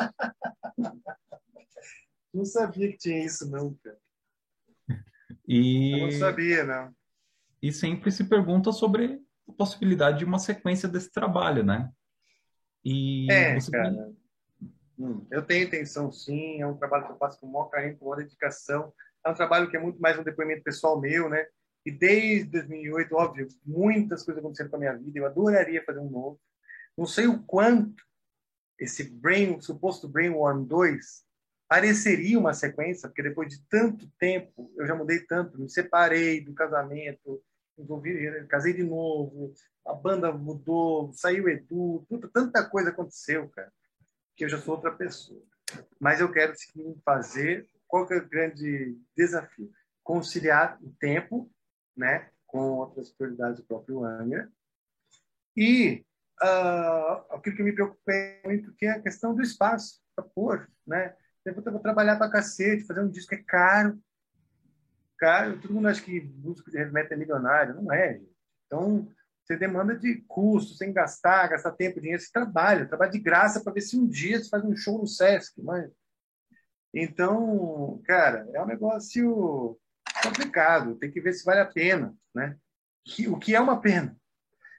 Não 2.34 2.46
sabia 2.46 2.92
que 2.92 2.98
tinha 2.98 3.26
isso, 3.26 3.50
não, 3.50 3.74
cara. 3.84 3.98
E... 5.48 6.00
Eu 6.00 6.06
não 6.06 6.12
sabia, 6.12 6.64
não. 6.64 6.96
E 7.60 7.74
sempre 7.74 8.12
se 8.12 8.24
pergunta 8.24 8.72
sobre 8.72 9.20
a 9.48 9.52
possibilidade 9.54 10.20
de 10.20 10.26
uma 10.26 10.38
sequência 10.38 10.88
desse 10.88 11.12
trabalho, 11.12 11.64
né? 11.64 11.92
E 12.86 13.26
é, 13.32 13.60
você... 13.60 13.72
cara. 13.72 14.12
Hum, 14.98 15.26
eu 15.32 15.42
tenho 15.42 15.66
intenção, 15.66 16.12
sim. 16.12 16.62
É 16.62 16.68
um 16.68 16.78
trabalho 16.78 17.08
que 17.08 17.14
eu 17.14 17.18
faço 17.18 17.40
com 17.40 17.48
o 17.48 17.52
maior 17.52 17.66
carinho, 17.66 17.98
com 17.98 18.06
maior 18.06 18.18
dedicação. 18.18 18.94
É 19.26 19.30
um 19.30 19.34
trabalho 19.34 19.70
que 19.70 19.76
é 19.76 19.80
muito 19.80 20.00
mais 20.00 20.18
um 20.20 20.24
depoimento 20.24 20.64
pessoal 20.64 21.02
meu, 21.02 21.30
né? 21.30 21.46
E 21.86 21.92
desde 21.92 22.52
2008, 22.52 23.16
óbvio, 23.16 23.48
muitas 23.66 24.24
coisas 24.24 24.44
aconteceram 24.44 24.70
com 24.70 24.76
a 24.76 24.80
minha 24.80 24.98
vida. 24.98 25.20
Eu 25.20 25.26
adoraria 25.26 25.84
fazer 25.84 26.00
um 26.00 26.10
novo. 26.10 26.40
Não 26.98 27.06
sei 27.06 27.28
o 27.28 27.42
quanto 27.44 28.04
esse 28.78 29.04
Brain, 29.04 29.60
suposto 29.62 30.08
Brainworm 30.08 30.66
2 30.66 31.28
pareceria 31.70 32.40
uma 32.40 32.54
sequência, 32.54 33.08
porque 33.08 33.22
depois 33.22 33.48
de 33.48 33.62
tanto 33.68 34.10
tempo, 34.18 34.74
eu 34.76 34.88
já 34.88 34.96
mudei 34.96 35.20
tanto, 35.20 35.62
me 35.62 35.70
separei 35.70 36.42
do 36.42 36.52
casamento, 36.52 37.44
envolvi, 37.78 38.44
casei 38.48 38.74
de 38.74 38.84
novo, 38.84 39.54
a 39.86 39.94
banda 39.94 40.32
mudou, 40.32 41.14
saiu 41.14 41.48
Edu, 41.48 42.06
tanta 42.34 42.68
coisa 42.68 42.90
aconteceu, 42.90 43.48
cara, 43.50 43.72
que 44.36 44.46
eu 44.46 44.50
já 44.50 44.58
sou 44.58 44.76
outra 44.76 44.92
pessoa. 44.92 45.44
Mas 46.00 46.20
eu 46.20 46.32
quero 46.32 46.54
fazer. 47.06 47.68
Qual 47.88 48.08
que 48.08 48.16
é 48.16 48.18
o 48.18 48.28
grande 48.28 48.98
desafio? 49.16 49.72
Conciliar 50.04 50.80
o 50.82 50.92
tempo 51.00 51.50
né, 52.00 52.30
com 52.48 52.78
outras 52.78 53.12
prioridades 53.12 53.60
do 53.60 53.66
próprio 53.66 54.04
Angra. 54.04 54.50
E 55.56 56.06
uh, 56.42 57.36
aquilo 57.36 57.56
que 57.58 57.64
me 57.64 57.74
preocupa 57.74 58.12
muito 58.46 58.74
que 58.76 58.86
é 58.86 58.92
a 58.92 59.02
questão 59.02 59.36
do 59.36 59.42
espaço 59.42 60.02
para 60.16 60.26
pôr, 60.26 60.70
né? 60.88 61.16
Eu 61.46 61.54
vou 61.54 61.80
trabalhar 61.80 62.18
para 62.18 62.32
cacete, 62.32 62.86
fazer 62.86 63.02
um 63.02 63.10
disco 63.10 63.34
é 63.34 63.38
caro, 63.38 64.00
caro. 65.18 65.60
Todo 65.60 65.74
mundo 65.74 65.88
acha 65.88 66.02
que 66.02 66.22
músico 66.22 66.70
de 66.70 66.78
heavy 66.78 66.92
metal 66.92 67.14
é 67.14 67.16
milionário, 67.18 67.76
não 67.76 67.92
é. 67.92 68.14
Gente. 68.14 68.36
Então 68.68 69.12
você 69.44 69.58
demanda 69.58 69.98
de 69.98 70.24
custo, 70.28 70.76
sem 70.76 70.94
gastar, 70.94 71.48
gastar 71.48 71.72
tempo, 71.72 72.00
dinheiro, 72.00 72.22
você 72.22 72.32
trabalha, 72.32 72.86
trabalha 72.86 73.12
de 73.12 73.20
graça 73.20 73.62
para 73.62 73.74
ver 73.74 73.82
se 73.82 73.98
um 73.98 74.08
dia 74.08 74.38
você 74.40 74.48
faz 74.48 74.64
um 74.64 74.76
show 74.76 75.00
no 75.00 75.08
Sesc, 75.08 75.60
mas 75.62 75.90
então, 76.94 78.02
cara, 78.06 78.48
é 78.54 78.62
um 78.62 78.68
negócio 78.68 79.80
complicado, 80.24 80.96
tem 80.96 81.12
que 81.12 81.22
ver 81.22 81.34
se 81.34 81.44
vale 81.44 81.60
a 81.60 81.66
pena, 81.66 82.16
né? 82.34 82.58
O 83.28 83.38
que 83.38 83.56
é 83.56 83.60
uma 83.60 83.82
pena? 83.82 84.16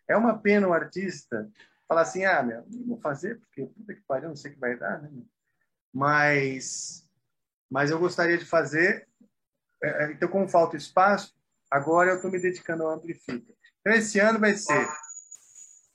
É 0.08 0.16
uma 0.16 0.38
pena 0.38 0.68
o 0.68 0.72
artista 0.72 1.50
falar 1.90 2.02
assim, 2.02 2.24
ah, 2.24 2.40
meu, 2.42 2.64
não 2.68 2.86
vou 2.86 3.00
fazer 3.00 3.40
porque 3.40 3.66
puta 3.66 3.94
que 3.94 4.00
pariu, 4.02 4.28
não 4.28 4.36
sei 4.36 4.52
o 4.52 4.54
que 4.54 4.60
vai 4.60 4.78
dar, 4.78 5.02
né? 5.02 5.10
Mas, 5.92 7.04
mas 7.68 7.90
eu 7.90 7.98
gostaria 7.98 8.38
de 8.38 8.44
fazer. 8.44 9.08
É, 9.82 10.04
é, 10.04 10.12
então, 10.12 10.28
como 10.28 10.48
falta 10.48 10.76
espaço, 10.76 11.34
agora 11.68 12.10
eu 12.10 12.16
estou 12.16 12.30
me 12.30 12.40
dedicando 12.40 12.84
ao 12.84 12.90
Amplifica. 12.90 13.52
Então, 13.80 13.92
esse 13.92 14.20
ano 14.20 14.38
vai 14.38 14.54
ser 14.54 14.88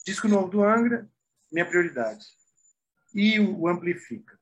disco 0.04 0.28
novo 0.28 0.48
do 0.48 0.62
Angra, 0.62 1.08
minha 1.50 1.66
prioridade, 1.66 2.26
e 3.14 3.40
o 3.40 3.66
Amplifica. 3.66 4.38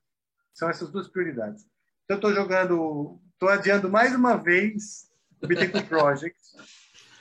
São 0.53 0.69
essas 0.69 0.91
duas 0.91 1.07
prioridades. 1.07 1.65
Então, 2.05 2.17
estou 2.17 2.35
jogando, 2.35 3.21
estou 3.45 3.49
adiando 3.51 3.91
mais 3.91 4.15
uma 4.15 4.37
vez 4.37 5.11
o 5.43 5.47
Bitcoin 5.47 5.85
Project. 5.85 6.39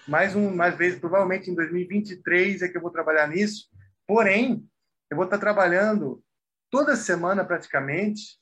Mais 0.08 0.36
uma 0.36 0.70
vez, 0.70 0.98
provavelmente 0.98 1.52
em 1.52 1.56
2023 1.56 2.62
é 2.62 2.70
que 2.70 2.78
eu 2.78 2.82
vou 2.82 2.92
trabalhar 2.92 3.28
nisso. 3.28 3.70
Porém, 4.08 4.66
eu 5.10 5.18
vou 5.18 5.26
estar 5.26 5.38
trabalhando 5.38 6.24
toda 6.70 6.96
semana 6.96 7.44
praticamente 7.44 8.40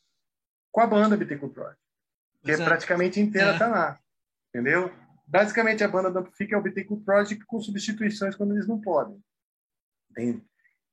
com 0.71 0.81
a 0.81 0.87
banda 0.87 1.17
Bitcoin 1.17 1.49
Project, 1.49 1.81
que 2.43 2.51
Exato. 2.51 2.63
é 2.63 2.65
praticamente 2.65 3.19
inteira 3.19 3.55
é. 3.55 3.67
lá, 3.67 3.99
entendeu? 4.49 4.91
Basicamente 5.27 5.83
a 5.83 5.87
banda 5.87 6.11
do 6.11 6.19
Amplifica 6.19 6.55
é 6.55 6.59
o 6.59 6.61
Bitcoin 6.61 6.99
Project 7.03 7.43
com 7.45 7.59
substituições 7.59 8.35
quando 8.35 8.53
eles 8.53 8.67
não 8.67 8.79
podem. 8.79 9.19
Entende? 10.11 10.43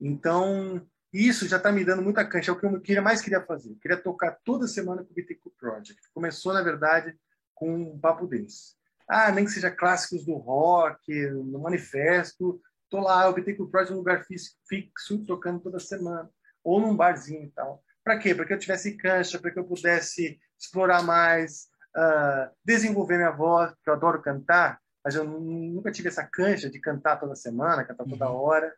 Então, 0.00 0.86
isso 1.12 1.48
já 1.48 1.56
está 1.56 1.72
me 1.72 1.84
dando 1.84 2.02
muita 2.02 2.24
cancha. 2.24 2.50
É 2.50 2.54
o 2.54 2.58
que 2.58 2.66
eu 2.66 2.80
queria, 2.80 3.02
mais 3.02 3.20
queria 3.20 3.40
fazer. 3.40 3.70
Eu 3.70 3.78
queria 3.78 3.96
tocar 3.96 4.38
toda 4.44 4.66
semana 4.66 5.02
com 5.02 5.10
o 5.10 5.14
Bittencourt 5.14 5.54
Project. 5.56 6.00
Começou, 6.12 6.52
na 6.52 6.62
verdade, 6.62 7.16
com 7.54 7.74
um 7.74 7.98
papo 7.98 8.26
desse. 8.26 8.76
Ah, 9.08 9.32
nem 9.32 9.44
que 9.44 9.50
seja 9.50 9.70
clássicos 9.70 10.24
do 10.26 10.34
rock, 10.34 11.30
no 11.30 11.60
manifesto. 11.60 12.60
Tô 12.90 13.00
lá, 13.00 13.28
o 13.28 13.32
Bittencourt 13.32 13.70
Project, 13.70 13.94
um 13.94 13.98
lugar 13.98 14.24
fixo, 14.68 15.24
tocando 15.26 15.60
toda 15.60 15.80
semana. 15.80 16.28
Ou 16.62 16.80
num 16.80 16.96
barzinho 16.96 17.44
e 17.44 17.50
tal. 17.50 17.82
Para 18.04 18.18
quê? 18.18 18.34
Para 18.34 18.44
que 18.44 18.52
eu 18.52 18.58
tivesse 18.58 18.96
cancha, 18.96 19.38
para 19.38 19.50
que 19.50 19.58
eu 19.58 19.64
pudesse 19.64 20.38
explorar 20.58 21.02
mais, 21.02 21.68
uh, 21.96 22.50
desenvolver 22.64 23.16
minha 23.16 23.30
voz, 23.30 23.70
porque 23.72 23.90
eu 23.90 23.94
adoro 23.94 24.22
cantar, 24.22 24.80
mas 25.04 25.14
eu 25.14 25.24
nunca 25.24 25.90
tive 25.90 26.08
essa 26.08 26.24
cancha 26.24 26.70
de 26.70 26.78
cantar 26.80 27.18
toda 27.18 27.34
semana, 27.34 27.84
cantar 27.84 28.04
toda 28.04 28.30
uhum. 28.30 28.36
hora, 28.36 28.74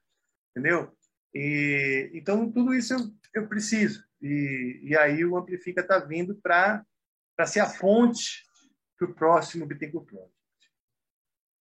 entendeu? 0.51 0.93
E, 1.35 2.11
então, 2.15 2.51
tudo 2.51 2.75
isso 2.75 2.95
eu, 2.95 3.01
eu 3.35 3.49
preciso. 3.49 4.05
E, 4.21 4.81
e 4.83 4.97
aí 4.97 5.25
o 5.25 5.37
Amplifica 5.37 5.81
está 5.81 5.99
vindo 5.99 6.35
para 6.37 6.85
ser 7.47 7.61
a 7.61 7.71
ponte 7.71 8.45
para 8.99 9.11
o 9.11 9.15
próximo 9.15 9.67
Bittencourt 9.67 10.07
Project. 10.07 10.35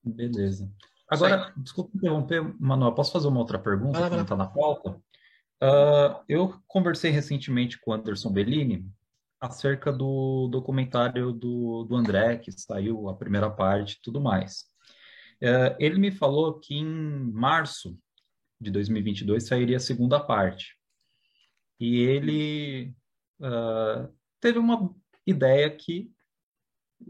Beleza. 0.03 0.71
Agora, 1.09 1.53
desculpa 1.57 1.95
interromper, 1.95 2.55
Manuel, 2.59 2.93
posso 2.93 3.11
fazer 3.11 3.27
uma 3.27 3.39
outra 3.39 3.57
pergunta 3.57 3.97
que 4.09 4.15
não 4.15 4.21
está 4.21 4.35
na 4.35 4.47
pauta? 4.47 4.91
Uh, 5.61 6.23
eu 6.27 6.53
conversei 6.67 7.11
recentemente 7.11 7.79
com 7.79 7.91
o 7.91 7.93
Anderson 7.93 8.31
Bellini 8.31 8.85
acerca 9.41 9.91
do 9.91 10.47
documentário 10.49 11.31
do, 11.31 11.83
do 11.85 11.95
André, 11.95 12.37
que 12.37 12.51
saiu 12.51 13.09
a 13.09 13.15
primeira 13.15 13.49
parte 13.49 13.93
e 13.93 14.01
tudo 14.01 14.21
mais. 14.21 14.65
Uh, 15.41 15.75
ele 15.79 15.97
me 15.97 16.11
falou 16.11 16.59
que 16.59 16.75
em 16.75 16.85
março 17.31 17.97
de 18.60 18.69
2022 18.72 19.44
sairia 19.44 19.77
a 19.77 19.80
segunda 19.80 20.19
parte. 20.19 20.77
E 21.80 22.02
ele 22.02 22.94
uh, 23.40 24.14
teve 24.41 24.60
uma 24.60 24.94
ideia 25.26 25.69
que 25.69 26.11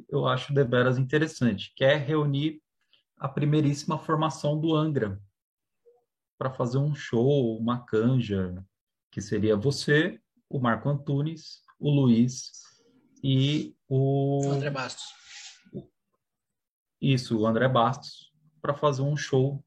eu 0.08 0.28
acho 0.28 0.54
deveras 0.54 0.98
interessante, 0.98 1.74
que 1.76 1.84
é 1.84 1.96
reunir 1.96 2.62
a 3.18 3.28
primeiríssima 3.28 3.98
formação 3.98 4.60
do 4.60 4.76
Angra 4.76 5.20
para 6.38 6.52
fazer 6.52 6.78
um 6.78 6.94
show, 6.94 7.58
uma 7.58 7.84
canja, 7.86 8.64
que 9.12 9.20
seria 9.20 9.58
você, 9.58 10.22
o 10.48 10.60
Marco 10.60 10.88
Antunes, 10.88 11.64
o 11.80 11.90
Luiz 11.90 12.52
e 13.24 13.76
o... 13.88 14.46
o 14.48 14.52
André 14.52 14.70
Bastos. 14.70 15.06
Isso, 17.02 17.40
o 17.40 17.48
André 17.48 17.68
Bastos, 17.68 18.32
para 18.62 18.74
fazer 18.74 19.02
um 19.02 19.18
show 19.18 19.64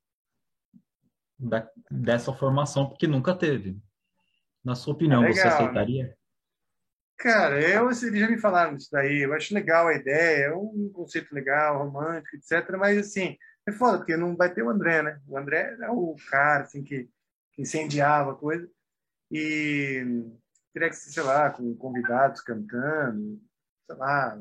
da, 1.43 1.69
dessa 1.91 2.33
formação, 2.33 2.89
porque 2.89 3.07
nunca 3.07 3.35
teve. 3.35 3.77
Na 4.65 4.75
sua 4.75 4.95
opinião, 4.95 5.25
é 5.25 5.33
você 5.33 5.47
aceitaria? 5.47 6.17
Cara, 7.19 7.61
eu, 7.61 7.89
eles 7.89 8.21
já 8.21 8.29
me 8.29 8.39
falaram 8.39 8.77
disso 8.77 8.91
daí, 8.91 9.23
eu 9.23 9.33
acho 9.33 9.55
legal 9.55 9.89
a 9.89 9.95
ideia, 9.95 10.47
é 10.47 10.55
um 10.55 10.91
conceito 10.93 11.33
legal, 11.35 11.79
romântico, 11.79 12.37
etc. 12.37 12.77
Mas, 12.79 12.99
assim, 12.99 13.37
é 13.67 13.73
foda, 13.73 13.99
porque 13.99 14.17
não 14.17 14.37
vai 14.37 14.53
ter 14.53 14.63
o 14.63 14.71
André, 14.71 15.03
né? 15.03 15.21
O 15.27 15.37
André 15.37 15.77
é 15.81 15.91
o 15.91 16.17
cara, 16.31 16.65
assim, 16.65 16.83
que, 16.83 17.09
que 17.53 17.63
incendiava 17.63 18.33
a 18.33 18.37
coisa. 18.37 18.69
E 19.31 20.05
teria 20.73 20.89
que 20.89 20.97
ser, 20.97 21.11
sei 21.11 21.23
lá, 21.23 21.51
com 21.51 21.75
convidados 21.77 22.41
cantando, 22.41 23.41
sei 23.87 23.97
lá, 23.97 24.41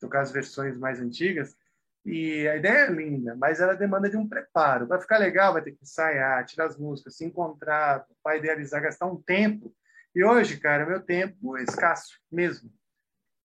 tocar 0.00 0.20
as 0.20 0.30
versões 0.30 0.78
mais 0.78 1.00
antigas. 1.00 1.56
E 2.04 2.46
a 2.46 2.56
ideia 2.56 2.86
é 2.86 2.90
linda, 2.90 3.34
mas 3.34 3.60
ela 3.60 3.74
demanda 3.74 4.10
de 4.10 4.16
um 4.16 4.28
preparo. 4.28 4.86
Para 4.86 5.00
ficar 5.00 5.16
legal, 5.16 5.54
vai 5.54 5.62
ter 5.62 5.72
que 5.72 5.82
ensaiar, 5.82 6.44
tirar 6.44 6.66
as 6.66 6.76
músicas, 6.76 7.16
se 7.16 7.24
encontrar, 7.24 8.04
para 8.22 8.36
idealizar, 8.36 8.82
gastar 8.82 9.06
um 9.06 9.20
tempo. 9.22 9.74
E 10.14 10.22
hoje, 10.22 10.60
cara, 10.60 10.84
meu 10.84 11.00
tempo 11.00 11.56
é 11.56 11.62
escasso 11.62 12.18
mesmo. 12.30 12.70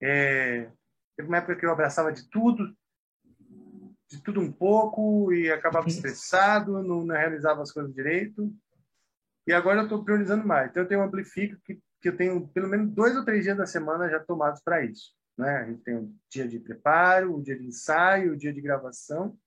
É... 0.02 0.69
Teve 1.15 1.30
uma 1.30 1.38
época 1.38 1.56
que 1.56 1.65
eu 1.65 1.72
abraçava 1.72 2.11
de 2.11 2.30
tudo, 2.30 2.76
de 4.10 4.22
tudo 4.22 4.41
um 4.41 4.52
pouco, 4.52 5.31
e 5.31 5.49
acabava 5.49 5.86
uhum. 5.86 5.91
estressado, 5.91 6.84
não, 6.84 7.06
não 7.06 7.15
realizava 7.15 7.61
as 7.61 7.72
coisas 7.72 7.94
direito. 7.94 8.53
E 9.48 9.53
agora 9.53 9.80
eu 9.80 9.84
estou 9.84 10.03
priorizando 10.03 10.45
mais. 10.45 10.69
Então, 10.69 10.84
eu 10.84 10.88
tenho 10.88 11.02
um 11.02 11.06
amplifico 11.06 11.57
que, 11.64 11.80
que 12.02 12.10
eu 12.10 12.15
tenho 12.18 12.48
pelo 12.49 12.68
menos 12.68 12.91
dois 12.91 13.15
ou 13.15 13.23
três 13.23 13.44
dias 13.44 13.57
da 13.57 13.65
semana 13.65 14.10
já 14.10 14.19
tomados 14.19 14.61
para 14.61 14.84
isso. 14.84 15.14
Né? 15.39 15.57
A 15.57 15.65
gente 15.65 15.81
tem 15.83 15.95
o 15.95 16.13
dia 16.29 16.45
de 16.45 16.59
preparo, 16.59 17.37
o 17.37 17.41
dia 17.41 17.57
de 17.57 17.65
ensaio, 17.65 18.33
o 18.33 18.37
dia 18.37 18.51
de 18.51 18.59
gravação, 18.59 19.39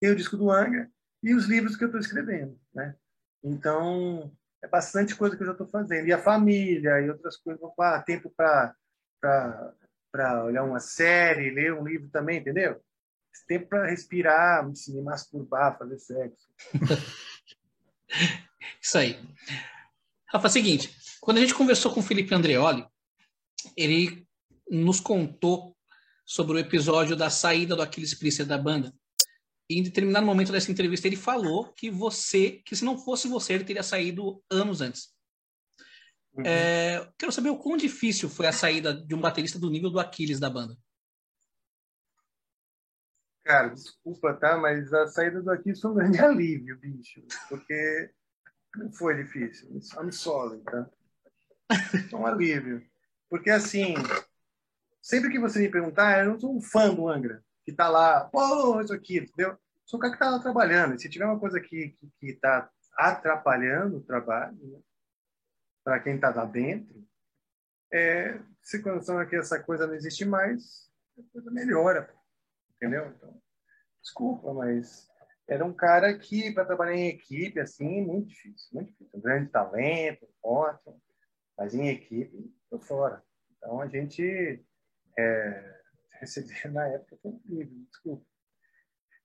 tem 0.00 0.12
o 0.12 0.16
disco 0.16 0.36
do 0.36 0.48
Angra 0.48 0.88
e 1.20 1.34
os 1.34 1.46
livros 1.46 1.76
que 1.76 1.82
eu 1.82 1.88
estou 1.88 2.00
escrevendo. 2.00 2.56
Né? 2.72 2.94
Então, 3.42 4.32
é 4.62 4.68
bastante 4.68 5.16
coisa 5.16 5.36
que 5.36 5.42
eu 5.42 5.46
já 5.46 5.52
estou 5.52 5.66
fazendo. 5.66 6.06
E 6.06 6.12
a 6.12 6.22
família 6.22 7.00
e 7.00 7.10
outras 7.10 7.36
coisas. 7.36 7.60
Ah, 7.80 8.00
tempo 8.00 8.30
para 8.30 8.76
olhar 10.44 10.62
uma 10.62 10.78
série, 10.78 11.50
ler 11.50 11.74
um 11.74 11.84
livro 11.84 12.08
também, 12.08 12.38
entendeu? 12.38 12.80
Tempo 13.48 13.68
para 13.68 13.86
respirar, 13.86 14.72
se 14.76 14.92
masturbar, 15.02 15.76
fazer 15.76 15.98
sexo. 15.98 16.48
Isso 18.80 18.98
aí. 18.98 19.18
Rafa, 20.28 20.46
é 20.46 20.48
o 20.48 20.52
seguinte, 20.52 20.96
quando 21.20 21.38
a 21.38 21.40
gente 21.40 21.54
conversou 21.54 21.92
com 21.92 21.98
o 21.98 22.04
Felipe 22.04 22.32
Andreoli, 22.32 22.86
ele 23.76 24.29
nos 24.70 25.00
contou 25.00 25.76
sobre 26.24 26.56
o 26.56 26.58
episódio 26.58 27.16
da 27.16 27.28
saída 27.28 27.74
do 27.74 27.82
Aquiles 27.82 28.14
Priester 28.14 28.46
da 28.46 28.56
banda. 28.56 28.94
E 29.68 29.78
em 29.78 29.82
determinado 29.82 30.24
momento 30.24 30.52
dessa 30.52 30.70
entrevista 30.70 31.06
ele 31.06 31.16
falou 31.16 31.72
que 31.72 31.90
você, 31.90 32.62
que 32.64 32.76
se 32.76 32.84
não 32.84 32.98
fosse 32.98 33.28
você, 33.28 33.54
ele 33.54 33.64
teria 33.64 33.82
saído 33.82 34.42
anos 34.50 34.80
antes. 34.80 35.12
Uhum. 36.34 36.44
É, 36.46 37.08
quero 37.18 37.32
saber 37.32 37.50
o 37.50 37.58
quão 37.58 37.76
difícil 37.76 38.28
foi 38.28 38.46
a 38.46 38.52
saída 38.52 38.94
de 38.94 39.14
um 39.14 39.20
baterista 39.20 39.58
do 39.58 39.70
nível 39.70 39.90
do 39.90 39.98
Aquiles 39.98 40.38
da 40.38 40.48
banda. 40.48 40.76
Cara, 43.44 43.68
desculpa, 43.68 44.34
tá? 44.34 44.56
Mas 44.56 44.92
a 44.92 45.08
saída 45.08 45.42
do 45.42 45.50
Aquiles 45.50 45.80
foi 45.80 45.90
um 45.90 45.94
grande 45.94 46.18
alívio, 46.22 46.78
bicho. 46.78 47.22
Porque 47.48 48.12
não 48.76 48.92
foi 48.92 49.24
difícil. 49.24 49.68
I'm 50.00 50.12
sorry, 50.12 50.60
tá? 50.60 50.88
Foi 52.10 52.20
um 52.20 52.26
alívio. 52.26 52.84
Porque, 53.28 53.50
assim, 53.50 53.94
sempre 55.10 55.28
que 55.28 55.40
você 55.40 55.58
me 55.58 55.68
perguntar, 55.68 56.20
eu 56.20 56.30
não 56.30 56.40
sou 56.40 56.56
um 56.56 56.60
fã 56.60 56.94
do 56.94 57.08
Angra, 57.08 57.42
que 57.64 57.72
está 57.72 57.88
lá, 57.88 58.24
pô, 58.26 58.80
isso 58.80 58.94
aqui, 58.94 59.18
entendeu? 59.18 59.58
Sou 59.84 59.98
um 59.98 60.00
cara 60.00 60.12
que 60.12 60.22
está 60.22 60.30
lá 60.30 60.38
trabalhando. 60.38 60.94
E 60.94 61.00
se 61.00 61.10
tiver 61.10 61.24
uma 61.24 61.40
coisa 61.40 61.58
aqui 61.58 61.98
que 62.20 62.26
está 62.26 62.70
atrapalhando 62.96 63.96
o 63.96 64.04
trabalho, 64.04 64.56
né? 64.62 64.78
para 65.82 65.98
quem 65.98 66.14
está 66.14 66.32
lá 66.32 66.44
dentro, 66.44 67.04
é, 67.92 68.40
se 68.62 68.80
quando 68.80 69.28
que 69.28 69.34
essa 69.34 69.60
coisa 69.60 69.84
não 69.84 69.94
existe 69.94 70.24
mais, 70.24 70.88
a 71.18 71.22
coisa 71.32 71.50
melhora, 71.50 72.14
entendeu? 72.76 73.08
Então, 73.08 73.42
desculpa, 74.00 74.54
mas 74.54 75.08
era 75.48 75.64
um 75.64 75.72
cara 75.72 76.16
que, 76.16 76.52
para 76.52 76.64
trabalhar 76.64 76.94
em 76.94 77.08
equipe, 77.08 77.58
assim, 77.58 78.02
muito 78.02 78.28
difícil, 78.28 78.68
muito 78.72 78.92
difícil. 78.92 79.18
Um 79.18 79.20
grande 79.20 79.50
talento, 79.50 80.28
ótimo, 80.40 81.02
mas 81.58 81.74
em 81.74 81.88
equipe, 81.88 82.54
tô 82.70 82.78
fora. 82.78 83.24
Então, 83.56 83.80
a 83.80 83.88
gente 83.88 84.64
é, 85.18 85.80
receber 86.20 86.70
na 86.72 86.86
época 86.88 87.18
foi 87.22 87.32
incrível, 87.32 87.84
desculpa. 87.90 88.26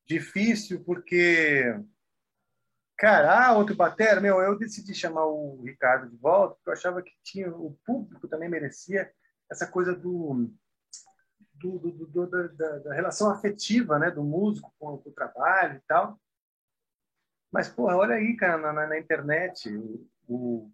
Difícil 0.07 0.83
porque 0.83 1.75
Cara, 2.97 3.47
ah, 3.47 3.57
outro 3.57 3.75
batera, 3.75 4.21
meu, 4.21 4.39
eu 4.39 4.57
decidi 4.57 4.95
chamar 4.95 5.25
o 5.25 5.61
Ricardo 5.63 6.09
de 6.09 6.15
volta, 6.15 6.55
porque 6.55 6.69
eu 6.69 6.73
achava 6.73 7.01
que 7.01 7.11
tinha, 7.21 7.53
o 7.53 7.77
público 7.85 8.25
também 8.27 8.49
merecia 8.49 9.11
essa 9.51 9.67
coisa 9.67 9.93
do, 9.93 10.49
do, 11.53 11.77
do, 11.77 12.07
do 12.07 12.27
da, 12.27 12.79
da, 12.79 12.93
relação 12.93 13.29
afetiva, 13.29 13.99
né, 13.99 14.09
do 14.09 14.23
músico 14.23 14.73
com, 14.79 14.97
com, 14.97 15.09
o 15.09 15.13
trabalho 15.13 15.75
e 15.75 15.81
tal. 15.85 16.17
Mas, 17.51 17.67
porra, 17.67 17.97
olha 17.97 18.15
aí, 18.15 18.35
cara, 18.37 18.57
na, 18.71 18.87
na 18.87 18.97
internet, 18.97 19.69
o, 19.75 20.07
o, 20.25 20.71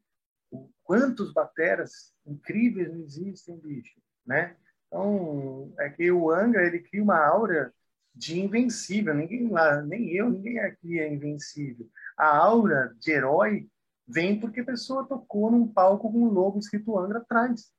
o, 0.51 0.71
quantos 0.83 1.33
bateras 1.33 2.13
incríveis 2.23 2.87
não 2.93 3.01
existem, 3.01 3.57
bicho, 3.57 3.99
né? 4.23 4.55
Então, 4.91 5.73
é 5.79 5.89
que 5.89 6.11
o 6.11 6.29
Angra, 6.29 6.67
ele 6.67 6.79
cria 6.79 7.01
uma 7.01 7.17
aura 7.17 7.73
de 8.13 8.37
invencível. 8.37 9.13
Ninguém 9.13 9.47
lá, 9.47 9.81
nem 9.81 10.11
eu, 10.11 10.29
ninguém 10.29 10.59
aqui 10.59 10.99
é 10.99 11.11
invencível. 11.11 11.89
A 12.17 12.37
aura 12.37 12.93
de 12.99 13.11
herói 13.11 13.69
vem 14.05 14.37
porque 14.37 14.59
a 14.59 14.65
pessoa 14.65 15.07
tocou 15.07 15.49
num 15.49 15.65
palco 15.65 16.11
com 16.11 16.23
um 16.23 16.29
logo 16.29 16.59
escrito 16.59 16.99
Angra 16.99 17.19
atrás. 17.19 17.71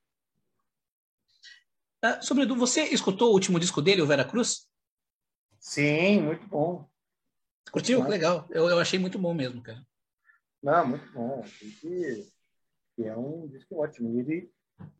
Uh, 2.03 2.21
sobretudo, 2.23 2.59
você 2.59 2.85
escutou 2.85 3.31
o 3.31 3.35
último 3.35 3.61
disco 3.61 3.83
dele, 3.83 4.01
o 4.01 4.07
Vera 4.07 4.25
Cruz? 4.25 4.67
Sim, 5.61 6.23
muito 6.23 6.47
bom. 6.49 6.89
Curtiu? 7.71 7.99
Muito 7.99 8.11
Legal. 8.11 8.47
Eu, 8.51 8.71
eu 8.71 8.79
achei 8.79 8.99
muito 8.99 9.19
bom 9.19 9.35
mesmo, 9.35 9.63
cara. 9.63 9.87
Não, 10.63 10.89
muito 10.89 11.13
bom. 11.13 11.45
E, 11.85 12.27
é 12.99 13.15
um 13.17 13.47
disco 13.49 13.77
ótimo. 13.77 14.15
E 14.15 14.19
ele, 14.19 14.53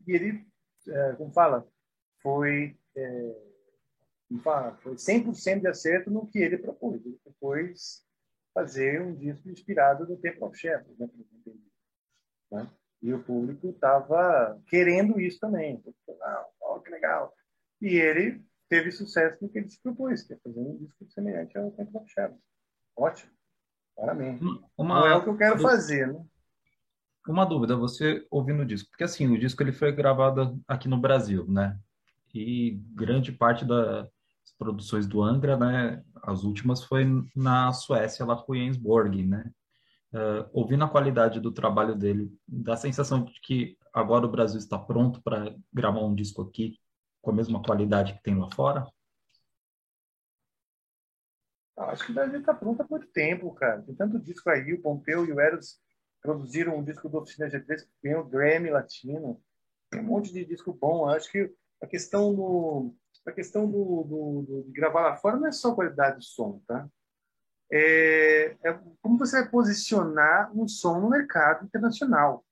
e 0.07 0.11
ele 0.11 0.47
é, 0.87 1.13
como 1.13 1.33
fala, 1.33 1.67
foi, 2.23 2.75
é, 2.95 3.35
foi 4.81 4.95
100% 4.95 5.59
de 5.59 5.67
acerto 5.67 6.09
no 6.09 6.25
que 6.25 6.39
ele 6.39 6.57
propôs. 6.57 7.05
Ele 7.05 7.19
propôs 7.23 8.03
fazer 8.53 9.01
um 9.01 9.13
disco 9.13 9.49
inspirado 9.49 10.07
no 10.07 10.17
Temple 10.17 10.43
of 10.45 10.57
Shadows, 10.57 10.97
né, 10.97 11.09
né? 12.51 12.71
E 13.01 13.13
o 13.13 13.21
público 13.21 13.69
estava 13.69 14.57
querendo 14.67 15.19
isso 15.19 15.39
também. 15.39 15.83
Ah, 16.21 16.45
oh, 16.61 16.79
que 16.79 16.89
legal. 16.89 17.33
E 17.81 17.95
ele 17.95 18.41
teve 18.69 18.91
sucesso 18.91 19.37
no 19.41 19.49
que 19.49 19.57
ele 19.57 19.69
se 19.69 19.81
propôs, 19.81 20.23
que 20.23 20.33
é 20.33 20.37
fazer 20.37 20.59
um 20.59 20.77
disco 20.77 21.05
semelhante 21.09 21.57
ao 21.57 21.71
Temple 21.71 21.97
of 21.97 22.09
Shadows. 22.09 22.39
Ótimo. 22.95 23.31
Parabéns. 23.95 24.41
Uma... 24.77 24.99
Não 25.01 25.07
é 25.07 25.15
o 25.15 25.23
que 25.23 25.29
eu 25.29 25.37
quero 25.37 25.59
fazer, 25.59 26.07
né? 26.07 26.25
Uma 27.27 27.45
dúvida, 27.45 27.75
você 27.75 28.25
ouvindo 28.29 28.63
o 28.63 28.65
disco, 28.65 28.89
porque 28.89 29.03
assim, 29.03 29.27
o 29.27 29.39
disco 29.39 29.63
ele 29.63 29.71
foi 29.71 29.93
gravado 29.93 30.61
aqui 30.67 30.89
no 30.89 30.99
Brasil, 30.99 31.45
né? 31.47 31.79
E 32.33 32.81
grande 32.95 33.31
parte 33.31 33.63
das 33.65 34.07
produções 34.57 35.05
do 35.05 35.21
Angra, 35.21 35.57
né, 35.57 36.03
as 36.23 36.43
últimas 36.43 36.83
foi 36.83 37.05
na 37.35 37.71
Suécia, 37.71 38.25
lá 38.25 38.35
com 38.35 38.55
Jensborg, 38.55 39.23
né? 39.23 39.51
Uh, 40.13 40.47
ouvindo 40.53 40.83
a 40.83 40.89
qualidade 40.89 41.39
do 41.39 41.51
trabalho 41.51 41.95
dele, 41.95 42.31
dá 42.47 42.73
a 42.73 42.77
sensação 42.77 43.23
de 43.23 43.39
que 43.41 43.77
agora 43.91 44.25
o 44.25 44.31
Brasil 44.31 44.59
está 44.59 44.77
pronto 44.77 45.21
para 45.23 45.55
gravar 45.73 46.01
um 46.01 46.13
disco 46.13 46.43
aqui 46.43 46.79
com 47.21 47.31
a 47.31 47.33
mesma 47.33 47.63
qualidade 47.63 48.13
que 48.13 48.21
tem 48.21 48.37
lá 48.37 48.49
fora? 48.51 48.85
Acho 51.75 52.05
que 52.05 52.11
o 52.11 52.15
Brasil 52.15 52.39
está 52.39 52.53
pronto 52.53 52.81
há 52.81 52.87
muito 52.87 53.07
tempo, 53.07 53.51
cara. 53.53 53.81
Tem 53.81 53.95
tanto 53.95 54.19
disco 54.19 54.49
aí, 54.49 54.73
o 54.73 54.81
Pompeu 54.81 55.25
e 55.25 55.31
o 55.31 55.39
Eros 55.39 55.79
produziram 56.21 56.77
um 56.77 56.83
disco 56.83 57.09
do 57.09 57.17
Oficina 57.17 57.49
G3 57.49 57.81
que 57.81 57.89
ganhou 58.03 58.23
Grammy 58.23 58.69
Latino. 58.69 59.41
Tem 59.89 59.99
um 59.99 60.03
monte 60.03 60.31
de 60.31 60.45
disco 60.45 60.73
bom. 60.73 61.09
Acho 61.09 61.31
que 61.31 61.51
a 61.83 61.87
questão 61.87 62.33
do 62.33 62.95
a 63.25 63.31
questão 63.31 63.69
do, 63.69 64.03
do, 64.03 64.41
do, 64.41 64.63
de 64.63 64.71
gravar 64.73 65.01
lá 65.01 65.15
fora 65.15 65.37
não 65.37 65.47
é 65.47 65.51
só 65.51 65.73
qualidade 65.73 66.19
de 66.19 66.25
som, 66.25 66.61
tá? 66.67 66.89
É, 67.71 68.57
é 68.61 68.79
como 69.01 69.17
você 69.17 69.41
vai 69.41 69.49
posicionar 69.49 70.51
um 70.53 70.67
som 70.67 70.99
no 70.99 71.09
mercado 71.09 71.65
internacional. 71.65 72.45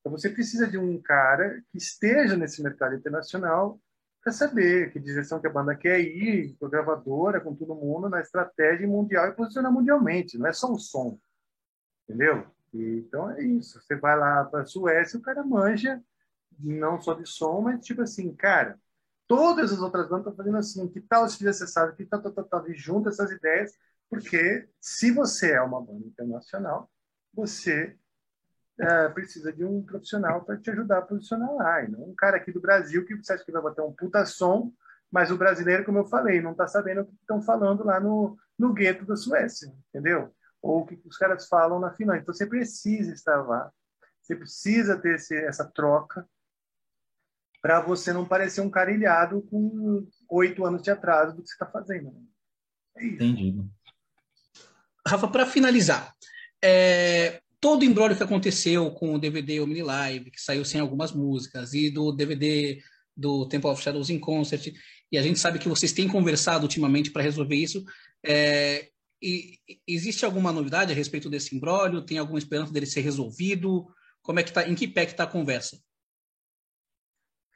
Então 0.00 0.12
você 0.12 0.28
precisa 0.28 0.66
de 0.66 0.76
um 0.76 1.00
cara 1.00 1.62
que 1.70 1.78
esteja 1.78 2.36
nesse 2.36 2.62
mercado 2.62 2.94
internacional 2.94 3.80
para 4.22 4.32
saber 4.32 4.92
que 4.92 5.00
direção 5.00 5.40
que 5.40 5.46
a 5.46 5.52
banda 5.52 5.74
quer 5.74 6.00
ir, 6.00 6.54
com 6.58 6.66
a 6.66 6.70
gravadora, 6.70 7.40
com 7.40 7.54
todo 7.54 7.74
mundo, 7.74 8.10
na 8.10 8.20
estratégia 8.20 8.86
mundial 8.86 9.28
e 9.28 9.34
posicionar 9.34 9.72
mundialmente. 9.72 10.38
Não 10.38 10.46
é 10.46 10.52
só 10.52 10.70
o 10.70 10.78
som, 10.78 11.18
entendeu? 12.04 12.46
Então 12.74 13.30
é 13.30 13.42
isso. 13.42 13.80
Você 13.80 13.96
vai 13.96 14.18
lá 14.18 14.44
para 14.44 14.62
a 14.62 14.66
Suécia, 14.66 15.18
o 15.18 15.22
cara 15.22 15.42
manja 15.42 16.02
não 16.58 17.00
só 17.00 17.14
de 17.14 17.28
som, 17.28 17.60
mas 17.60 17.84
tipo 17.84 18.02
assim, 18.02 18.34
cara, 18.34 18.78
todas 19.26 19.72
as 19.72 19.78
outras 19.78 20.08
bandas 20.08 20.26
estão 20.26 20.36
fazendo 20.36 20.56
assim, 20.56 20.88
que 20.88 21.00
tal 21.00 21.28
se 21.28 21.38
fizesse 21.38 21.64
essa, 21.64 21.92
que 21.92 22.04
tal, 22.06 22.22
tal, 22.22 22.32
tal, 22.32 22.44
tal, 22.44 22.70
e 22.70 22.74
junta 22.74 23.10
essas 23.10 23.30
ideias, 23.30 23.72
porque 24.08 24.68
se 24.80 25.10
você 25.10 25.52
é 25.52 25.60
uma 25.60 25.80
banda 25.80 26.06
internacional, 26.06 26.90
você 27.34 27.96
é, 28.78 29.08
precisa 29.08 29.52
de 29.52 29.64
um 29.64 29.82
profissional 29.82 30.44
para 30.44 30.56
te 30.56 30.70
ajudar 30.70 30.98
a 30.98 31.02
posicionar 31.02 31.52
lá, 31.54 31.82
e 31.82 31.88
não 31.90 32.10
um 32.10 32.14
cara 32.14 32.36
aqui 32.36 32.52
do 32.52 32.60
Brasil 32.60 33.04
que 33.04 33.16
você 33.16 33.32
acha 33.32 33.44
que 33.44 33.52
vai 33.52 33.62
bater 33.62 33.82
um 33.82 33.92
puta 33.92 34.24
som, 34.24 34.72
mas 35.10 35.30
o 35.30 35.36
brasileiro, 35.36 35.84
como 35.84 35.98
eu 35.98 36.04
falei, 36.04 36.40
não 36.40 36.52
está 36.52 36.66
sabendo 36.66 37.02
o 37.02 37.06
que 37.06 37.14
estão 37.20 37.40
falando 37.40 37.84
lá 37.84 38.00
no, 38.00 38.36
no 38.58 38.72
gueto 38.72 39.04
da 39.04 39.16
Suécia, 39.16 39.72
entendeu? 39.88 40.34
Ou 40.60 40.80
o 40.80 40.86
que 40.86 41.00
os 41.06 41.16
caras 41.16 41.46
falam 41.46 41.78
na 41.78 41.92
Finlândia. 41.92 42.22
Então 42.22 42.34
você 42.34 42.46
precisa 42.46 43.12
estar 43.12 43.40
lá, 43.42 43.72
você 44.20 44.34
precisa 44.34 44.98
ter 44.98 45.14
esse, 45.14 45.34
essa 45.36 45.64
troca, 45.64 46.28
para 47.66 47.80
você 47.80 48.12
não 48.12 48.24
parecer 48.24 48.60
um 48.60 48.70
cara 48.70 48.92
ilhado 48.92 49.42
com 49.50 50.06
oito 50.30 50.64
anos 50.64 50.80
de 50.82 50.88
atraso 50.88 51.34
do 51.34 51.42
que 51.42 51.48
você 51.48 51.54
está 51.54 51.66
fazendo. 51.66 52.14
É 52.96 53.04
isso. 53.04 53.14
Entendido. 53.16 53.68
Rafa, 55.04 55.26
para 55.26 55.44
finalizar, 55.44 56.14
é, 56.62 57.40
todo 57.60 57.82
o 57.82 57.84
embrólio 57.84 58.16
que 58.16 58.22
aconteceu 58.22 58.92
com 58.92 59.16
o 59.16 59.18
DVD 59.18 59.58
Omni 59.58 59.82
Live, 59.82 60.30
que 60.30 60.40
saiu 60.40 60.64
sem 60.64 60.80
algumas 60.80 61.10
músicas, 61.10 61.74
e 61.74 61.90
do 61.90 62.12
DVD 62.12 62.80
do 63.16 63.48
Temple 63.48 63.70
of 63.70 63.82
Shadows 63.82 64.10
in 64.10 64.20
Concert, 64.20 64.72
e 65.10 65.18
a 65.18 65.22
gente 65.22 65.40
sabe 65.40 65.58
que 65.58 65.68
vocês 65.68 65.90
têm 65.90 66.06
conversado 66.06 66.62
ultimamente 66.62 67.10
para 67.10 67.24
resolver 67.24 67.56
isso. 67.56 67.84
É, 68.24 68.90
e, 69.20 69.58
existe 69.88 70.24
alguma 70.24 70.52
novidade 70.52 70.92
a 70.92 70.94
respeito 70.94 71.28
desse 71.28 71.56
embrólio? 71.56 72.06
Tem 72.06 72.16
alguma 72.16 72.38
esperança 72.38 72.72
dele 72.72 72.86
ser 72.86 73.00
resolvido? 73.00 73.88
Como 74.22 74.38
é 74.38 74.44
que 74.44 74.52
tá? 74.52 74.68
Em 74.68 74.76
que 74.76 74.86
pé 74.86 75.04
que 75.04 75.10
está 75.10 75.24
a 75.24 75.26
conversa? 75.26 75.84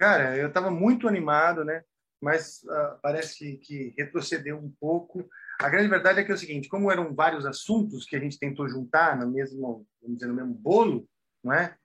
Cara, 0.01 0.35
eu 0.35 0.49
estava 0.49 0.71
muito 0.71 1.07
animado, 1.07 1.63
né? 1.63 1.85
Mas 2.19 2.63
uh, 2.63 2.99
parece 3.03 3.59
que 3.59 3.93
retrocedeu 3.99 4.57
um 4.57 4.71
pouco. 4.81 5.29
A 5.61 5.69
grande 5.69 5.91
verdade 5.91 6.21
é 6.21 6.25
que 6.25 6.33
é 6.33 6.35
o 6.35 6.39
seguinte: 6.39 6.71
como 6.71 6.91
eram 6.91 7.15
vários 7.15 7.45
assuntos 7.45 8.07
que 8.07 8.17
a 8.17 8.19
gente 8.19 8.39
tentou 8.39 8.67
juntar 8.67 9.15
no 9.19 9.31
mesmo, 9.31 9.87
vamos 10.01 10.17
dizer, 10.17 10.29
no 10.29 10.35
mesmo 10.35 10.55
bolo, 10.55 11.07
não 11.45 11.53
é? 11.53 11.77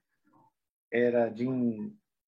Era 0.90 1.28
de, 1.28 1.44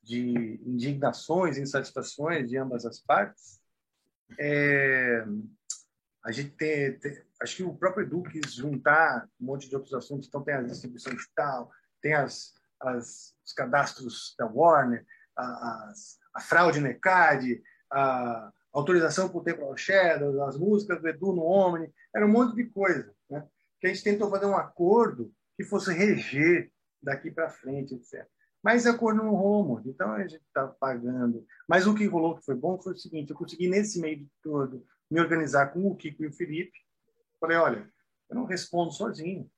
de 0.02 0.60
indignações, 0.66 1.56
insatisfações 1.56 2.50
de 2.50 2.58
ambas 2.58 2.84
as 2.84 3.00
partes. 3.00 3.58
É, 4.38 5.24
a 6.22 6.30
gente 6.30 6.50
tem, 6.50 6.98
tem, 6.98 7.18
acho 7.40 7.56
que 7.56 7.62
o 7.62 7.74
próprio 7.74 8.04
Edu 8.04 8.24
quis 8.24 8.52
juntar 8.52 9.26
um 9.40 9.46
monte 9.46 9.70
de 9.70 9.74
outros 9.74 9.94
assuntos. 9.94 10.28
Então 10.28 10.44
tem 10.44 10.52
a 10.52 10.60
distribuição 10.60 11.14
digital, 11.14 11.70
tem 12.02 12.12
as, 12.12 12.52
as 12.78 13.34
os 13.48 13.54
cadastros 13.54 14.34
da 14.38 14.46
Warner, 14.46 15.06
a, 15.38 15.92
a, 16.34 16.40
fraude 16.40 16.80
no 16.80 16.88
ECAD, 16.88 17.62
a 17.90 18.52
autorização 18.72 19.28
por 19.28 19.44
tempo 19.44 19.76
Shadows, 19.76 20.38
as 20.40 20.58
músicas 20.58 21.00
do 21.00 21.08
Edu 21.08 21.32
no 21.32 21.42
Omni, 21.42 21.92
era 22.14 22.26
um 22.26 22.30
monte 22.30 22.54
de 22.54 22.64
coisa, 22.66 23.14
né? 23.30 23.46
que 23.80 23.86
a 23.86 23.90
gente 23.90 24.02
tentou 24.02 24.30
fazer 24.30 24.46
um 24.46 24.56
acordo 24.56 25.32
que 25.56 25.64
fosse 25.64 25.92
reger 25.92 26.70
daqui 27.02 27.30
para 27.30 27.48
frente, 27.48 27.94
etc. 27.94 28.26
Mas 28.62 28.84
o 28.84 28.90
acordo 28.90 29.22
não 29.22 29.34
rolou 29.34 29.80
então 29.86 30.12
a 30.12 30.20
gente 30.22 30.42
está 30.42 30.66
pagando. 30.66 31.46
Mas 31.68 31.86
o 31.86 31.94
que 31.94 32.06
rolou 32.06 32.36
que 32.36 32.44
foi 32.44 32.56
bom 32.56 32.80
foi 32.80 32.92
o 32.92 32.98
seguinte: 32.98 33.30
eu 33.30 33.36
consegui, 33.36 33.68
nesse 33.68 34.00
meio 34.00 34.28
todo, 34.42 34.84
me 35.08 35.20
organizar 35.20 35.72
com 35.72 35.86
o 35.86 35.96
Kiko 35.96 36.24
e 36.24 36.26
o 36.26 36.32
Felipe. 36.32 36.76
Falei: 37.40 37.56
olha, 37.56 37.88
eu 38.28 38.34
não 38.34 38.44
respondo 38.44 38.90
sozinho. 38.90 39.48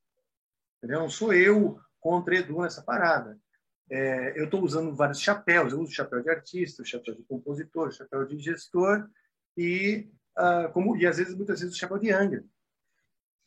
Entendeu? 0.79 1.01
Não 1.01 1.09
sou 1.09 1.33
eu 1.33 1.81
contra 1.99 2.37
Edu 2.37 2.61
nessa 2.61 2.83
parada 2.83 3.39
é, 3.91 4.41
eu 4.41 4.45
estou 4.45 4.63
usando 4.63 4.95
vários 4.95 5.21
chapéus. 5.21 5.73
Eu 5.73 5.81
uso 5.81 5.93
chapéu 5.93 6.23
de 6.23 6.31
artista, 6.31 6.85
chapéu 6.85 7.15
de 7.15 7.23
compositor, 7.25 7.93
chapéu 7.93 8.25
de 8.25 8.39
gestor 8.39 9.09
e, 9.57 10.09
uh, 10.39 10.73
como, 10.73 10.97
e 10.97 11.07
às 11.07 11.19
vezes, 11.19 11.35
muitas 11.35 11.61
vezes, 11.61 11.75
o 11.75 11.79
chapéu 11.79 11.99
de 11.99 12.11
Angra. 12.11 12.45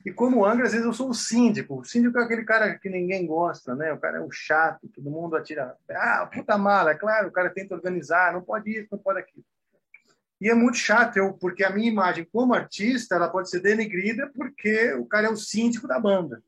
E 0.06 0.12
como 0.12 0.46
Angra, 0.46 0.66
às 0.66 0.74
vezes 0.74 0.86
eu 0.86 0.92
sou 0.92 1.10
o 1.10 1.14
síndico. 1.14 1.80
O 1.80 1.86
síndico 1.86 2.20
é 2.20 2.24
aquele 2.24 2.44
cara 2.44 2.78
que 2.78 2.90
ninguém 2.90 3.26
gosta, 3.26 3.74
né? 3.74 3.94
O 3.94 3.98
cara 3.98 4.18
é 4.18 4.22
o 4.22 4.30
chato, 4.30 4.90
todo 4.90 5.10
mundo 5.10 5.38
atira. 5.38 5.78
Ah, 5.90 6.30
puta 6.32 6.58
mala, 6.58 6.92
é 6.92 6.96
claro, 6.96 7.30
o 7.30 7.32
cara 7.32 7.50
tenta 7.50 7.74
organizar, 7.74 8.34
não 8.34 8.42
pode 8.42 8.70
isso, 8.70 8.90
não 8.92 9.00
pode 9.00 9.20
aquilo. 9.20 9.46
E 10.42 10.50
é 10.50 10.54
muito 10.54 10.78
chato, 10.78 11.16
eu, 11.16 11.32
porque 11.32 11.64
a 11.64 11.70
minha 11.70 11.90
imagem 11.90 12.28
como 12.30 12.54
artista 12.54 13.16
ela 13.16 13.30
pode 13.30 13.50
ser 13.50 13.62
denegrida 13.62 14.30
porque 14.36 14.92
o 14.96 15.06
cara 15.06 15.28
é 15.28 15.30
o 15.30 15.38
síndico 15.38 15.88
da 15.88 15.98
banda. 15.98 16.44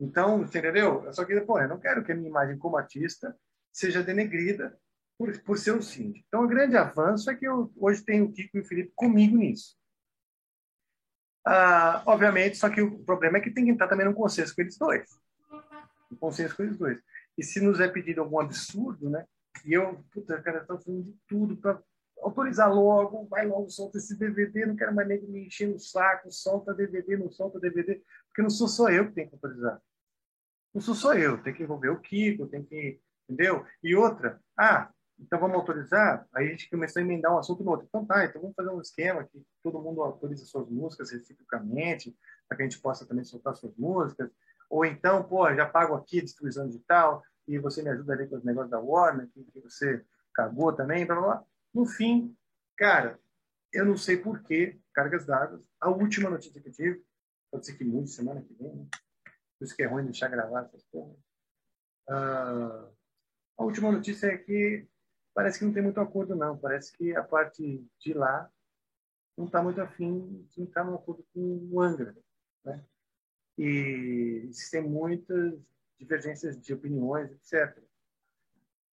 Então, 0.00 0.38
você 0.38 0.58
entendeu? 0.58 1.04
Eu 1.04 1.12
só 1.12 1.24
queria, 1.24 1.44
pô, 1.44 1.58
eu 1.60 1.68
não 1.68 1.78
quero 1.78 2.04
que 2.04 2.12
a 2.12 2.14
minha 2.14 2.28
imagem 2.28 2.56
como 2.56 2.76
artista 2.76 3.36
seja 3.72 4.02
denegrida 4.02 4.78
por, 5.18 5.36
por 5.40 5.58
ser 5.58 5.72
o 5.72 5.82
síndico. 5.82 6.24
Então, 6.28 6.44
o 6.44 6.48
grande 6.48 6.76
avanço 6.76 7.30
é 7.30 7.34
que 7.34 7.46
eu 7.46 7.72
hoje 7.76 8.04
tenho 8.04 8.26
o 8.26 8.32
Kiko 8.32 8.56
e 8.56 8.60
o 8.60 8.64
Felipe 8.64 8.92
comigo 8.94 9.36
nisso. 9.36 9.76
Ah, 11.44 12.02
obviamente, 12.06 12.56
só 12.56 12.68
que 12.68 12.80
o 12.80 12.98
problema 13.00 13.38
é 13.38 13.40
que 13.40 13.50
tem 13.50 13.64
que 13.64 13.70
entrar 13.70 13.88
também 13.88 14.06
num 14.06 14.14
consenso 14.14 14.54
com 14.54 14.60
eles 14.60 14.78
dois. 14.78 15.08
Um 16.12 16.16
consenso 16.16 16.56
com 16.56 16.62
eles 16.62 16.78
dois. 16.78 17.00
E 17.36 17.42
se 17.42 17.60
nos 17.60 17.80
é 17.80 17.88
pedido 17.88 18.20
algum 18.20 18.38
absurdo, 18.38 19.10
né? 19.10 19.26
E 19.64 19.72
eu, 19.72 20.04
puta, 20.12 20.40
cara, 20.42 20.60
estou 20.60 20.78
fazendo 20.78 21.02
de 21.02 21.16
tudo 21.26 21.56
para 21.56 21.82
autorizar 22.20 22.72
logo, 22.72 23.26
vai 23.26 23.46
logo, 23.46 23.70
solta 23.70 23.98
esse 23.98 24.16
DVD, 24.16 24.66
não 24.66 24.76
quero 24.76 24.94
mais 24.94 25.08
nem 25.08 25.22
me 25.22 25.46
encher 25.46 25.68
no 25.68 25.78
saco, 25.78 26.30
solta 26.30 26.74
DVD, 26.74 27.16
não 27.16 27.30
solta 27.30 27.60
DVD, 27.60 28.02
porque 28.28 28.42
não 28.42 28.50
sou 28.50 28.68
só 28.68 28.88
eu 28.90 29.06
que 29.06 29.14
tenho 29.14 29.28
que 29.28 29.34
autorizar. 29.34 29.80
Não 30.74 30.80
sou 30.80 31.14
eu, 31.14 31.42
tem 31.42 31.54
que 31.54 31.62
envolver 31.62 31.88
o 31.88 32.00
Kiko, 32.00 32.46
tem 32.46 32.62
que, 32.62 33.00
entendeu? 33.28 33.64
E 33.82 33.96
outra, 33.96 34.40
ah, 34.56 34.90
então 35.18 35.40
vamos 35.40 35.56
autorizar? 35.56 36.26
Aí 36.32 36.46
a 36.46 36.50
gente 36.50 36.70
começou 36.70 37.00
a 37.00 37.04
emendar 37.04 37.34
um 37.34 37.38
assunto 37.38 37.64
no 37.64 37.70
outro. 37.70 37.86
Então 37.88 38.04
tá, 38.04 38.24
então 38.24 38.40
vamos 38.40 38.54
fazer 38.54 38.70
um 38.70 38.80
esquema 38.80 39.24
que 39.24 39.44
todo 39.62 39.80
mundo 39.80 40.02
autoriza 40.02 40.44
suas 40.44 40.68
músicas 40.68 41.10
reciprocamente, 41.10 42.16
para 42.46 42.56
que 42.56 42.62
a 42.62 42.66
gente 42.68 42.80
possa 42.80 43.06
também 43.06 43.24
soltar 43.24 43.56
suas 43.56 43.76
músicas. 43.76 44.30
Ou 44.70 44.84
então, 44.84 45.24
pô, 45.24 45.52
já 45.54 45.66
pago 45.66 45.94
aqui 45.94 46.20
a 46.20 46.24
distribuição 46.24 46.66
digital 46.66 47.22
e 47.46 47.58
você 47.58 47.82
me 47.82 47.88
ajuda 47.88 48.12
ali 48.12 48.28
com 48.28 48.36
os 48.36 48.44
negócios 48.44 48.70
da 48.70 48.78
Warner, 48.78 49.28
que, 49.32 49.42
que 49.44 49.60
você 49.60 50.04
cagou 50.34 50.72
também, 50.72 51.06
blá, 51.06 51.16
blá, 51.16 51.26
blá. 51.26 51.44
No 51.74 51.86
fim, 51.86 52.36
cara, 52.76 53.18
eu 53.72 53.84
não 53.84 53.96
sei 53.96 54.16
por 54.16 54.42
que, 54.42 54.78
cargas 54.94 55.24
d'água. 55.24 55.60
A 55.80 55.90
última 55.90 56.30
notícia 56.30 56.60
que 56.60 56.68
eu 56.68 56.72
tive, 56.72 57.04
pode 57.50 57.66
ser 57.66 57.74
que 57.74 57.84
mude 57.84 58.10
semana 58.10 58.42
que 58.42 58.54
vem, 58.54 58.74
né? 58.74 58.86
Por 59.58 59.64
isso 59.64 59.74
que 59.74 59.82
é 59.82 59.86
ruim 59.86 60.04
deixar 60.04 60.28
gravar 60.28 60.62
essas 60.62 60.84
coisas. 60.84 61.18
Uh, 62.08 62.94
a 63.56 63.64
última 63.64 63.90
notícia 63.90 64.28
é 64.28 64.38
que 64.38 64.86
parece 65.34 65.58
que 65.58 65.64
não 65.64 65.72
tem 65.72 65.82
muito 65.82 66.00
acordo, 66.00 66.36
não. 66.36 66.56
Parece 66.56 66.96
que 66.96 67.14
a 67.14 67.22
parte 67.22 67.84
de 67.98 68.12
lá 68.12 68.50
não 69.36 69.46
está 69.46 69.62
muito 69.62 69.80
afim 69.80 70.46
de 70.50 70.62
entrar 70.62 70.84
num 70.84 70.94
acordo 70.94 71.24
com 71.34 71.68
o 71.70 71.80
Angra. 71.80 72.16
Né? 72.64 72.84
E 73.56 74.42
existem 74.48 74.82
muitas 74.82 75.60
divergências 75.98 76.60
de 76.60 76.72
opiniões, 76.72 77.30
etc. 77.32 77.82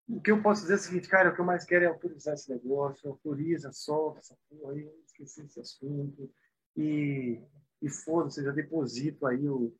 O 0.07 0.21
que 0.21 0.31
eu 0.31 0.41
posso 0.41 0.61
dizer 0.61 0.73
é 0.73 0.77
o 0.77 0.79
seguinte, 0.79 1.09
cara, 1.09 1.29
o 1.29 1.35
que 1.35 1.41
eu 1.41 1.45
mais 1.45 1.65
quero 1.65 1.85
é 1.85 1.87
autorizar 1.87 2.35
esse 2.35 2.49
negócio, 2.49 3.09
autoriza, 3.09 3.71
solta 3.71 4.19
essa 4.19 4.37
porra 4.49 4.73
aí, 4.73 4.87
esqueci 5.05 5.41
esse 5.41 5.59
assunto, 5.59 6.31
e, 6.75 7.41
e 7.81 7.89
foda-se, 7.89 8.43
já 8.43 8.51
deposito 8.51 9.25
aí 9.25 9.49
o, 9.49 9.75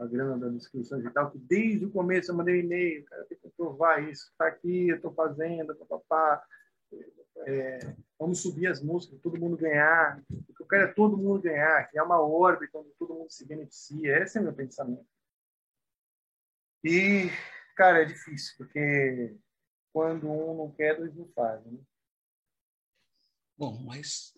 a 0.00 0.06
grana 0.06 0.36
das 0.36 0.54
inscrições 0.54 1.04
e 1.04 1.10
tal, 1.10 1.30
que 1.30 1.38
desde 1.38 1.86
o 1.86 1.90
começo 1.90 2.30
eu 2.30 2.34
mandei 2.34 2.56
um 2.56 2.64
e-mail, 2.64 3.04
cara, 3.04 3.24
tem 3.24 3.38
que 3.38 3.48
provar 3.50 4.02
isso, 4.02 4.32
tá 4.36 4.46
aqui, 4.46 4.88
eu 4.88 5.00
tô 5.00 5.12
fazendo, 5.12 5.74
papapá, 5.76 6.44
é, 7.46 7.94
vamos 8.18 8.40
subir 8.40 8.66
as 8.66 8.82
músicas, 8.82 9.20
todo 9.20 9.38
mundo 9.38 9.56
ganhar, 9.56 10.20
o 10.30 10.54
que 10.54 10.62
eu 10.62 10.66
quero 10.66 10.84
é 10.84 10.92
todo 10.92 11.16
mundo 11.16 11.42
ganhar, 11.42 11.88
criar 11.88 12.04
uma 12.04 12.20
órbita 12.20 12.78
onde 12.78 12.90
todo 12.98 13.14
mundo 13.14 13.30
se 13.30 13.46
beneficia, 13.46 14.18
esse 14.18 14.38
é 14.38 14.40
meu 14.40 14.52
pensamento. 14.52 15.06
E, 16.82 17.30
cara, 17.76 18.02
é 18.02 18.04
difícil, 18.04 18.54
porque 18.58 19.36
quando 19.92 20.28
um 20.28 20.56
não 20.56 20.70
quer, 20.72 20.96
dois 20.96 21.14
não 21.14 21.28
fazem. 21.28 21.72
Né? 21.72 21.80
Bom, 23.56 23.78
mas 23.84 24.34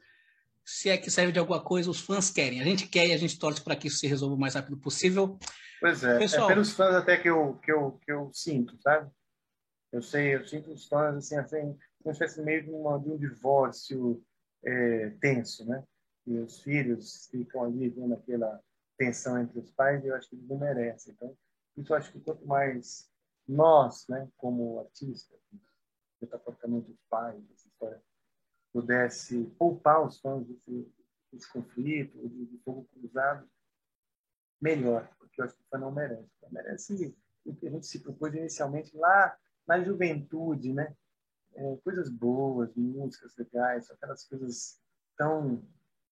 se 0.73 0.89
é 0.89 0.97
que 0.97 1.11
serve 1.11 1.33
de 1.33 1.39
alguma 1.39 1.63
coisa, 1.63 1.91
os 1.91 2.01
fãs 2.01 2.31
querem. 2.31 2.63
A 2.63 2.65
gente 2.65 2.89
quer 2.89 3.07
e 3.07 3.13
a 3.13 3.17
gente 3.19 3.39
torce 3.39 3.61
para 3.61 3.77
que 3.77 3.89
isso 3.89 3.99
se 3.99 4.07
resolva 4.07 4.35
o 4.35 4.39
mais 4.39 4.55
rápido 4.55 4.79
possível. 4.79 5.39
Pois 5.79 6.03
é, 6.03 6.17
é 6.17 6.19
Pessoal, 6.19 6.51
é 6.51 6.55
pelos 6.55 6.73
fãs 6.73 6.95
até 6.95 7.19
que 7.19 7.29
eu, 7.29 7.59
que 7.63 7.71
eu, 7.71 8.01
que 8.03 8.11
eu 8.11 8.31
sinto, 8.33 8.81
sabe? 8.81 9.11
Eu 9.93 10.01
sei, 10.01 10.35
eu 10.35 10.47
sinto 10.47 10.73
os 10.73 10.87
fãs 10.87 11.15
assim, 11.17 11.37
assim 11.37 11.79
como 12.03 12.15
se 12.15 12.25
fosse 12.25 12.41
meio 12.41 12.63
de, 12.63 12.71
uma, 12.71 12.99
de 12.99 13.11
um 13.11 13.19
divórcio 13.19 14.25
é, 14.65 15.11
tenso, 15.21 15.67
né? 15.67 15.85
E 16.27 16.39
os 16.39 16.63
filhos 16.63 17.29
ficam 17.31 17.65
ali 17.65 17.91
vendo 17.91 18.15
aquela 18.15 18.59
tensão 18.97 19.39
entre 19.39 19.59
os 19.59 19.71
pais 19.73 20.03
e 20.03 20.09
eu 20.09 20.15
acho 20.15 20.31
que 20.31 20.37
eles 20.37 20.49
não 20.49 20.57
merecem. 20.57 21.13
Então, 21.13 21.37
isso 21.77 21.93
eu 21.93 21.97
acho 21.99 22.11
que 22.13 22.21
quanto 22.21 22.47
mais 22.47 23.11
nós, 23.47 24.07
né, 24.09 24.27
como 24.39 24.81
artistas, 24.81 25.39
o 26.21 26.27
comportamento 26.27 26.87
dos 26.87 27.03
pais, 27.11 27.43
essa 27.53 27.69
história, 27.69 28.03
pudesse 28.73 29.45
poupar 29.59 30.05
os 30.05 30.19
fãs 30.19 30.47
desse, 30.47 31.49
conflito, 31.53 32.29
de, 32.29 32.47
de 32.47 32.59
fogo 32.65 32.89
cruzado, 32.93 33.49
melhor, 34.61 35.09
porque 35.19 35.41
eu 35.41 35.45
acho 35.45 35.55
que 35.55 35.63
o 35.63 35.67
fã 35.71 35.79
não 35.79 35.93
merece. 35.93 36.31
O 36.43 36.53
merece 36.53 37.17
o 37.45 37.55
que 37.55 37.67
a 37.67 37.71
gente 37.71 37.87
se 37.87 38.01
propôs 38.01 38.35
inicialmente 38.35 38.97
lá 38.97 39.37
na 39.67 39.83
juventude, 39.83 40.73
né? 40.73 40.97
É, 41.55 41.77
coisas 41.85 42.09
boas, 42.09 42.75
músicas 42.75 43.37
legais, 43.37 43.91
aquelas 43.91 44.25
coisas 44.25 44.81
tão 45.17 45.63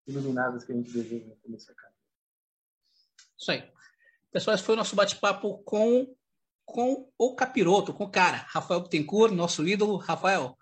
iluminadas 0.06 0.64
que 0.64 0.72
a 0.72 0.74
gente 0.74 0.92
deseja 0.92 1.26
no 1.26 1.36
começo 1.36 1.66
da 1.66 1.74
carreira. 1.74 2.00
Isso 3.38 3.50
aí. 3.50 3.72
Pessoal, 4.30 4.54
esse 4.54 4.64
foi 4.64 4.74
o 4.74 4.78
nosso 4.78 4.94
bate-papo 4.94 5.58
com 5.64 6.14
com 6.72 7.10
o 7.18 7.34
capiroto, 7.34 7.92
com 7.92 8.04
o 8.04 8.10
cara, 8.10 8.44
Rafael 8.48 8.80
Bittencourt, 8.80 9.32
nosso 9.32 9.66
ídolo. 9.66 9.96
Rafael, 9.96 10.56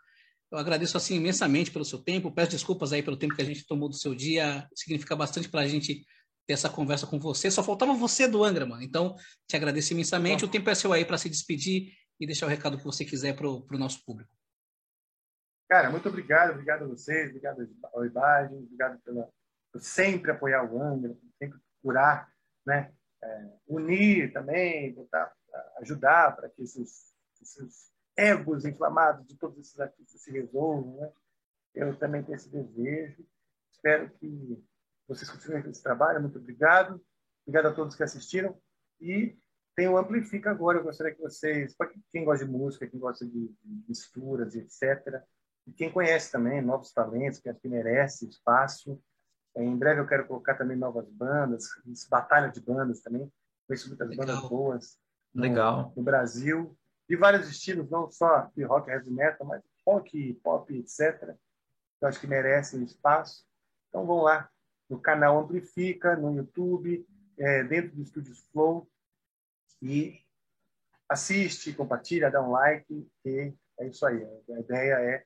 eu 0.51 0.59
agradeço 0.59 0.97
assim 0.97 1.16
imensamente 1.16 1.70
pelo 1.70 1.85
seu 1.85 1.99
tempo, 1.99 2.33
peço 2.33 2.53
desculpas 2.53 2.93
aí 2.93 3.03
pelo 3.03 3.19
tempo 3.19 3.35
que 3.35 3.43
a 3.43 3.45
gente 3.45 3.66
tomou 3.66 3.89
do 3.89 3.95
seu 3.95 4.15
dia, 4.15 4.69
significa 4.75 5.15
bastante 5.15 5.49
para 5.49 5.61
a 5.61 5.66
gente 5.66 6.07
ter 6.47 6.55
essa 6.55 6.70
conversa 6.70 7.07
com 7.07 7.19
você. 7.19 7.51
Só 7.51 7.62
faltava 7.62 7.93
você 7.93 8.27
do 8.27 8.43
Angra, 8.43 8.65
mano. 8.65 8.83
Então, 8.83 9.15
te 9.47 9.57
agradeço 9.57 9.93
imensamente. 9.93 10.45
O 10.45 10.51
tempo 10.51 10.70
é 10.70 10.75
seu 10.75 10.93
aí 10.93 11.05
para 11.05 11.19
se 11.19 11.29
despedir 11.29 11.93
e 12.19 12.27
deixar 12.27 12.47
o 12.47 12.49
recado 12.49 12.79
que 12.79 12.85
você 12.85 13.05
quiser 13.05 13.37
para 13.37 13.47
o 13.47 13.66
nosso 13.73 14.03
público. 14.05 14.31
Cara, 15.69 15.91
muito 15.91 16.09
obrigado, 16.09 16.53
obrigado 16.53 16.85
a 16.85 16.87
vocês, 16.87 17.29
obrigado 17.29 17.69
ao 17.93 18.07
Ibagem, 18.07 18.57
obrigado 18.57 18.99
pela, 19.03 19.29
por 19.70 19.83
sempre 19.83 20.31
apoiar 20.31 20.65
o 20.65 20.83
Angra, 20.83 21.15
sempre 21.39 21.59
procurar 21.83 22.33
né, 22.66 22.91
é, 23.23 23.49
unir 23.66 24.33
também, 24.33 24.95
botar 24.95 25.31
ajudar 25.81 26.37
para 26.37 26.49
que 26.49 26.62
esses, 26.62 27.12
esses 27.41 27.91
egos 28.19 28.65
inflamados 28.65 29.24
de 29.24 29.36
todos 29.36 29.57
esses 29.59 29.78
artistas 29.78 30.20
se 30.20 30.32
resolvam. 30.32 30.97
Né? 30.97 31.12
Eu 31.74 31.97
também 31.97 32.23
tenho 32.23 32.35
esse 32.35 32.51
desejo. 32.51 33.24
Espero 33.70 34.11
que 34.11 34.61
vocês 35.07 35.31
continuem 35.31 35.62
com 35.62 35.70
esse 35.70 35.82
trabalho. 35.82 36.20
Muito 36.20 36.39
obrigado. 36.39 37.01
Obrigado 37.47 37.73
a 37.73 37.74
todos 37.74 37.95
que 37.95 38.03
assistiram. 38.03 38.61
E 39.01 39.39
tem 39.77 39.89
o 39.89 39.97
Amplifica 39.97 40.51
agora. 40.51 40.78
Eu 40.78 40.82
gostaria 40.82 41.15
que 41.15 41.23
vocês, 41.23 41.77
para 41.77 41.90
quem 42.12 42.24
gosta 42.24 42.45
de 42.45 42.51
música, 42.51 42.89
quem 42.89 42.99
gosta 42.99 43.24
de, 43.24 43.55
misturas, 43.89 44.57
etc., 44.57 45.23
e 45.66 45.73
quem 45.73 45.93
conhece 45.93 46.32
também 46.32 46.62
novos 46.62 46.93
talentos, 46.93 47.40
que 47.40 47.49
acho 47.49 47.61
que 47.61 47.69
merece 47.69 48.27
espaço. 48.27 48.99
Em 49.55 49.77
breve 49.77 50.01
eu 50.01 50.07
quero 50.07 50.27
colocar 50.27 50.55
também 50.55 50.77
novas 50.77 51.07
bandas, 51.11 51.66
batalha 52.09 52.49
de 52.49 52.59
bandas 52.59 53.01
também. 53.03 53.31
Conheço 53.66 53.89
muitas 53.89 54.09
Legal. 54.09 54.27
bandas 54.27 54.49
boas 54.49 54.99
no, 55.35 55.43
Legal. 55.43 55.93
no 55.95 56.03
Brasil, 56.03 56.77
de 57.09 57.16
vários 57.16 57.48
estilos, 57.48 57.89
não 57.90 58.10
só 58.10 58.51
de 58.55 58.62
rock, 58.62 58.90
heavy 58.90 59.10
metal, 59.10 59.47
mas 59.47 59.62
rock, 59.86 60.35
pop, 60.43 60.76
etc. 60.76 61.35
Eu 62.01 62.09
acho 62.09 62.20
que 62.20 62.26
merecem 62.26 62.82
espaço. 62.82 63.47
Então 63.89 64.06
vão 64.06 64.22
lá 64.22 64.51
no 64.89 65.01
canal 65.01 65.39
Amplifica, 65.39 66.16
no 66.16 66.35
YouTube, 66.35 67.06
é, 67.39 67.64
dentro 67.64 67.97
do 67.97 68.02
Estúdios 68.02 68.40
Flow 68.52 68.89
e 69.80 70.20
assiste, 71.09 71.72
compartilha, 71.72 72.30
dá 72.30 72.43
um 72.43 72.51
like 72.51 73.10
e 73.24 73.55
é 73.78 73.86
isso 73.86 74.05
aí. 74.05 74.22
A 74.24 74.60
ideia 74.60 74.94
é 74.94 75.24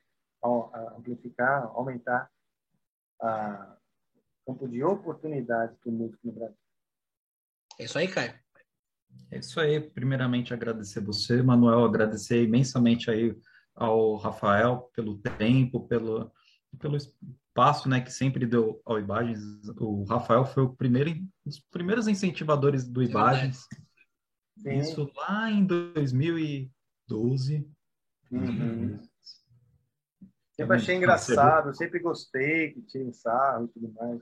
amplificar, 0.96 1.64
aumentar 1.74 2.30
a 3.20 3.76
campo 4.46 4.68
de 4.68 4.82
oportunidade 4.82 5.76
do 5.84 5.90
músico 5.90 6.26
no 6.26 6.32
Brasil. 6.32 6.58
É 7.78 7.84
isso 7.84 7.98
aí, 7.98 8.08
Caio. 8.08 8.41
É 9.30 9.38
isso 9.38 9.58
aí. 9.58 9.80
Primeiramente, 9.80 10.52
agradecer 10.52 11.00
você, 11.00 11.42
Manuel, 11.42 11.84
agradecer 11.84 12.42
imensamente 12.42 13.10
aí 13.10 13.34
ao 13.74 14.16
Rafael 14.16 14.90
pelo 14.94 15.18
tempo, 15.18 15.86
pelo, 15.86 16.30
pelo 16.78 16.96
espaço 16.96 17.88
né, 17.88 18.00
que 18.00 18.12
sempre 18.12 18.46
deu 18.46 18.80
ao 18.84 18.98
Imagens. 18.98 19.40
O 19.78 20.04
Rafael 20.04 20.44
foi 20.44 20.64
o 20.64 20.74
primeiro, 20.74 21.10
um 21.10 21.28
dos 21.44 21.60
primeiros 21.60 22.08
incentivadores 22.08 22.88
do 22.88 23.02
Imagens. 23.02 23.66
Isso 24.64 25.10
lá 25.16 25.50
em 25.50 25.64
2012. 25.64 27.68
Uhum. 28.30 29.00
Sempre 30.52 30.76
achei 30.76 30.96
engraçado, 30.96 31.74
sempre 31.74 31.98
gostei 31.98 32.72
que 32.72 32.82
tinha 32.82 33.12
sarro 33.12 33.64
e 33.64 33.68
tudo 33.68 33.92
mais. 33.94 34.20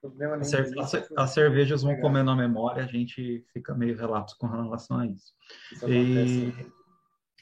Problema 0.00 0.36
nenhum. 0.36 0.80
As, 1.16 1.30
cervejas 1.30 1.82
vão 1.82 2.00
comer 2.00 2.22
na 2.22 2.36
memória, 2.36 2.84
a 2.84 2.86
gente 2.86 3.44
fica 3.52 3.74
meio 3.74 3.96
relapso 3.96 4.36
com 4.38 4.46
relação 4.46 4.98
a 4.98 5.06
isso. 5.06 5.32
isso 5.72 5.88
e 5.88 6.54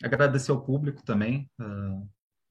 agradecer 0.03 0.51
ao 0.51 0.63
público 0.63 1.03
também, 1.05 1.51
uh, 1.61 2.09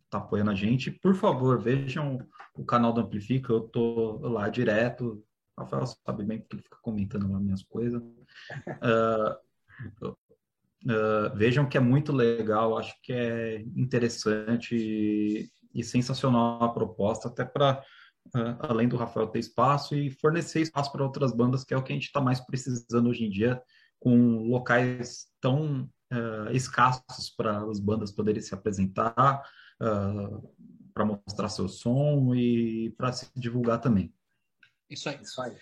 tá 0.10 0.18
apoiando 0.18 0.52
a 0.52 0.56
gente. 0.56 0.92
Por 0.92 1.16
favor, 1.16 1.60
vejam 1.60 2.20
o 2.56 2.66
canal 2.66 2.92
do 2.92 3.02
Amplifica, 3.02 3.52
eu 3.52 3.62
tô 3.62 4.20
lá 4.28 4.50
direto. 4.50 5.24
O 5.56 5.62
Rafael 5.62 5.86
sabe 5.86 6.24
bem 6.24 6.40
porque 6.40 6.56
ele 6.56 6.64
fica 6.64 6.78
comentando 6.82 7.32
lá 7.32 7.40
minhas 7.40 7.64
coisas. 7.64 8.02
Uh, 8.02 9.32
uh, 10.04 11.36
vejam 11.36 11.68
que 11.68 11.78
é 11.78 11.82
muito 11.82 12.12
legal, 12.12 12.78
acho 12.78 12.96
que 13.02 13.14
é 13.14 13.62
interessante 13.76 14.76
e, 14.76 15.50
e 15.74 15.84
sensacional 15.84 16.64
a 16.64 16.74
proposta, 16.74 17.28
até 17.28 17.46
para 17.46 17.84
além 18.60 18.88
do 18.88 18.98
Rafael 18.98 19.28
ter 19.28 19.40
espaço 19.40 19.96
e 19.96 20.10
fornecer 20.10 20.62
espaço 20.62 20.92
para 20.92 21.04
outras 21.04 21.32
bandas, 21.32 21.64
que 21.64 21.74
é 21.74 21.78
o 21.78 21.84
que 21.84 21.92
a 21.92 21.96
gente 21.96 22.06
está 22.06 22.22
mais 22.22 22.40
precisando 22.40 23.10
hoje 23.10 23.26
em 23.26 23.30
dia, 23.30 23.62
com 24.00 24.48
locais 24.50 25.28
tão 25.42 25.90
uh, 26.14 26.52
escassos 26.52 27.30
para 27.36 27.64
as 27.64 27.80
bandas 27.80 28.12
poderem 28.12 28.42
se 28.42 28.54
apresentar, 28.54 29.44
uh, 29.82 30.54
para 30.94 31.06
mostrar 31.06 31.50
seu 31.50 31.68
som 31.68 32.34
e 32.36 32.94
para 32.98 33.12
se 33.12 33.28
divulgar 33.36 33.80
também. 33.80 34.14
Isso 34.90 35.10
aí. 35.10 35.20
Isso 35.22 35.42
aí. 35.42 35.56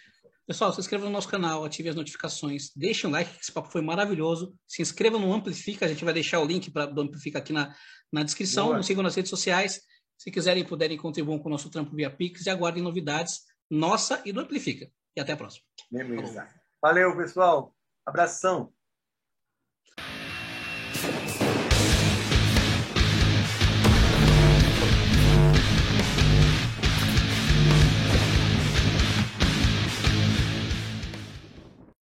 Pessoal, 0.48 0.72
se 0.72 0.80
inscreva 0.80 1.06
no 1.06 1.12
nosso 1.12 1.28
canal, 1.28 1.66
ative 1.66 1.90
as 1.90 1.96
notificações, 1.96 2.70
deixe 2.76 3.08
um 3.08 3.10
like, 3.10 3.32
esse 3.42 3.52
papo 3.52 3.68
foi 3.68 3.82
maravilhoso. 3.82 4.56
Se 4.68 4.80
inscreva 4.80 5.18
no 5.18 5.34
Amplifica, 5.34 5.86
a 5.86 5.88
gente 5.88 6.06
vai 6.06 6.14
deixar 6.14 6.40
o 6.40 6.46
link 6.46 6.70
para 6.70 6.86
do 6.86 7.02
Amplifica 7.02 7.40
aqui 7.40 7.52
na, 7.52 7.76
na 8.12 8.22
descrição. 8.22 8.66
Boa. 8.68 8.78
Nos 8.78 8.86
sigam 8.86 9.02
nas 9.02 9.16
redes 9.16 9.30
sociais. 9.32 9.82
Se 10.18 10.32
quiserem 10.32 10.64
e 10.64 10.68
puderem 10.68 10.98
contribuir 10.98 11.40
com 11.40 11.48
o 11.48 11.52
nosso 11.52 11.70
trampo 11.70 11.96
via 11.96 12.10
Pix 12.10 12.46
e 12.46 12.50
aguardem 12.50 12.84
novidades 12.84 13.42
nossa 13.70 14.22
e 14.26 14.32
do 14.32 14.42
Amplifica. 14.42 14.90
E 15.16 15.22
até 15.22 15.34
a 15.34 15.38
próxima. 15.38 15.66
Beleza. 15.92 16.48
Valeu, 16.82 17.16
pessoal. 17.16 17.76
Abração. 18.06 18.75